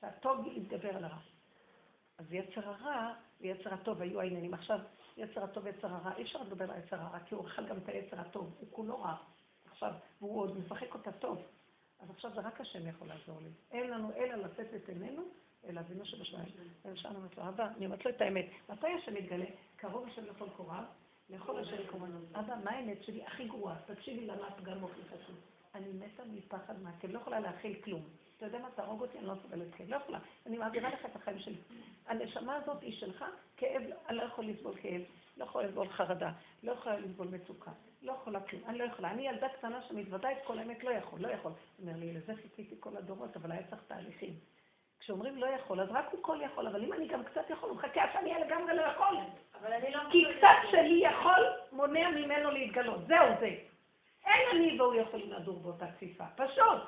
שהטוב 0.01 0.47
יתגבר 0.47 0.95
על 0.97 1.03
הרע. 1.03 1.19
אז 2.17 2.33
יצר 2.33 2.69
הרע 2.69 3.13
ויצר 3.41 3.73
הטוב 3.73 4.01
היו 4.01 4.21
העניינים. 4.21 4.53
עכשיו, 4.53 4.79
יצר 5.17 5.43
הטוב 5.43 5.65
ויצר 5.65 5.87
הרע, 5.87 6.15
אי 6.17 6.23
אפשר 6.23 6.41
לדבר 6.41 6.71
על 6.71 6.79
יצר 6.79 7.01
הרע, 7.01 7.19
כי 7.19 7.35
הוא 7.35 7.47
אכל 7.47 7.65
גם 7.65 7.77
את 7.77 7.89
היצר 7.89 8.19
הטוב, 8.19 8.55
הוא 8.59 8.67
כולו 8.71 9.01
רע. 9.01 9.15
עכשיו, 9.71 9.93
והוא 10.21 10.41
עוד 10.41 10.57
משחק 10.57 10.93
אותה 10.93 11.11
טוב. 11.11 11.41
אז 11.99 12.09
עכשיו 12.09 12.31
זה 12.35 12.41
רק 12.41 12.61
השם 12.61 12.87
יכול 12.87 13.07
לעזור 13.07 13.39
לי. 13.41 13.49
אין 13.71 13.89
לנו 13.89 14.11
אלא 14.15 14.35
לתת 14.35 14.73
את 14.75 14.89
עינינו 14.89 15.21
אל 15.69 15.77
אבינו 15.77 16.05
שבשמיים. 16.05 16.49
ושם 16.85 17.15
אומרת 17.15 17.37
לו, 17.37 17.47
אבא, 17.47 17.67
אני 17.77 17.85
אומרת 17.85 18.05
לו 18.05 18.11
את 18.11 18.21
האמת, 18.21 18.45
מתי 18.69 18.87
השם 18.87 19.13
מתגלה? 19.13 19.45
קרוב 19.75 20.07
השם 20.07 20.25
לכל 20.25 20.49
קוריו, 20.57 20.83
לכל 21.29 21.59
השם 21.59 21.87
קורבנו. 21.87 22.19
אבא, 22.33 22.55
מה 22.63 22.71
האמת 22.71 23.03
שלי 23.03 23.25
הכי 23.25 23.47
גרועה? 23.47 23.75
תקשיבי 23.85 24.25
למה 24.25 24.47
את 24.47 24.63
גם 24.63 24.83
אוכלי 24.83 25.03
חשוב. 25.03 25.35
אני 25.75 25.87
מתה 25.93 26.23
מפחד 26.25 26.81
מהכאב, 26.81 27.11
לא 27.11 27.19
יכולה 27.19 27.39
להכיל 27.39 27.81
כלום. 27.83 28.03
אתה 28.37 28.45
יודע 28.45 28.59
מה, 28.59 28.69
תהרוג 28.75 29.01
אותי, 29.01 29.17
אני 29.17 29.27
לא 29.27 29.33
סובלת 29.41 29.75
כאב, 29.75 29.89
לא 29.89 29.95
יכולה. 29.95 30.19
אני 30.45 30.57
מעבירה 30.57 30.89
לך 30.89 31.05
את 31.05 31.15
החיים 31.15 31.39
שלי. 31.39 31.57
הנשמה 32.07 32.55
הזאת 32.55 32.81
היא 32.81 32.99
שלך, 32.99 33.25
כאב, 33.57 33.81
אני 34.09 34.17
לא 34.17 34.23
יכול 34.23 34.45
לסבול 34.45 34.73
כאב, 34.81 35.01
לא 35.37 35.43
יכולה 35.43 35.67
לסבול 35.67 35.89
חרדה, 35.89 36.31
לא 36.63 36.71
יכולה 36.71 36.99
לסבול 36.99 37.27
מצוקה, 37.27 37.71
לא 38.01 38.11
יכולה 38.11 38.39
כלום, 38.39 38.61
אני 38.67 38.77
לא 38.77 38.83
יכולה. 38.83 39.11
אני 39.11 39.27
ילדה 39.27 39.49
קטנה 39.49 39.81
שמתוודה 39.81 40.31
את 40.31 40.37
כל 40.43 40.59
האמת, 40.59 40.83
לא 40.83 40.89
יכול, 40.89 41.19
לא 41.19 41.27
יכול. 41.27 41.51
הוא 41.51 41.87
אומר 41.87 41.99
לי, 41.99 42.13
לזה 42.13 42.35
חיכיתי 42.35 42.75
כל 42.79 42.97
הדורות, 42.97 43.35
אבל 43.35 43.51
היה 43.51 43.67
צריך 43.69 43.81
תהליכים. 43.87 44.33
כשאומרים 44.99 45.37
לא 45.37 45.45
יכול, 45.45 45.81
אז 45.81 45.89
רק 45.91 46.05
הוא 46.11 46.23
כל 46.23 46.37
יכול, 46.41 46.67
אבל 46.67 46.83
אם 46.83 46.93
אני 46.93 47.07
גם 47.07 47.23
קצת 47.23 47.49
יכול, 47.49 47.69
הוא 47.69 47.77
מחכה 47.77 48.03
עד 48.03 48.09
שאני 48.13 48.33
אהיה 48.33 48.45
לגמרי 48.45 48.75
לא 48.75 48.81
יכול. 48.81 49.17
אבל 49.59 49.73
אני 49.73 49.91
לא... 49.91 49.99
כי 50.11 50.23
קצת 50.37 50.69
שלי 50.71 51.01
יכול, 51.03 51.53
מונע 51.71 52.09
ממנו 52.09 52.51
להתגלות. 52.51 53.07
זהו 53.07 53.27
זה. 53.39 53.55
אין 54.25 54.47
אני 54.51 54.81
והוא 54.81 54.95
יכולים 54.95 55.31
לדור 55.31 55.59
באותה 55.59 55.91
כפיפה. 55.91 56.23
פשוט. 56.35 56.81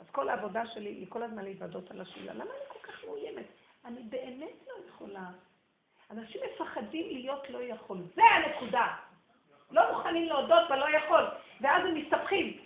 אז 0.00 0.06
כל 0.12 0.28
העבודה 0.28 0.66
שלי 0.66 0.90
היא 0.90 1.06
כל 1.08 1.22
הזמן 1.22 1.44
להתוודות 1.44 1.90
על 1.90 2.00
השאלה. 2.00 2.34
למה 2.34 2.44
אני 2.44 2.68
כל 2.68 2.78
כך 2.78 3.04
מאוימת? 3.04 3.46
אני 3.86 4.00
באמת 4.02 4.66
לא 4.66 4.88
יכולה. 4.88 5.30
אנשים 6.10 6.40
מפחדים 6.54 7.06
להיות 7.16 7.50
לא 7.50 7.62
יכול. 7.62 7.98
זה 8.14 8.22
הנקודה. 8.22 8.94
לא 9.70 9.96
מוכנים 9.96 10.28
להודות 10.28 10.68
בלא 10.68 10.86
יכול, 10.96 11.24
ואז 11.60 11.86
הם 11.86 11.94
מסתבכים. 11.94 12.60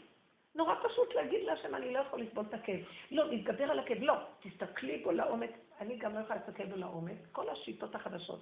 נורא 0.55 0.74
פשוט 0.88 1.14
להגיד 1.14 1.44
להשם, 1.44 1.74
אני 1.74 1.92
לא 1.92 1.98
יכול 1.98 2.20
לסבול 2.20 2.44
את 2.48 2.55
הכאב. 2.55 2.80
לא, 3.10 3.28
להתגבר 3.30 3.70
על 3.70 3.78
הכאב, 3.78 3.98
לא. 4.01 4.14
תסתכלי 4.40 4.98
בו 4.98 5.10
לעומק. 5.12 5.51
אני 5.80 5.97
גם 5.97 6.14
לא 6.14 6.20
יכולה 6.20 6.38
להסתכל 6.40 6.66
בו 6.66 6.76
לעומק, 6.76 7.16
כל 7.32 7.48
השיטות 7.48 7.94
החדשות. 7.94 8.40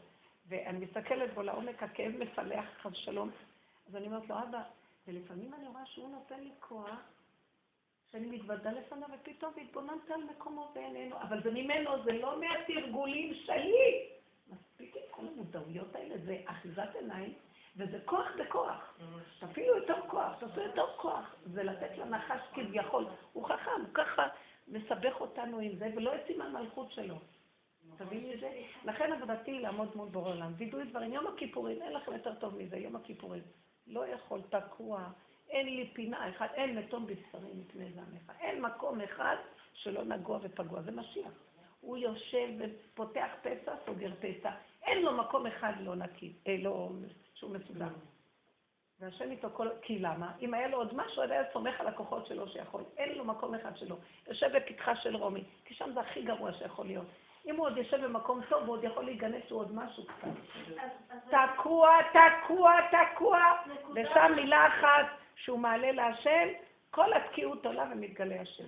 ואני 0.48 0.78
מסתכלת 0.78 1.34
בו 1.34 1.42
לעומק, 1.42 1.82
הכאב 1.82 2.12
מפלח 2.18 2.64
חס 2.82 2.92
שלום. 2.94 3.30
אז 3.88 3.96
אני 3.96 4.06
אומרת 4.06 4.28
לו, 4.28 4.34
אבא, 4.38 4.62
ולפעמים 5.08 5.54
אני 5.54 5.66
רואה 5.66 5.86
שהוא 5.86 6.10
נותן 6.10 6.40
לי 6.40 6.50
כוח, 6.60 7.00
שאני 8.12 8.26
מתוודה 8.26 8.70
לפניו, 8.72 9.08
ופתאום 9.14 9.52
התבוננת 9.60 10.10
על 10.10 10.20
מקומו 10.30 10.72
ואיננו. 10.74 11.16
אבל 11.20 11.42
זה 11.42 11.50
ממנו, 11.50 12.04
זה 12.04 12.12
לא 12.12 12.40
מהתרגולים 12.40 13.34
שלי. 13.34 14.08
מספיק 14.48 14.96
עם 14.96 15.02
כל 15.10 15.22
המודעויות 15.32 15.94
האלה, 15.94 16.14
זה 16.26 16.36
אחיזת 16.46 16.94
עיניים, 17.00 17.34
וזה 17.76 17.98
כוח 18.04 18.26
בכוח. 18.40 18.98
תפעילו 19.40 19.76
יותר 19.76 20.00
כוח, 20.06 20.38
תעשו 20.40 20.60
יותר 20.60 20.86
כוח. 20.96 21.34
זה 21.44 21.62
לתת 21.62 21.98
לנחש 21.98 22.40
כביכול. 22.54 23.06
הוא 23.32 23.44
חכם, 23.44 23.80
הוא 23.80 23.94
ככה 23.94 24.28
מסבך 24.68 25.20
אותנו 25.20 25.58
עם 25.58 25.76
זה, 25.78 25.88
ולא 25.96 26.10
יוצאים 26.10 26.38
מהמלכות 26.38 26.92
שלו. 26.92 27.16
תביני 27.96 28.34
את 28.34 28.40
זה? 28.40 28.62
לכן 28.84 29.12
עבודתי 29.12 29.50
היא 29.50 29.60
לעמוד 29.60 29.96
מול 29.96 30.08
בורא 30.08 30.30
עולם. 30.30 30.52
וידוי 30.56 30.84
דברים. 30.84 31.12
יום 31.12 31.26
הכיפורים, 31.26 31.82
אין 31.82 31.92
לכם 31.92 32.12
יותר 32.12 32.34
טוב 32.34 32.56
מזה, 32.56 32.76
יום 32.76 32.96
הכיפורים. 32.96 33.42
לא 33.86 34.06
יכול, 34.06 34.40
תקוע, 34.50 35.08
אין 35.50 35.66
לי 35.66 35.90
פינה 35.92 36.30
אחת, 36.30 36.54
אין 36.54 36.78
מתום 36.78 37.06
בשרי 37.06 37.52
מפני 37.54 37.92
זעמך. 37.92 38.32
אין 38.40 38.62
מקום 38.62 39.00
אחד 39.00 39.36
שלא 39.72 40.04
נגוע 40.04 40.38
ופגוע. 40.42 40.82
זה 40.82 40.90
משיח. 40.90 41.32
הוא 41.80 41.96
יושב 41.96 42.48
ופותח 42.58 43.28
פצע, 43.42 43.72
סוגר 43.86 44.10
פצע. 44.20 44.50
אין 44.82 45.02
לו 45.02 45.16
מקום 45.16 45.46
אחד 45.46 45.72
לא 45.80 45.94
נקי, 45.94 46.32
אה, 46.46 46.56
לא, 46.62 46.90
שהוא 47.34 47.50
מסודר. 47.50 47.88
והשם 49.00 49.30
איתו 49.30 49.48
כל... 49.52 49.68
כי 49.82 49.98
למה? 49.98 50.32
אם 50.40 50.54
היה 50.54 50.68
לו 50.68 50.78
עוד 50.78 50.94
משהו, 50.94 51.22
הוא 51.22 51.32
היה 51.32 51.42
סומך 51.52 51.80
על 51.80 51.86
הכוחות 51.86 52.26
שלו 52.26 52.48
שיכול. 52.48 52.82
אין 52.96 53.18
לו 53.18 53.24
מקום 53.24 53.54
אחד 53.54 53.76
שלו. 53.76 53.96
יושב 54.28 54.56
בפתחה 54.56 54.96
של 54.96 55.16
רומי, 55.16 55.44
כי 55.64 55.74
שם 55.74 55.90
זה 55.94 56.00
הכי 56.00 56.22
גרוע 56.22 56.52
שיכול 56.52 56.86
להיות. 56.86 57.06
אם 57.46 57.56
הוא 57.56 57.66
עוד 57.66 57.76
יושב 57.76 58.04
במקום 58.04 58.40
טוב, 58.48 58.62
הוא 58.62 58.72
עוד 58.72 58.84
יכול 58.84 59.04
להיגנב 59.04 59.40
שהוא 59.48 59.60
עוד 59.60 59.74
משהו 59.74 60.04
קצת. 60.06 60.28
תקוע, 61.30 61.90
תקוע, 62.12 62.72
תקוע, 62.90 63.40
ושם 63.94 64.32
מילה 64.36 64.66
אחת 64.66 65.06
שהוא 65.44 65.58
מעלה 65.58 65.92
להשם, 65.92 66.48
כל 66.90 67.12
התקיעות 67.12 67.66
עולה 67.66 67.84
ומתגלה 67.92 68.40
השם. 68.40 68.64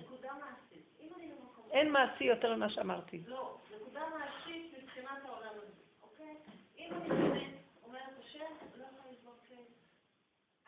אין 1.71 1.91
מעשי 1.91 2.23
יותר 2.23 2.55
ממה 2.55 2.69
שאמרתי. 2.69 3.21
לא, 3.27 3.57
נקודה 3.75 4.01
מעשית 4.19 4.73
מבחינת 4.83 5.25
העולם 5.25 5.51
הזה, 5.55 5.73
אוקיי? 6.03 6.35
אם 6.77 6.93
אני 6.93 7.09
באמת 7.09 7.43
אומרת 7.83 8.19
השם, 8.19 8.45
לא 8.77 8.83
יכולה 8.83 9.11
לסבול 9.11 9.33
כן. 9.49 9.55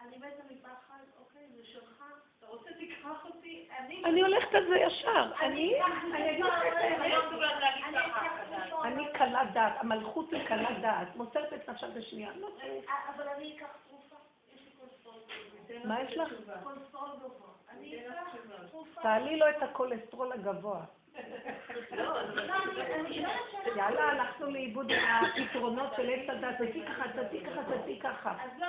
אני 0.06 0.18
מתה 0.18 0.54
מפחד, 0.54 1.04
אוקיי? 1.20 1.48
זה 1.56 1.66
שלך, 1.66 2.04
אתה 2.40 2.48
רוצה 2.48 2.70
תיקח 2.80 3.26
אותי, 3.26 3.68
אני... 3.80 4.04
אני 4.06 4.22
הולכת 4.22 4.54
על 4.56 4.68
זה 4.68 4.78
ישר. 4.78 5.32
אני, 5.40 5.82
אני 6.14 6.32
אגיד 6.32 6.46
לך. 6.46 6.64
לא 8.70 8.84
אני 8.84 9.06
קלת 9.14 9.54
דעת, 9.54 9.74
המלכות 9.80 10.34
היא 10.34 10.48
קלת 10.48 10.82
דעת, 10.82 11.16
מוסרת 11.16 11.54
את 11.54 11.70
נפשה 11.70 11.88
בשנייה. 11.90 12.32
לא. 12.36 12.50
אבל 13.16 13.28
אני 13.28 13.58
אקח 13.58 13.68
תרופה, 13.88 14.16
יש 14.56 14.62
לי 14.62 14.72
קולסטרול 14.80 15.16
גבוה. 15.16 15.64
מה 15.84 16.02
יש 16.02 16.18
לך? 16.18 16.30
תעלי 19.02 19.40
לו 19.40 19.50
את 19.50 19.64
הכולסטרול 19.64 20.32
הגבוה. 20.32 20.86
לא, 21.92 22.14
ש... 23.10 23.18
יאללה, 23.76 24.04
הלכנו 24.04 24.52
לאיבוד 24.52 24.92
עם 24.92 25.00
הפתרונות 25.00 25.90
של 25.96 26.10
עץ 26.10 26.30
הדת, 26.30 26.58
תעשי 26.58 26.86
ככה, 26.86 27.04
תעשי 27.14 27.46
ככה, 27.46 27.64
תעשי 27.64 28.00
ככה. 28.00 28.38
לא. 28.60 28.68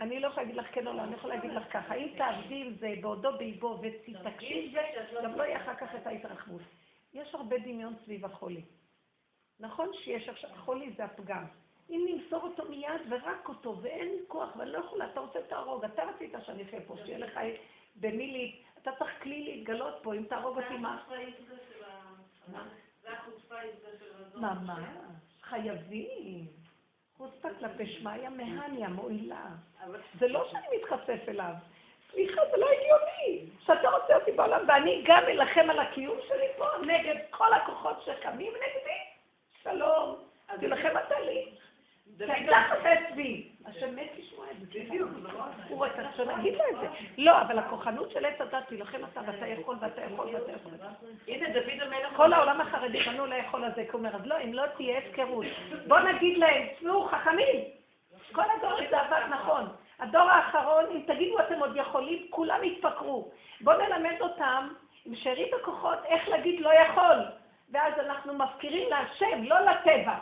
אני 0.00 0.20
לא 0.20 0.26
יכולה 0.26 0.42
להגיד 0.42 0.56
לך 0.56 0.66
כן 0.72 0.86
או 0.86 0.92
לא, 0.92 1.02
אני 1.02 1.14
יכולה 1.14 1.34
להגיד 1.34 1.50
לך 1.50 1.72
ככה, 1.72 1.94
אם 1.94 2.08
תעבדי 2.18 2.62
עם 2.66 2.74
זה 2.78 2.94
בעודו 3.00 3.32
באיבו 3.38 3.80
ותתעקשי 3.82 4.64
עם 4.64 4.72
זה, 4.72 5.22
גם 5.22 5.34
לא 5.34 5.42
יהיה 5.42 5.62
אחר 5.62 5.74
כך 5.74 5.94
את 5.94 6.06
ההתרחבות. 6.06 6.62
יש 7.14 7.34
הרבה 7.34 7.58
דמיון 7.58 7.94
סביב 8.04 8.24
החולי. 8.24 8.62
נכון 9.60 9.88
שיש 9.94 10.28
עכשיו, 10.28 10.50
החולי 10.50 10.92
זה 10.96 11.04
הפגם. 11.04 11.44
אם 11.90 12.06
נמסור 12.08 12.42
אותו 12.42 12.64
מיד 12.64 13.00
ורק 13.08 13.48
אותו, 13.48 13.76
ואין 13.82 14.08
לי 14.08 14.18
כוח, 14.28 14.56
ואני 14.56 14.70
לא 14.70 14.78
יכולה, 14.78 15.06
אתה 15.06 15.20
רוצה 15.20 15.38
תהרוג, 15.48 15.84
אתה 15.84 16.02
רצית 16.04 16.34
שאני 16.46 16.62
אחיה 16.62 16.80
פה, 16.86 16.94
שיהיה 17.04 17.18
לך 17.18 17.40
במי 17.96 18.26
לי, 18.26 18.62
אתה 18.82 18.90
צריך 18.98 19.22
כלי 19.22 19.44
להתגלות 19.44 19.94
פה, 20.02 20.14
אם 20.14 20.24
תהרוג 20.28 20.58
אותי 20.58 20.76
מה? 20.76 21.02
זה 23.02 23.12
החוצפה 23.12 23.54
זה 23.82 23.98
של. 23.98 24.38
ממש, 24.38 24.84
חייבים. 25.42 26.46
חוצפה 27.16 27.48
כלפי 27.58 27.86
שמיא 27.86 28.28
מהניה 28.28 28.88
מועילה. 28.88 29.46
זה 30.18 30.28
לא 30.28 30.48
שאני 30.50 30.66
מתחשף 30.76 31.28
אליו. 31.28 31.52
סליחה, 32.10 32.40
זה 32.50 32.56
לא 32.56 32.66
הגיוני. 32.66 33.50
שאתה 33.66 33.88
רוצה 33.90 34.16
אותי 34.16 34.32
בעולם, 34.32 34.64
ואני 34.68 35.04
גם 35.06 35.22
אלחם 35.28 35.70
על 35.70 35.78
הקיום 35.78 36.18
שלי 36.28 36.46
פה 36.56 36.64
נגד 36.86 37.16
כל 37.30 37.52
הכוחות 37.52 38.02
שקמים 38.04 38.52
נגדי? 38.52 38.98
שלום. 39.62 40.16
תילחם 40.60 40.98
אתה 41.06 41.20
לי. 41.20 41.55
תפתח 42.18 42.72
את 42.72 42.86
עצמי. 42.86 43.48
השם 43.66 43.96
מת 43.96 44.10
לשמוע 44.18 44.46
את 44.50 44.60
זה. 44.60 44.66
בדיוק, 44.80 45.10
הוא 45.68 45.86
רוצה 45.86 46.02
שנגיד 46.16 46.54
לו 46.54 46.64
את 46.70 46.80
זה. 46.80 46.86
לא, 47.18 47.40
אבל 47.40 47.58
הכוחנות 47.58 48.10
של 48.10 48.24
עץ 48.24 48.40
הדת, 48.40 48.68
תילחם 48.68 48.98
אתה, 49.12 49.20
ואתה 49.26 49.46
יכול, 49.46 49.76
ואתה 49.80 50.00
יכול, 50.00 50.26
ואתה 50.34 50.52
יכול. 50.52 50.72
הנה, 51.28 51.48
דוד 51.48 51.80
המלך... 51.80 52.16
כל 52.16 52.32
העולם 52.32 52.60
החרדי 52.60 53.04
פנו 53.04 53.26
לאכול 53.26 53.64
על 53.64 53.70
זה, 53.76 53.84
כי 53.84 53.90
הוא 53.90 53.98
אומר, 53.98 54.16
אז 54.16 54.26
לא, 54.26 54.34
אם 54.44 54.54
לא 54.54 54.62
תהיה 54.76 54.98
הפקרות. 54.98 55.46
בוא 55.86 55.98
נגיד 55.98 56.38
להם, 56.38 56.66
תשמעו, 56.76 57.08
חכמים, 57.08 57.60
כל 58.32 58.42
הדור 58.56 58.72
הזה 58.72 59.00
עבד 59.00 59.22
נכון. 59.30 59.64
הדור 59.98 60.30
האחרון, 60.30 60.84
אם 60.90 61.00
תגידו 61.06 61.40
אתם 61.40 61.58
עוד 61.58 61.76
יכולים, 61.76 62.26
כולם 62.30 62.64
יתפקרו. 62.64 63.30
בואו 63.60 63.78
נלמד 63.78 64.16
אותם, 64.20 64.68
עם 65.04 65.14
שארית 65.14 65.54
הכוחות, 65.60 65.98
איך 66.04 66.28
להגיד 66.28 66.60
לא 66.60 66.70
יכול. 66.74 67.16
ואז 67.70 67.92
אנחנו 67.98 68.34
מפקירים 68.34 68.88
להשם, 68.90 69.44
לא 69.44 69.60
לטבע. 69.60 70.14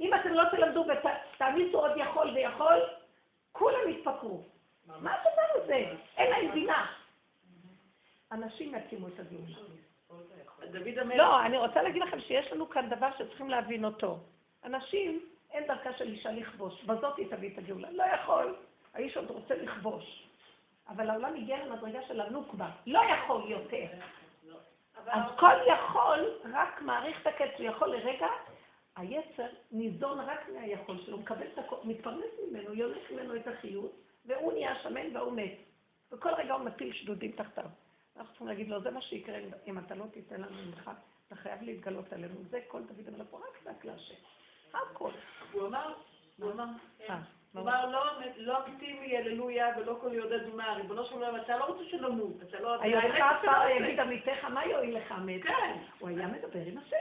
אם 0.00 0.14
אתם 0.14 0.28
לא 0.28 0.42
תלמדו 0.50 0.84
ותעמיסו 0.86 1.78
עוד 1.78 1.92
יכול 1.96 2.30
ויכול, 2.30 2.80
כולם 3.52 3.88
יתפקרו. 3.88 4.42
מה 4.86 5.14
הדבר 5.14 5.62
הזה? 5.62 5.84
אין 6.16 6.30
להם 6.30 6.52
בינה. 6.52 6.86
אנשים 8.32 8.74
יקימו 8.74 9.08
את 9.08 9.20
הגאולה. 9.20 11.16
לא, 11.16 11.40
אני 11.40 11.58
רוצה 11.58 11.82
להגיד 11.82 12.02
לכם 12.02 12.20
שיש 12.20 12.52
לנו 12.52 12.70
כאן 12.70 12.88
דבר 12.88 13.08
שצריכים 13.18 13.50
להבין 13.50 13.84
אותו. 13.84 14.18
אנשים, 14.64 15.20
אין 15.50 15.66
דרכה 15.66 15.92
של 15.92 16.08
אישה 16.08 16.32
לכבוש, 16.32 16.84
בזאת 16.84 17.16
היא 17.16 17.30
תביא 17.30 17.50
את 17.52 17.58
הגאולה. 17.58 17.90
לא 17.90 18.02
יכול, 18.02 18.54
האיש 18.94 19.16
עוד 19.16 19.30
רוצה 19.30 19.54
לכבוש. 19.54 20.26
אבל 20.88 21.10
העולם 21.10 21.34
הגיע 21.34 21.64
למדרגה 21.64 21.98
של 22.08 22.20
הנוקבה, 22.20 22.68
לא 22.86 23.00
יכול 23.04 23.50
יותר. 23.50 23.86
אז 25.06 25.22
כל 25.38 25.52
יכול 25.66 26.30
רק 26.52 26.82
מעריך 26.82 27.20
את 27.22 27.26
הקץ, 27.26 27.50
הוא 27.58 27.66
יכול 27.66 27.88
לרגע, 27.88 28.26
היצר 28.96 29.46
ניזון 29.72 30.20
רק 30.20 30.48
מהיכול 30.54 30.98
שלו, 31.06 31.18
מקבל 31.18 31.46
את 31.54 31.58
הכל, 31.58 31.76
מתפרנס 31.84 32.30
ממנו, 32.50 32.74
יונק 32.74 33.10
ממנו 33.10 33.36
את 33.36 33.46
החיות, 33.46 33.92
והוא 34.26 34.52
נהיה 34.52 34.74
שמן 34.82 35.16
והוא 35.16 35.32
מת. 35.32 35.52
וכל 36.12 36.28
רגע 36.38 36.54
הוא 36.54 36.64
מפיל 36.64 36.92
שדודים 36.92 37.32
תחתיו. 37.32 37.64
אנחנו 38.16 38.28
צריכים 38.30 38.46
להגיד 38.46 38.68
לו, 38.68 38.80
זה 38.80 38.90
מה 38.90 39.00
שיקרה 39.02 39.38
אם 39.66 39.78
אתה 39.78 39.94
לא 39.94 40.04
תיתן 40.12 40.40
לנו 40.40 40.56
ממך, 40.66 40.90
אתה 41.26 41.36
חייב 41.36 41.62
להתגלות 41.62 42.12
עלינו. 42.12 42.34
זה 42.50 42.60
כל 42.68 42.82
דוד 42.82 43.08
המלך, 43.14 43.26
הוא 43.30 43.40
רק 43.40 43.64
צעק 43.64 43.84
להשם. 43.84 44.14
הכל. 44.74 45.10
הוא 45.52 45.66
אמר, 45.66 45.92
הוא 46.40 46.52
אמר, 46.52 46.64
אה, 47.08 47.18
הוא 47.52 47.62
אמר, 47.62 47.86
לא- 47.86 48.04
לא 48.36 48.58
אקטיבי 48.58 49.16
הללויה 49.16 49.68
ולא 49.78 49.98
כל 50.00 50.10
יהודה 50.12 50.38
דומה, 50.38 50.72
ריבונו 50.74 51.04
של 51.04 51.14
עולם, 51.14 51.36
אתה 51.36 51.56
לא 51.56 51.64
רוצה 51.64 51.84
שנמות, 51.84 52.42
אתה 52.42 52.60
לא... 52.60 52.74
אתה 53.16 53.30
עפר 53.30 53.64
לא 53.64 53.70
יגיד. 53.70 54.00
עמיתך, 54.00 54.44
מה 54.44 54.66
יועיל 54.66 54.96
לך 54.96 55.12
מת? 55.12 55.42
כן. 55.42 55.76
הוא 55.98 56.08
היה 56.08 56.26
מדבר 56.26 56.60
עם 56.66 56.78
השם, 56.78 56.96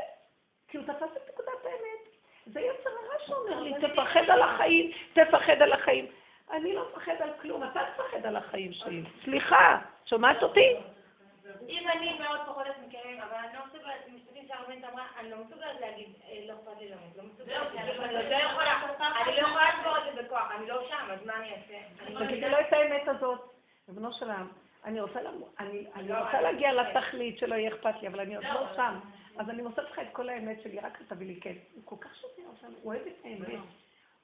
כי 0.75 0.79
הוא 0.79 0.87
תפס 0.87 1.17
את 1.17 1.29
נקודת 1.33 1.65
האמת. 1.65 2.01
זה 2.45 2.59
יצר 2.61 2.89
הרע 2.89 3.19
שאומר 3.27 3.59
לי, 3.61 3.73
תפחד 3.87 4.29
על 4.29 4.41
החיים, 4.41 4.91
תפחד 5.13 5.61
על 5.61 5.73
החיים. 5.73 6.05
אני 6.51 6.73
לא 6.75 6.85
מפחד 6.91 7.15
על 7.19 7.29
כלום, 7.41 7.63
אתה 7.63 7.79
תפחד 7.95 8.25
על 8.25 8.35
החיים 8.35 8.73
שלי. 8.73 9.03
סליחה, 9.23 9.77
שומעת 10.05 10.43
אותי? 10.43 10.75
אם 11.69 11.87
אני 11.97 12.19
מאוד 12.19 12.39
פוחדת 12.45 12.75
מכאבים, 12.87 13.19
אבל 13.21 13.37
אני 13.37 13.53
לא 13.53 13.65
מסוגלת, 13.67 14.07
משפטים 14.15 14.47
שהרבנית 14.47 14.83
אמרה, 14.93 15.05
אני 15.19 15.29
לא 15.31 15.37
מסוגלת 15.37 15.81
להגיד, 15.81 16.07
אה, 16.29 16.37
לא 16.47 16.53
אכפת 16.53 16.79
לי 16.81 16.89
למות, 16.89 17.17
לא 17.17 17.23
מסוגלת, 17.23 17.67
אני 17.75 17.87
לא 18.29 18.35
יכולה, 18.35 18.81
אני 19.25 19.35
לא 19.41 19.47
יכולה 19.47 19.69
לסבור 19.79 19.97
את 19.97 20.15
זה 20.15 20.23
בכוח, 20.23 20.51
אני 20.57 20.67
לא 20.67 20.87
שם, 20.89 21.07
אז 21.11 21.25
מה 21.25 21.33
אני 21.37 21.51
אעשה? 21.51 21.77
אני 22.07 22.27
תגידי 22.27 22.49
לו 22.49 22.59
את 22.59 22.73
האמת 22.73 23.07
הזאת. 23.07 23.39
ריבונו 23.89 24.13
של 24.13 24.25
עולם, 24.25 24.47
אני 24.85 25.01
רוצה 25.01 25.21
למ- 25.21 25.43
אני- 25.59 25.85
אני 25.95 26.21
רוצה 26.21 26.41
להגיע 26.41 26.73
לתכלית 26.73 27.39
שלא 27.39 27.55
יהיה 27.55 27.69
אכפת 27.75 28.01
לי, 28.01 28.07
אבל 28.07 28.19
אני 28.19 28.35
עוד 28.35 28.45
לא 28.45 28.65
שם. 28.75 28.99
אז 29.37 29.49
אני 29.49 29.61
מוסרת 29.61 29.91
לך 29.91 29.99
את 29.99 30.07
כל 30.11 30.29
האמת 30.29 30.61
שלי, 30.61 30.79
רק 30.79 31.01
תביא 31.07 31.27
לי 31.27 31.39
כן. 31.41 31.53
הוא 31.75 31.81
כל 31.85 31.95
כך 31.99 32.15
שוטר 32.15 32.41
אותנו, 32.47 32.77
הוא 32.81 32.93
אוהב 32.93 33.07
את 33.07 33.25
האמת. 33.25 33.59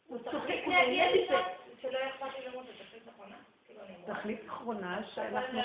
הוא 0.08 0.18
צוחק, 0.18 0.60
הוא 0.66 0.74
נהנה 0.74 1.12
מזה. 1.12 1.38
שלא 1.82 2.00
אכפת 2.10 2.40
לי 2.40 2.46
למות, 2.48 2.66
זה 2.66 2.72
תחליט 2.86 3.08
נכונה? 3.08 3.36
כאילו. 3.68 3.82
תכלית 4.14 4.40
אחרונה 4.48 5.02
שאנחנו... 5.14 5.60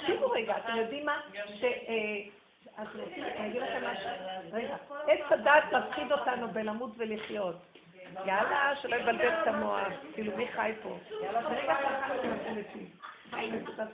תקשיבו 0.00 0.30
רגע, 0.30 0.56
אתם 0.58 0.76
יודעים 0.76 1.06
מה? 1.06 1.20
ש... 1.60 1.64
אה, 1.64 2.22
אז 2.76 2.86
אני 3.36 3.48
אגיד 3.48 3.62
לכם 3.62 3.84
משהו. 3.86 4.10
רגע, 4.52 4.76
עץ 5.06 5.32
הדת 5.32 5.64
מפחיד 5.72 6.12
אותנו 6.12 6.48
בלמות 6.48 6.90
ולחיות. 6.96 7.56
יאללה, 8.26 8.72
שלא 8.82 8.96
יבלבל 8.96 9.28
את 9.28 9.46
המוח. 9.46 9.88
כאילו, 10.14 10.36
מי 10.36 10.48
חי 10.48 10.72
פה? 10.82 10.98
ברגע 11.20 11.72
אחד 11.72 11.92
אנחנו 11.92 12.54
מתים. 12.54 12.90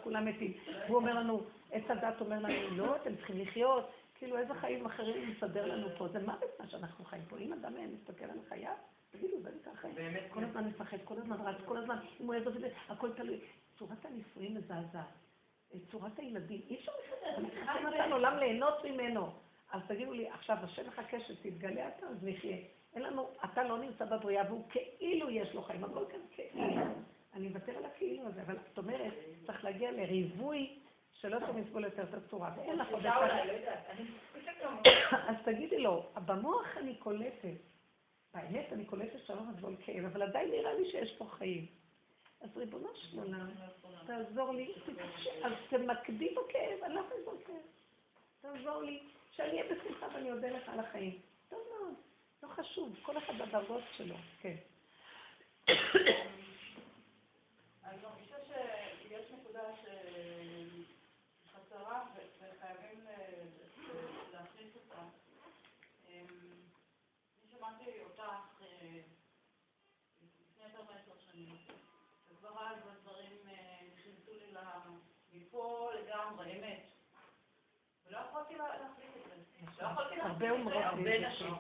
כולם 0.03 0.25
מתים. 0.25 0.53
והוא 0.87 0.97
אומר 0.97 1.15
לנו, 1.15 1.43
עץ 1.73 1.83
הדת 1.89 2.21
אומר 2.21 2.37
לנו, 2.37 2.77
לא, 2.77 2.97
אתם 2.97 3.17
צריכים 3.17 3.41
לחיות. 3.41 3.91
כאילו, 4.25 4.39
איזה 4.39 4.55
חיים 4.55 4.87
אחרים 4.87 5.31
מסדר 5.31 5.67
לנו 5.67 5.89
פה? 5.99 6.09
זה 6.09 6.19
מוות 6.19 6.61
מה 6.61 6.69
שאנחנו 6.69 7.05
חיים 7.05 7.23
פה. 7.29 7.39
אם 7.39 7.53
אדם 7.53 7.73
מסתכל 7.93 8.25
על 8.25 8.39
חייו, 8.49 8.75
תגידו, 9.11 9.37
זה 9.43 9.51
ככה. 9.65 9.89
כל 10.31 10.45
הזמן 10.45 10.65
מפחד, 10.65 10.97
כל 11.05 11.15
הזמן 11.19 11.37
רץ, 11.37 11.57
כל 11.65 11.77
הזמן, 11.77 11.97
אם 12.21 12.27
הוא 12.27 12.35
יעזוב 12.35 12.55
את 12.55 12.61
זה, 12.61 12.69
הכל 12.89 13.13
תלוי. 13.13 13.41
צורת 13.79 14.05
הנישואים 14.05 14.55
מזעזעת. 14.55 15.05
צורת 15.91 16.19
הילדים, 16.19 16.61
אי 16.71 16.77
אפשר 16.77 16.93
לסדר, 17.05 17.49
השם 17.63 17.87
נתן 17.87 18.13
עולם 18.13 18.39
ליהנות 18.39 18.85
ממנו. 18.85 19.27
אז 19.73 19.83
תגידו 19.89 20.13
לי, 20.13 20.29
עכשיו 20.29 20.57
השם 20.63 20.89
מחכה 20.89 21.21
שתתגלה 21.21 21.89
אתה, 21.89 22.07
אז 22.07 22.17
נחיה. 22.23 22.57
אין 22.95 23.03
לנו, 23.03 23.29
אתה 23.45 23.65
לא 23.65 23.79
נמצא 23.79 24.05
בבריאה 24.05 24.45
והוא 24.49 24.65
כאילו 24.71 25.31
יש 25.31 25.55
לו 25.55 25.63
חיים, 25.63 25.85
הכל 25.85 26.05
כאן 26.11 26.21
כאילו. 26.31 26.63
אני 27.35 27.49
מוותר 27.49 27.73
על 27.77 27.85
הכאילו 27.85 28.27
הזה, 28.27 28.43
אבל 28.43 28.57
זאת 28.69 28.79
אומרת, 28.79 29.13
צריך 29.47 29.65
להגיע 29.65 29.93
לריבוי 29.93 30.79
שלא 31.25 31.37
יכולים 31.37 31.65
לסבול 31.65 31.85
יותר 31.85 32.03
את 32.03 32.15
הצורה, 32.15 32.55
ואין 32.57 32.79
לך 32.79 32.89
עוד 32.91 33.07
אחד. 33.07 33.29
אז 35.29 35.37
תגידי 35.45 35.79
לו, 35.79 36.07
במוח 36.27 36.77
אני 36.77 36.95
קולטת, 36.97 37.59
באמת 38.35 38.73
אני 38.73 38.85
קולטת 38.85 39.27
שלום 39.27 39.51
עזבול 39.55 39.77
כאב, 39.85 40.05
אבל 40.05 40.23
עדיין 40.23 40.51
נראה 40.51 40.75
לי 40.75 40.91
שיש 40.91 41.17
פה 41.19 41.25
חיים. 41.25 41.67
אז 42.41 42.57
ריבונו 42.57 42.89
של 42.95 43.19
עולם, 43.19 43.51
תעזור 44.07 44.53
לי, 44.53 44.73
אז 45.45 45.53
תמקדי 45.71 46.35
בכאב, 46.35 46.85
אני 46.85 46.95
לא 46.95 47.01
יכולה 47.01 47.21
לסבול 47.21 47.37
כאב. 47.47 47.57
תעזור 48.41 48.83
לי, 48.83 49.03
שאני 49.31 49.63
אהיה 49.63 49.75
בשמחה 49.75 50.07
ואני 50.15 50.33
אודה 50.33 50.51
לך 50.51 50.69
על 50.69 50.81
החיים. 50.81 51.19
טוב 51.49 51.61
מאוד, 51.71 51.95
לא 52.43 52.49
חשוב, 52.49 52.97
כל 53.03 53.19
אחד 53.19 53.39
בדרגות 53.39 53.83
שלו, 53.97 54.17
כן. 54.41 54.57
אני 57.85 57.99
מרגישה 58.03 58.37
שיש 59.03 59.31
נקודה 59.31 59.63
שחסרה 61.75 62.05
וחייבים 62.15 63.01
להכניס 64.33 64.75
אותה. 64.75 65.01
אני 66.09 67.54
שמעתי 67.65 68.03
אותך 68.05 68.23
לפני 70.23 70.65
יותר 70.65 70.83
מעשר 70.83 71.19
שנים, 71.19 71.57
וכבר 72.29 72.67
אז 72.67 72.77
הדברים 72.93 73.33
נכנסו 73.93 74.33
לי 74.33 74.59
מפה 75.33 75.91
לגמרי, 75.95 76.59
אמת. 76.59 76.83
ולא 78.07 78.19
יכולתי 78.19 78.55
להחליט 78.57 79.17
את 79.17 79.23
זה. 79.25 79.83
לא 79.83 79.89
יכולתי 79.89 80.21
הרבה 80.21 80.51
אומרות 80.51 80.83
הרבה 80.85 81.29
נשים, 81.29 81.55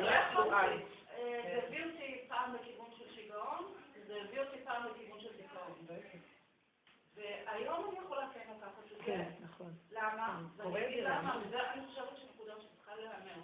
לא 0.00 0.10
יכלו 0.10 0.58
אז. 0.58 0.80
זה 1.16 1.62
הביא 1.66 1.84
אותי 1.84 2.24
פעם 2.28 2.54
לכיוון 2.54 2.90
של 2.98 3.14
שיגעון, 3.14 3.74
זה 4.06 4.22
הביא 4.22 4.40
אותי 4.40 4.64
פעם 4.64 4.86
לכיוון 4.86 5.20
של 5.20 5.36
דיכאון. 5.36 5.86
והיום 7.14 7.88
אני 7.88 7.98
יכולה 8.04 8.28
כן 8.34 8.52
לקחת 8.56 8.84
את 8.84 8.98
זה. 8.98 9.04
כן, 9.04 9.32
נכון. 9.40 9.72
למה? 9.90 10.42
ואני 10.56 11.02
וזה 11.46 11.70
אני 11.70 11.86
חושבת 11.86 12.16
שנקודה 12.16 12.52
שצריכה 12.60 12.94
להיאמר. 12.96 13.40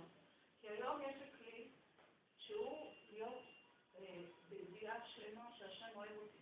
כי 0.61 0.69
היום 0.69 1.01
יש 1.03 1.17
לי 1.21 1.36
שהוא 2.57 2.93
להיות 3.13 3.43
בידיעה 4.49 4.95
שלמה 5.07 5.51
שהשם 5.59 5.87
אוהב 5.95 6.17
אותי. 6.17 6.39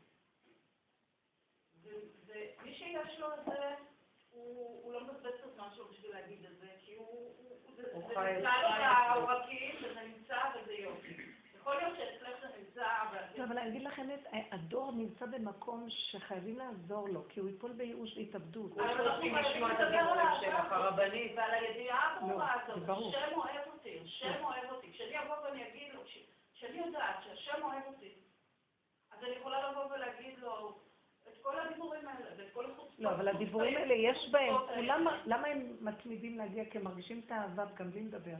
ומי 1.82 2.74
שיש 2.74 3.18
לו 3.18 3.34
את 3.34 3.44
זה, 3.46 3.74
הוא 4.30 4.92
לא 4.92 5.04
מבזבז 5.04 5.34
את 5.34 5.44
הזמן 5.44 5.68
שלו 5.74 5.88
בשביל 5.88 6.10
להגיד 6.10 6.44
את 6.44 6.58
זה, 6.58 6.66
כי 6.84 6.94
הוא... 6.94 7.34
זה 7.76 7.82
נמצא 7.94 8.52
לו 8.62 9.20
בעורקים, 9.20 9.76
וזה 9.82 10.00
נמצא 10.00 10.38
וזה 10.54 10.72
יופי. 10.72 11.33
יכול 11.64 11.76
להיות 11.76 11.96
שאצלך 11.96 12.40
זה 12.40 12.46
נמצא, 12.58 12.86
לא, 13.38 13.44
אבל 13.44 13.58
אני 13.58 13.68
אגיד 13.68 13.82
לך 13.82 13.98
האמת, 13.98 14.26
הדור 14.52 14.92
נמצא 14.92 15.26
במקום 15.26 15.86
שחייבים 15.90 16.58
לעזור 16.58 17.08
לו, 17.08 17.28
כי 17.28 17.40
הוא 17.40 17.48
ייפול 17.48 17.72
בייאוש 17.72 18.16
והתאבדות. 18.16 18.78
אנחנו 18.78 19.04
רוצים 19.04 19.34
לשמוע 19.34 19.72
את 19.72 19.80
הדיבורים 19.80 20.26
שלך, 20.40 20.72
הרבנית. 20.72 21.32
ועל 21.36 21.50
הידיעה 21.50 22.16
הברורה 22.16 22.56
לא, 22.56 22.72
הזאת, 22.72 22.88
השם 22.88 23.36
אוהב 23.36 23.66
אותי, 23.72 23.98
השם 24.04 24.44
אוהב 24.44 24.70
אותי. 24.70 24.92
כשאני 24.92 25.18
אבוא 25.18 25.34
ואני 25.44 25.68
אגיד 25.68 25.94
לו, 25.94 26.00
כשאני 26.54 26.78
יודעת 26.78 27.16
שהשם 27.24 27.62
אוהב 27.62 27.82
אותי, 27.86 28.12
אז 29.12 29.24
אני 29.24 29.32
יכולה 29.32 29.70
לבוא 29.70 29.84
ולהגיד 29.84 30.38
לו 30.38 30.78
את 31.28 31.42
כל 31.42 31.60
הדיבורים 31.60 32.08
האלה, 32.08 32.30
ואת 32.36 32.52
כל 32.52 32.64
החוצפות. 32.64 32.98
לא, 32.98 33.10
אבל 33.10 33.28
הדיבורים 33.28 33.76
האלה 33.76 33.94
יש 33.94 34.28
בהם, 34.30 34.54
למה 35.26 35.48
הם 35.48 35.76
מתמידים 35.80 36.38
להגיע? 36.38 36.64
כי 36.64 36.78
הם 36.78 36.84
מרגישים 36.84 37.22
את 37.26 37.30
האהבה 37.30 37.64
גם 37.76 37.90
בלי 37.90 38.02
לדבר. 38.02 38.36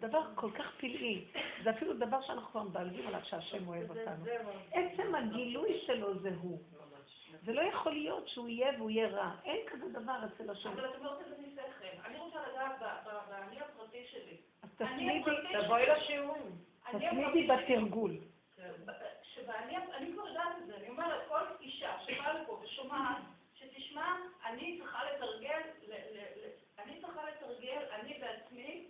זה 0.00 0.08
דבר 0.08 0.22
כל 0.34 0.50
כך 0.50 0.74
פלאי, 0.76 1.24
זה 1.64 1.70
אפילו 1.70 1.94
דבר 1.94 2.22
שאנחנו 2.22 2.50
כבר 2.50 2.62
מדלגים 2.62 3.06
עליו 3.06 3.20
שהשם 3.24 3.68
אוהב 3.68 3.90
אותנו. 3.90 4.24
עצם 4.72 5.14
הגילוי 5.14 5.80
שלו 5.86 6.18
זה 6.18 6.30
הוא. 6.40 6.58
זה 7.44 7.52
לא 7.52 7.62
יכול 7.62 7.92
להיות 7.92 8.28
שהוא 8.28 8.48
יהיה 8.48 8.72
והוא 8.78 8.90
יהיה 8.90 9.08
רע. 9.08 9.30
אין 9.44 9.58
כזה 9.66 9.88
דבר 9.88 10.16
אצל 10.24 10.50
השם. 10.50 10.68
אבל 10.68 10.90
את 10.90 10.96
אומרת 10.96 11.20
את 11.20 11.26
זה 11.28 11.34
משכל. 11.38 12.06
אני 12.06 12.18
רוצה 12.18 12.38
לדעת 12.48 12.82
באני 13.28 13.60
הפרטי 13.60 14.04
שלי. 14.10 14.36
אז 14.62 14.70
תבואי 15.64 15.86
לשיעורים. 15.86 16.52
תתמידי 16.90 17.46
בתרגול. 17.46 18.10
אני 19.96 20.12
כבר 20.12 20.28
יודעת 20.28 20.56
את 20.62 20.66
זה. 20.66 20.76
אני 20.76 20.88
אומרת, 20.88 21.20
כל 21.28 21.40
אישה 21.60 21.96
שבאה 22.06 22.42
לפה 22.42 22.60
ושומעת, 22.64 23.16
שתשמע, 23.54 24.16
אני 24.46 24.78
צריכה 24.78 24.98
לתרגל, 25.04 25.60
אני 26.78 27.00
צריכה 27.00 27.20
לתרגל, 27.30 27.82
אני 27.92 28.18
בעצמי, 28.20 28.86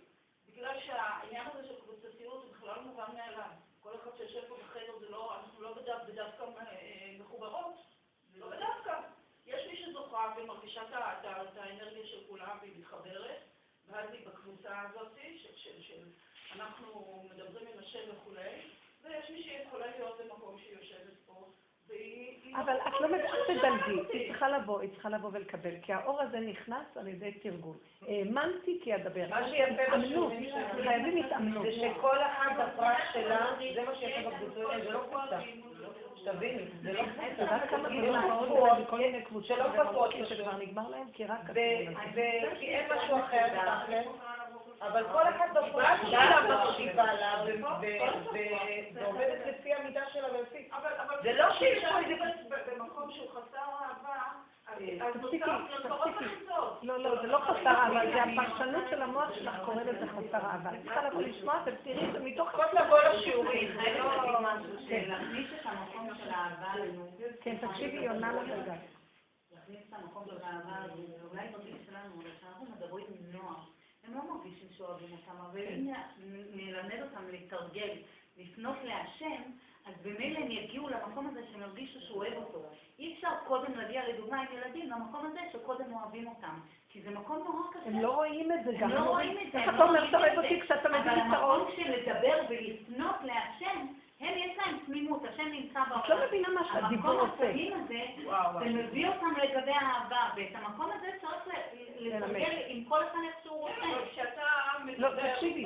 בגלל 0.65 0.79
שהעניין 0.85 1.47
הזה 1.47 1.67
של 1.67 1.81
קבוצתיות 1.81 2.43
הוא 2.43 2.51
בכלל 2.53 2.79
מובן 2.79 3.15
מאליו. 3.15 3.49
כל 3.83 3.95
אחד 3.95 4.09
שיושב 4.17 4.47
פה 4.47 4.55
בחדר 4.57 4.99
זה 4.99 5.09
לא, 5.09 5.35
אנחנו 5.35 5.61
לא 5.61 5.73
בדווקא 6.07 6.43
מחוברות, 7.19 7.75
זה 8.33 8.39
לא 8.39 8.49
בדווקא. 8.49 9.01
יש 9.45 9.67
מי 9.67 9.77
שזוכה 9.77 10.33
ומרגישה 10.37 10.81
את 10.83 11.57
האנרגיה 11.57 12.05
של 12.05 12.23
כולם 12.27 12.57
והיא 12.61 12.79
מתחברת, 12.79 13.39
ואז 13.87 14.09
היא 14.11 14.27
בקבוצה 14.27 14.81
הזאת 14.81 15.11
של 15.81 16.09
אנחנו 16.55 17.23
מדברים 17.31 17.67
עם 17.67 17.79
השם 17.79 18.15
וכולי, 18.15 18.69
ויש 19.01 19.29
מי 19.29 19.43
שיכולה 19.43 19.87
להיות 19.87 20.17
במקום 20.17 20.59
שהיא 20.59 20.77
יושבת 20.77 21.17
פה. 21.25 21.47
אבל 22.55 22.75
את 22.87 23.01
לא 23.01 23.07
תדלגי, 23.47 24.01
היא 24.13 24.27
צריכה 24.27 24.49
לבוא, 24.49 24.81
היא 24.81 24.89
צריכה 24.93 25.09
לבוא 25.09 25.29
ולקבל, 25.33 25.71
כי 25.81 25.93
האור 25.93 26.21
הזה 26.21 26.39
נכנס 26.39 26.97
על 26.97 27.07
ידי 27.07 27.31
תרגול. 27.31 27.75
האמנתי 28.07 28.79
כי 28.83 28.95
אדבר. 28.95 29.25
מה 29.29 29.49
שיפה 29.49 29.97
בשיעורים 29.97 30.49
חייבים 30.83 31.25
התאמנות. 31.25 31.65
זה 31.65 31.71
שכל 31.71 32.17
אחת 32.21 32.51
בפרט 32.55 32.97
שלה, 33.13 33.47
זה 33.75 33.81
מה 33.83 33.95
שיפה 33.95 34.29
בקבוצות 34.29 34.71
האלה, 34.71 34.83
זה 34.83 34.91
לא 34.91 34.99
קבוצה. 34.99 35.39
תביני, 36.25 36.63
זה 36.81 36.93
לא 36.93 37.03
קבוצה. 37.03 37.27
את 37.33 37.39
יודעת 37.39 37.69
כמה 37.69 37.89
דברים 37.89 38.85
בכל 38.85 38.97
מיני 38.97 39.21
קבוצות 39.21 39.59
שכבר 40.29 40.57
נגמר 40.57 40.89
להם, 40.89 41.07
כי 41.13 41.25
רק... 41.25 41.39
כי 42.59 42.65
אין 42.65 42.85
משהו 42.97 43.19
אחר, 43.19 43.45
אבל 44.81 45.03
כל 45.11 45.21
אחד 45.21 45.47
בפרט 45.51 45.99
שלה 46.09 46.65
מקשיבה 46.69 47.13
לה 47.13 47.43
ועובדת 48.93 49.45
לפי 49.45 49.73
המידה 49.73 50.01
שלה 50.13 50.27
ולפי... 50.33 50.69
זה 51.23 51.33
לא 51.33 51.53
שיש 51.53 51.85
פה 51.85 51.99
איזה... 51.99 52.15
במקום 52.77 53.11
שהוא 53.11 53.29
חסר 53.29 53.57
אהבה, 53.57 54.21
תפסיקי, 55.13 55.51
תפסיקי. 55.83 56.25
לא, 56.81 56.99
לא, 56.99 57.21
זה 57.21 57.27
לא 57.27 57.37
חסר 57.37 57.69
אהבה, 57.69 57.99
זה 58.13 58.23
הפרשנות 58.23 58.83
של 58.89 59.01
המוח 59.01 59.33
שלך 59.35 59.55
קורא 59.65 59.83
לזה 59.83 60.07
חסר 60.07 60.45
אהבה. 60.45 60.69
את 60.69 60.79
צריכה 60.83 61.09
לבוא 61.09 61.21
לשמוע 61.21 61.63
ותראי 61.65 62.11
שמתוך... 62.13 62.51
צריכות 62.51 62.73
לבוא 62.73 62.99
לשיעורים, 62.99 63.71
זה 63.75 63.99
לא 63.99 64.39
משהו 64.41 64.87
של... 64.87 65.09
להכניס 65.09 65.47
את 65.61 65.65
המקום 65.65 66.09
של 66.17 66.29
האהבה 66.29 66.75
לנו. 66.75 67.07
כן, 67.41 67.55
תקשיבי, 67.67 67.97
יונה 67.97 68.31
לרגע. 68.31 68.73
להכניס 69.55 69.79
את 69.89 69.93
המקום 69.93 70.25
של 70.25 70.43
האהבה, 70.43 70.93
אולי 71.31 71.47
בגיל 71.47 71.77
שלנו, 71.85 72.21
כשאנחנו 72.37 72.65
מדברים 72.65 73.05
עם 73.09 73.39
נוער, 73.41 73.55
הם 74.07 74.13
לא 74.15 74.35
מרגישים 74.35 74.67
שאוהבים 74.77 75.07
אותם, 75.11 75.41
אבל 75.51 75.59
אם 75.59 75.93
נלמד 76.53 77.01
אותם 77.01 77.27
לתרגל, 77.31 77.89
לפנות 78.37 78.75
להשם, 78.83 79.41
אז 79.85 79.93
במילא 80.03 80.39
הם 80.39 80.51
יגיעו 80.51 80.89
למקום 80.89 81.27
הזה 81.27 81.39
שהם 81.51 81.61
ירגישו 81.61 81.99
שהוא 82.01 82.17
אוהב 82.17 82.33
אותו. 82.33 82.59
אי 82.99 83.13
אפשר 83.13 83.29
קודם 83.47 83.77
להגיע 83.77 84.09
לדוגמה 84.09 84.41
עם 84.41 84.47
ילדים 84.57 84.89
למקום 84.89 85.25
הזה 85.25 85.39
שקודם 85.53 85.93
אוהבים 85.93 86.27
אותם. 86.27 86.59
כי 86.89 87.01
זה 87.01 87.09
מקום 87.09 87.37
נורא 87.37 87.71
קשה. 87.71 87.89
הם 87.89 88.01
לא 88.01 88.15
רואים 88.15 88.51
את 88.51 88.65
זה 88.65 88.71
גם. 88.79 88.91
הם 88.91 88.95
לא 88.95 89.09
רואים 89.09 89.37
את 89.47 89.51
זה. 89.51 89.59
איך 89.59 89.75
אתה 89.75 89.83
אומר 89.83 90.05
שאתה 90.05 90.17
אוהב 90.17 90.37
אותי 90.37 90.61
כשאתה 90.61 90.89
מבין 90.89 91.01
את 91.01 91.07
אבל 91.07 91.19
המקום 91.19 91.67
של 91.75 91.91
לדבר 91.91 92.41
ולפנות 92.49 93.15
להשם, 93.23 93.87
הם 94.19 94.33
יש 94.37 94.57
להם 94.57 94.77
תמימות, 94.85 95.23
השם 95.25 95.47
נמצא 95.51 95.79
בעולם. 95.89 96.03
את 96.03 96.09
לא 96.09 96.15
מבינה 96.27 96.49
מה 96.49 96.61
שהדיבור 96.73 97.11
עושה. 97.11 97.23
המקום 97.23 97.47
התמים 97.47 97.73
הזה, 97.73 98.01
זה 98.59 98.65
מביא 98.65 99.07
אותם 99.07 99.33
לגבי 99.43 99.71
האהבה, 99.71 100.29
ואת 100.35 100.55
המקום 100.55 100.91
הזה 100.91 101.07
צריך 101.21 101.47
לתרגל 101.99 102.61
עם 102.67 102.85
כל 102.85 103.03
אחד 103.03 103.19
איך 103.27 103.35
שהוא 103.43 103.69
רוצה. 103.69 104.09
כשאתה 104.11 104.41
לא, 104.97 105.09
תקשיבי, 105.33 105.65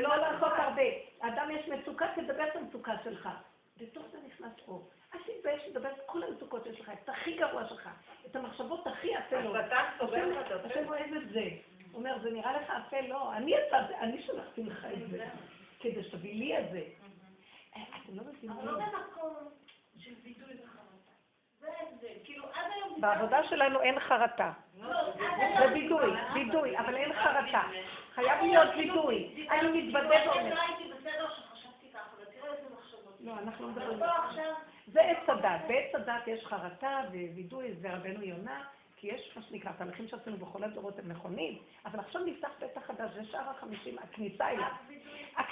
לא 0.00 0.16
לעשות 0.16 0.52
הרבה. 0.56 0.82
אדם 1.20 1.50
יש 1.50 1.68
מצוקה, 1.68 2.06
תדבר 2.16 2.48
את 2.48 2.56
המצוקה 2.56 2.92
שלך. 3.04 3.28
בתוך 3.76 4.02
זה 4.12 4.18
נכנס 4.26 4.52
אור. 4.68 4.90
אל 5.14 5.18
תתבייש 5.18 5.62
לדבר 5.68 5.90
את 5.92 6.00
כל 6.06 6.22
המצוקות 6.22 6.64
שיש 6.64 6.80
לך, 6.80 6.90
את 7.02 7.08
הכי 7.08 7.36
גרוע 7.36 7.68
שלך, 7.68 7.88
את 8.26 8.36
המחשבות 8.36 8.86
הכי 8.86 9.18
אפלות. 9.18 9.56
השטן 9.56 9.84
סוגר 9.98 10.26
לך 10.26 10.46
את 10.46 10.52
הפה. 10.52 10.68
השם 10.68 10.88
אוהב 10.88 11.14
את 11.14 11.28
זה. 11.28 11.48
הוא 11.92 11.98
אומר, 11.98 12.18
זה 12.22 12.30
נראה 12.30 12.60
לך 12.60 12.70
אפל? 12.70 13.06
לא, 13.06 13.32
אני 13.32 13.54
אני 14.00 14.22
שלחתי 14.22 14.62
לך 14.62 14.86
את 14.92 15.10
זה, 15.10 15.26
כדי 15.80 16.04
שתביא 16.04 16.34
לי 16.34 16.58
את 16.58 16.64
זה. 16.72 16.82
אתם 17.70 18.16
לא 18.16 18.22
מבינים. 18.24 18.50
אבל 18.50 18.64
לא 18.64 18.78
במקום 18.78 19.34
של 19.98 20.14
וידוי 20.22 20.54
וחרטה. 20.54 20.54
זה 20.54 20.54
ההבדל. 20.54 20.62
כאילו, 20.64 20.82
עד 20.82 21.53
היום... 21.53 21.53
בעבודה 22.96 23.44
שלנו 23.44 23.80
אין 23.80 24.00
חרטה. 24.00 24.52
זה 25.58 25.72
וידוי, 25.72 26.10
וידוי, 26.34 26.78
אבל 26.78 26.96
אין 26.96 27.12
חרטה. 27.12 27.62
חייב 28.14 28.42
להיות 28.42 28.68
וידוי. 28.76 29.46
אני 29.50 29.66
ואומר. 30.26 30.54
לא 31.14 31.26
מחשבות. 32.78 33.16
לא, 33.20 33.32
אנחנו 33.32 33.66
לא 33.66 33.72
מדברים. 33.72 33.98
זה 34.86 35.00
עץ 35.00 35.28
הדת. 35.28 35.60
בעץ 35.68 35.94
הדת 35.94 36.26
יש 36.26 36.46
חרטה 36.46 37.00
ווידוי, 37.10 37.74
זה 37.80 37.94
רבנו 37.94 38.22
יונה, 38.22 38.64
כי 38.96 39.06
יש 39.06 39.32
מה 39.36 39.42
שנקרא, 39.42 39.70
התהליכים 39.70 40.08
שעשינו 40.08 40.36
בכל 40.36 40.64
הדורות 40.64 40.98
הם 40.98 41.08
נכונים, 41.08 41.58
אבל 41.86 41.98
עכשיו 41.98 42.24
נפתח 42.24 42.48
פתח 42.58 42.80
חדש, 42.86 43.10
זה 43.14 43.24
שער 43.24 43.50
החמישים, 43.50 43.98
הכניסה 43.98 44.50
אליו. 44.50 44.70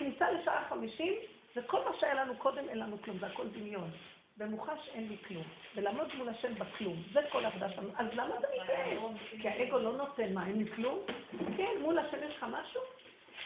כניסה 0.02 0.30
לשעה 0.30 0.64
חמישים, 0.68 1.14
וכל 1.56 1.84
מה 1.84 1.90
שהיה 2.00 2.14
לנו 2.14 2.36
קודם 2.36 2.68
אין 2.68 2.78
לנו 2.78 3.02
כלום, 3.02 3.18
זה 3.18 3.26
הכל 3.26 3.48
דמיון. 3.48 3.90
במוחש 4.42 4.88
אין 4.94 5.08
לי 5.08 5.16
כלום, 5.28 5.44
ולעמוד 5.76 6.14
מול 6.14 6.28
השם 6.28 6.54
בכלום, 6.54 7.02
זה 7.12 7.20
כל 7.32 7.44
העבודה 7.44 7.70
שלנו. 7.70 7.88
אז 7.96 8.06
למה 8.12 8.38
אתה 8.38 8.46
מתייעץ? 8.62 8.98
כי 9.42 9.48
האגו 9.48 9.78
לא 9.78 9.92
נותן 9.92 10.34
מה, 10.34 10.46
אין 10.46 10.58
לי 10.58 10.70
כלום? 10.70 10.98
כן, 11.56 11.70
מול 11.80 11.98
השם 11.98 12.16
יש 12.28 12.36
לך 12.36 12.46
משהו? 12.50 12.80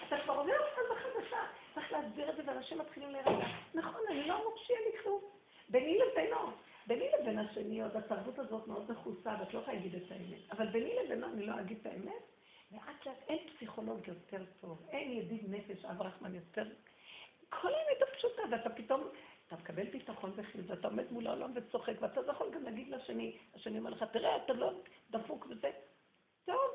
אתה 0.08 0.16
כבר 0.24 0.34
עובר 0.34 0.52
אותך 0.52 1.02
חדשה, 1.02 1.36
צריך 1.74 1.92
להסביר 1.92 2.30
את 2.30 2.36
זה 2.36 2.42
ואנשים 2.46 2.78
מתחילים 2.78 3.10
להירגע. 3.10 3.46
נכון, 3.74 4.00
אני 4.10 4.28
לא 4.28 4.34
אמור 4.34 4.54
שיהיה 4.66 4.80
לי 4.80 5.02
כלום. 5.02 5.20
ביני 5.68 5.98
לבינו, 5.98 6.38
ביני 6.86 7.08
לבין 7.20 7.38
השני, 7.38 7.82
עוד 7.82 7.96
התרבות 7.96 8.38
הזאת 8.38 8.66
מאוד 8.66 8.90
מכוסה, 8.92 9.36
ואת 9.40 9.54
לא 9.54 9.58
יכולה 9.58 9.76
להגיד 9.76 9.94
את 9.94 10.10
האמת. 10.10 10.50
אבל 10.52 10.66
ביני 10.66 10.90
לבינו 11.04 11.26
אני 11.26 11.46
לא 11.46 11.60
אגיד 11.60 11.78
את 11.80 11.86
האמת, 11.86 12.22
לאט 12.72 13.06
לאט 13.06 13.22
אין 13.28 13.38
פסיכולוג 13.56 14.08
יותר 14.08 14.44
טוב, 14.60 14.82
אין 14.90 15.12
ידיד 15.12 15.44
נפש, 15.48 15.84
אב 15.84 16.02
רחמן 16.02 16.34
יותר... 16.34 16.64
כל 17.48 17.68
האמת 17.68 18.02
הפשוטה, 18.02 18.42
ואתה 18.50 18.70
פתאום, 18.70 19.08
אתה 19.46 19.56
מקבל 19.56 19.84
ביטחון 19.84 20.32
וחיוב, 20.36 20.70
ואתה 20.70 20.88
עומד 20.88 21.12
מול 21.12 21.26
העולם 21.26 21.52
וצוחק, 21.54 21.94
ואתה 22.00 22.20
לא 22.20 22.32
יכול 22.32 22.50
גם 22.54 22.62
להגיד 22.62 22.88
לשני, 22.88 23.38
השני 23.54 23.78
אומר 23.78 23.90
לך, 23.90 24.04
תראה, 24.12 24.36
אתה 24.36 24.52
לא 24.52 24.72
דפוק 25.10 25.46
וזה. 25.50 25.70
טוב, 26.44 26.70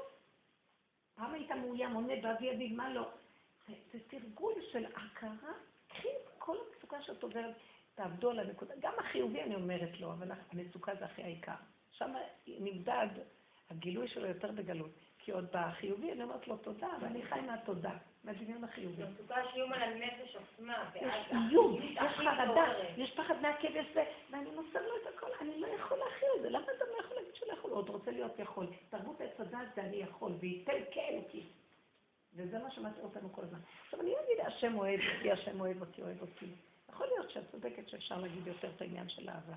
פעם 1.16 1.34
היית 1.34 1.52
מאוים, 1.52 1.94
עונה 1.94 2.14
באבי 2.22 2.46
ידיד, 2.46 2.74
מה 2.74 2.94
לא? 2.94 3.10
זה 3.68 4.00
תרגול 4.08 4.54
של 4.72 4.86
הכרה, 4.86 5.54
קחי 5.88 6.08
את 6.08 6.30
כל 6.38 6.58
המצוקה 6.58 7.02
שאת 7.02 7.24
עוברת, 7.24 7.56
תעבדו 7.96 8.30
על 8.30 8.40
הנקודה. 8.40 8.74
גם 8.80 8.94
החיובי 8.98 9.42
אני 9.42 9.56
אומרת 9.56 10.00
לו, 10.00 10.12
אבל 10.12 10.32
המצוקה 10.52 10.96
זה 10.96 11.06
הכי 11.06 11.24
העיקר. 11.24 11.56
שם 11.92 12.14
נמדד 12.48 13.08
הגילוי 13.70 14.08
שלו 14.08 14.28
יותר 14.28 14.52
בגלות. 14.52 14.92
כי 15.24 15.32
עוד 15.32 15.46
בחיובי 15.52 16.12
אני 16.12 16.24
אומרת 16.24 16.48
לו 16.48 16.58
תודה, 16.58 16.88
ואני 17.02 17.22
חי 17.24 17.42
מהתודה, 17.42 17.92
מהדמיון 18.24 18.64
החיובי. 18.64 19.04
המצוקה 19.04 19.36
יש 19.46 19.56
איום 19.56 19.74
על 19.74 19.82
הנפש 19.82 20.36
עצמה, 20.36 20.90
יש 20.96 21.32
איום, 21.32 21.82
יש 21.82 21.98
חרדה, 21.98 22.66
יש 22.98 23.12
פחד 23.16 23.42
מהכאב, 23.42 23.76
יש 23.76 23.86
זה, 23.94 24.04
ואני 24.32 24.50
מוסר 24.50 24.88
לו 24.88 24.96
את 25.02 25.16
הכל, 25.16 25.28
אני 25.42 25.60
לא 25.60 25.68
יכול 25.68 25.98
להכיל 25.98 26.30
את 26.38 26.42
זה, 26.42 26.50
למה 26.50 26.64
אתה 26.64 26.86
לא 26.86 27.00
יכול 27.00 27.16
להגיד 27.18 27.36
שלא 27.36 27.54
יכול? 27.54 27.72
הוא 27.72 27.80
עוד 27.80 27.90
רוצה 27.90 28.12
להיות 28.12 28.40
יכול. 28.40 28.68
תרבות 28.90 29.22
עץ 29.22 29.40
הדת 29.40 29.76
זה 29.76 29.82
אני 29.82 29.98
יכול, 29.98 30.32
וייתן 30.40 30.82
כאלוקי. 30.92 31.44
וזה 32.36 32.60
מה 32.60 32.72
שמטעה 32.72 33.04
אותנו 33.04 33.34
כל 33.34 33.42
הזמן. 33.42 33.60
עכשיו, 33.86 34.02
אני 34.02 34.12
לא 34.12 34.18
אגיד, 34.26 34.46
השם 34.46 34.80
אוהב 34.80 35.00
אותי, 35.16 35.32
השם 35.32 35.60
אוהב 35.60 35.82
אותי, 35.82 36.02
אוהב 36.02 36.22
אותי. 36.22 36.46
יכול 36.90 37.08
להיות 37.08 37.32
שאת 37.32 37.52
צודקת 37.52 37.90
שאפשר 37.90 38.18
להגיד 38.18 38.48
יותר 38.48 38.70
את 38.76 38.82
העניין 38.82 39.10
של 39.10 39.30
אהבה. 39.30 39.54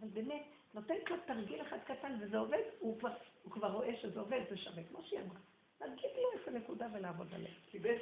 אבל 0.00 0.08
באמת, 0.08 0.42
נותנת 0.76 1.10
לו 1.10 1.16
תרגיל 1.26 1.62
אחד 1.62 1.78
קטן 1.86 2.12
וזה 2.20 2.38
עובד, 2.38 2.62
הוא 2.78 2.98
כבר, 2.98 3.12
הוא 3.42 3.52
כבר 3.52 3.72
רואה 3.72 3.96
שזה 4.02 4.20
עובד, 4.20 4.40
זה 4.50 4.56
שווה, 4.56 4.82
כמו 4.90 5.02
שהיא 5.02 5.20
אמרה. 5.20 5.38
להגיד 5.80 6.10
לו 6.16 6.40
איזה 6.40 6.58
נקודה 6.58 6.86
ולעבוד 6.92 7.26
עליה. 7.34 7.50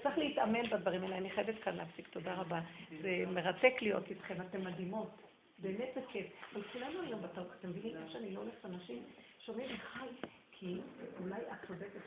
צריך 0.02 0.18
להתאמן 0.18 0.70
בדברים 0.70 1.02
האלה, 1.02 1.18
אני 1.18 1.30
חייבת 1.30 1.62
כאן 1.62 1.76
להפסיק, 1.76 2.08
תודה 2.08 2.34
רבה. 2.34 2.60
זה 3.02 3.24
מרתק 3.26 3.82
להיות 3.82 4.10
איתכם, 4.10 4.34
אתן 4.40 4.64
מדהימות. 4.64 5.10
באמת 5.58 5.88
זה 5.94 6.00
כיף. 6.08 6.26
אבל 6.52 6.62
כולנו 6.62 7.00
היום 7.00 7.22
בתרבות, 7.22 7.52
אתם 7.60 7.68
מבינים 7.68 7.96
איך 7.96 8.10
שאני 8.12 8.34
לא 8.34 8.40
הולכת 8.40 8.64
אנשים 8.64 9.02
שומעים 9.38 9.76
חי, 9.76 10.08
כי 10.52 10.80
אולי 11.20 11.40
את 11.40 11.66
צודקת, 11.66 12.00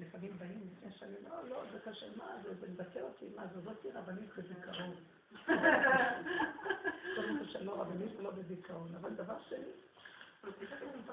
לפעמים 0.00 0.38
באים 0.38 0.60
לפני 0.72 0.92
שאני, 0.98 1.14
לא, 1.28 1.48
לא, 1.48 1.62
זה 1.72 1.78
קשה, 1.90 2.06
מה 2.16 2.36
זה, 2.42 2.54
זה 2.54 2.66
מבטא 2.68 2.98
אותי, 2.98 3.26
מה 3.36 3.46
זה, 3.54 3.60
זאת 3.60 3.86
רבנית 3.94 4.30
בזיכרון. 4.38 4.94
קודם 7.16 7.38
כל 7.38 7.52
שאני 7.52 7.66
לא 7.66 7.80
רבנית 7.80 8.16
ולא 8.16 8.30
בזיכרון, 8.30 8.94
אבל 9.00 9.10
דבר 9.10 9.36
שני, 9.48 9.58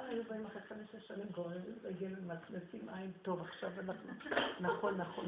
היו 0.09 0.23
באים 0.29 0.45
אחרי 0.45 0.61
חמש-שש 0.61 1.07
שנים 1.07 1.27
גוררים 1.31 1.75
רגל, 1.83 2.15
מצמצים 2.27 2.89
עין 2.89 3.11
טוב, 3.21 3.41
עכשיו 3.41 3.69
אנחנו, 3.79 4.11
נכון, 4.59 4.97
נכון. 4.97 5.25